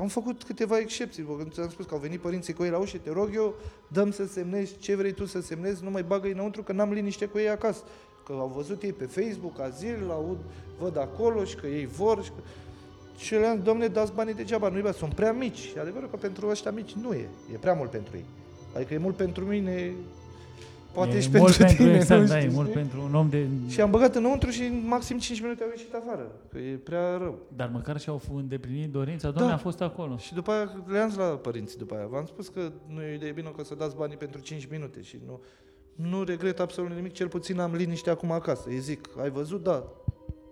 am 0.00 0.08
făcut 0.08 0.42
câteva 0.42 0.78
excepții, 0.78 1.22
pentru 1.22 1.44
că 1.44 1.50
ți-am 1.50 1.68
spus 1.68 1.86
că 1.86 1.94
au 1.94 2.00
venit 2.00 2.20
părinții 2.20 2.52
cu 2.52 2.64
ei 2.64 2.70
la 2.70 2.78
ușă, 2.78 2.98
te 2.98 3.10
rog 3.10 3.30
eu, 3.34 3.54
dăm 3.88 4.10
să 4.10 4.26
semnezi 4.26 4.78
ce 4.78 4.94
vrei 4.94 5.12
tu 5.12 5.26
să 5.26 5.40
semnezi, 5.40 5.84
nu 5.84 5.90
mai 5.90 6.02
bagă 6.02 6.28
înăuntru 6.28 6.62
că 6.62 6.72
n-am 6.72 6.92
liniște 6.92 7.26
cu 7.26 7.38
ei 7.38 7.48
acasă. 7.48 7.82
Că 8.24 8.32
au 8.32 8.52
văzut 8.56 8.82
ei 8.82 8.92
pe 8.92 9.04
Facebook, 9.04 9.60
azil, 9.60 10.10
aud, 10.10 10.38
văd 10.78 10.98
acolo 10.98 11.44
și 11.44 11.56
că 11.56 11.66
ei 11.66 11.86
vor 11.86 12.24
și 12.24 12.30
că... 12.30 12.42
Și 13.16 13.34
le-am, 13.34 13.62
domne, 13.62 13.86
dați 13.86 14.12
banii 14.12 14.34
degeaba, 14.34 14.68
nu-i 14.68 14.82
bă, 14.82 14.90
sunt 14.90 15.14
prea 15.14 15.32
mici. 15.32 15.72
E 15.76 15.80
adevărul 15.80 16.08
că 16.08 16.16
pentru 16.16 16.48
ăștia 16.48 16.70
mici 16.70 16.92
nu 16.92 17.12
e, 17.12 17.28
e 17.52 17.56
prea 17.56 17.72
mult 17.72 17.90
pentru 17.90 18.16
ei. 18.16 18.24
Adică 18.74 18.94
e 18.94 18.98
mult 18.98 19.16
pentru 19.16 19.44
mine, 19.44 19.92
poate 20.92 21.16
e 21.16 21.20
și 21.20 21.28
mult 21.34 21.56
pentru 21.56 21.76
tine, 21.76 21.94
exact, 21.94 22.20
nu 22.20 22.26
da, 22.26 22.36
știu, 22.38 22.50
e 22.50 22.54
mult 22.54 22.68
știi? 22.68 22.80
pentru 22.80 23.02
un 23.02 23.14
om 23.14 23.28
de... 23.28 23.46
Și 23.68 23.80
am 23.80 23.90
băgat 23.90 24.14
înăuntru 24.14 24.50
și 24.50 24.62
în 24.62 24.82
maxim 24.86 25.18
5 25.18 25.40
minute 25.40 25.62
au 25.62 25.68
ieșit 25.68 25.94
afară, 25.94 26.26
că 26.52 26.58
e 26.58 26.74
prea 26.74 27.16
rău. 27.16 27.38
Dar 27.56 27.70
măcar 27.72 28.00
și-au 28.00 28.20
f- 28.24 28.34
îndeplinit 28.36 28.90
dorința, 28.90 29.30
Doamne, 29.30 29.50
Da. 29.50 29.56
a 29.56 29.60
fost 29.60 29.80
acolo. 29.80 30.16
Și 30.16 30.34
după 30.34 30.50
aia 30.50 30.84
le-am 30.86 31.08
zis 31.08 31.18
la 31.18 31.24
părinți 31.24 31.78
după 31.78 31.94
aia. 31.94 32.06
V-am 32.06 32.26
spus 32.26 32.48
că 32.48 32.72
nu 32.86 33.02
e 33.02 33.10
o 33.10 33.14
idee 33.14 33.32
bună 33.32 33.52
că 33.56 33.64
să 33.64 33.74
dați 33.74 33.96
banii 33.96 34.16
pentru 34.16 34.40
5 34.40 34.68
minute 34.70 35.02
și 35.02 35.16
nu, 35.26 35.40
nu 36.08 36.22
regret 36.22 36.60
absolut 36.60 36.90
nimic, 36.90 37.12
cel 37.12 37.28
puțin 37.28 37.58
am 37.60 37.74
liniște 37.74 38.10
acum 38.10 38.30
acasă. 38.30 38.62
Îi 38.68 38.78
zic, 38.78 39.08
ai 39.22 39.30
văzut? 39.30 39.62
Da. 39.62 39.84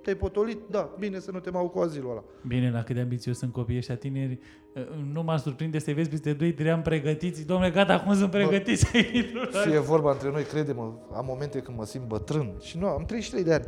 Te-ai 0.02 0.16
potolit? 0.16 0.58
Da. 0.70 0.94
Bine 0.98 1.18
să 1.18 1.30
nu 1.30 1.38
te 1.38 1.50
mai 1.50 1.70
cu 1.72 1.78
azilul 1.78 2.10
ăla. 2.10 2.24
Bine, 2.46 2.70
la 2.70 2.82
cât 2.82 2.94
de 2.94 3.00
ambițios 3.00 3.38
sunt 3.38 3.52
copiii 3.52 3.78
ăștia 3.78 3.96
tineri, 3.96 4.38
uh, 4.74 4.82
nu 5.12 5.22
m-ar 5.22 5.38
surprinde 5.38 5.78
să-i 5.78 5.94
vezi 5.94 6.08
peste 6.08 6.34
2-3 6.34 6.70
ani 6.72 6.82
pregătiți. 6.82 7.46
Domnule, 7.46 7.70
gata, 7.70 7.92
acum 7.92 8.14
sunt 8.14 8.30
pregătiți. 8.30 8.86
Fie 9.66 9.78
vorba 9.78 10.10
între 10.12 10.30
noi, 10.30 10.42
crede-mă, 10.42 10.92
am 11.12 11.24
momente 11.28 11.58
când 11.60 11.76
mă 11.76 11.84
simt 11.84 12.04
bătrân. 12.06 12.52
Și 12.60 12.78
nu, 12.78 12.86
am 12.86 13.04
33 13.04 13.44
de 13.44 13.54
ani. 13.54 13.64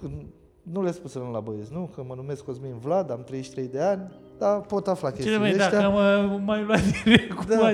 Când- 0.00 0.24
Nu 0.62 0.82
le 0.82 0.90
spus 0.92 1.14
la 1.14 1.40
băieți, 1.40 1.72
nu? 1.72 1.90
Că 1.94 2.04
mă 2.06 2.14
numesc 2.14 2.44
Cosmin 2.44 2.78
Vlad, 2.78 3.10
am 3.10 3.22
33 3.24 3.68
de 3.68 3.80
ani, 3.80 4.12
dar 4.38 4.60
pot 4.60 4.86
afla 4.88 5.08
Ce 5.08 5.14
chestiile 5.14 5.38
mai, 5.38 5.50
astea. 5.50 5.70
dacă 5.80 5.90
mă 5.92 6.40
mai 6.44 6.62
luat 6.64 6.80
direct 7.02 7.32
cu 7.38 7.44
Da. 7.48 7.56
da. 7.56 7.70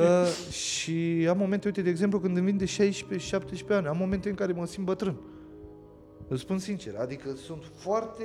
Uh, 0.00 0.26
și 0.52 1.26
am 1.30 1.38
momente, 1.38 1.66
uite, 1.66 1.82
de 1.82 1.90
exemplu, 1.90 2.18
când 2.20 2.36
îmi 2.36 2.46
vin 2.46 2.56
de 2.56 2.64
16-17 2.64 3.68
ani, 3.68 3.86
am 3.86 3.96
momente 3.96 4.28
în 4.28 4.34
care 4.34 4.52
mă 4.52 4.66
simt 4.66 4.86
bătrân. 4.86 5.16
Îți 6.28 6.40
spun 6.40 6.58
sincer, 6.58 6.94
adică 6.96 7.34
sunt 7.34 7.64
foarte, 7.74 8.24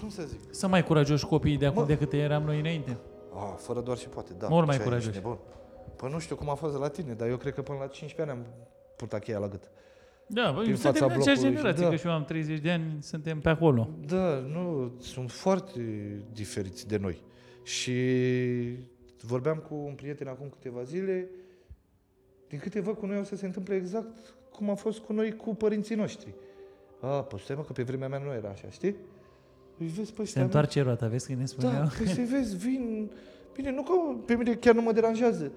cum 0.00 0.08
să 0.08 0.22
zic, 0.22 0.40
Să 0.50 0.66
mai 0.68 0.84
curajoși 0.84 1.26
copiii 1.26 1.56
de 1.58 1.66
acum 1.66 1.80
Mă- 1.80 1.86
decât 1.88 2.12
eram 2.12 2.42
noi 2.42 2.58
înainte. 2.58 2.98
ah, 3.34 3.54
fără 3.56 3.80
doar 3.80 3.96
și 3.98 4.08
poate, 4.08 4.32
da. 4.38 4.48
Mult 4.48 4.66
mai 4.66 4.74
ce 4.76 4.80
ai, 4.82 4.86
curajos. 4.88 5.08
ești 5.08 5.20
Nebun. 5.22 5.38
Păi 5.96 6.10
nu 6.12 6.18
știu 6.18 6.36
cum 6.36 6.48
a 6.50 6.54
fost 6.54 6.78
la 6.78 6.88
tine, 6.88 7.12
dar 7.12 7.28
eu 7.28 7.36
cred 7.36 7.54
că 7.54 7.62
până 7.62 7.78
la 7.78 7.86
15 7.86 8.22
ani 8.36 8.40
am 8.46 8.52
purtat 8.96 9.22
cheia 9.22 9.38
la 9.38 9.48
gât. 9.48 9.70
Da, 10.26 10.50
băi, 10.54 10.62
Prin 10.62 10.76
suntem 10.76 10.92
fața 10.92 11.04
în 11.04 11.10
aceeași 11.20 11.40
blocului, 11.40 11.56
generație, 11.62 11.84
da. 11.84 11.90
că 11.90 11.96
și 11.96 12.06
eu 12.06 12.12
am 12.12 12.24
30 12.24 12.58
de 12.60 12.70
ani, 12.70 12.96
suntem 13.00 13.40
pe 13.40 13.48
acolo. 13.48 13.88
Da, 14.06 14.38
nu, 14.38 14.92
sunt 15.00 15.30
foarte 15.30 15.80
diferiți 16.32 16.88
de 16.88 16.96
noi. 16.96 17.22
Și 17.62 17.94
vorbeam 19.20 19.56
cu 19.56 19.74
un 19.74 19.94
prieten 19.94 20.28
acum 20.28 20.48
câteva 20.48 20.82
zile, 20.82 21.28
din 22.48 22.58
câte 22.58 22.80
văd 22.80 22.96
cu 22.96 23.06
noi 23.06 23.18
o 23.18 23.22
să 23.22 23.36
se 23.36 23.46
întâmple 23.46 23.74
exact 23.74 24.34
cum 24.52 24.70
a 24.70 24.74
fost 24.74 24.98
cu 24.98 25.12
noi 25.12 25.36
cu 25.36 25.54
părinții 25.54 25.94
noștri. 25.94 26.34
A, 27.00 27.06
păi 27.06 27.40
stai 27.40 27.56
mă 27.56 27.62
că 27.62 27.72
pe 27.72 27.82
vremea 27.82 28.08
mea 28.08 28.18
nu 28.18 28.32
era 28.32 28.48
așa, 28.48 28.68
știi? 28.70 28.96
Îi 29.78 29.86
vezi 29.86 30.10
pe 30.10 30.16
Se 30.16 30.22
ăștia, 30.22 30.42
întoarce 30.42 30.82
roata, 30.82 31.06
vezi 31.06 31.26
că 31.26 31.32
ne 31.38 31.46
spuneau? 31.46 31.72
Da, 31.72 31.88
păi 31.98 32.06
să 32.14 32.20
vezi, 32.30 32.56
vin... 32.56 33.10
Bine, 33.54 33.70
nu 33.70 33.82
că 33.82 33.92
pe 34.26 34.34
mine 34.34 34.54
chiar 34.54 34.74
nu 34.74 34.82
mă 34.82 34.92
deranjează, 34.92 35.52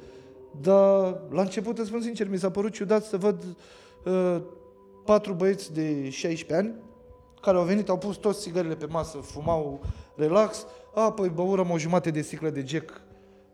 dar 0.62 1.22
la 1.30 1.42
început, 1.42 1.78
îți 1.78 1.88
spun 1.88 2.02
sincer, 2.02 2.30
mi 2.30 2.38
s-a 2.38 2.52
părut 2.52 2.72
ciudat 2.72 3.04
să 3.04 3.18
văd 3.18 3.44
uh, 4.06 4.42
patru 5.06 5.34
băieți 5.34 5.74
de 5.74 6.10
16 6.10 6.68
ani 6.68 6.74
care 7.42 7.58
au 7.58 7.64
venit, 7.64 7.90
au 7.90 7.98
pus 7.98 8.16
toți 8.16 8.42
țigările 8.42 8.76
pe 8.76 8.86
masă, 8.86 9.18
fumau 9.18 9.82
relax, 10.16 10.66
a, 10.94 11.12
păi 11.12 11.30
băurăm 11.30 11.70
o 11.70 11.78
jumătate 11.78 12.12
de 12.12 12.22
sticlă 12.22 12.50
de 12.50 12.64
Jack 12.68 13.02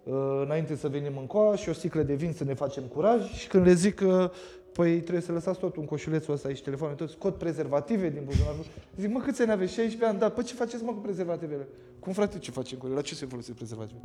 uh, 0.03 0.13
înainte 0.43 0.75
să 0.75 0.87
venim 0.87 1.17
în 1.17 1.25
coa 1.25 1.55
și 1.55 1.69
o 1.69 1.73
sticlă 1.73 2.01
de 2.01 2.13
vin 2.13 2.33
să 2.33 2.43
ne 2.43 2.53
facem 2.53 2.83
curaj 2.83 3.31
și 3.33 3.47
când 3.47 3.65
le 3.65 3.73
zic 3.73 3.95
că 3.95 4.31
Păi 4.79 4.99
trebuie 4.99 5.21
să 5.21 5.31
lăsați 5.31 5.59
tot 5.59 5.75
un 5.75 5.85
coșulețul 5.85 6.33
ăsta 6.33 6.47
aici, 6.47 6.61
telefonul 6.61 6.95
tot, 6.95 7.09
scot 7.09 7.37
prezervative 7.37 8.09
din 8.09 8.21
buzunar. 8.25 8.53
Zic, 8.97 9.11
mă, 9.11 9.19
câți 9.19 9.41
ani 9.41 9.51
aveți? 9.51 9.73
16 9.73 10.09
ani? 10.09 10.19
Da, 10.19 10.29
păi 10.29 10.43
ce 10.43 10.53
faceți, 10.53 10.83
mă, 10.83 10.91
cu 10.91 10.99
prezervativele? 10.99 11.67
Cum, 11.99 12.13
frate, 12.13 12.37
ce 12.37 12.51
facem 12.51 12.77
cu 12.77 12.85
ele? 12.85 12.95
La 12.95 13.01
ce 13.01 13.15
se 13.15 13.25
folosesc 13.25 13.57
prezervative? 13.57 13.99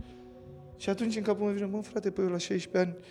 Și 0.77 0.89
atunci 0.91 1.17
în 1.17 1.23
capul 1.23 1.45
meu 1.45 1.55
vine, 1.55 1.67
mă, 1.67 1.83
frate, 1.83 2.11
păi 2.11 2.25
eu 2.25 2.31
la 2.31 2.39
16 2.39 2.91
ani 2.91 3.05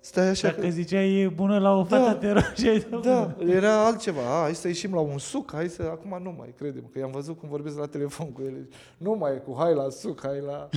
stai 0.00 0.28
așa 0.28 0.48
Dacă 0.48 0.68
ziceai 0.68 1.14
e 1.20 1.28
bună 1.28 1.58
la 1.58 1.72
o 1.74 1.84
fată, 1.84 2.04
Da. 2.04 2.14
te 2.14 2.30
rogeai 2.30 2.86
de 2.90 2.98
Da, 3.02 3.36
era 3.46 3.86
altceva. 3.86 4.20
A, 4.20 4.42
hai 4.42 4.54
să 4.54 4.68
ieșim 4.68 4.94
la 4.94 5.00
un 5.00 5.18
suc, 5.18 5.52
hai 5.52 5.68
să... 5.68 5.82
Acum 5.82 6.20
nu 6.22 6.34
mai, 6.38 6.54
credem, 6.56 6.84
că 6.92 6.98
i-am 6.98 7.10
văzut 7.10 7.38
cum 7.38 7.48
vorbesc 7.48 7.78
la 7.78 7.86
telefon 7.86 8.32
cu 8.32 8.42
ele. 8.42 8.68
Nu 8.96 9.14
mai 9.14 9.32
e 9.34 9.36
cu 9.36 9.56
hai 9.58 9.74
la 9.74 9.88
suc, 9.90 10.20
hai 10.22 10.40
la... 10.40 10.68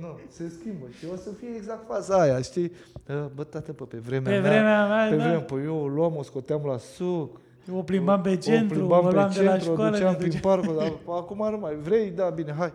Nu, 0.00 0.18
se 0.28 0.48
schimbă 0.48 0.86
și 0.98 1.04
o 1.12 1.16
să 1.16 1.30
fie 1.38 1.48
exact 1.56 1.86
faza 1.86 2.20
aia, 2.20 2.40
știi? 2.40 2.72
A, 3.08 3.30
Bă, 3.34 3.44
tată, 3.44 3.72
pe, 3.72 3.84
pe 3.84 3.96
vremea 3.96 4.32
Pe 4.32 4.38
mea... 4.38 4.50
vremea 4.50 4.86
mea, 4.86 5.08
pe 5.08 5.16
da. 5.16 5.22
vremea, 5.22 5.40
păi 5.40 5.64
eu 5.64 5.76
o 5.82 5.86
luam, 5.88 6.16
o 6.16 6.22
scoteam 6.22 6.62
la 6.64 6.78
suc, 6.78 7.40
O 7.72 7.82
plimbam 7.82 8.20
pe 8.20 8.30
o 8.30 8.34
centru, 8.36 8.76
plimbam 8.76 9.02
mă 9.04 9.08
pe 9.08 9.14
luam 9.14 9.30
de 9.34 9.42
la 9.42 9.50
centru, 9.52 9.70
o 9.70 9.72
școală. 9.74 9.90
duceam 9.90 10.10
ne 10.10 10.16
prin 10.16 10.30
duceam- 10.30 10.42
parcul, 10.56 10.76
dar 10.76 10.92
acum 11.20 11.50
nu 11.50 11.58
mai 11.58 11.74
vrei, 11.74 12.10
da, 12.10 12.28
bine, 12.28 12.52
hai. 12.58 12.72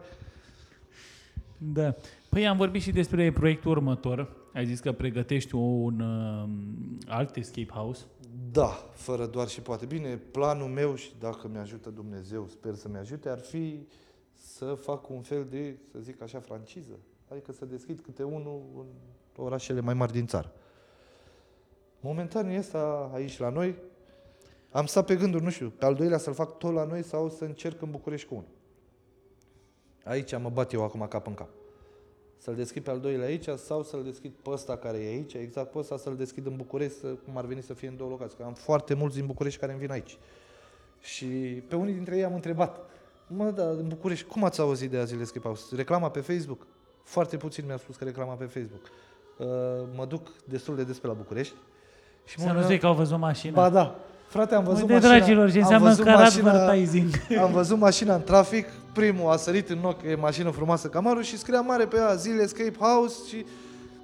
Da. 1.57 1.95
Păi 2.29 2.47
am 2.47 2.57
vorbit 2.57 2.81
și 2.81 2.91
despre 2.91 3.31
proiectul 3.31 3.71
următor. 3.71 4.35
Ai 4.53 4.65
zis 4.65 4.79
că 4.79 4.91
pregătești 4.91 5.55
un 5.55 5.99
uh, 5.99 6.49
alt 7.07 7.35
escape 7.35 7.71
house. 7.73 8.01
Da, 8.51 8.89
fără 8.91 9.25
doar 9.25 9.47
și 9.47 9.61
poate. 9.61 9.85
Bine, 9.85 10.19
planul 10.31 10.67
meu 10.67 10.95
și 10.95 11.11
dacă 11.19 11.49
mi-ajută 11.51 11.89
Dumnezeu, 11.89 12.47
sper 12.49 12.73
să-mi 12.73 12.97
ajute, 12.97 13.29
ar 13.29 13.39
fi 13.39 13.87
să 14.43 14.73
fac 14.73 15.09
un 15.09 15.21
fel 15.21 15.45
de, 15.49 15.77
să 15.91 15.99
zic 15.99 16.21
așa, 16.21 16.39
franciză. 16.39 16.99
Adică 17.27 17.51
să 17.51 17.65
deschid 17.65 17.99
câte 17.99 18.23
unul 18.23 18.61
în 18.77 18.85
orașele 19.43 19.79
mai 19.79 19.93
mari 19.93 20.11
din 20.11 20.27
țară. 20.27 20.51
Momentan 21.99 22.49
e 22.49 22.57
asta 22.57 23.11
aici 23.13 23.37
la 23.37 23.49
noi. 23.49 23.75
Am 24.71 24.85
stat 24.85 25.05
pe 25.05 25.15
gânduri, 25.15 25.43
nu 25.43 25.49
știu, 25.49 25.69
pe 25.69 25.85
al 25.85 25.95
doilea 25.95 26.17
să-l 26.17 26.33
fac 26.33 26.57
tot 26.57 26.73
la 26.73 26.83
noi 26.83 27.03
sau 27.03 27.29
să 27.29 27.43
încerc 27.43 27.81
în 27.81 27.91
București 27.91 28.27
cu 28.27 28.33
unul. 28.33 28.47
Aici 30.03 30.37
mă 30.37 30.49
bat 30.49 30.73
eu 30.73 30.83
acum 30.83 31.07
cap 31.07 31.27
în 31.27 31.33
cap. 31.33 31.49
Să-l 32.37 32.55
deschid 32.55 32.83
pe 32.83 32.89
al 32.89 32.99
doilea 32.99 33.25
aici 33.25 33.49
sau 33.49 33.83
să-l 33.83 34.03
deschid 34.03 34.31
pe 34.31 34.49
ăsta 34.49 34.77
care 34.77 34.97
e 34.97 35.07
aici, 35.07 35.33
exact 35.33 35.71
pe 35.71 35.77
ăsta 35.77 35.97
să-l 35.97 36.15
deschid 36.15 36.45
în 36.45 36.55
București, 36.55 36.97
să, 36.97 37.07
cum 37.07 37.37
ar 37.37 37.45
veni 37.45 37.61
să 37.61 37.73
fie 37.73 37.87
în 37.87 37.97
două 37.97 38.09
locații. 38.09 38.37
Că 38.37 38.43
am 38.43 38.53
foarte 38.53 38.93
mulți 38.93 39.15
din 39.15 39.25
București 39.25 39.59
care 39.59 39.71
îmi 39.71 39.81
vin 39.81 39.91
aici. 39.91 40.17
Și 40.99 41.25
pe 41.67 41.75
unii 41.75 41.93
dintre 41.93 42.17
ei 42.17 42.23
am 42.23 42.33
întrebat, 42.33 42.92
mă, 43.27 43.51
da, 43.55 43.63
în 43.63 43.85
București, 43.87 44.25
cum 44.25 44.43
ați 44.43 44.59
auzit 44.59 44.91
de 44.91 44.97
Azile 44.97 45.21
Escape 45.21 45.45
House? 45.47 45.75
Reclama 45.75 46.09
pe 46.09 46.19
Facebook? 46.19 46.67
Foarte 47.03 47.37
puțin 47.37 47.63
mi-a 47.67 47.77
spus 47.77 47.95
că 47.95 48.03
reclama 48.03 48.33
pe 48.33 48.43
Facebook. 48.45 48.81
Uh, 49.37 49.45
mă 49.95 50.05
duc 50.05 50.27
destul 50.45 50.75
de 50.75 50.83
des 50.83 50.97
pe 50.97 51.07
la 51.07 51.13
București. 51.13 51.53
Și 52.25 52.39
Să 52.39 52.51
nu 52.51 52.61
zic 52.61 52.79
că 52.79 52.85
au 52.85 52.93
văzut 52.93 53.17
mașina. 53.19 53.53
Ba 53.53 53.69
da, 53.69 53.95
frate, 54.27 54.55
am 54.55 54.63
văzut 54.63 54.81
Uite, 54.81 54.93
mașina. 54.93 55.15
dragilor, 55.17 55.51
ce 55.51 55.55
am 55.57 55.61
înseamnă 55.61 55.87
văzut 55.87 56.05
car 56.05 56.15
mașina- 56.27 56.51
advertising. 56.51 57.09
am 57.43 57.51
văzut 57.51 57.77
mașina 57.77 58.15
în 58.15 58.21
trafic, 58.23 58.67
primul 58.93 59.31
a 59.31 59.35
sărit 59.35 59.69
în 59.69 59.83
ochi, 59.83 60.01
e 60.03 60.15
mașină 60.15 60.49
frumoasă 60.49 60.87
Camaro 60.87 61.21
și 61.21 61.37
scria 61.37 61.61
mare 61.61 61.85
pe 61.85 61.95
ea, 61.97 62.13
zile 62.15 62.41
Escape 62.41 62.75
House 62.79 63.15
și 63.27 63.45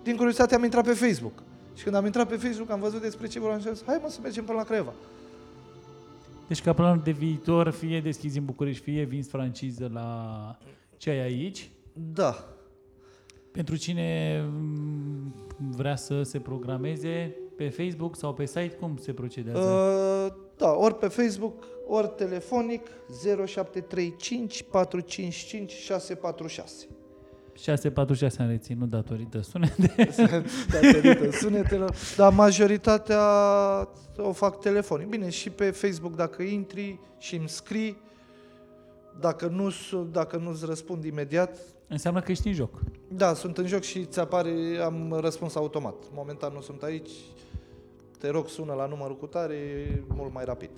din 0.03 0.15
curiozitate 0.15 0.55
am 0.55 0.63
intrat 0.63 0.83
pe 0.85 0.93
Facebook. 0.93 1.33
Și 1.75 1.83
când 1.83 1.95
am 1.95 2.05
intrat 2.05 2.27
pe 2.27 2.35
Facebook 2.35 2.69
am 2.71 2.79
văzut 2.79 3.01
despre 3.01 3.27
ce 3.27 3.39
vorbeam 3.39 3.61
și 3.61 3.67
am 3.67 3.73
zis, 3.73 3.83
hai 3.85 3.99
mă 4.01 4.09
să 4.09 4.19
mergem 4.21 4.43
până 4.43 4.57
la 4.57 4.63
Craiova. 4.63 4.93
Deci 6.49 6.61
ca 6.61 6.73
planul 6.73 7.01
de 7.03 7.11
viitor, 7.11 7.69
fie 7.69 8.01
deschizi 8.01 8.37
în 8.37 8.45
București, 8.45 8.83
fie 8.83 9.03
vinzi 9.03 9.29
franciză 9.29 9.89
la 9.93 10.57
ce 10.97 11.09
ai 11.09 11.19
aici. 11.19 11.69
Da, 11.93 12.47
Pentru 13.51 13.75
cine 13.75 14.39
mm, 14.51 15.33
vrea 15.71 15.95
să 15.95 16.23
se 16.23 16.39
programeze 16.39 17.35
pe 17.55 17.69
Facebook 17.69 18.15
sau 18.15 18.33
pe 18.33 18.45
site, 18.45 18.75
cum 18.79 18.97
se 18.97 19.13
procedează? 19.13 19.59
uh, 19.59 20.33
da, 20.57 20.71
ori 20.75 20.95
pe 20.95 21.07
Facebook, 21.07 21.65
ori 21.87 22.13
telefonic 22.15 22.87
0735 23.45 24.63
455 24.63 25.71
646. 25.71 26.87
646 27.61 28.41
am 28.41 28.49
reținut 28.49 28.89
datorită 28.89 29.41
sunete. 29.41 29.95
datorită 30.71 31.31
sunetelor, 31.31 31.95
dar 32.17 32.33
majoritatea 32.33 33.21
o 34.17 34.31
fac 34.31 34.59
telefonic. 34.59 35.07
Bine, 35.07 35.29
și 35.29 35.49
pe 35.49 35.71
Facebook 35.71 36.15
dacă 36.15 36.41
intri 36.41 36.99
și 37.17 37.35
îmi 37.35 37.49
scrii, 37.49 37.97
dacă 39.19 39.47
nu 39.47 39.71
dacă 40.11 40.37
nu-ți 40.37 40.65
răspund 40.65 41.03
imediat, 41.03 41.57
Înseamnă 41.87 42.21
că 42.21 42.31
ești 42.31 42.47
în 42.47 42.53
joc. 42.53 42.79
da, 43.07 43.33
sunt 43.33 43.57
în 43.57 43.67
joc 43.67 43.81
și 43.81 44.05
ți 44.05 44.19
apare, 44.19 44.51
am 44.83 45.17
răspuns 45.19 45.55
automat. 45.55 45.95
Momentan 46.13 46.53
nu 46.53 46.61
sunt 46.61 46.81
aici, 46.83 47.11
te 48.19 48.29
rog, 48.29 48.47
sună 48.47 48.73
la 48.73 48.85
numărul 48.85 49.17
cu 49.17 49.25
tare, 49.25 49.53
e 49.55 50.03
mult 50.07 50.33
mai 50.33 50.45
rapid. 50.45 50.69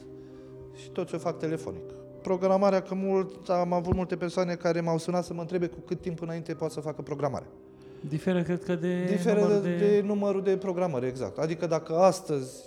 Și 0.75 0.89
tot 0.89 1.07
ce 1.07 1.17
fac 1.17 1.37
telefonic. 1.37 2.00
Programarea, 2.21 2.81
că 2.81 2.95
mult, 2.95 3.49
am 3.49 3.73
avut 3.73 3.95
multe 3.95 4.15
persoane 4.15 4.55
care 4.55 4.81
m-au 4.81 4.97
sunat 4.97 5.23
să 5.23 5.33
mă 5.33 5.41
întrebe 5.41 5.67
cu 5.67 5.79
cât 5.79 6.01
timp 6.01 6.21
înainte 6.21 6.53
pot 6.53 6.71
să 6.71 6.79
facă 6.79 7.01
programare. 7.01 7.45
Diferă, 8.07 8.43
cred 8.43 8.63
că, 8.63 8.75
de 8.75 9.05
Diferă 9.05 9.39
numărul 9.39 9.61
de, 9.61 9.77
de 9.77 10.01
numărul 10.05 10.43
de 10.43 10.57
programări, 10.57 11.07
exact. 11.07 11.37
Adică 11.37 11.65
dacă 11.67 11.95
astăzi 11.97 12.59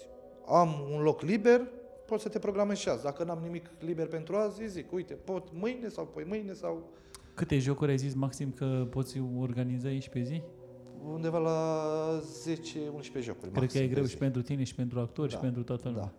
am 0.46 0.68
un 0.94 1.02
loc 1.02 1.20
liber, 1.22 1.60
pot 2.06 2.20
să 2.20 2.28
te 2.28 2.38
programez 2.38 2.76
și 2.76 2.88
azi. 2.88 3.02
Dacă 3.02 3.24
n-am 3.24 3.38
nimic 3.42 3.70
liber 3.78 4.06
pentru 4.06 4.36
azi, 4.36 4.62
îi 4.62 4.68
zic, 4.68 4.92
uite, 4.92 5.14
pot 5.14 5.48
mâine 5.52 5.88
sau 5.88 6.04
poi 6.04 6.24
mâine 6.28 6.52
sau... 6.52 6.90
Câte 7.34 7.58
jocuri 7.58 7.90
ai 7.90 7.96
zis 7.96 8.14
maxim 8.14 8.52
că 8.56 8.86
poți 8.90 9.22
organiza 9.38 9.88
aici 9.88 10.08
pe 10.08 10.22
zi? 10.22 10.42
Undeva 11.12 11.38
la 11.38 12.20
10-11 13.20 13.20
jocuri. 13.20 13.50
Cred 13.50 13.70
că 13.70 13.78
e 13.78 13.80
maxim 13.80 13.88
greu 13.88 14.02
pe 14.02 14.08
și 14.08 14.14
zi. 14.14 14.16
pentru 14.16 14.42
tine 14.42 14.64
și 14.64 14.74
pentru 14.74 15.00
actori 15.00 15.28
și 15.28 15.34
Da. 15.34 15.40
pentru 15.40 15.62
toată 15.62 15.88
lumea. 15.88 16.02
Da. 16.02 16.12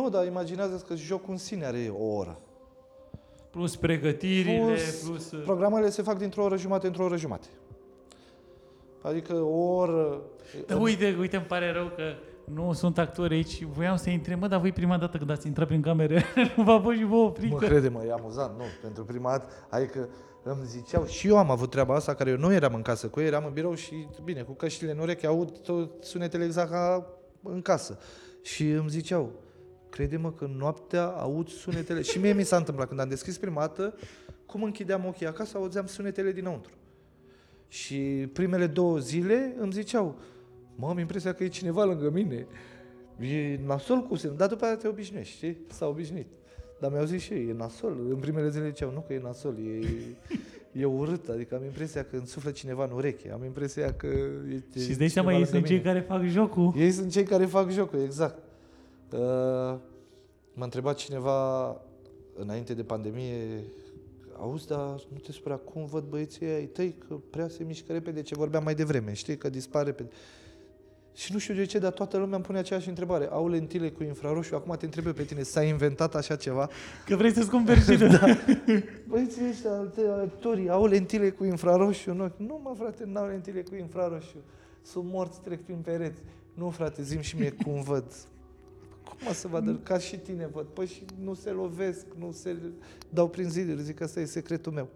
Nu, 0.00 0.08
dar 0.08 0.26
imaginează 0.26 0.84
că 0.86 0.94
jocul 0.94 1.30
în 1.32 1.36
sine 1.38 1.64
are 1.64 1.92
o 1.98 2.04
oră. 2.04 2.38
Plus 3.54 3.76
pregătirile, 3.76 4.58
Plus 4.74 5.00
plus... 5.08 5.30
uh, 5.30 5.42
Programele 5.44 5.90
se 5.90 6.02
fac 6.02 6.18
dintr-o 6.18 6.42
oră 6.42 6.56
jumate 6.56 6.86
într-o 6.86 7.04
oră 7.04 7.16
jumate. 7.16 7.46
Adică 9.02 9.34
o 9.34 9.74
oră... 9.74 10.20
Da, 10.66 10.76
uite, 10.76 11.16
uite, 11.18 11.36
îmi 11.36 11.44
pare 11.44 11.72
rău 11.72 11.86
că 11.96 12.02
nu 12.52 12.72
sunt 12.72 12.98
actori 12.98 13.34
aici. 13.34 13.62
Voiam 13.64 13.96
să 13.96 14.10
intre, 14.10 14.34
mă, 14.34 14.48
dar 14.48 14.60
voi 14.60 14.72
prima 14.72 14.96
dată 14.98 15.16
când 15.16 15.30
ați 15.30 15.46
intrat 15.46 15.66
prin 15.66 15.80
camere, 15.80 16.24
nu 16.56 16.62
v-a 16.62 16.80
fost 16.80 16.96
și 16.96 17.04
vouă 17.04 17.26
Mă, 17.26 17.32
frică. 17.38 17.66
crede-mă, 17.66 18.04
e 18.04 18.12
amuzant, 18.12 18.58
nu, 18.58 18.64
pentru 18.82 19.04
prima 19.04 19.30
dată. 19.30 19.46
Adică 19.68 20.08
îmi 20.42 20.64
ziceau, 20.64 21.06
și 21.06 21.28
eu 21.28 21.36
am 21.38 21.50
avut 21.50 21.70
treaba 21.70 21.94
asta, 21.94 22.14
care 22.14 22.30
eu 22.30 22.36
nu 22.36 22.52
eram 22.52 22.74
în 22.74 22.82
casă 22.82 23.06
cu 23.06 23.20
ei, 23.20 23.26
eram 23.26 23.44
în 23.46 23.52
birou 23.52 23.74
și, 23.74 24.06
bine, 24.24 24.42
cu 24.42 24.52
căștile 24.52 24.90
în 24.90 24.98
ureche, 24.98 25.26
aud 25.26 25.58
tot 25.58 26.04
sunetele 26.04 26.44
exact 26.44 26.70
ca 26.70 27.06
în 27.42 27.62
casă. 27.62 27.98
Și 28.42 28.70
îmi 28.70 28.88
ziceau, 28.88 29.30
crede-mă 29.94 30.32
că 30.32 30.50
noaptea 30.56 31.04
aud 31.06 31.48
sunetele. 31.48 32.02
și 32.02 32.18
mie 32.18 32.32
mi 32.32 32.44
s-a 32.44 32.56
întâmplat, 32.56 32.88
când 32.88 33.00
am 33.00 33.08
deschis 33.08 33.38
prima 33.38 33.60
dată, 33.60 33.94
cum 34.46 34.62
închideam 34.62 35.06
ochii 35.06 35.26
acasă, 35.26 35.56
auzeam 35.56 35.86
sunetele 35.86 36.32
dinăuntru. 36.32 36.72
Și 37.68 38.28
primele 38.32 38.66
două 38.66 38.98
zile 38.98 39.54
îmi 39.58 39.72
ziceau, 39.72 40.18
mă, 40.76 40.88
am 40.88 40.98
impresia 40.98 41.32
că 41.32 41.44
e 41.44 41.48
cineva 41.48 41.84
lângă 41.84 42.10
mine. 42.10 42.46
E 43.20 43.58
nasol 43.66 44.02
cu 44.02 44.16
semn, 44.16 44.36
dar 44.36 44.48
după 44.48 44.64
aia 44.64 44.76
te 44.76 44.88
obișnuiești, 44.88 45.36
știi? 45.36 45.58
S-a 45.68 45.86
obișnuit. 45.86 46.26
Dar 46.80 46.90
mi-au 46.90 47.04
zis 47.04 47.22
și 47.22 47.32
ei, 47.32 47.48
e 47.48 47.52
nasol. 47.52 47.96
În 48.08 48.16
primele 48.16 48.48
zile 48.48 48.68
ziceau, 48.68 48.90
nu 48.92 49.04
că 49.06 49.12
e 49.12 49.20
nasol, 49.20 49.54
e, 49.58 49.88
e 50.80 50.84
urât. 50.84 51.28
Adică 51.28 51.54
am 51.54 51.64
impresia 51.64 52.04
că 52.04 52.16
îmi 52.16 52.26
suflă 52.26 52.50
cineva 52.50 52.84
în 52.84 52.90
ureche. 52.90 53.32
Am 53.32 53.44
impresia 53.44 53.92
că 53.92 54.06
e 54.06 54.80
Și 54.80 54.88
îți 54.88 54.98
dai 54.98 55.08
seama, 55.08 55.30
cineva 55.30 55.32
ei 55.32 55.34
lângă 55.34 55.50
sunt 55.50 55.64
cei 55.64 55.76
mine. 55.76 55.90
care 55.90 56.00
fac 56.00 56.24
jocul. 56.24 56.72
Ei 56.76 56.90
sunt 56.90 57.10
cei 57.10 57.24
care 57.24 57.44
fac 57.44 57.70
jocul, 57.70 58.00
exact. 58.00 58.38
Uh, 59.14 59.78
m-a 60.52 60.64
întrebat 60.64 60.96
cineva 60.96 61.66
înainte 62.36 62.74
de 62.74 62.82
pandemie, 62.82 63.60
auzi, 64.38 64.66
dar 64.66 64.78
nu 64.88 65.18
te 65.22 65.32
supăra, 65.32 65.56
cum 65.56 65.84
văd 65.84 66.04
băieții 66.04 66.46
ai 66.46 66.64
tăi 66.64 66.94
că 67.08 67.14
prea 67.30 67.48
se 67.48 67.64
mișcă 67.64 67.92
repede 67.92 68.22
ce 68.22 68.34
vorbeam 68.34 68.64
mai 68.64 68.74
devreme, 68.74 69.12
știi, 69.12 69.36
că 69.36 69.48
dispare 69.48 69.84
repede. 69.84 70.08
Și 71.14 71.32
nu 71.32 71.38
știu 71.38 71.54
de 71.54 71.64
ce, 71.64 71.78
dar 71.78 71.92
toată 71.92 72.16
lumea 72.16 72.36
îmi 72.36 72.44
pune 72.44 72.58
aceeași 72.58 72.88
întrebare. 72.88 73.28
Au 73.30 73.48
lentile 73.48 73.90
cu 73.90 74.02
infraroșu? 74.02 74.54
Acum 74.54 74.76
te 74.76 74.84
întreb 74.84 75.06
eu 75.06 75.12
pe 75.12 75.22
tine, 75.22 75.42
s-a 75.42 75.62
inventat 75.62 76.14
așa 76.14 76.36
ceva? 76.36 76.68
Că 77.06 77.16
vrei 77.16 77.32
să-ți 77.32 77.50
cumperi 77.50 77.80
și 77.80 77.96
tu. 77.98 78.06
da. 78.16 78.26
Băieții 79.08 79.48
ăștia, 79.48 79.70
alte- 79.70 80.06
actorii, 80.22 80.68
au 80.68 80.86
lentile 80.86 81.30
cu 81.30 81.44
infraroșu 81.44 82.10
în 82.10 82.20
ochi? 82.20 82.38
Nu, 82.38 82.60
mă, 82.62 82.74
frate, 82.78 83.04
n-au 83.06 83.26
lentile 83.26 83.62
cu 83.62 83.74
infraroșu. 83.74 84.36
Sunt 84.82 85.04
morți, 85.04 85.40
trec 85.40 85.64
prin 85.64 85.78
pereți. 85.78 86.18
Nu, 86.54 86.70
frate, 86.70 87.02
zim 87.02 87.20
și 87.20 87.36
mie 87.36 87.50
cum 87.50 87.82
văd. 87.82 88.04
Cum 89.16 89.26
mă 89.26 89.32
să 89.32 89.48
vadă? 89.48 89.80
Ca 89.82 89.98
și 89.98 90.16
tine 90.16 90.48
văd. 90.52 90.66
Păi 90.66 90.86
și 90.86 91.04
nu 91.20 91.34
se 91.34 91.50
lovesc, 91.50 92.06
nu 92.18 92.32
se 92.32 92.56
dau 93.08 93.28
prin 93.28 93.48
ziduri. 93.50 93.82
Zic, 93.82 94.00
asta 94.00 94.20
e 94.20 94.24
secretul 94.24 94.72
meu. 94.72 94.88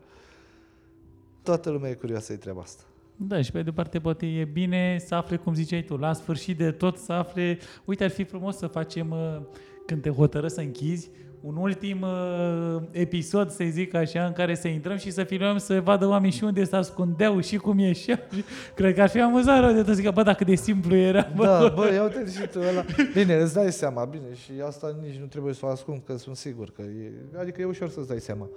Toată 1.42 1.70
lumea 1.70 1.90
e 1.90 1.94
curioasă 1.94 2.32
de 2.32 2.38
treaba 2.38 2.60
asta. 2.60 2.82
Da, 3.16 3.42
și 3.42 3.50
pe 3.50 3.62
de 3.62 3.72
parte 3.72 4.00
poate 4.00 4.26
e 4.26 4.44
bine 4.44 4.98
să 5.06 5.14
afle, 5.14 5.36
cum 5.36 5.54
ziceai 5.54 5.82
tu, 5.82 5.96
la 5.96 6.12
sfârșit 6.12 6.56
de 6.56 6.70
tot 6.70 6.96
să 6.96 7.12
afle, 7.12 7.58
uite, 7.84 8.04
ar 8.04 8.10
fi 8.10 8.24
frumos 8.24 8.56
să 8.56 8.66
facem, 8.66 9.10
uh, 9.10 9.40
când 9.86 10.02
te 10.02 10.10
hotără 10.10 10.48
să 10.48 10.60
închizi, 10.60 11.10
un 11.40 11.56
ultim 11.56 12.00
uh, 12.02 12.82
episod, 12.90 13.50
să 13.50 13.64
zic 13.70 13.94
așa, 13.94 14.24
în 14.24 14.32
care 14.32 14.54
să 14.54 14.68
intrăm 14.68 14.96
și 14.96 15.10
să 15.10 15.24
filmăm, 15.24 15.58
să 15.58 15.80
vadă 15.80 16.06
oamenii 16.06 16.36
și 16.36 16.44
unde 16.44 16.64
se 16.64 16.76
ascundeau 16.76 17.40
și 17.40 17.56
cum 17.56 17.78
ieșeau. 17.78 18.18
Și 18.34 18.44
Cred 18.74 18.94
că 18.94 19.02
ar 19.02 19.08
fi 19.08 19.20
amuzant 19.20 19.64
rău 19.64 19.72
de 19.72 19.82
tot, 19.82 19.94
zic, 19.94 20.10
bă, 20.10 20.22
dacă 20.22 20.44
de 20.44 20.54
simplu 20.54 20.96
era, 20.96 21.28
bă. 21.36 21.44
Da, 21.44 21.72
bă, 21.74 21.92
ia 21.92 22.02
uite 22.02 22.24
și 22.30 22.46
tu 22.46 22.58
ăla. 22.58 22.84
Bine, 23.14 23.34
îți 23.34 23.54
dai 23.54 23.72
seama, 23.72 24.04
bine, 24.04 24.34
și 24.34 24.50
asta 24.66 24.96
nici 25.02 25.16
nu 25.16 25.26
trebuie 25.26 25.54
să 25.54 25.66
o 25.66 25.68
ascund, 25.68 26.02
că 26.06 26.16
sunt 26.16 26.36
sigur 26.36 26.70
că 26.70 26.82
e, 26.82 27.12
adică 27.40 27.60
e 27.60 27.64
ușor 27.64 27.88
să-ți 27.88 28.08
dai 28.08 28.20
seama. 28.20 28.48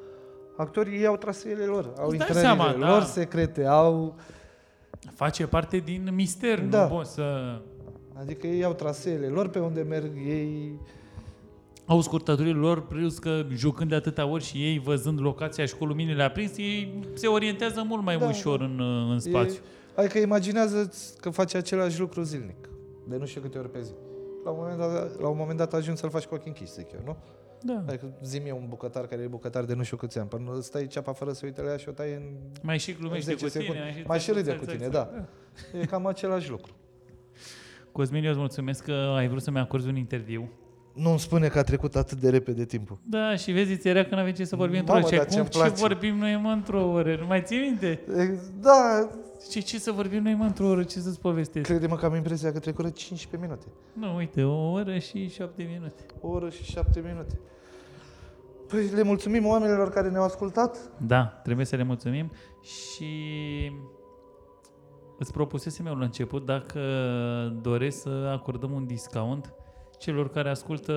Actorii 0.57 0.97
ei 0.97 1.05
au 1.05 1.17
traseele 1.17 1.63
lor, 1.63 1.93
au 1.97 2.07
Îți 2.07 2.17
dai 2.17 2.27
intrările 2.27 2.41
seama, 2.41 2.75
lor 2.77 2.99
da. 2.99 3.05
secrete, 3.05 3.65
au... 3.65 4.15
Face 5.15 5.47
parte 5.47 5.77
din 5.77 6.09
mister, 6.13 6.59
Da. 6.59 6.81
nu 6.83 6.95
poți 6.95 7.13
să... 7.13 7.59
Adică 8.13 8.47
ei 8.47 8.63
au 8.63 8.73
traseele 8.73 9.27
lor 9.27 9.49
pe 9.49 9.59
unde 9.59 9.81
merg 9.81 10.11
ei... 10.27 10.79
Au 11.91 12.01
scurtăturile 12.01 12.59
lor, 12.59 12.87
plus 12.87 13.19
că 13.19 13.45
jucând 13.55 13.89
de 13.89 13.95
atâtea 13.95 14.25
ori 14.25 14.43
și 14.43 14.57
ei 14.57 14.79
văzând 14.79 15.21
locația 15.21 15.65
și 15.65 15.75
cu 15.75 15.85
luminile 15.85 16.23
aprinse, 16.23 16.61
ei 16.61 16.99
se 17.13 17.27
orientează 17.27 17.83
mult 17.87 18.03
mai 18.03 18.17
Da, 18.17 18.27
ușor 18.27 18.61
în, 18.61 18.79
uh, 18.79 19.11
în 19.11 19.19
spațiu. 19.19 19.59
E, 19.95 19.99
adică 20.01 20.17
imaginează 20.17 20.91
că 21.19 21.29
faci 21.29 21.53
același 21.53 21.99
lucru 21.99 22.21
zilnic, 22.21 22.69
de 23.07 23.17
nu 23.17 23.25
știu 23.25 23.41
câte 23.41 23.57
ori 23.57 23.71
pe 23.71 23.81
zi. 23.81 23.91
La 24.43 24.51
un 24.51 24.57
moment 24.59 24.77
dat, 24.77 25.19
la 25.21 25.27
un 25.27 25.37
moment 25.37 25.57
dat 25.57 25.73
ajungi 25.73 25.99
să-l 25.99 26.09
faci 26.09 26.23
cu 26.23 26.33
ochii 26.33 26.47
închiși, 26.47 26.71
zic 26.71 26.91
eu, 26.93 27.01
nu? 27.05 27.17
Da. 27.61 27.83
Adică 27.87 28.13
zi 28.23 28.39
mie 28.39 28.51
un 28.51 28.65
bucătar 28.67 29.05
care 29.05 29.21
e 29.21 29.27
bucătar 29.27 29.63
de 29.63 29.73
nu 29.73 29.83
știu 29.83 29.97
câți 29.97 30.19
ani, 30.19 30.27
până 30.27 30.59
stai 30.59 30.87
ceapa 30.87 31.11
fără 31.11 31.31
să 31.31 31.41
uite 31.45 31.61
la 31.61 31.69
ea 31.69 31.77
și 31.77 31.89
o 31.89 31.91
tai 31.91 32.13
în... 32.13 32.21
Mai 32.61 32.79
și 32.79 32.93
glumește 32.93 33.31
În 33.31 33.37
cu 33.37 33.47
10 33.47 33.57
tine. 33.57 33.73
secunde. 33.75 34.03
Mai 34.07 34.19
și 34.19 34.31
râde 34.31 34.55
cu 34.55 34.65
tine, 34.65 34.87
da. 34.87 35.09
E 35.81 35.85
cam 35.85 36.05
același 36.05 36.49
lucru. 36.49 36.73
Cosmin, 37.91 38.23
eu 38.23 38.29
îți 38.29 38.39
mulțumesc 38.39 38.83
că 38.83 39.13
ai 39.17 39.27
vrut 39.27 39.41
să-mi 39.41 39.59
acorzi 39.59 39.87
un 39.87 39.95
interviu. 39.95 40.49
Nu-mi 40.93 41.19
spune 41.19 41.47
că 41.47 41.59
a 41.59 41.63
trecut 41.63 41.95
atât 41.95 42.19
de 42.19 42.29
repede 42.29 42.65
timpul. 42.65 42.97
Da, 43.03 43.35
și 43.35 43.51
vezi, 43.51 43.77
ți 43.77 43.87
era 43.87 44.03
că 44.03 44.15
n-aveai 44.15 44.33
ce 44.33 44.43
să 44.45 44.55
vorbim 44.55 44.79
într-o 44.79 44.93
Mamă, 44.93 45.05
oră. 45.05 45.15
dar 45.15 45.25
Și 45.25 45.33
acum 45.35 45.43
ce-mi 45.43 45.49
ce 45.53 45.57
place. 45.57 45.81
vorbim 45.81 46.17
noi 46.17 46.35
mă 46.35 46.49
într-o 46.49 46.89
oră? 46.91 47.15
Nu 47.19 47.25
mai 47.25 47.41
ții 47.43 47.59
minte? 47.59 47.87
E, 48.17 48.39
Da, 48.61 49.09
Ce, 49.49 49.59
ce 49.59 49.79
să 49.79 49.91
vorbim 49.91 50.23
noi 50.23 50.33
mă 50.33 50.43
într-o 50.43 50.65
oră? 50.67 50.83
Ce 50.83 50.99
să-ți 50.99 51.19
povestesc? 51.19 51.65
crede-mă 51.65 51.95
că 51.95 52.05
am 52.05 52.15
impresia 52.15 52.51
că 52.51 52.59
trecură 52.59 52.89
15 52.89 53.49
minute. 53.49 53.65
Nu, 53.93 54.15
uite, 54.15 54.43
o 54.43 54.71
oră 54.71 54.97
și 54.97 55.29
șapte 55.29 55.63
minute. 55.73 56.05
O 56.21 56.27
oră 56.29 56.49
și 56.49 56.63
7 56.63 56.99
minute. 57.11 57.39
Păi 58.67 58.87
le 58.95 59.03
mulțumim 59.03 59.45
oamenilor 59.45 59.89
care 59.89 60.09
ne-au 60.09 60.23
ascultat. 60.23 60.77
Da, 61.07 61.23
trebuie 61.43 61.65
să 61.65 61.75
le 61.75 61.83
mulțumim 61.83 62.31
și 62.61 63.05
îți 65.19 65.31
propusesem 65.31 65.85
eu 65.85 65.95
la 65.95 66.03
început 66.05 66.45
dacă 66.45 66.79
doresc 67.61 68.01
să 68.01 68.29
acordăm 68.39 68.71
un 68.71 68.85
discount 68.85 69.53
celor 70.01 70.29
care 70.29 70.49
ascultă 70.49 70.93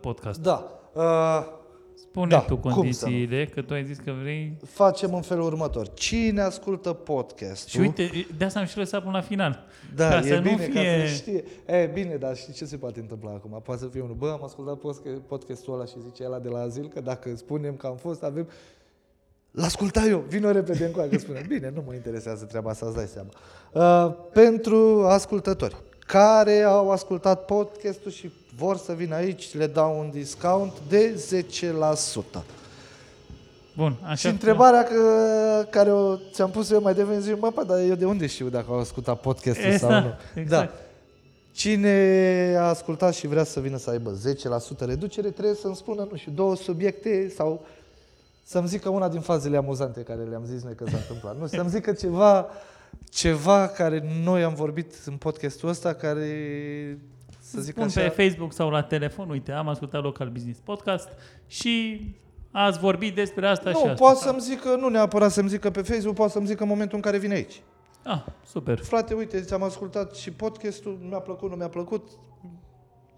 podcast. 0.00 0.40
Da. 0.40 0.80
Uh, 0.92 1.62
Spune 1.96 2.28
Da, 2.28 2.40
tu 2.40 2.56
cum 2.56 2.70
să 2.70 2.76
condițiile, 2.76 3.46
că 3.46 3.62
tu 3.62 3.72
ai 3.74 3.84
zis 3.84 3.98
că 3.98 4.12
vrei... 4.20 4.56
facem 4.66 5.14
în 5.14 5.20
felul 5.22 5.44
următor. 5.44 5.88
Cine 5.92 6.40
ascultă 6.40 6.92
podcast? 6.92 7.68
Și 7.68 7.78
uite, 7.80 8.10
de 8.38 8.44
asta 8.44 8.58
am 8.60 8.64
și 8.66 8.76
lăsat 8.78 9.00
până 9.00 9.12
la 9.16 9.20
final. 9.20 9.64
da, 9.94 10.08
ca 10.08 10.18
e 10.18 10.22
să 10.22 10.34
nu 10.34 10.40
bine, 10.42 10.66
ca 10.66 10.80
fie- 10.80 11.04
să 11.06 11.14
știe. 11.14 11.44
E, 11.66 11.90
bine, 11.94 12.16
dar 12.16 12.36
știi 12.36 12.52
ce 12.52 12.64
se 12.64 12.76
poate 12.76 13.00
întâmpla 13.00 13.30
acum? 13.30 13.60
Poate 13.64 13.80
să 13.80 13.86
fie 13.86 14.00
unul, 14.00 14.14
bă, 14.14 14.30
am 14.30 14.44
ascultat 14.44 14.76
podca- 14.78 15.26
podcastul 15.26 15.74
ăla 15.74 15.84
și 15.84 15.94
zice 16.06 16.24
ăla 16.24 16.38
de 16.38 16.48
la 16.48 16.60
azil, 16.60 16.88
că 16.94 17.00
dacă 17.00 17.36
spunem 17.36 17.74
că 17.74 17.86
am 17.86 17.96
fost, 17.96 18.22
avem... 18.22 18.48
L-asculta 19.50 20.04
eu, 20.08 20.24
vină 20.28 20.52
repede 20.52 20.84
încoa 20.84 21.06
că 21.08 21.18
spune. 21.18 21.44
Bine, 21.48 21.72
nu 21.74 21.82
mă 21.86 21.94
interesează 21.94 22.44
treaba 22.44 22.70
asta, 22.70 22.86
îți 22.86 22.96
dai 22.96 23.06
seama. 23.06 23.28
Uh, 24.08 24.14
pentru 24.32 25.04
ascultători 25.06 25.76
care 26.06 26.62
au 26.62 26.90
ascultat 26.90 27.44
podcastul 27.44 28.10
și 28.10 28.30
vor 28.56 28.76
să 28.76 28.92
vină 28.92 29.14
aici, 29.14 29.54
le 29.54 29.66
dau 29.66 29.98
un 29.98 30.10
discount 30.10 30.72
de 30.88 31.20
10%. 32.34 32.42
Bun, 33.76 33.96
așa 34.02 34.14
Și 34.14 34.26
întrebarea 34.26 34.82
că, 34.84 34.96
care 35.70 35.92
o 35.92 36.16
ți-am 36.32 36.50
pus 36.50 36.70
eu 36.70 36.82
mai 36.82 36.94
devreme, 36.94 37.20
zic, 37.20 37.40
mă, 37.40 37.50
pă, 37.50 37.64
dar 37.64 37.78
eu 37.78 37.94
de 37.94 38.04
unde 38.04 38.26
știu 38.26 38.48
dacă 38.48 38.66
au 38.68 38.78
ascultat 38.78 39.20
podcastul 39.20 39.64
Exact, 39.64 39.92
sau 39.92 40.00
nu? 40.00 40.40
exact. 40.40 40.70
Da. 40.70 40.78
Cine 41.52 42.54
a 42.58 42.62
ascultat 42.62 43.14
și 43.14 43.26
vrea 43.26 43.44
să 43.44 43.60
vină 43.60 43.76
să 43.76 43.90
aibă 43.90 44.18
10% 44.82 44.86
reducere, 44.86 45.30
trebuie 45.30 45.54
să-mi 45.54 45.76
spună, 45.76 46.06
nu 46.10 46.16
știu, 46.16 46.32
două 46.32 46.56
subiecte 46.56 47.32
sau 47.36 47.66
să-mi 48.42 48.68
zică 48.68 48.88
una 48.88 49.08
din 49.08 49.20
fazele 49.20 49.56
amuzante 49.56 50.00
care 50.00 50.22
le-am 50.22 50.44
zis 50.44 50.62
noi 50.62 50.74
că 50.74 50.84
s-a 50.90 50.96
întâmplat. 50.96 51.38
Nu, 51.38 51.46
să-mi 51.46 51.68
zică 51.68 51.92
ceva, 51.92 52.46
ceva 53.10 53.68
care 53.68 54.04
noi 54.24 54.42
am 54.42 54.54
vorbit 54.54 54.94
în 55.06 55.16
podcastul 55.16 55.68
ăsta, 55.68 55.94
care 55.94 56.28
să 57.40 57.60
zic 57.60 57.72
Spun 57.72 57.84
așa... 57.84 58.00
pe 58.00 58.22
Facebook 58.22 58.52
sau 58.52 58.70
la 58.70 58.82
telefon, 58.82 59.30
uite, 59.30 59.52
am 59.52 59.68
ascultat 59.68 60.02
Local 60.02 60.28
Business 60.28 60.60
Podcast 60.60 61.08
și 61.46 62.00
ați 62.50 62.78
vorbit 62.78 63.14
despre 63.14 63.46
asta 63.46 63.70
și 63.70 63.76
nu, 63.84 63.90
asta. 63.90 63.94
poate 64.04 64.18
să-mi 64.18 64.40
zică, 64.40 64.76
nu 64.76 64.88
neapărat 64.88 65.30
să-mi 65.30 65.48
zică 65.48 65.70
pe 65.70 65.82
Facebook, 65.82 66.14
poate 66.14 66.32
să-mi 66.32 66.46
zică 66.46 66.62
în 66.62 66.68
momentul 66.68 66.96
în 66.96 67.02
care 67.02 67.18
vine 67.18 67.34
aici. 67.34 67.62
Ah, 68.04 68.24
super. 68.46 68.78
Frate, 68.78 69.14
uite, 69.14 69.40
ți-am 69.40 69.62
ascultat 69.62 70.14
și 70.14 70.30
podcastul, 70.30 70.98
mi-a 71.08 71.18
plăcut, 71.18 71.50
nu 71.50 71.56
mi-a 71.56 71.68
plăcut. 71.68 72.08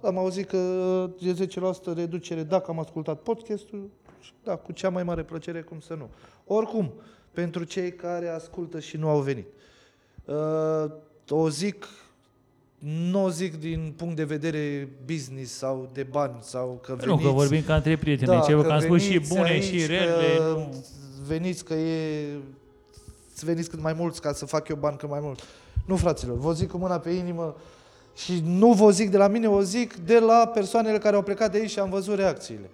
Am 0.03 0.19
auzit 0.19 0.49
că 0.49 0.57
e 1.19 1.33
10% 1.33 1.95
reducere 1.95 2.43
dacă 2.43 2.71
am 2.71 2.79
ascultat 2.79 3.21
podcastul. 3.21 3.91
Și 4.21 4.33
Da, 4.43 4.57
cu 4.57 4.73
cea 4.73 4.91
mai 4.91 5.03
mare 5.03 5.23
plăcere, 5.23 5.61
cum 5.61 5.81
să 5.81 5.95
nu. 5.95 6.09
Oricum, 6.47 6.93
pentru 7.33 7.65
cei 7.65 7.93
care 7.93 8.29
ascultă 8.29 8.81
și 8.81 8.97
nu 8.97 9.09
au 9.09 9.21
venit. 9.21 9.47
Uh, 10.27 10.91
o 11.29 11.49
zic, 11.49 11.87
nu 12.79 13.25
o 13.25 13.31
zic 13.31 13.61
din 13.61 13.95
punct 13.97 14.17
de 14.17 14.25
vedere 14.25 14.89
business 15.05 15.53
sau 15.53 15.91
de 15.93 16.03
bani 16.03 16.37
sau 16.41 16.81
că 16.83 16.93
Nu, 16.93 16.97
veniți. 16.97 17.23
că 17.23 17.29
vorbim 17.29 17.63
ca 17.67 17.75
între 17.75 17.97
prieteni, 17.97 18.31
da, 18.31 18.41
ceva 18.41 18.63
că 18.63 18.73
am 18.73 18.81
spus 18.81 19.03
și 19.03 19.09
veniți 19.09 19.35
bune 19.35 19.49
aici, 19.51 19.65
și 19.65 19.81
că 19.81 19.87
rele. 19.87 20.39
Nu. 20.39 20.85
veniți 21.27 21.65
că 21.65 21.75
e... 21.75 22.27
Să 23.33 23.45
veniți 23.45 23.71
cât 23.71 23.81
mai 23.83 23.93
mulți 23.93 24.21
ca 24.21 24.33
să 24.33 24.47
fac 24.47 24.69
eu 24.69 24.77
bani 24.77 24.97
cât 24.97 25.09
mai 25.09 25.21
mult. 25.23 25.43
Nu, 25.87 25.97
fraților, 25.97 26.39
vă 26.39 26.53
zic 26.53 26.71
cu 26.71 26.77
mâna 26.77 26.99
pe 26.99 27.11
inimă 27.11 27.57
și 28.17 28.43
nu 28.45 28.73
vă 28.73 28.91
zic 28.91 29.11
de 29.11 29.17
la 29.17 29.29
mine, 29.29 29.49
o 29.49 29.61
zic 29.63 29.95
de 29.97 30.19
la 30.19 30.51
persoanele 30.55 30.99
care 30.99 31.17
au 31.17 31.23
plecat 31.23 31.53
de 31.53 31.59
aici 31.59 31.71
și 31.71 31.79
am 31.79 31.91
văzut 31.91 32.17
reacțiile. 32.17 32.71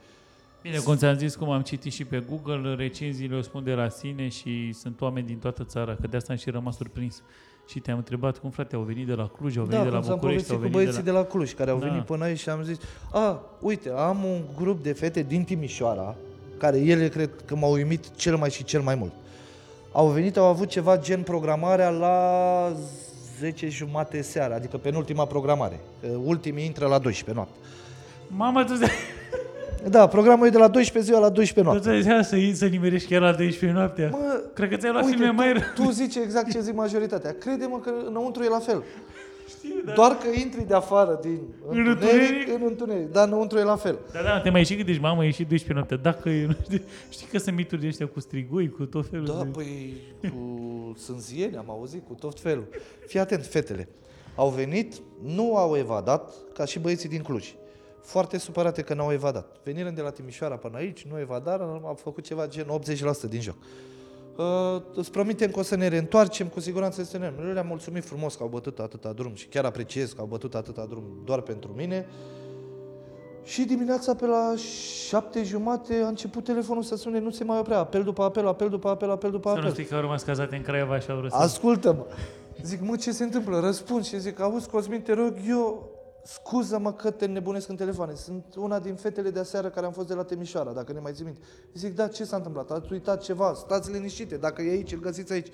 Bine, 0.63 0.79
cum 0.79 0.97
ți-am 0.97 1.17
zis, 1.17 1.35
cum 1.35 1.51
am 1.51 1.61
citit 1.63 1.93
și 1.93 2.05
pe 2.05 2.23
Google, 2.29 2.75
recenziile 2.75 3.37
o 3.37 3.41
spun 3.43 3.65
de 3.65 3.73
la 3.73 3.89
sine 3.89 4.29
și 4.29 4.73
sunt 4.73 5.01
oameni 5.01 5.27
din 5.27 5.39
toată 5.39 5.65
țara, 5.65 5.95
că 6.01 6.07
de 6.07 6.17
asta 6.17 6.33
am 6.33 6.39
și 6.39 6.51
rămas 6.51 6.77
surprins. 6.77 7.23
Și 7.69 7.79
te-am 7.79 7.97
întrebat 7.97 8.39
cum, 8.39 8.51
frate, 8.51 8.75
au 8.77 8.83
venit 8.83 9.07
de 9.07 9.15
la 9.15 9.29
Cluj, 9.29 9.57
au 9.57 9.65
venit 9.65 9.79
da, 9.79 9.85
de 9.85 9.91
la 9.91 9.99
cum 9.99 10.07
s-am 10.07 10.15
București, 10.15 10.47
povestit 10.49 10.51
au 10.53 10.57
cu 10.57 10.63
venit 10.63 10.77
băieții 10.77 11.03
de 11.03 11.11
la... 11.11 11.17
de 11.19 11.23
la 11.23 11.31
Cluj, 11.33 11.53
care 11.53 11.71
au 11.71 11.79
Da. 11.79 11.87
venit 11.87 12.03
până 12.05 12.25
aici 12.25 12.39
și 12.39 12.49
am 12.49 12.63
zis, 12.63 12.77
a, 13.13 13.41
uite, 13.61 13.91
am 13.91 14.25
un 14.25 14.41
grup 14.57 14.83
de 14.83 14.93
fete 14.93 15.23
din 15.23 15.45
Timișoara, 15.45 16.15
care 16.59 16.79
ele 16.79 17.09
cred 17.09 17.31
că 17.45 17.57
m-au 17.57 17.73
uimit 17.73 18.17
cel 18.17 18.37
mai 18.37 18.51
și 18.51 18.65
cel 18.65 18.81
mai 18.81 18.95
mult. 18.95 19.13
Au 19.93 20.07
venit, 20.09 20.37
au 20.37 20.45
avut 20.47 20.69
ceva 20.69 20.99
gen 20.99 21.23
programarea 21.23 21.89
la 21.91 22.73
10 23.39 23.69
jumate 23.69 24.23
seara, 24.23 24.55
adică 24.55 24.77
penultima 24.77 25.27
programare. 25.27 25.81
Că 26.01 26.07
Ultimii 26.25 26.65
intră 26.65 26.87
la 26.87 26.99
12 26.99 27.35
noapte. 27.37 27.59
Mama, 28.29 28.65
tu 28.65 28.73
Da, 29.89 30.07
programul 30.07 30.47
e 30.47 30.51
de 30.51 30.59
la 30.59 30.69
12 30.69 31.13
ziua 31.13 31.23
la 31.27 31.29
12 31.35 31.61
tu 31.61 31.89
noapte. 31.91 32.21
ți 32.21 32.29
să, 32.29 32.51
să 32.59 32.67
nimerești 32.67 33.09
chiar 33.09 33.21
la 33.21 33.33
12 33.33 33.79
noaptea? 33.79 34.09
Mă, 34.13 34.43
Cred 34.55 34.69
că 34.69 34.77
ți-ai 34.77 34.93
luat 34.93 35.05
uite, 35.05 35.17
filme 35.17 35.31
tu, 35.31 35.37
mai 35.37 35.53
rău. 35.53 35.63
tu 35.85 35.91
zici 36.01 36.15
exact 36.17 36.51
ce 36.51 36.61
zic 36.61 36.75
majoritatea. 36.75 37.35
Crede-mă 37.39 37.79
că 37.79 37.93
înăuntru 38.07 38.43
e 38.43 38.49
la 38.49 38.59
fel. 38.59 38.83
Știu, 39.49 39.75
da. 39.85 39.93
Doar 39.93 40.11
că 40.17 40.41
intri 40.41 40.67
de 40.67 40.75
afară 40.75 41.19
din 41.23 41.39
În 41.69 41.79
întuneric, 41.79 42.21
întuneric? 42.21 42.49
în 42.55 42.61
întuneric, 42.67 43.13
dar 43.13 43.27
înăuntru 43.27 43.59
e 43.59 43.63
la 43.63 43.77
fel. 43.77 43.99
Da, 44.13 44.21
da, 44.23 44.41
te 44.41 44.51
mai 44.51 44.65
și 44.65 44.77
gândești, 44.77 45.03
mamă, 45.03 45.25
e 45.25 45.31
și 45.31 45.45
12 45.45 45.73
noaptea. 45.73 45.97
Dacă 45.97 46.29
e, 46.29 46.47
nu 46.47 46.55
știu, 46.65 46.81
știi 47.11 47.27
că 47.27 47.39
sunt 47.39 47.57
mituri 47.57 47.81
de 47.81 47.87
ăștia 47.87 48.07
cu 48.07 48.21
strigoi, 48.21 48.69
cu 48.71 48.85
tot 48.85 49.07
felul 49.11 49.27
Da, 49.27 49.43
de... 49.45 49.49
păi 49.53 49.95
cu 50.21 50.97
sânzieni 50.99 51.57
am 51.57 51.65
auzit, 51.71 52.03
cu 52.07 52.15
tot 52.21 52.41
felul. 52.41 52.65
Fii 53.07 53.21
atent, 53.21 53.47
fetele. 53.47 53.89
Au 54.35 54.49
venit, 54.49 54.95
nu 55.35 55.57
au 55.57 55.77
evadat, 55.77 56.33
ca 56.55 56.65
și 56.65 56.79
băieții 56.79 57.09
din 57.09 57.21
Cluj. 57.23 57.55
Foarte 58.03 58.39
supărate 58.39 58.83
că 58.83 58.95
n-au 58.95 59.13
evadat. 59.13 59.57
Venirea 59.63 59.91
de 59.91 60.01
la 60.01 60.11
Timișoara 60.11 60.57
până 60.57 60.77
aici, 60.77 61.07
nu 61.11 61.19
evadară, 61.19 61.81
au 61.85 61.95
făcut 61.95 62.25
ceva 62.25 62.47
gen 62.47 62.67
80% 63.27 63.29
din 63.29 63.41
joc. 63.41 63.55
Uh, 64.37 64.83
îți 64.95 65.11
promitem 65.11 65.51
că 65.51 65.59
o 65.59 65.63
să 65.63 65.77
ne 65.77 65.89
reîntoarcem, 65.89 66.47
cu 66.47 66.61
siguranță 66.61 67.03
să 67.03 67.19
ne 67.19 67.33
Le-am 67.53 67.67
mulțumit 67.67 68.05
frumos 68.05 68.35
că 68.35 68.43
au 68.43 68.49
bătut 68.49 68.79
atâta 68.79 69.13
drum 69.13 69.35
și 69.35 69.47
chiar 69.47 69.65
apreciez 69.65 70.13
că 70.13 70.21
au 70.21 70.27
bătut 70.27 70.55
atâta 70.55 70.87
drum 70.89 71.05
doar 71.25 71.41
pentru 71.41 71.73
mine. 71.77 72.07
Și 73.45 73.65
dimineața 73.65 74.15
pe 74.15 74.27
la 74.27 74.55
șapte 75.07 75.43
jumate 75.43 75.95
a 76.05 76.09
început 76.09 76.45
telefonul 76.45 76.83
să 76.83 76.97
sune, 76.97 77.19
nu 77.19 77.31
se 77.31 77.45
mai 77.45 77.59
oprea. 77.59 77.79
Apel 77.79 78.03
după 78.03 78.23
apel, 78.23 78.47
apel 78.47 78.69
după 78.69 78.89
apel, 78.89 79.11
apel 79.11 79.31
după 79.31 79.49
Să 79.49 79.55
apel. 79.55 79.69
nu 79.69 79.75
știi 79.75 79.85
că 79.85 79.95
au 79.95 80.01
rămas 80.01 80.23
cazate 80.23 80.57
în 80.57 80.63
Craiova 80.63 80.99
și 80.99 81.11
au 81.11 81.21
răsut. 81.21 81.41
Ascultă-mă. 81.41 82.07
Zic, 82.63 82.81
mă, 82.81 82.97
ce 82.97 83.13
se 83.13 83.25
întâmplă? 83.25 83.61
Răspund 83.61 84.05
și 84.05 84.21
zic, 84.21 84.41
auzi, 84.41 84.69
Cosmin, 84.69 85.01
te 85.01 85.13
rog, 85.13 85.35
eu, 85.49 85.92
scuză-mă 86.25 86.93
că 86.93 87.11
te 87.11 87.27
nebunesc 87.27 87.69
în 87.69 87.77
telefoane. 87.77 88.15
Sunt 88.15 88.55
una 88.57 88.79
din 88.79 88.95
fetele 88.95 89.31
de 89.31 89.39
aseară 89.39 89.69
care 89.69 89.87
am 89.87 89.93
fost 89.93 90.07
de 90.09 90.15
la 90.15 90.23
Temișoara, 90.23 90.73
dacă 90.73 90.93
ne 90.93 90.99
mai 90.99 91.13
ții 91.13 91.25
minte. 91.25 91.41
Zic, 91.75 91.95
da, 91.95 92.09
ce 92.09 92.25
s-a 92.25 92.37
întâmplat? 92.37 92.71
Ați 92.71 92.93
uitat 92.93 93.23
ceva? 93.23 93.55
Stați 93.55 93.93
liniștite, 93.93 94.37
dacă 94.37 94.63
e 94.63 94.71
aici, 94.71 94.93
îl 94.93 95.01
găsiți 95.01 95.33
aici. 95.33 95.49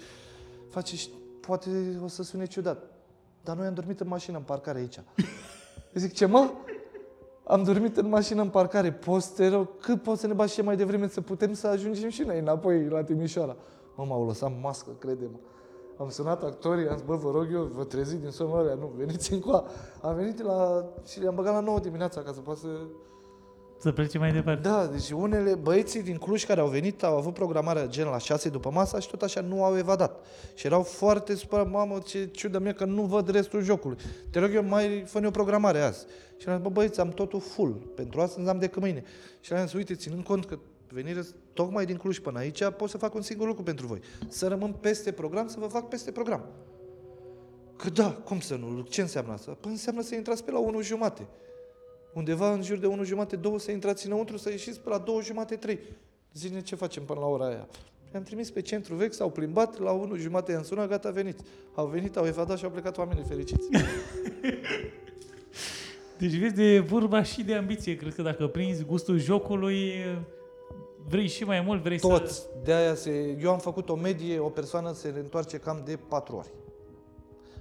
Face, 0.68 0.96
și 0.96 1.10
poate 1.40 1.68
o 2.04 2.08
să 2.08 2.22
sune 2.22 2.46
ciudat. 2.46 2.82
Dar 3.44 3.56
noi 3.56 3.66
am 3.66 3.74
dormit 3.74 4.00
în 4.00 4.08
mașină, 4.08 4.36
în 4.36 4.42
parcare 4.42 4.78
aici. 4.78 5.00
Zic, 5.94 6.12
ce 6.12 6.26
mă? 6.26 6.50
Am 7.44 7.62
dormit 7.62 7.96
în 7.96 8.08
mașină 8.08 8.42
în 8.42 8.48
parcare. 8.48 8.92
Poți, 8.92 9.34
te 9.34 9.48
rog, 9.48 9.68
cât 9.80 10.02
poți 10.02 10.20
să 10.20 10.26
ne 10.26 10.32
bași 10.32 10.54
și 10.54 10.60
mai 10.60 10.76
devreme 10.76 11.08
să 11.08 11.20
putem 11.20 11.54
să 11.54 11.66
ajungem 11.66 12.08
și 12.08 12.22
noi 12.22 12.38
înapoi 12.38 12.88
la 12.88 13.04
Timișoara? 13.04 13.56
Mă, 13.96 14.04
m-au 14.04 14.26
lăsat 14.26 14.52
mască, 14.60 14.90
crede-mă. 14.98 15.38
Am 15.98 16.08
sunat 16.08 16.42
actorii, 16.42 16.88
am 16.88 16.96
zis, 16.96 17.04
bă, 17.06 17.16
vă 17.16 17.30
rog 17.30 17.46
eu, 17.52 17.62
vă 17.62 17.84
trezi 17.84 18.16
din 18.16 18.30
somnul 18.30 18.58
ăla, 18.58 18.74
nu, 18.74 18.92
veniți 18.96 19.32
încoa. 19.32 19.64
Am 20.02 20.14
venit 20.14 20.42
la, 20.42 20.84
și 21.06 21.20
le-am 21.20 21.34
băgat 21.34 21.52
la 21.52 21.60
9 21.60 21.78
dimineața 21.78 22.20
ca 22.20 22.32
să 22.32 22.40
poată 22.40 22.60
să... 22.60 22.68
Să 23.80 23.92
plece 23.92 24.18
mai 24.18 24.32
departe. 24.32 24.68
Da, 24.68 24.86
deci 24.86 25.10
unele 25.10 25.54
băieții 25.54 26.02
din 26.02 26.16
Cluj 26.16 26.44
care 26.44 26.60
au 26.60 26.68
venit 26.68 27.02
au 27.02 27.16
avut 27.16 27.34
programarea 27.34 27.86
gen 27.86 28.06
la 28.06 28.18
6 28.18 28.48
după 28.48 28.70
masa 28.70 28.98
și 28.98 29.10
tot 29.10 29.22
așa 29.22 29.40
nu 29.40 29.64
au 29.64 29.76
evadat. 29.76 30.24
Și 30.54 30.66
erau 30.66 30.82
foarte 30.82 31.34
supărați, 31.34 31.70
mamă, 31.70 31.98
ce 32.04 32.26
ciudă 32.26 32.58
mie 32.58 32.72
că 32.72 32.84
nu 32.84 33.02
văd 33.02 33.28
restul 33.28 33.62
jocului. 33.62 33.96
Te 34.30 34.38
rog 34.38 34.54
eu, 34.54 34.64
mai 34.64 35.04
fă 35.06 35.20
o 35.26 35.30
programare 35.30 35.80
azi. 35.80 36.06
Și 36.36 36.46
le-am 36.46 36.58
zis, 36.58 36.66
bă, 36.66 36.72
băieți, 36.72 37.00
am 37.00 37.08
totul 37.08 37.40
full. 37.40 37.72
Pentru 37.94 38.20
astăzi 38.20 38.48
am 38.48 38.58
decât 38.58 38.82
mâine. 38.82 39.04
Și 39.40 39.52
le-am 39.52 39.64
zis, 39.64 39.74
uite, 39.74 39.94
ținând 39.94 40.24
cont 40.24 40.44
că 40.44 40.58
venire 40.92 41.26
tocmai 41.52 41.86
din 41.86 41.96
Cluj 41.96 42.18
până 42.18 42.38
aici, 42.38 42.64
pot 42.76 42.88
să 42.88 42.98
fac 42.98 43.14
un 43.14 43.22
singur 43.22 43.46
lucru 43.46 43.62
pentru 43.62 43.86
voi. 43.86 44.00
Să 44.28 44.48
rămân 44.48 44.72
peste 44.72 45.12
program, 45.12 45.48
să 45.48 45.56
vă 45.58 45.66
fac 45.66 45.88
peste 45.88 46.10
program. 46.10 46.44
Că 47.76 47.90
da, 47.90 48.12
cum 48.12 48.40
să 48.40 48.56
nu? 48.56 48.80
Ce 48.80 49.00
înseamnă 49.00 49.32
asta? 49.32 49.56
Păi 49.60 49.70
înseamnă 49.70 50.02
să 50.02 50.14
intrați 50.14 50.44
pe 50.44 50.50
la 50.50 50.58
1 50.58 50.82
jumate. 50.82 51.26
Undeva 52.12 52.52
în 52.52 52.62
jur 52.62 52.78
de 52.78 52.86
1 52.86 53.04
jumate, 53.04 53.36
2 53.36 53.60
să 53.60 53.70
intrați 53.70 54.06
înăuntru, 54.06 54.36
să 54.36 54.50
ieșiți 54.50 54.80
pe 54.80 54.88
la 54.88 54.98
2 54.98 55.20
jumate, 55.22 55.56
3. 55.56 55.78
Zine 56.34 56.60
ce 56.60 56.74
facem 56.74 57.04
până 57.04 57.20
la 57.20 57.26
ora 57.26 57.46
aia. 57.46 57.68
I-am 58.14 58.22
trimis 58.22 58.50
pe 58.50 58.60
centru 58.60 58.94
vechi, 58.94 59.14
s-au 59.14 59.30
plimbat, 59.30 59.78
la 59.78 59.90
1 59.90 60.16
jumate 60.16 60.52
i-am 60.52 60.62
sunat, 60.62 60.88
gata, 60.88 61.10
veniți. 61.10 61.44
Au 61.74 61.86
venit, 61.86 62.16
au 62.16 62.26
evadat 62.26 62.58
și 62.58 62.64
au 62.64 62.70
plecat 62.70 62.98
oamenii 62.98 63.24
fericiți. 63.24 63.68
Deci 66.18 66.34
vezi, 66.34 66.54
de 66.54 66.78
vorba 66.78 67.22
și 67.22 67.42
de 67.42 67.54
ambiție. 67.54 67.96
Cred 67.96 68.14
că 68.14 68.22
dacă 68.22 68.46
prinzi 68.46 68.84
gustul 68.84 69.18
jocului, 69.18 69.92
vrei 71.08 71.26
și 71.26 71.44
mai 71.44 71.60
mult, 71.60 71.82
vrei 71.82 71.98
să... 71.98 72.06
Toți. 72.06 72.46
De 72.64 72.72
aia 72.72 72.94
se, 72.94 73.36
eu 73.40 73.50
am 73.50 73.58
făcut 73.58 73.88
o 73.88 73.94
medie, 73.94 74.38
o 74.38 74.48
persoană 74.48 74.92
se 74.92 75.08
reîntoarce 75.08 75.58
cam 75.58 75.82
de 75.84 75.98
4 76.08 76.36
ori. 76.36 76.50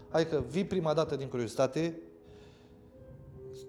Adică 0.09 0.43
vii 0.49 0.65
prima 0.65 0.93
dată 0.93 1.15
din 1.15 1.27
curiozitate, 1.27 1.99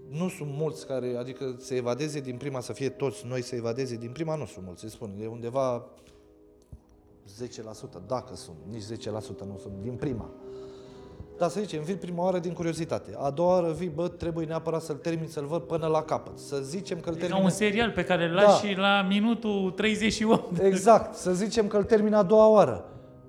nu 0.09 0.29
sunt 0.29 0.51
mulți 0.53 0.87
care, 0.87 1.17
adică 1.17 1.57
se 1.59 1.75
evadeze 1.77 2.21
din 2.21 2.37
prima, 2.37 2.61
să 2.61 2.73
fie 2.73 2.89
toți 2.89 3.27
noi 3.27 3.43
să 3.43 3.55
evadeze 3.55 3.97
din 3.97 4.11
prima, 4.13 4.35
nu 4.35 4.47
sunt 4.47 4.65
mulți, 4.65 4.85
îți 4.85 4.93
spun, 4.93 5.15
e 5.21 5.27
undeva 5.27 5.89
10%, 7.45 8.07
dacă 8.07 8.35
sunt, 8.35 8.57
nici 8.71 8.83
10% 8.83 8.87
nu 9.47 9.59
sunt, 9.59 9.75
din 9.83 9.95
prima. 9.95 10.31
Dar 11.39 11.49
să 11.49 11.61
zicem, 11.61 11.83
vii 11.83 11.95
prima 11.95 12.23
oară 12.25 12.39
din 12.39 12.53
curiozitate, 12.53 13.15
a 13.19 13.31
doua 13.31 13.53
oară 13.55 13.73
vii, 13.73 13.89
bă, 13.89 14.09
trebuie 14.09 14.47
neapărat 14.47 14.83
să-l 14.83 14.97
termin, 14.97 15.29
să-l 15.29 15.47
văd 15.47 15.63
până 15.63 15.87
la 15.87 16.03
capăt. 16.03 16.39
Să 16.39 16.57
zicem 16.57 17.01
că-l 17.01 17.13
Ca 17.15 17.19
termin. 17.27 17.43
un 17.43 17.51
serial 17.51 17.91
pe 17.91 18.05
care 18.05 18.25
îl 18.25 18.35
Da. 18.35 18.43
lași 18.43 18.75
la 18.75 19.07
minutul 19.09 19.71
38. 19.77 20.59
Exact, 20.59 21.15
să 21.15 21.33
zicem 21.33 21.67
că 21.67 21.77
îl 21.77 21.85
termin 21.85 22.15
a 22.15 22.23
doua 22.23 22.47
oară. 22.49 22.85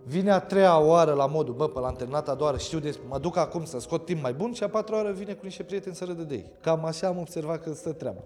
Vine 0.06 0.31
a 0.31 0.40
treia 0.40 0.80
oară 0.80 1.14
la 1.14 1.26
modul, 1.26 1.53
bă, 1.53 1.68
pe 1.68 1.80
l-am 1.80 1.94
terminat 1.94 2.30
a 2.30 2.34
doua 2.34 2.49
oară, 2.49 2.61
știu 2.61 2.80
de 2.80 2.98
mă 3.10 3.18
duc 3.19 3.38
acum 3.38 3.65
să 3.65 3.80
scot 3.80 4.06
timp 4.06 4.22
mai 4.22 4.34
bun 4.34 4.53
și 4.53 4.64
a 4.64 4.69
patra 4.69 4.95
oară 4.95 5.11
vine 5.11 5.34
cu 5.34 5.41
niște 5.44 5.64
prieteni 5.64 5.95
să 5.95 6.06
râdă 6.06 6.22
de 6.23 6.36
ei. 6.36 6.45
Cam 6.61 6.86
așa 6.86 7.07
am 7.07 7.18
observat 7.18 7.64
că 7.64 7.73
stă 7.73 7.91
treaba. 7.91 8.22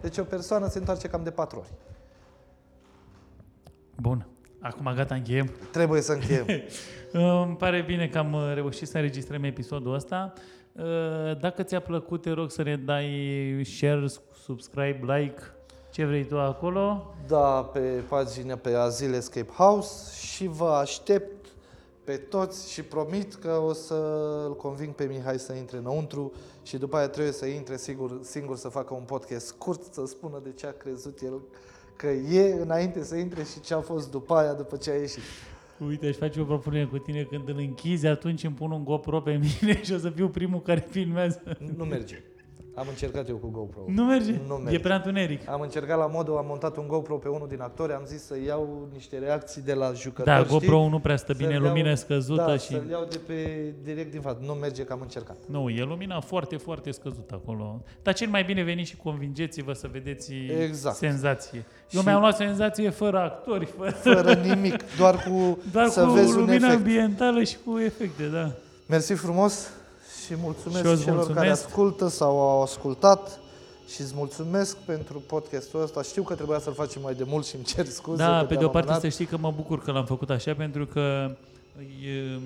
Deci 0.00 0.18
o 0.18 0.22
persoană 0.22 0.68
se 0.68 0.78
întoarce 0.78 1.08
cam 1.08 1.22
de 1.22 1.30
patru 1.30 1.58
ori. 1.58 1.68
Bun. 4.00 4.26
Acum 4.66 4.92
gata, 4.94 5.14
încheiem. 5.14 5.50
Trebuie 5.70 6.00
să 6.00 6.12
încheiem. 6.12 6.46
Îmi 7.46 7.56
pare 7.56 7.82
bine 7.86 8.08
că 8.08 8.18
am 8.18 8.32
uh, 8.32 8.50
reușit 8.54 8.88
să 8.88 8.96
înregistrăm 8.96 9.44
episodul 9.44 9.94
ăsta. 9.94 10.32
Uh, 10.72 11.38
Dacă 11.40 11.62
ți-a 11.62 11.80
plăcut, 11.80 12.22
te 12.22 12.30
rog 12.30 12.50
să 12.50 12.62
ne 12.62 12.76
dai 12.76 13.08
share, 13.64 14.06
subscribe, 14.44 15.00
like, 15.02 15.42
ce 15.90 16.04
vrei 16.04 16.24
tu 16.24 16.38
acolo. 16.38 17.14
da, 17.26 17.62
pe 17.72 18.02
pagina 18.08 18.54
pe 18.54 18.74
Azil 18.74 19.12
Escape 19.14 19.52
House 19.52 20.14
și 20.26 20.46
vă 20.46 20.68
aștept 20.68 21.46
pe 22.04 22.16
toți 22.16 22.72
și 22.72 22.82
promit 22.82 23.34
că 23.34 23.50
o 23.50 23.72
să-l 23.72 24.56
conving 24.56 24.94
pe 24.94 25.04
Mihai 25.04 25.38
să 25.38 25.52
intre 25.52 25.76
înăuntru 25.76 26.32
și 26.62 26.76
după 26.76 26.96
aia 26.96 27.08
trebuie 27.08 27.32
să 27.32 27.46
intre 27.46 27.76
sigur, 27.76 28.18
singur 28.22 28.56
să 28.56 28.68
facă 28.68 28.94
un 28.94 29.02
podcast 29.06 29.46
scurt, 29.46 29.92
să 29.92 30.06
spună 30.06 30.40
de 30.42 30.52
ce 30.52 30.66
a 30.66 30.72
crezut 30.72 31.20
el 31.22 31.40
că 31.96 32.06
e 32.06 32.60
înainte 32.60 33.04
să 33.04 33.16
intre 33.16 33.42
și 33.42 33.60
ce 33.60 33.74
a 33.74 33.80
fost 33.80 34.10
după 34.10 34.34
aia, 34.34 34.52
după 34.52 34.76
ce 34.76 34.90
a 34.90 34.94
ieșit. 34.94 35.22
Uite, 35.86 36.06
aș 36.06 36.16
face 36.16 36.40
o 36.40 36.44
propunere 36.44 36.84
cu 36.84 36.98
tine 36.98 37.22
când 37.22 37.48
îl 37.48 37.56
închizi, 37.58 38.06
atunci 38.06 38.44
îmi 38.44 38.54
pun 38.54 38.70
un 38.70 38.84
GoPro 38.84 39.20
pe 39.20 39.32
mine 39.32 39.80
și 39.84 39.92
o 39.92 39.98
să 39.98 40.10
fiu 40.10 40.28
primul 40.28 40.60
care 40.60 40.86
filmează. 40.90 41.42
Nu 41.76 41.84
merge. 41.84 42.22
Am 42.78 42.86
încercat 42.88 43.28
eu 43.28 43.36
cu 43.36 43.48
GoPro. 43.50 43.80
Nu 43.86 44.04
merge? 44.04 44.34
Nu 44.46 44.54
merge. 44.54 44.76
E 44.76 44.80
prea 44.80 44.96
întuneric. 44.96 45.48
Am 45.48 45.60
încercat 45.60 45.98
la 45.98 46.06
modul, 46.06 46.36
am 46.36 46.44
montat 46.48 46.76
un 46.76 46.86
GoPro 46.88 47.16
pe 47.16 47.28
unul 47.28 47.48
din 47.48 47.60
actori, 47.60 47.92
am 47.92 48.02
zis 48.06 48.22
să 48.24 48.34
iau 48.46 48.88
niște 48.92 49.18
reacții 49.18 49.62
de 49.62 49.72
la 49.74 49.92
jucători, 49.92 50.26
Da, 50.36 50.44
știi? 50.44 50.50
GoPro 50.58 50.88
nu 50.88 50.98
prea 50.98 51.16
stă 51.16 51.32
Să-l 51.32 51.36
bine, 51.46 51.52
iau- 51.58 51.62
lumină 51.66 51.94
scăzută 51.94 52.44
da, 52.46 52.56
și... 52.56 52.66
să-l 52.66 52.86
iau 52.90 53.06
de 53.10 53.20
pe 53.26 53.34
direct 53.84 54.10
din 54.10 54.20
față. 54.20 54.38
Nu 54.46 54.52
merge 54.52 54.82
că 54.84 54.92
am 54.92 54.98
încercat. 55.02 55.36
Nu, 55.46 55.68
e 55.68 55.82
lumina 55.82 56.20
foarte, 56.20 56.56
foarte 56.56 56.90
scăzută 56.90 57.40
acolo. 57.42 57.82
Dar 58.02 58.14
cel 58.14 58.28
mai 58.28 58.44
bine 58.44 58.62
veniți 58.62 58.88
și 58.90 58.96
convingeți-vă 58.96 59.72
să 59.72 59.88
vedeți 59.92 60.32
Exact. 60.62 60.96
senzație. 60.96 61.64
Eu 61.90 62.00
Și- 62.00 62.06
mi-am 62.06 62.20
luat 62.20 62.36
senzație 62.36 62.90
fără 62.90 63.18
actori, 63.18 63.64
fără, 63.66 63.90
Fără 63.90 64.32
nimic, 64.34 64.76
doar 64.98 65.14
cu 65.14 65.58
doar 65.72 65.88
să 65.88 66.04
cu 66.04 66.10
vezi 66.12 66.28
un 66.34 66.38
lumina 66.40 66.54
efect. 66.66 66.72
ambientală 66.72 67.42
și 67.42 67.56
cu 67.64 67.78
efecte, 67.78 68.24
da. 68.32 68.50
Mersi 68.88 69.12
frumos 69.12 69.70
și 70.26 70.34
mulțumesc 70.42 70.80
Și 70.80 70.86
eu 70.86 70.92
îți 70.92 71.02
celor 71.02 71.16
mulțumesc. 71.16 71.40
care 71.46 71.50
ascultă 71.50 72.08
sau 72.08 72.38
au 72.40 72.62
ascultat 72.62 73.38
și 73.94 74.00
îți 74.00 74.12
mulțumesc 74.16 74.76
pentru 74.76 75.22
podcastul 75.26 75.82
ăsta. 75.82 76.02
Știu 76.02 76.22
că 76.22 76.34
trebuia 76.34 76.58
să-l 76.58 76.72
facem 76.74 77.02
mai 77.02 77.14
de 77.14 77.24
mult 77.26 77.46
și 77.46 77.54
îmi 77.54 77.64
cer 77.64 77.84
scuze. 77.86 78.16
Da, 78.22 78.38
că 78.38 78.44
pe 78.44 78.52
de 78.52 78.54
te-am 78.54 78.64
o 78.68 78.72
parte 78.72 78.88
amânat. 78.90 79.02
să 79.02 79.08
știi 79.08 79.26
că 79.26 79.36
mă 79.36 79.52
bucur 79.56 79.82
că 79.82 79.92
l-am 79.92 80.04
făcut 80.04 80.30
așa, 80.30 80.54
pentru 80.54 80.86
că 80.86 81.30
e, 82.06 82.38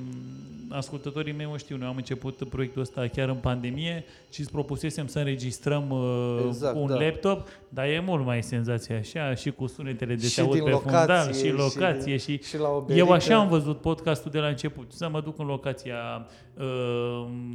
ascultătorii 0.68 1.32
mei 1.32 1.48
o 1.52 1.56
știu, 1.56 1.76
noi 1.76 1.88
am 1.88 1.96
început 1.96 2.48
proiectul 2.48 2.82
ăsta 2.82 3.06
chiar 3.12 3.28
în 3.28 3.34
pandemie 3.34 4.04
și 4.30 4.40
îți 4.40 4.50
propusesem 4.50 5.06
să 5.06 5.18
înregistrăm 5.18 5.90
uh, 5.90 6.44
Exact, 6.48 6.76
un 6.76 6.86
da. 6.86 6.94
laptop, 6.94 7.46
dar 7.68 7.84
e 7.84 8.02
mult 8.06 8.24
mai 8.24 8.42
senzație 8.42 8.94
așa 8.94 9.34
și 9.34 9.50
cu 9.50 9.66
sunetele 9.66 10.14
de 10.14 10.26
Și 10.26 10.32
se 10.32 10.40
aud 10.40 10.52
din 10.52 10.62
pe 10.64 10.70
locație, 10.70 10.98
fundal 10.98 11.32
și 11.32 11.38
și- 11.40 11.50
locație 11.50 12.16
și, 12.16 12.42
și 12.42 12.58
la 12.58 12.68
o 12.68 12.84
eu 12.88 13.04
așa 13.10 13.16
berică. 13.16 13.34
am 13.34 13.48
văzut 13.48 13.80
podcastul 13.80 14.30
de 14.30 14.38
la 14.38 14.46
început, 14.46 14.92
să 14.92 15.08
mă 15.08 15.20
duc 15.20 15.38
în 15.38 15.46
locația 15.46 15.96
uh, 16.18 16.24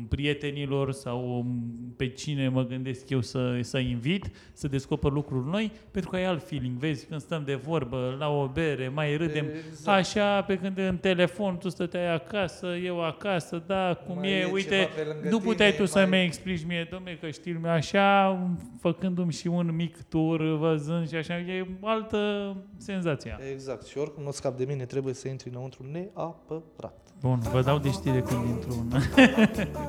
prietenilor 0.10 0.92
sau 0.92 1.38
um, 1.38 1.64
pe 1.98 2.08
cine 2.08 2.48
mă 2.50 2.64
gândesc 2.66 3.10
eu 3.10 3.22
să, 3.22 3.60
să 3.62 3.78
invit, 3.78 4.32
să 4.54 4.68
descoper 4.68 5.12
lucruri 5.12 5.50
noi, 5.50 5.72
pentru 5.92 6.10
că 6.10 6.16
ai 6.16 6.26
alt 6.26 6.44
feeling, 6.48 6.78
vezi, 6.78 7.06
când 7.06 7.22
stăm 7.22 7.44
de 7.46 7.56
vorbă 7.56 8.16
la 8.20 8.30
o 8.30 8.48
bere, 8.48 8.88
mai 8.88 9.18
râdem, 9.18 9.46
Exact. 9.70 9.98
așa, 9.98 10.42
pe 10.42 10.58
când 10.58 10.78
în 10.78 10.98
telefon 10.98 11.58
tu 11.58 11.70
stăteai 11.70 12.14
acasă, 12.14 12.68
eu 12.84 13.04
acasă, 13.04 13.64
da, 13.68 14.00
cum 14.08 14.16
Mai 14.18 14.30
e, 14.30 14.40
e 14.40 14.46
uite, 14.52 14.70
ceva 14.70 14.86
pe 14.96 15.12
lângă 15.12 15.30
nu 15.30 15.40
puteai 15.40 15.72
tine, 15.72 15.82
tu 15.86 15.92
să-mi 15.92 16.10
mai- 16.10 16.24
explici 16.24 16.66
mie, 16.66 16.88
domne, 16.92 17.18
că 17.22 17.30
știi 17.30 17.54
lumea 17.54 17.74
așa, 17.74 18.40
făcându-mi 18.80 19.32
și 19.32 19.48
un 19.48 19.76
mic 19.76 20.04
tur, 20.10 20.42
văzând 20.58 21.08
și 21.10 21.16
așa, 21.16 21.38
e 21.38 21.68
altă 21.82 22.56
senzație. 22.78 23.38
Exact. 23.52 23.86
Și 23.86 23.98
oricum 23.98 24.24
nu 24.24 24.32
scap 24.32 24.58
de 24.58 24.66
mine, 24.66 24.86
trebuie 24.86 25.14
să 25.14 25.28
intri 25.28 25.50
înăuntru 25.50 25.86
neapărat. 25.92 27.05
Bun, 27.22 27.40
vă 27.52 27.62
dau 27.62 27.78
de 27.78 27.92
știre 27.92 28.22
când 28.22 28.46
intru 28.48 28.88
în... 28.90 29.02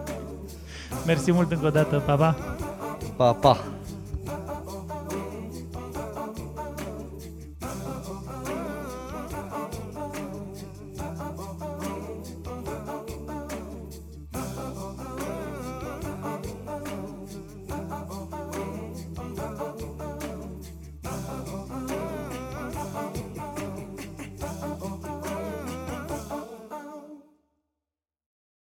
Mersi 1.07 1.33
mult 1.33 1.51
încă 1.51 1.67
o 1.67 1.71
dată, 1.71 1.99
pa, 1.99 2.17
pa! 2.17 2.37
Pa, 3.17 3.33
pa! 3.33 3.76